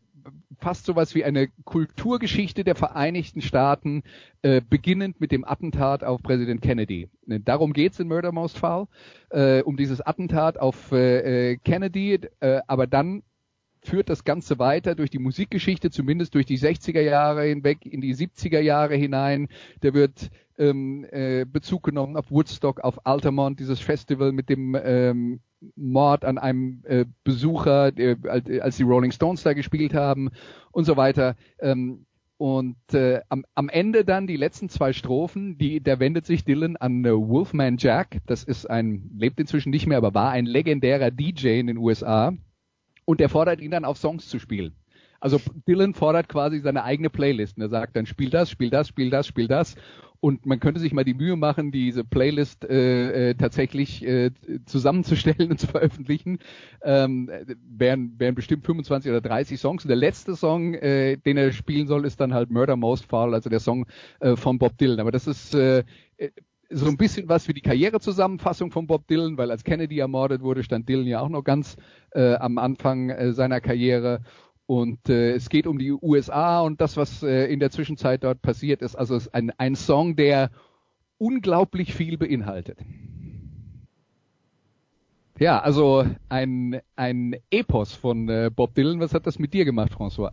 fast 0.59 0.87
sowas 0.87 1.15
wie 1.15 1.25
eine 1.25 1.49
Kulturgeschichte 1.65 2.65
der 2.65 2.75
Vereinigten 2.75 3.43
Staaten, 3.43 4.03
äh, 4.43 4.61
beginnend 4.61 5.21
mit 5.21 5.33
dem 5.33 5.45
Attentat 5.45 6.05
auf 6.05 6.23
Präsident 6.23 6.63
Kennedy. 6.63 7.09
Ne, 7.27 7.41
Darum 7.41 7.73
geht's 7.73 8.01
in 8.01 8.09
Murder 8.09 8.33
Most 8.33 8.59
Foul, 8.59 8.87
äh, 9.31 9.63
um 9.63 9.77
dieses 9.77 10.01
Attentat 10.01 10.59
auf 10.59 10.93
äh, 10.93 11.53
äh, 11.53 11.57
Kennedy, 11.57 12.21
äh, 12.41 12.61
aber 12.67 12.87
dann 12.87 13.23
führt 13.89 14.09
das 14.09 14.25
Ganze 14.25 14.59
weiter 14.59 14.95
durch 14.95 15.11
die 15.11 15.19
Musikgeschichte, 15.19 15.91
zumindest 15.91 16.35
durch 16.35 16.47
die 16.47 16.59
60er 16.59 17.01
Jahre 17.01 17.45
hinweg, 17.45 17.85
in 17.85 18.01
die 18.01 18.15
70er 18.15 18.61
Jahre 18.61 18.95
hinein. 18.95 19.49
Da 19.81 19.95
wird 19.95 20.31
ähm, 20.59 21.07
äh, 21.11 21.45
Bezug 21.45 21.83
genommen 21.85 22.17
auf 22.17 22.31
Woodstock, 22.31 22.81
auf 22.81 23.07
Altamont, 23.07 23.59
dieses 23.59 23.81
Festival 23.81 24.33
mit 24.33 24.49
dem 24.49 24.77
ähm, 24.81 25.41
Mord 25.75 26.25
an 26.25 26.39
einem 26.39 26.83
äh, 26.85 27.05
Besucher, 27.25 27.91
der, 27.93 28.17
als, 28.29 28.49
als 28.61 28.77
die 28.77 28.83
Rolling 28.85 29.13
Stones 29.13 29.43
da 29.43 29.55
gespielt 29.55 29.95
haben 29.95 30.31
und 30.71 30.85
so 30.85 30.97
weiter. 30.97 31.37
Ähm, 31.59 32.07
und 32.37 32.77
äh, 32.93 33.21
am, 33.29 33.45
am 33.57 33.69
Ende 33.69 34.05
dann 34.05 34.29
die 34.29 34.37
letzten 34.37 34.69
zwei 34.69 34.93
Strophen, 34.93 35.59
die, 35.59 35.83
da 35.83 35.99
wendet 35.99 36.25
sich 36.25 36.45
Dylan 36.45 36.77
an 36.77 37.05
äh, 37.05 37.11
Wolfman 37.13 37.79
Jack. 37.79 38.19
Das 38.27 38.45
ist 38.45 38.71
ein, 38.71 39.11
lebt 39.17 39.41
inzwischen 39.41 39.71
nicht 39.71 39.89
mehr, 39.89 39.99
aber 39.99 40.15
war 40.15 40.31
ein 40.31 40.47
legendärer 40.47 41.11
DJ 41.11 41.59
in 41.59 41.67
den 41.67 41.79
USA. 41.79 42.33
Und 43.09 43.23
er 43.23 43.31
fordert 43.31 43.63
ihn 43.63 43.71
dann 43.71 43.87
auf 43.87 43.97
Songs 43.97 44.29
zu 44.29 44.39
spielen. 44.39 44.75
Also 45.19 45.41
Dylan 45.67 45.95
fordert 45.95 46.29
quasi 46.29 46.61
seine 46.61 46.85
eigene 46.85 47.09
Playlist. 47.09 47.57
Und 47.57 47.63
er 47.63 47.71
sagt 47.71 47.97
dann, 47.97 48.05
spiel 48.05 48.29
das, 48.29 48.51
spiel 48.51 48.69
das, 48.69 48.87
spiel 48.87 49.09
das, 49.09 49.27
spiel 49.27 49.49
das. 49.49 49.77
Und 50.21 50.45
man 50.45 50.61
könnte 50.61 50.79
sich 50.79 50.93
mal 50.93 51.07
die 51.07 51.15
Mühe 51.15 51.35
machen, 51.35 51.73
diese 51.73 52.05
Playlist 52.05 52.67
äh, 52.67 53.31
äh, 53.31 53.35
tatsächlich 53.35 54.05
äh, 54.05 54.31
zusammenzustellen 54.67 55.51
und 55.53 55.59
zu 55.59 55.69
veröffentlichen. 55.69 56.39
Ähm, 56.83 57.31
wären, 57.67 58.13
wären 58.19 58.35
bestimmt 58.35 58.67
25 58.67 59.11
oder 59.11 59.23
30 59.23 59.59
Songs. 59.59 59.85
Und 59.85 59.89
der 59.89 59.97
letzte 59.97 60.37
Song, 60.37 60.75
äh, 60.75 61.17
den 61.17 61.39
er 61.39 61.53
spielen 61.53 61.87
soll, 61.87 62.05
ist 62.05 62.21
dann 62.21 62.35
halt 62.35 62.51
Murder 62.51 62.77
Most 62.77 63.07
Foul, 63.07 63.33
also 63.33 63.49
der 63.49 63.61
Song 63.61 63.87
äh, 64.21 64.37
von 64.37 64.59
Bob 64.59 64.77
Dylan. 64.77 65.01
Aber 65.01 65.13
das 65.13 65.27
ist 65.27 65.55
äh, 65.55 65.83
so 66.71 66.87
ein 66.87 66.97
bisschen 66.97 67.29
was 67.29 67.47
für 67.47 67.55
die 67.55 67.63
Karrierezusammenfassung 67.63 68.71
von 68.71 68.87
Bob 68.87 69.07
Dylan, 69.07 69.39
weil 69.39 69.51
als 69.51 69.65
Kennedy 69.65 69.99
ermordet 69.99 70.43
wurde, 70.43 70.63
stand 70.63 70.89
Dylan 70.89 71.07
ja 71.07 71.21
auch 71.21 71.29
noch 71.29 71.43
ganz 71.43 71.77
äh, 72.11 72.35
am 72.35 72.59
Anfang 72.59 73.11
äh, 73.11 73.33
seiner 73.33 73.61
Karriere. 73.61 74.21
Und 74.67 75.09
äh, 75.09 75.33
es 75.33 75.49
geht 75.49 75.67
um 75.67 75.79
die 75.79 75.93
USA 75.93 76.61
und 76.61 76.81
das, 76.83 76.99
was 76.99 77.23
äh, 77.23 77.47
in 77.47 77.59
der 77.59 77.71
Zwischenzeit 77.71 78.23
dort 78.23 78.43
passiert 78.43 78.83
ist. 78.83 78.97
Also 78.97 79.17
es 79.17 79.27
ist 79.27 79.35
ein, 79.35 79.51
ein 79.57 79.77
Song, 79.77 80.15
der 80.15 80.51
unglaublich 81.17 81.95
viel 81.95 82.19
beinhaltet. 82.19 82.79
Ja, 85.39 85.61
also 85.61 86.05
ein, 86.29 86.81
ein 86.97 87.37
Epos 87.51 87.95
von 87.95 88.29
äh, 88.29 88.51
Bob 88.55 88.75
Dylan. 88.75 89.01
Was 89.01 89.15
hat 89.15 89.27
das 89.27 89.39
mit 89.39 89.55
dir 89.55 89.65
gemacht, 89.65 89.93
François? 89.93 90.33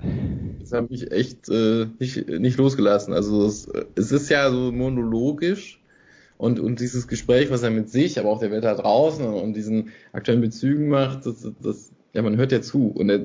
Das 0.59 0.73
hat 0.73 0.89
mich 0.89 1.11
echt 1.11 1.47
äh, 1.47 1.85
nicht, 1.99 2.27
nicht 2.27 2.57
losgelassen. 2.57 3.13
Also 3.13 3.45
es, 3.45 3.69
es 3.95 4.11
ist 4.11 4.29
ja 4.29 4.51
so 4.51 4.71
monologisch 4.73 5.79
und, 6.37 6.59
und 6.59 6.79
dieses 6.79 7.07
Gespräch, 7.07 7.49
was 7.49 7.63
er 7.63 7.71
mit 7.71 7.89
sich, 7.89 8.19
aber 8.19 8.29
auch 8.29 8.39
der 8.39 8.51
Welt 8.51 8.63
da 8.63 8.75
draußen 8.75 9.25
und, 9.25 9.35
und 9.35 9.53
diesen 9.53 9.89
aktuellen 10.11 10.41
Bezügen 10.41 10.89
macht, 10.89 11.25
das, 11.25 11.47
das, 11.61 11.91
ja, 12.13 12.21
man 12.21 12.37
hört 12.37 12.51
ja 12.51 12.61
zu. 12.61 12.87
Und 12.87 13.09
er, 13.09 13.21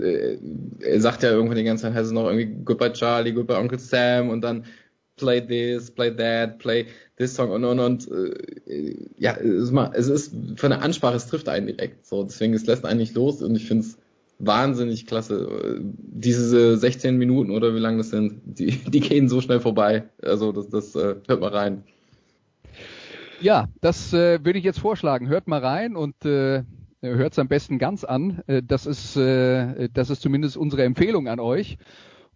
er 0.81 1.01
sagt 1.01 1.23
ja 1.23 1.31
irgendwann 1.31 1.59
die 1.59 1.65
ganze 1.65 1.83
Zeit, 1.83 1.95
heißt 1.95 2.07
es 2.07 2.13
noch 2.13 2.29
irgendwie 2.29 2.65
Goodbye 2.65 2.93
Charlie, 2.93 3.33
Goodbye 3.33 3.59
Uncle 3.59 3.79
Sam 3.79 4.31
und 4.31 4.43
dann 4.43 4.65
play 5.17 5.41
this, 5.41 5.91
play 5.91 6.11
that, 6.11 6.59
play 6.59 6.87
this 7.19 7.35
song 7.35 7.51
und 7.51 7.65
und 7.65 7.79
und 7.79 8.09
äh, 8.11 8.97
ja, 9.19 9.37
es, 9.37 10.09
ist 10.09 10.35
von 10.57 10.71
der 10.71 10.83
Ansprache, 10.83 11.17
es 11.17 11.27
trifft 11.27 11.49
einen 11.49 11.67
direkt. 11.67 12.07
So, 12.07 12.25
deswegen 12.25 12.55
es 12.55 12.67
lässt 12.67 12.85
einen 12.85 12.99
nicht 12.99 13.15
los 13.15 13.43
und 13.43 13.55
ich 13.55 13.67
finde 13.67 13.85
es 13.85 13.99
wahnsinnig 14.39 15.07
klasse. 15.07 15.81
Diese 15.83 16.77
16 16.77 17.17
Minuten 17.17 17.51
oder 17.51 17.75
wie 17.75 17.79
lang 17.79 17.99
das 17.99 18.11
sind, 18.11 18.41
die, 18.45 18.71
die 18.71 19.01
gehen 19.01 19.29
so 19.29 19.41
schnell 19.41 19.61
vorbei. 19.61 20.05
Also 20.23 20.53
das, 20.53 20.69
das 20.69 20.95
äh, 20.97 21.17
hört 21.29 21.41
mal 21.41 21.51
rein. 21.51 21.85
Ja, 23.41 23.69
das 23.81 24.13
äh, 24.13 24.45
würde 24.45 24.59
ich 24.59 24.65
jetzt 24.65 24.81
vorschlagen. 24.81 25.29
Hört 25.29 25.49
mal 25.49 25.65
rein 25.65 25.97
und 25.97 26.25
äh, 26.27 26.63
hört 27.01 27.33
es 27.33 27.39
am 27.39 27.49
besten 27.49 27.79
ganz 27.79 28.05
an. 28.05 28.43
Äh, 28.47 28.63
das 28.63 28.87
ist, 28.87 29.17
äh, 29.17 29.89
das 29.93 30.11
ist 30.11 30.21
zumindest 30.21 30.57
unsere 30.57 30.85
Empfehlung 30.85 31.27
an 31.27 31.41
euch. 31.41 31.79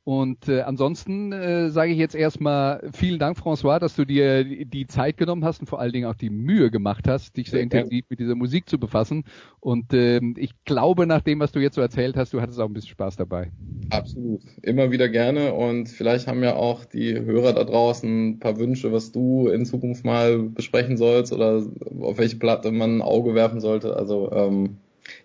Und 0.05 0.49
äh, 0.51 0.61
ansonsten 0.61 1.33
äh, 1.33 1.71
sage 1.71 1.93
ich 1.93 1.99
jetzt 1.99 2.15
erstmal 2.15 2.91
vielen 2.93 3.19
Dank, 3.19 3.39
François, 3.39 3.79
dass 3.79 3.97
du 3.97 4.05
dir 4.05 4.45
die 4.45 4.87
Zeit 4.87 5.17
genommen 5.17 5.47
hast 5.47 5.61
und 5.61 5.67
vor 5.67 5.81
allen 5.81 5.93
Dingen 5.93 6.07
auch 6.07 6.15
die 6.15 6.29
Mühe 6.29 6.71
gemacht 6.71 7.09
hast, 7.09 7.39
dich 7.39 7.49
sehr 7.49 7.61
ja, 7.61 7.65
intensiv 7.65 8.05
mit 8.11 8.21
dieser 8.21 8.35
Musik 8.35 8.69
zu 8.69 8.79
befassen. 8.79 9.25
Und 9.61 9.95
äh, 9.95 10.21
ich 10.37 10.51
glaube, 10.67 11.07
nach 11.07 11.23
dem, 11.23 11.41
was 11.41 11.53
du 11.53 11.59
jetzt 11.59 11.77
so 11.77 11.81
erzählt 11.81 12.17
hast, 12.17 12.35
du 12.35 12.43
hattest 12.43 12.61
auch 12.61 12.67
ein 12.67 12.75
bisschen 12.75 12.91
Spaß 12.91 13.17
dabei. 13.17 13.51
Absolut. 13.89 14.43
Immer 14.61 14.91
wieder 14.91 15.09
gerne. 15.09 15.55
Und 15.55 15.89
vielleicht 15.89 16.27
haben 16.27 16.43
ja 16.43 16.55
auch 16.55 16.85
die 16.85 17.19
Hörer 17.19 17.55
da 17.55 17.65
draußen 17.65 18.29
ein 18.29 18.39
paar 18.41 18.59
Wünsche, 18.59 18.93
was 18.93 19.11
du 19.11 19.49
in 19.49 19.65
Zukunft 19.65 20.05
mal 20.05 20.39
besprechen 20.39 20.99
sollst 20.99 21.33
oder 21.33 21.65
auf 22.01 22.19
welche 22.19 22.37
Platte 22.37 22.73
man 22.73 22.99
ein 22.99 23.03
Auge 23.03 23.35
werfen 23.35 23.61
sollte. 23.61 23.97
Also 23.97 24.31
ähm, 24.33 24.77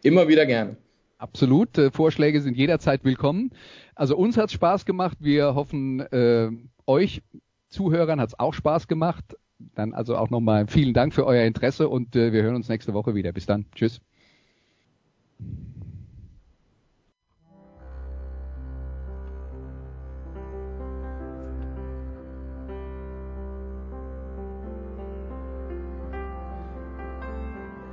immer 0.04 0.30
wieder 0.30 0.46
gerne. 0.46 0.78
Absolut. 1.20 1.78
Äh, 1.78 1.92
Vorschläge 1.92 2.42
sind 2.42 2.56
jederzeit 2.56 3.04
willkommen. 3.04 3.52
Also 3.94 4.16
uns 4.16 4.38
hat's 4.38 4.54
Spaß 4.54 4.86
gemacht. 4.86 5.18
Wir 5.20 5.54
hoffen, 5.54 6.00
äh, 6.00 6.50
euch 6.88 7.22
Zuhörern 7.68 8.22
hat's 8.22 8.40
auch 8.40 8.54
Spaß 8.54 8.88
gemacht. 8.88 9.36
Dann 9.76 9.94
also 9.94 10.16
auch 10.16 10.30
nochmal 10.30 10.68
vielen 10.68 10.94
Dank 10.94 11.14
für 11.14 11.26
euer 11.26 11.44
Interesse 11.44 11.90
und 11.90 12.16
äh, 12.16 12.32
wir 12.32 12.42
hören 12.44 12.56
uns 12.56 12.70
nächste 12.70 12.94
Woche 12.94 13.16
wieder. 13.16 13.34
Bis 13.34 13.46
dann. 13.46 13.66
Tschüss. 13.76 14.00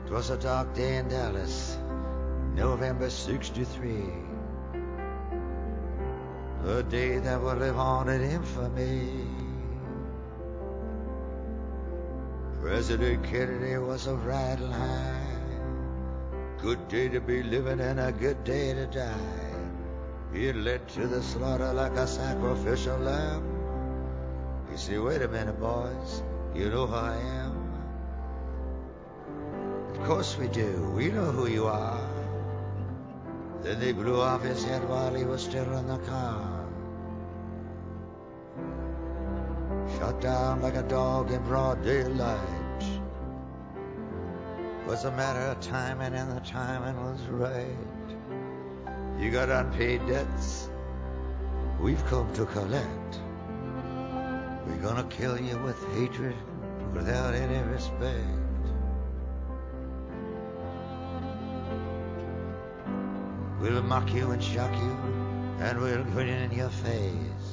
It 0.07 0.13
was 0.13 0.31
a 0.31 0.37
dark 0.37 0.73
day 0.75 0.99
in 0.99 1.09
Dallas, 1.09 1.76
November 2.57 3.11
63. 3.11 3.93
A 6.65 6.83
day 6.85 7.19
that 7.19 7.43
will 7.43 7.55
live 7.55 7.77
on 7.79 8.09
in 8.09 8.23
infamy. 8.23 9.27
President 12.63 13.23
Kennedy 13.25 13.77
was 13.77 14.07
a 14.07 14.15
riding 14.15 14.73
high. 14.73 15.27
Good 16.63 16.89
day 16.89 17.11
to 17.11 17.21
be 17.21 17.43
living 17.43 17.79
and 17.79 18.01
a 18.01 18.11
good 18.11 18.43
day 18.43 18.73
to 18.73 18.87
die. 18.87 19.53
He 20.33 20.51
led 20.55 20.89
to 20.97 21.07
the 21.07 21.23
slaughter 21.23 21.75
like 21.75 21.93
a 21.93 22.07
sacrificial 22.07 22.97
lamb. 22.97 23.45
You 24.71 24.79
see, 24.79 24.97
wait 24.97 25.21
a 25.21 25.29
minute, 25.29 25.61
boys. 25.61 26.23
You 26.55 26.71
know 26.71 26.87
who 26.87 26.95
I 26.95 27.17
am. 27.17 27.55
Of 29.91 30.05
course 30.07 30.39
we 30.39 30.49
do. 30.49 30.91
We 30.97 31.09
know 31.09 31.31
who 31.31 31.49
you 31.49 31.67
are. 31.67 32.06
Then 33.67 33.81
they 33.81 33.91
blew 33.91 34.21
off 34.21 34.45
his 34.45 34.63
head 34.63 34.89
while 34.89 35.13
he 35.13 35.25
was 35.25 35.43
still 35.43 35.77
in 35.77 35.89
the 35.89 35.99
car. 35.99 36.65
Shot 39.99 40.21
down 40.21 40.63
like 40.63 40.77
a 40.77 40.85
dog 40.85 41.33
in 41.33 41.43
broad 41.43 41.83
daylight. 41.83 42.85
Was 44.87 45.05
a 45.05 45.11
matter 45.11 45.41
of 45.41 45.59
timing, 45.59 46.15
and 46.15 46.31
the 46.31 46.41
timing 46.43 46.95
was 47.03 47.21
right. 47.23 47.67
You 49.19 49.33
got 49.33 49.49
unpaid 49.49 50.07
debts. 50.07 50.71
We've 51.81 52.07
come 52.07 52.33
to 52.35 52.47
collect. 52.47 53.19
We're 54.65 54.81
gonna 54.81 55.09
kill 55.11 55.41
you 55.41 55.59
with 55.59 55.83
hatred 55.95 56.37
without 56.95 57.35
any 57.35 57.69
respect. 57.69 58.46
We'll 63.61 63.83
mock 63.83 64.13
you 64.13 64.33
and 64.33 64.43
shock 64.43 64.73
you, 64.77 64.97
and 65.61 65.81
we'll 65.81 66.05
grin 66.05 66.29
in 66.29 66.51
your 66.53 66.69
face. 66.69 67.47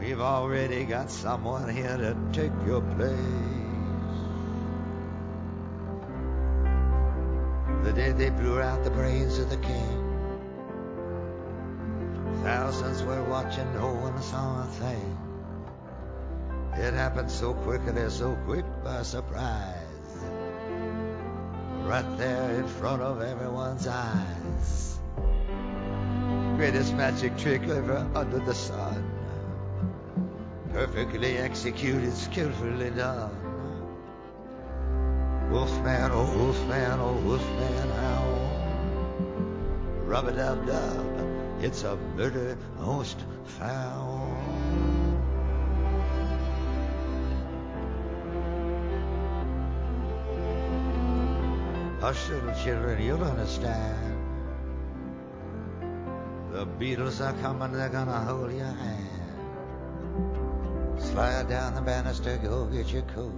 We've 0.00 0.20
already 0.20 0.84
got 0.84 1.08
someone 1.08 1.68
here 1.68 1.96
to 1.96 2.16
take 2.32 2.52
your 2.66 2.80
place. 2.80 3.14
The 7.84 7.92
day 7.92 8.12
they 8.12 8.30
blew 8.30 8.60
out 8.60 8.82
the 8.82 8.90
brains 8.90 9.38
of 9.38 9.50
the 9.50 9.56
king, 9.58 10.00
thousands 12.42 13.04
were 13.04 13.22
watching, 13.24 13.72
no 13.74 13.92
one 13.92 14.20
saw 14.20 14.62
a 14.62 14.66
thing. 14.66 15.18
It 16.74 16.92
happened 16.92 17.30
so 17.30 17.54
quickly, 17.54 18.10
so 18.10 18.36
quick 18.46 18.64
by 18.82 19.02
surprise 19.02 19.83
right 21.84 22.16
there 22.16 22.50
in 22.54 22.66
front 22.66 23.02
of 23.02 23.20
everyone's 23.20 23.86
eyes. 23.86 24.98
Greatest 26.56 26.94
magic 26.94 27.36
trick 27.36 27.62
ever 27.64 28.08
under 28.14 28.38
the 28.38 28.54
sun. 28.54 29.04
Perfectly 30.72 31.36
executed, 31.36 32.14
skillfully 32.14 32.90
done. 32.90 33.30
Wolfman, 35.50 36.10
oh 36.10 36.24
wolfman, 36.38 37.00
oh 37.00 37.20
wolfman, 37.26 37.88
how? 37.90 38.24
Rub 40.06 40.26
a 40.28 40.32
dub 40.32 40.66
dub, 40.66 41.06
it's 41.60 41.82
a 41.82 41.96
murder 42.16 42.56
most 42.78 43.18
foul. 43.44 44.13
Hush, 52.04 52.28
little 52.28 52.52
children, 52.62 53.02
you'll 53.02 53.24
understand. 53.24 54.18
The 56.52 56.66
Beatles 56.66 57.22
are 57.24 57.32
coming, 57.40 57.72
they're 57.72 57.88
gonna 57.88 58.20
hold 58.20 58.52
your 58.52 58.66
hand. 58.66 59.08
Slide 60.98 61.48
down 61.48 61.74
the 61.74 61.80
banister, 61.80 62.36
go 62.42 62.66
get 62.66 62.92
your 62.92 63.04
coat. 63.16 63.32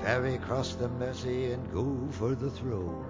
Ferry 0.00 0.36
across 0.36 0.74
the 0.74 0.88
Mersey 0.88 1.50
and 1.50 1.68
go 1.72 1.98
for 2.12 2.36
the 2.36 2.50
throat. 2.50 3.04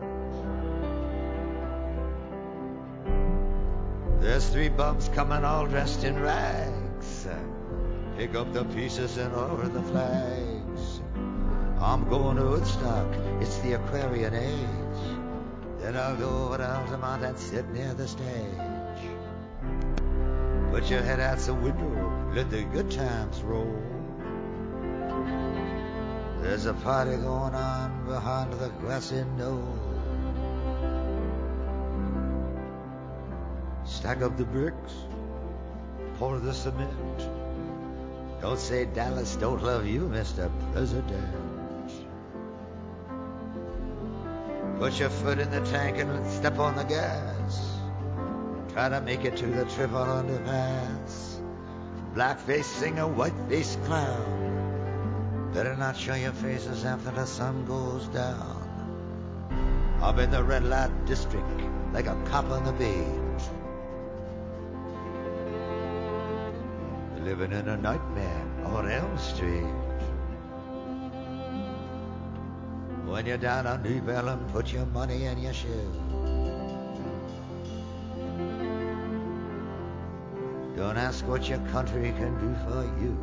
There's 4.18 4.48
three 4.48 4.70
bums 4.70 5.10
coming 5.10 5.44
all 5.44 5.66
dressed 5.66 6.04
in 6.04 6.18
rags. 6.18 7.28
Pick 8.16 8.34
up 8.34 8.50
the 8.54 8.64
pieces 8.64 9.18
and 9.18 9.36
lower 9.36 9.68
the 9.68 9.82
flags. 9.82 10.47
I'm 11.80 12.08
going 12.08 12.36
to 12.36 12.44
Woodstock. 12.44 13.06
It's 13.40 13.58
the 13.58 13.74
Aquarian 13.74 14.34
age. 14.34 15.18
Then 15.78 15.96
I'll 15.96 16.16
go 16.16 16.46
over 16.46 16.58
to 16.58 16.68
Altamont 16.68 17.24
and 17.24 17.38
sit 17.38 17.68
near 17.70 17.94
the 17.94 18.08
stage. 18.08 18.24
Put 20.72 20.90
your 20.90 21.02
head 21.02 21.20
out 21.20 21.38
the 21.38 21.54
window, 21.54 22.32
let 22.34 22.50
the 22.50 22.64
good 22.64 22.90
times 22.90 23.42
roll. 23.42 23.80
There's 26.42 26.66
a 26.66 26.74
party 26.74 27.12
going 27.12 27.54
on 27.54 28.06
behind 28.06 28.52
the 28.54 28.70
grassy 28.80 29.24
knoll. 29.36 29.78
Stack 33.84 34.22
up 34.22 34.36
the 34.36 34.44
bricks, 34.44 34.94
pour 36.18 36.40
the 36.40 36.52
cement. 36.52 37.18
Don't 38.40 38.58
say 38.58 38.84
Dallas 38.84 39.36
don't 39.36 39.62
love 39.62 39.86
you, 39.86 40.02
Mr. 40.02 40.50
President. 40.72 41.47
Put 44.78 45.00
your 45.00 45.10
foot 45.10 45.40
in 45.40 45.50
the 45.50 45.60
tank 45.62 45.98
and 45.98 46.24
step 46.30 46.60
on 46.60 46.76
the 46.76 46.84
gas. 46.84 47.78
Try 48.72 48.88
to 48.88 49.00
make 49.00 49.24
it 49.24 49.36
to 49.38 49.46
the 49.46 49.64
triple 49.64 50.04
underpass. 50.04 51.40
Blackface 52.14 52.62
singer, 52.62 53.08
whiteface 53.08 53.76
clown. 53.84 55.50
Better 55.52 55.74
not 55.74 55.96
show 55.96 56.14
your 56.14 56.30
faces 56.30 56.84
after 56.84 57.10
the 57.10 57.26
sun 57.26 57.64
goes 57.64 58.06
down. 58.08 58.54
I'm 60.00 60.16
in 60.20 60.30
the 60.30 60.44
red 60.44 60.64
light 60.64 60.92
district 61.06 61.60
like 61.92 62.06
a 62.06 62.14
cop 62.26 62.48
on 62.50 62.64
the 62.64 62.72
beat. 62.72 63.42
Living 67.24 67.50
in 67.50 67.68
a 67.68 67.76
nightmare 67.76 68.46
on 68.66 68.88
Elm 68.88 69.18
Street. 69.18 69.87
When 73.18 73.26
you're 73.26 73.36
down 73.36 73.66
on 73.66 73.82
New 73.82 74.00
Bellum, 74.00 74.38
put 74.52 74.72
your 74.72 74.86
money 74.86 75.24
in 75.24 75.38
your 75.38 75.52
shoe. 75.52 75.92
Don't 80.76 80.96
ask 80.96 81.26
what 81.26 81.48
your 81.48 81.58
country 81.72 82.12
can 82.12 82.38
do 82.38 82.54
for 82.62 82.84
you. 83.02 83.18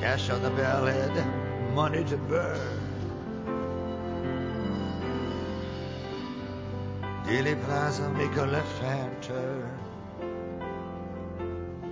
Cash 0.00 0.30
on 0.30 0.42
the 0.42 0.50
bellhead, 0.52 1.74
money 1.74 2.04
to 2.04 2.16
burn. 2.16 2.80
Dealey 7.26 7.62
Plaza, 7.66 8.08
make 8.14 8.34
a 8.36 8.46
left-hand 8.46 9.22
turn. 9.22 9.78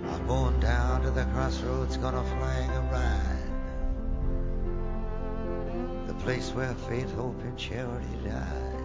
I'm 0.09 0.25
going 0.25 0.59
down 0.59 1.03
to 1.03 1.11
the 1.11 1.25
crossroads, 1.25 1.97
gonna 1.97 2.23
flag 2.23 2.69
a 2.71 2.81
ride. 2.91 3.26
Place 6.27 6.51
where 6.51 6.75
faith, 6.89 7.09
hope, 7.15 7.41
and 7.43 7.57
charity 7.57 8.17
died. 8.25 8.81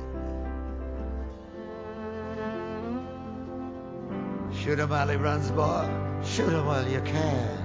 Shoot 4.55 4.78
'em 4.78 4.90
while 4.90 5.09
he 5.09 5.16
runs, 5.16 5.51
boy. 5.51 5.89
Shoot 6.23 6.52
'em 6.52 6.66
while 6.66 6.86
you 6.86 7.01
can. 7.01 7.59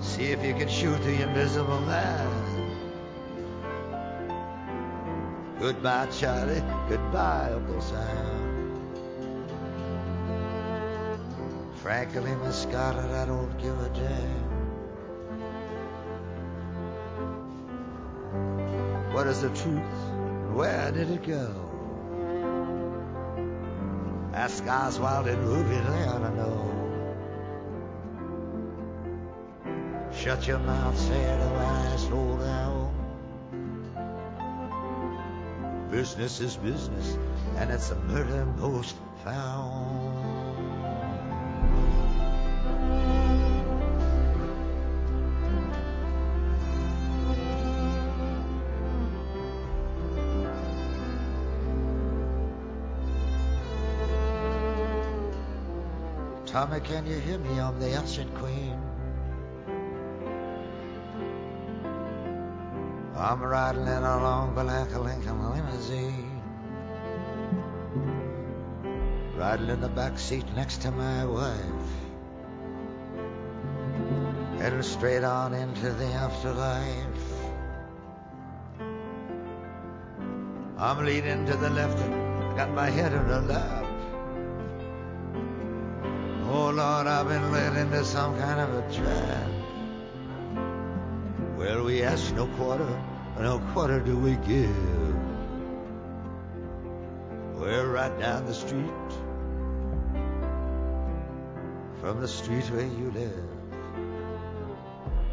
See 0.00 0.32
if 0.32 0.44
you 0.44 0.52
can 0.52 0.66
shoot 0.66 1.00
the 1.04 1.22
invisible 1.22 1.80
man. 1.82 2.28
Goodbye, 5.60 6.08
Charlie. 6.18 6.64
Goodbye, 6.88 7.52
Uncle 7.54 7.82
Sam. 7.82 8.36
Frankly, 11.76 12.34
Miss 12.42 12.62
Scarlett, 12.62 13.12
I 13.12 13.26
don't 13.26 13.56
give 13.62 13.78
a 13.80 13.90
damn. 13.90 14.49
What 19.20 19.28
is 19.28 19.42
the 19.42 19.50
truth? 19.50 19.82
Where 20.54 20.90
did 20.92 21.10
it 21.10 21.22
go? 21.26 21.52
Ask 24.32 24.66
Oswald 24.66 25.28
and 25.28 25.46
Ruby, 25.46 25.76
know. 26.36 26.56
Shut 30.10 30.46
your 30.46 30.58
mouth, 30.60 30.98
say 30.98 31.20
it, 31.20 31.38
and 31.38 31.52
old 32.10 32.40
owl. 32.40 32.94
Business 35.90 36.40
is 36.40 36.56
business, 36.56 37.18
and 37.58 37.70
it's 37.70 37.90
a 37.90 37.96
murder 37.96 38.46
most 38.56 38.96
found. 39.22 39.59
Tommy, 56.50 56.80
can 56.80 57.06
you 57.06 57.16
hear 57.20 57.38
me? 57.38 57.60
I'm 57.60 57.78
the 57.78 57.96
ancient 57.96 58.34
queen. 58.34 58.76
I'm 63.16 63.40
riding 63.40 63.82
in 63.82 64.02
a 64.02 64.20
long 64.20 64.52
black 64.52 64.92
Lincoln 64.98 65.48
limousine. 65.48 66.42
Riding 69.36 69.68
in 69.68 69.80
the 69.80 69.88
back 69.90 70.18
seat 70.18 70.44
next 70.56 70.82
to 70.82 70.90
my 70.90 71.24
wife. 71.24 71.88
Heading 74.58 74.82
straight 74.82 75.22
on 75.22 75.54
into 75.54 75.92
the 75.92 76.06
afterlife. 76.06 77.06
I'm 80.78 81.06
leaning 81.06 81.46
to 81.46 81.56
the 81.56 81.70
left 81.70 81.98
got 82.56 82.70
my 82.74 82.90
head 82.90 83.12
in 83.12 83.20
her 83.20 83.40
lap. 83.40 83.79
Lord, 86.80 87.06
I've 87.08 87.28
been 87.28 87.52
led 87.52 87.76
into 87.76 88.02
some 88.06 88.38
kind 88.38 88.58
of 88.58 88.70
a 88.72 88.82
trap. 88.90 89.50
Well, 91.58 91.84
we 91.84 92.02
ask 92.02 92.34
no 92.34 92.46
quarter, 92.56 92.88
no 93.38 93.58
quarter 93.74 94.00
do 94.00 94.16
we 94.16 94.36
give. 94.36 95.14
We're 97.56 97.86
right 97.86 98.18
down 98.18 98.46
the 98.46 98.54
street 98.54 99.10
from 102.00 102.22
the 102.22 102.28
street 102.28 102.64
where 102.70 102.86
you 102.86 103.10
live. 103.10 103.50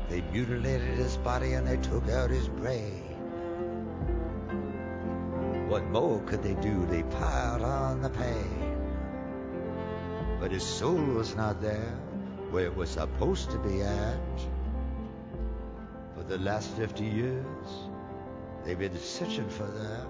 They 0.10 0.20
mutilated 0.34 0.98
his 0.98 1.16
body 1.16 1.54
and 1.54 1.66
they 1.66 1.78
took 1.78 2.10
out 2.10 2.30
his 2.30 2.50
brain. 2.50 3.04
What 5.70 5.86
more 5.86 6.20
could 6.26 6.44
they 6.44 6.56
do? 6.56 6.86
They 6.88 7.04
piled 7.04 7.62
on 7.62 8.02
the 8.02 8.10
pain. 8.10 8.57
But 10.48 10.54
his 10.54 10.64
soul 10.64 10.96
was 10.96 11.36
not 11.36 11.62
there 11.62 11.94
where 12.52 12.64
it 12.64 12.74
was 12.74 12.92
supposed 12.92 13.52
to 13.52 13.58
be 13.58 13.82
at. 13.82 14.40
For 16.16 16.24
the 16.24 16.38
last 16.38 16.70
50 16.70 17.04
years, 17.04 17.68
they've 18.64 18.80
been 18.80 18.98
searching 18.98 19.50
for 19.50 19.68
that. 19.68 20.08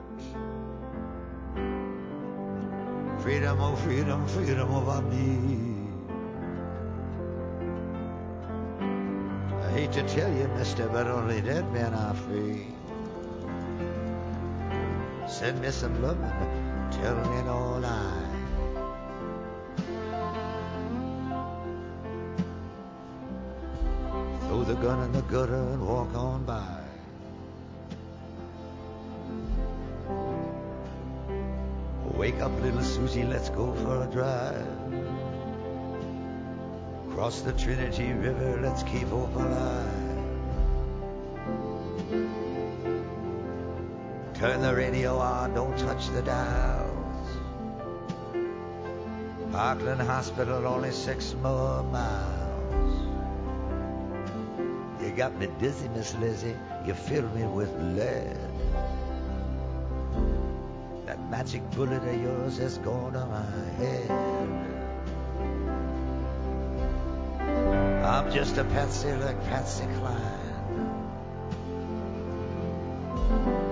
Freedom, 3.23 3.59
oh 3.59 3.76
freedom, 3.77 4.27
freedom 4.27 4.72
over 4.76 5.01
me. 5.09 5.89
I 9.65 9.72
hate 9.72 9.91
to 9.93 10.03
tell 10.03 10.31
you, 10.31 10.47
mister, 10.49 10.88
but 10.88 11.07
only 11.07 11.41
dead 11.41 11.73
men 11.73 11.95
are 11.95 12.14
free. 12.14 12.68
Send 15.27 15.61
me 15.64 15.72
some 15.72 15.99
loving, 15.99 16.30
tell 16.91 17.15
me 17.15 17.41
no 17.41 17.80
lie. 17.80 18.16
Gun 24.82 25.04
in 25.04 25.12
the 25.12 25.22
gutter 25.24 25.56
and 25.56 25.88
walk 25.88 26.14
on 26.14 26.45
by. 26.45 26.78
Wake 32.16 32.40
up, 32.41 32.52
little 32.62 32.82
Susie, 32.82 33.24
let's 33.24 33.49
go 33.49 33.74
for 33.74 34.04
a 34.04 34.08
drive. 34.08 34.66
Cross 37.12 37.41
the 37.41 37.54
Trinity 37.54 38.14
River, 38.14 38.60
let's 38.62 38.84
keep 38.84 39.08
hope 39.08 39.36
alive. 39.36 40.08
Turn 44.36 44.62
the 44.62 44.76
radio 44.76 45.18
on, 45.18 45.56
don't 45.56 45.78
touch 45.80 46.08
the 46.10 46.22
dials. 46.22 47.28
Parkland 49.52 50.02
Hospital, 50.02 50.68
only 50.68 50.91
six 50.91 51.34
more 51.41 51.82
miles. 51.84 52.36
Got 55.18 55.35
me 55.39 55.48
dizzy, 55.60 55.89
Miss 55.89 56.14
Lizzie. 56.18 56.56
You 56.85 56.94
fill 56.94 57.27
me 57.30 57.44
with 57.44 57.73
lead. 57.98 58.38
That 61.07 61.19
magic 61.31 61.68
bullet 61.72 62.03
of 62.03 62.22
yours 62.22 62.60
has 62.60 62.77
gone 62.77 63.14
to 63.14 63.26
my 63.26 63.44
head. 63.77 64.11
I'm 68.06 68.31
just 68.31 68.60
a 68.60 68.64
patsy 68.65 69.11
like 69.14 69.44
Patsy 69.45 69.85
Cline. 69.98 70.48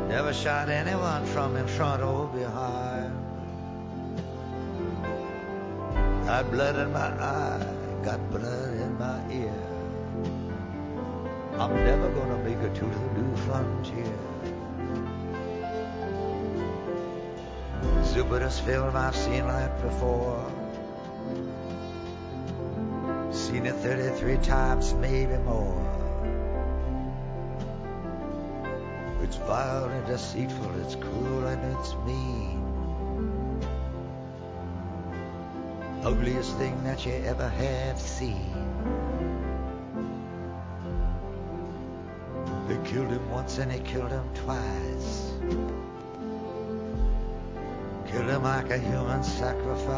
Never 0.10 0.34
shot 0.34 0.70
anyone 0.70 1.28
from 1.28 1.58
in 1.58 1.68
front 1.68 2.02
or 2.02 2.26
behind. 2.26 3.14
Got 6.26 6.50
blood 6.50 6.76
in 6.76 6.92
my 6.92 7.00
eye, 7.00 7.68
got 8.04 8.32
blood 8.32 8.45
I'm 11.66 11.84
never 11.84 12.10
gonna 12.12 12.38
make 12.44 12.60
it 12.60 12.76
to 12.76 12.86
the 12.86 13.00
new 13.20 13.36
frontier. 13.38 14.20
Stupidest 18.04 18.62
film 18.62 18.96
I've 18.96 19.16
seen 19.16 19.48
like 19.48 19.82
before. 19.82 20.46
Seen 23.32 23.66
it 23.66 23.74
33 23.78 24.38
times, 24.44 24.94
maybe 24.94 25.38
more. 25.38 25.82
It's 29.24 29.38
vile 29.38 29.86
and 29.86 30.06
deceitful, 30.06 30.72
it's 30.82 30.94
cruel 30.94 31.48
and 31.48 31.76
it's 31.76 31.96
mean. 32.06 32.62
Ugliest 36.04 36.56
thing 36.58 36.84
that 36.84 37.04
you 37.08 37.14
ever 37.26 37.50
have 37.50 38.00
seen. 38.00 39.45
They 42.76 42.92
killed 42.92 43.08
him 43.08 43.30
once 43.30 43.58
and 43.58 43.72
he 43.72 43.80
killed 43.80 44.12
him 44.12 44.30
twice. 44.34 45.32
Killed 48.12 48.30
him 48.30 48.44
like 48.44 48.70
a 48.70 48.78
human 48.78 49.24
sacrifice. 49.24 49.94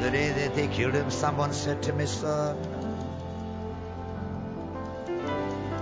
The 0.00 0.10
day 0.10 0.30
that 0.30 0.54
they 0.54 0.68
killed 0.68 0.94
him, 0.94 1.10
someone 1.10 1.52
said 1.52 1.82
to 1.82 1.92
me, 1.92 2.06
son, 2.06 2.56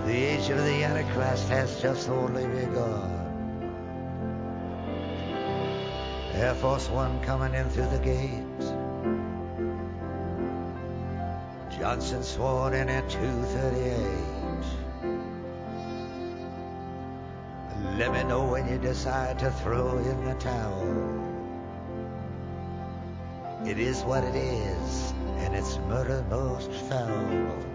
the 0.07 0.15
age 0.15 0.49
of 0.49 0.59
the 0.65 0.85
Antichrist 0.85 1.49
has 1.49 1.83
just 1.83 2.09
only 2.09 2.47
begun. 2.47 3.19
Air 6.33 6.55
Force 6.55 6.89
One 6.89 7.21
coming 7.21 7.53
in 7.55 7.69
through 7.69 7.89
the 7.89 7.99
gate. 7.99 8.52
Johnson 11.83 12.23
sworn 12.23 12.75
in 12.75 12.89
at 12.89 13.11
238. 13.11 13.99
Let 17.99 18.13
me 18.13 18.23
know 18.23 18.47
when 18.47 18.69
you 18.69 18.79
decide 18.79 19.41
to 19.41 19.51
throw 19.51 19.99
in 19.99 20.25
the 20.25 20.35
towel. 20.35 20.87
It 23.67 23.81
is 23.81 24.03
what 24.03 24.23
it 24.23 24.37
is, 24.37 25.13
and 25.39 25.57
it's 25.57 25.79
murder 25.89 26.25
most 26.31 26.71
foul. 26.71 27.72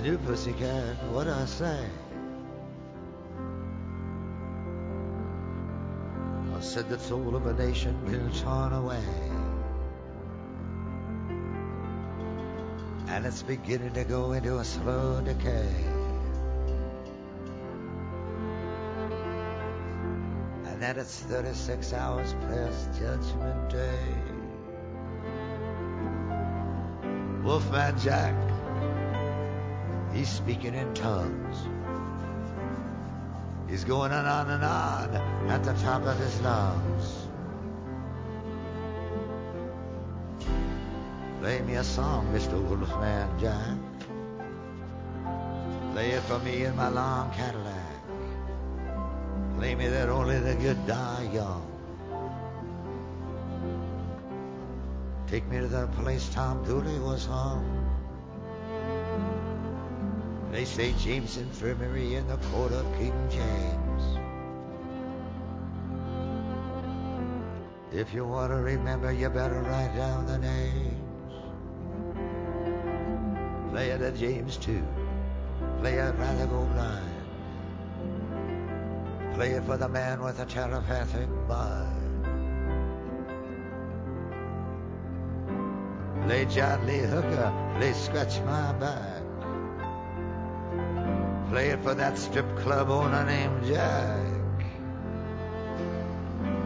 New, 0.00 0.16
pussycat? 0.18 1.02
What 1.10 1.26
I 1.26 1.44
say? 1.44 1.84
I 6.54 6.60
said 6.60 6.88
the 6.88 6.98
soul 6.98 7.34
of 7.34 7.46
a 7.46 7.52
nation 7.54 7.98
been 8.04 8.30
torn 8.32 8.72
away. 8.72 9.02
And 13.08 13.26
it's 13.26 13.42
beginning 13.42 13.92
to 13.94 14.04
go 14.04 14.32
into 14.32 14.58
a 14.58 14.64
slow 14.64 15.20
decay. 15.20 15.74
And 20.66 20.80
that 20.80 20.96
it's 20.96 21.20
36 21.20 21.92
hours 21.92 22.34
past 22.42 23.00
Judgment 23.00 23.70
Day. 23.70 24.14
Wolfman 27.42 27.98
Jack 27.98 28.47
He's 30.18 30.28
speaking 30.28 30.74
in 30.74 30.92
tongues. 30.94 31.56
He's 33.70 33.84
going 33.84 34.10
on 34.10 34.26
and 34.26 34.26
on 34.26 34.50
and 34.50 34.64
on 34.64 35.48
at 35.48 35.62
the 35.62 35.74
top 35.74 36.02
of 36.02 36.18
his 36.18 36.40
lungs. 36.40 37.28
Play 41.40 41.60
me 41.60 41.74
a 41.74 41.84
song, 41.84 42.26
Mr. 42.34 42.60
Wolfman 42.60 43.38
Jack. 43.38 43.78
Play 45.92 46.10
it 46.10 46.22
for 46.24 46.40
me 46.40 46.64
in 46.64 46.74
my 46.74 46.88
long 46.88 47.30
Cadillac. 47.30 48.02
Play 49.56 49.76
me 49.76 49.86
that 49.86 50.08
only 50.08 50.40
the 50.40 50.56
good 50.56 50.84
die 50.84 51.30
young. 51.32 51.64
Take 55.28 55.46
me 55.46 55.58
to 55.58 55.68
the 55.68 55.86
place 56.02 56.28
Tom 56.30 56.64
Dooley 56.64 56.98
was 56.98 57.24
hung. 57.26 57.87
They 60.58 60.64
say 60.64 60.92
James 60.98 61.36
Infirmary 61.36 62.16
in 62.16 62.26
the 62.26 62.36
court 62.50 62.72
of 62.72 62.84
King 62.98 63.14
James. 63.30 64.02
If 67.92 68.12
you 68.12 68.24
want 68.26 68.50
to 68.50 68.56
remember, 68.56 69.12
you 69.12 69.28
better 69.28 69.60
write 69.60 69.94
down 69.94 70.26
the 70.26 70.36
names. 70.36 71.00
Play 73.70 73.90
it 73.90 74.00
at 74.00 74.16
James 74.16 74.56
too. 74.56 74.84
Play 75.78 75.94
it 75.94 76.12
rather 76.18 76.46
go 76.48 76.64
blind. 76.74 77.06
Play 79.34 79.52
it 79.52 79.62
for 79.62 79.76
the 79.76 79.88
man 79.88 80.20
with 80.20 80.40
a 80.40 80.44
telepathic 80.44 81.28
mind. 81.46 82.24
Play 86.24 86.46
John 86.46 86.84
Lee 86.84 86.98
Hooker. 86.98 87.52
Play 87.78 87.92
Scratch 87.92 88.40
My 88.40 88.72
Back. 88.72 89.17
Play 91.50 91.70
it 91.70 91.82
for 91.82 91.94
that 91.94 92.18
strip 92.18 92.46
club 92.58 92.90
owner 92.90 93.24
named 93.24 93.64
Jack. 93.64 94.38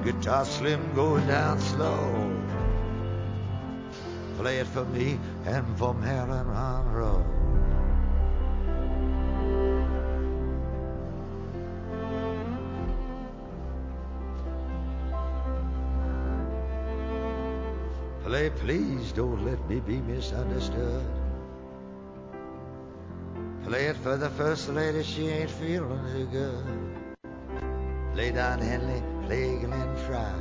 Guitar 0.02 0.44
slim 0.44 0.92
going 0.92 1.24
down 1.28 1.60
slow. 1.60 2.32
Play 4.38 4.58
it 4.58 4.66
for 4.66 4.84
me 4.86 5.20
and 5.44 5.64
for 5.78 5.94
Marilyn 5.94 6.48
Monroe. 6.48 7.24
Play, 18.24 18.50
please 18.50 19.12
don't 19.12 19.44
let 19.44 19.64
me 19.68 19.78
be 19.78 20.00
misunderstood. 20.00 21.21
Play 23.72 23.86
it 23.86 23.96
for 23.96 24.18
the 24.18 24.28
first 24.28 24.68
lady, 24.68 25.02
she 25.02 25.28
ain't 25.28 25.50
feeling 25.50 26.04
too 26.12 26.26
good. 26.26 28.14
Lay 28.14 28.30
down 28.30 28.60
Henley, 28.60 29.02
play 29.24 29.56
Glenn 29.60 29.96
Fry. 30.04 30.34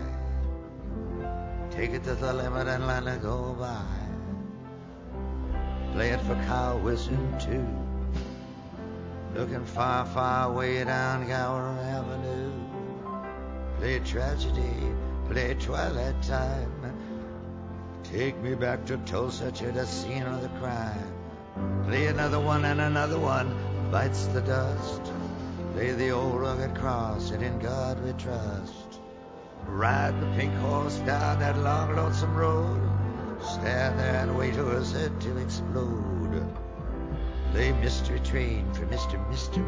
Take 1.70 1.92
it 1.92 2.04
to 2.04 2.16
the 2.16 2.34
limit 2.34 2.68
and 2.68 2.86
let 2.86 3.08
it 3.08 3.22
go 3.22 3.56
by. 3.58 3.86
Play 5.94 6.10
it 6.10 6.20
for 6.20 6.36
Kyle 6.44 6.78
Wilson 6.80 7.40
too. 7.40 7.66
Looking 9.34 9.64
far, 9.64 10.06
far 10.08 10.52
way 10.52 10.84
down 10.84 11.26
Gower 11.26 11.70
Avenue. 11.84 12.52
Play 13.78 14.00
tragedy, 14.00 14.94
play 15.30 15.54
twilight 15.54 16.22
time. 16.22 16.70
Take 18.04 18.38
me 18.42 18.56
back 18.56 18.86
to 18.88 18.98
Tulsa 19.06 19.54
to 19.54 19.72
the 19.72 19.86
scene 19.88 20.24
of 20.24 20.42
the 20.42 20.50
crime. 20.60 21.21
Play 21.86 22.08
another 22.08 22.40
one 22.40 22.64
and 22.66 22.80
another 22.80 23.20
one 23.20 23.54
bites 23.92 24.26
the 24.28 24.42
dust. 24.42 25.02
Play 25.74 25.92
the 25.92 26.12
old 26.12 26.40
rugged 26.40 26.76
cross 26.76 27.32
and 27.32 27.44
in 27.44 27.60
God 27.60 28.02
we 28.04 28.14
trust. 28.14 29.00
Ride 29.68 30.20
the 30.22 30.28
pink 30.38 30.54
horse 30.56 30.98
down 31.00 31.40
that 31.40 31.58
long 31.60 31.96
lonesome 31.96 32.36
road. 32.36 32.82
Stand 33.42 34.00
there 34.00 34.22
and 34.22 34.38
wait 34.38 34.56
for 34.56 34.82
head 34.94 35.20
to 35.22 35.38
explode. 35.38 36.46
Play 37.52 37.74
Mystery 37.74 38.20
Train 38.22 38.72
for 38.74 38.86
Mr. 38.86 39.30
Mystery. 39.30 39.66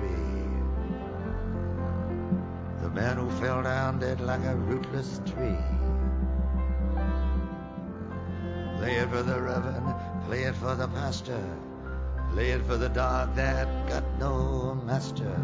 The 2.82 2.90
man 2.90 3.18
who 3.18 3.30
fell 3.42 3.64
down 3.64 4.00
dead 4.00 4.22
like 4.22 4.44
a 4.46 4.56
rootless 4.56 5.20
tree. 5.26 5.58
Play 8.78 8.96
it 8.96 9.10
for 9.10 9.24
the 9.24 9.42
reverend, 9.42 9.94
play 10.26 10.44
it 10.44 10.56
for 10.56 10.76
the 10.76 10.88
pastor. 10.88 11.44
Play 12.34 12.50
it 12.50 12.66
for 12.66 12.78
the 12.78 12.90
dog 12.90 13.36
that 13.36 13.68
got 13.88 14.04
no 14.20 14.74
master. 14.74 15.40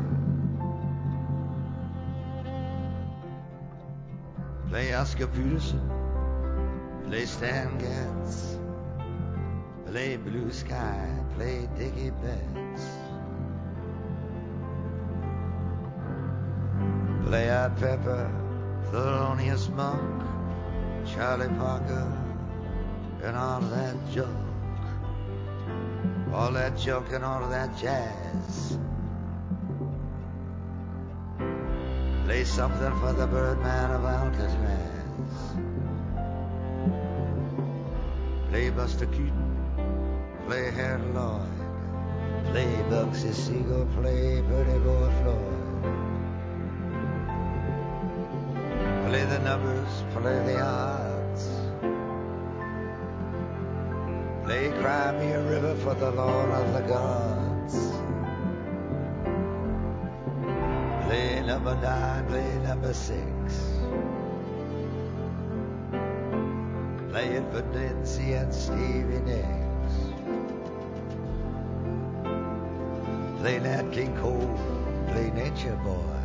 Play 4.69 4.95
Oscar 4.95 5.27
Peterson. 5.27 5.87
Play 7.05 7.27
Stan 7.27 7.77
Getz. 7.77 8.57
Play 9.85 10.17
Blue 10.17 10.51
Sky. 10.51 11.07
Play 11.35 11.69
Dicky 11.77 12.09
Betts. 12.09 12.85
Play 17.27 17.51
Art 17.51 17.77
Pepper. 17.77 18.31
Thelonious 18.91 19.69
Monk. 19.75 20.23
Charlie 21.05 21.49
Parker. 21.49 22.11
And 23.21 23.37
all 23.37 23.61
that 23.61 23.95
junk. 24.11 24.48
All 26.33 26.51
that 26.51 26.77
junk 26.77 27.11
and 27.11 27.25
all 27.25 27.47
that 27.49 27.75
jazz. 27.77 28.77
Play 32.25 32.43
something 32.43 32.99
for 32.99 33.13
the 33.13 33.25
Birdman 33.25 33.91
of 33.91 34.05
Alcatraz. 34.05 34.89
Play 38.49 38.69
Buster 38.69 39.07
Keaton, 39.07 39.57
play 40.45 40.71
Harold 40.71 41.13
Lloyd, 41.15 42.51
play 42.51 42.67
Bugsy 42.89 43.33
Siegel, 43.33 43.87
play 43.99 44.41
Pretty 44.47 44.79
Boy 44.79 45.09
Floyd. 45.21 45.59
Play 49.09 49.25
the 49.25 49.39
numbers, 49.39 50.03
play 50.13 50.39
the 50.45 50.61
odds. 50.61 50.98
Play 54.49 54.71
Cry 54.81 55.11
Me 55.11 55.31
a 55.31 55.43
River 55.43 55.75
for 55.75 55.93
the 55.93 56.09
Lord 56.09 56.49
of 56.49 56.73
the 56.73 56.81
Gods. 56.89 57.75
Play 61.05 61.43
number 61.45 61.75
nine, 61.75 62.25
play 62.25 62.57
number 62.63 62.91
six. 62.91 63.21
Play 67.11 67.27
it 67.37 67.43
for 67.51 67.61
Nancy 67.75 68.33
and 68.33 68.51
Stevie 68.51 69.21
Nicks. 69.29 69.93
Play 73.41 73.59
Nat 73.59 73.91
King 73.91 74.17
Cole, 74.17 74.59
play 75.09 75.29
Nature 75.29 75.79
Boy. 75.85 76.21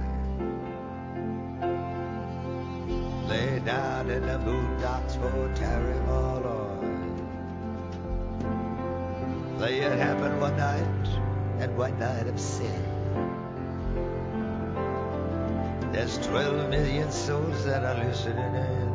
Lay 3.29 3.59
down 3.67 4.09
in 4.09 4.23
the 4.23 4.39
boondocks 4.39 5.15
for 5.21 5.55
Terry 5.55 6.01
Malloy. 6.07 6.44
Play 9.59 9.79
it 9.81 9.99
happened 9.99 10.41
one 10.41 10.57
night 10.57 11.09
and 11.61 11.77
one 11.77 11.97
night 11.99 12.27
of 12.27 12.41
sin. 12.41 12.83
There's 15.93 16.19
12 16.27 16.69
million 16.71 17.11
souls 17.13 17.65
that 17.65 17.85
are 17.85 18.05
listening 18.05 18.55
in. 18.55 18.95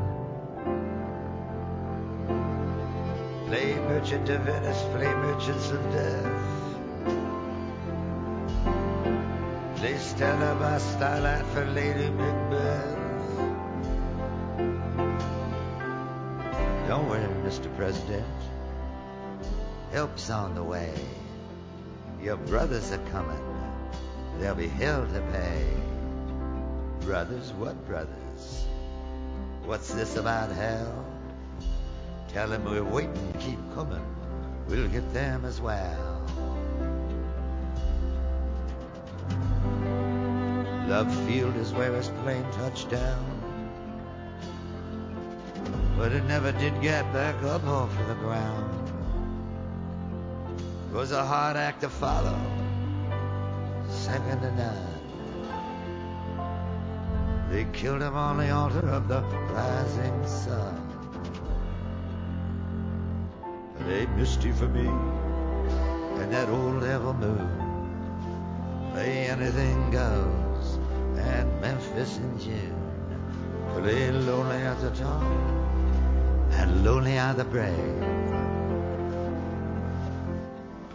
Play 3.47 3.75
Merchant 3.75 4.29
of 4.29 4.41
Venice, 4.41 4.81
play 4.93 5.13
Merchants 5.15 5.71
of 5.71 5.81
Death. 5.93 6.49
Play 9.77 9.97
Stella 9.97 10.55
by 10.59 10.77
Starlight 10.77 11.45
for 11.53 11.65
Lady 11.67 12.09
Macbeth. 12.09 12.97
Don't 16.89 17.07
worry, 17.07 17.25
Mr. 17.45 17.73
President. 17.77 18.48
Help's 19.91 20.29
on 20.29 20.53
the 20.53 20.63
way. 20.63 20.93
Your 22.21 22.37
brothers 22.37 22.91
are 22.91 23.05
coming. 23.09 23.39
There'll 24.37 24.55
be 24.55 24.67
hell 24.67 25.07
to 25.07 25.21
pay. 25.31 25.65
Brothers, 27.01 27.51
what 27.53 27.75
brothers? 27.87 28.65
What's 29.65 29.93
this 29.93 30.15
about 30.15 30.51
hell? 30.51 31.05
Tell 32.27 32.47
them 32.49 32.65
we're 32.65 32.83
waiting, 32.83 33.33
keep 33.39 33.59
coming. 33.73 34.05
We'll 34.67 34.87
get 34.87 35.11
them 35.13 35.45
as 35.45 35.59
well. 35.59 36.21
Love 40.87 41.13
Field 41.27 41.55
is 41.55 41.73
where 41.73 41.93
his 41.93 42.09
plane 42.23 42.45
touched 42.51 42.89
down. 42.91 43.25
But 45.97 46.11
it 46.11 46.23
never 46.25 46.51
did 46.51 46.79
get 46.81 47.11
back 47.11 47.41
up 47.43 47.65
off 47.65 47.91
the 48.07 48.15
ground. 48.15 48.78
It 50.89 50.95
was 50.95 51.11
a 51.11 51.23
hard 51.23 51.55
act 51.55 51.81
to 51.81 51.89
follow. 51.89 52.35
Second 53.89 54.41
to 54.41 54.51
none. 54.55 54.99
They 57.51 57.65
killed 57.65 58.01
him 58.01 58.15
on 58.15 58.37
the 58.37 58.49
altar 58.49 58.87
of 58.89 59.07
the 59.07 59.21
rising 59.53 60.25
sun. 60.25 60.81
They 63.85 64.07
misty 64.17 64.51
for 64.51 64.67
me 64.67 64.87
and 66.21 66.33
that 66.33 66.49
old 66.49 66.81
devil 66.81 67.13
moon. 67.13 67.49
Play 68.91 69.27
anything 69.27 69.91
goes 69.91 70.79
and 71.17 71.61
Memphis 71.61 72.17
in 72.17 72.39
June. 72.39 72.75
Play 73.75 74.11
lonely 74.11 74.57
at 74.57 74.81
the 74.81 74.89
top 74.89 75.21
and 76.53 76.83
lonely 76.83 77.19
are 77.19 77.35
the 77.35 77.45
brave. 77.45 78.38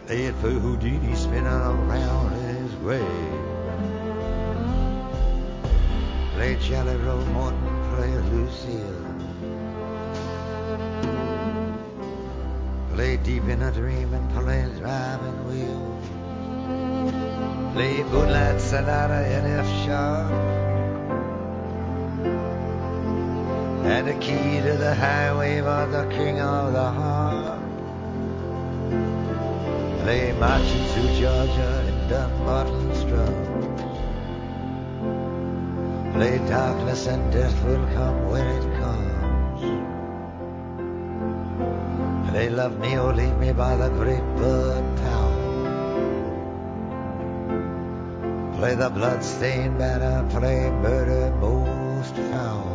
Play 0.07 0.25
it 0.25 0.35
for 0.35 0.51
Houdini 0.51 1.15
spinning 1.15 1.47
around 1.47 2.33
in 2.33 2.55
his 2.57 2.75
grave. 2.75 3.01
Play 6.35 6.57
Jelly 6.61 6.95
Roll 6.97 7.25
Morton, 7.33 7.67
play 7.89 8.11
Lucille. 8.29 9.01
Play 12.93 13.17
deep 13.17 13.45
in 13.45 13.63
a 13.63 13.71
dream 13.71 14.13
and 14.13 14.29
play 14.31 14.69
driving 14.77 15.47
wheel. 15.47 15.99
Play 17.73 18.03
Moonlight 18.03 18.61
Sonata 18.61 19.25
in 19.25 19.45
F 19.57 19.67
sharp. 19.85 20.31
And 23.85 24.07
the 24.07 24.13
key 24.19 24.61
to 24.61 24.77
the 24.77 24.93
highway 24.93 25.61
for 25.61 25.87
the 25.87 26.05
king 26.15 26.39
of 26.39 26.73
the 26.73 26.91
harp. 26.91 27.14
Play 30.05 30.33
marching 30.33 30.85
through 30.89 31.11
Georgia 31.19 31.71
in 31.87 31.97
Dunbarton's 32.07 33.03
drums. 33.05 33.81
Play 36.13 36.37
darkness 36.47 37.07
and 37.07 37.33
death 37.33 37.57
will 37.65 37.87
come 37.95 38.29
when 38.29 38.45
it 38.45 38.65
comes. 38.79 39.61
Play 42.29 42.49
love 42.51 42.77
me 42.77 42.95
oh, 42.99 43.07
or 43.07 43.13
leave 43.15 43.37
me 43.39 43.51
by 43.51 43.75
the 43.75 43.89
great 43.89 44.27
bird 44.37 44.97
town. 44.97 45.33
Play 48.57 48.75
the 48.75 48.91
bloodstained 48.91 49.79
banner, 49.79 50.23
play 50.29 50.69
murder 50.69 51.31
most 51.41 52.15
foul. 52.15 52.74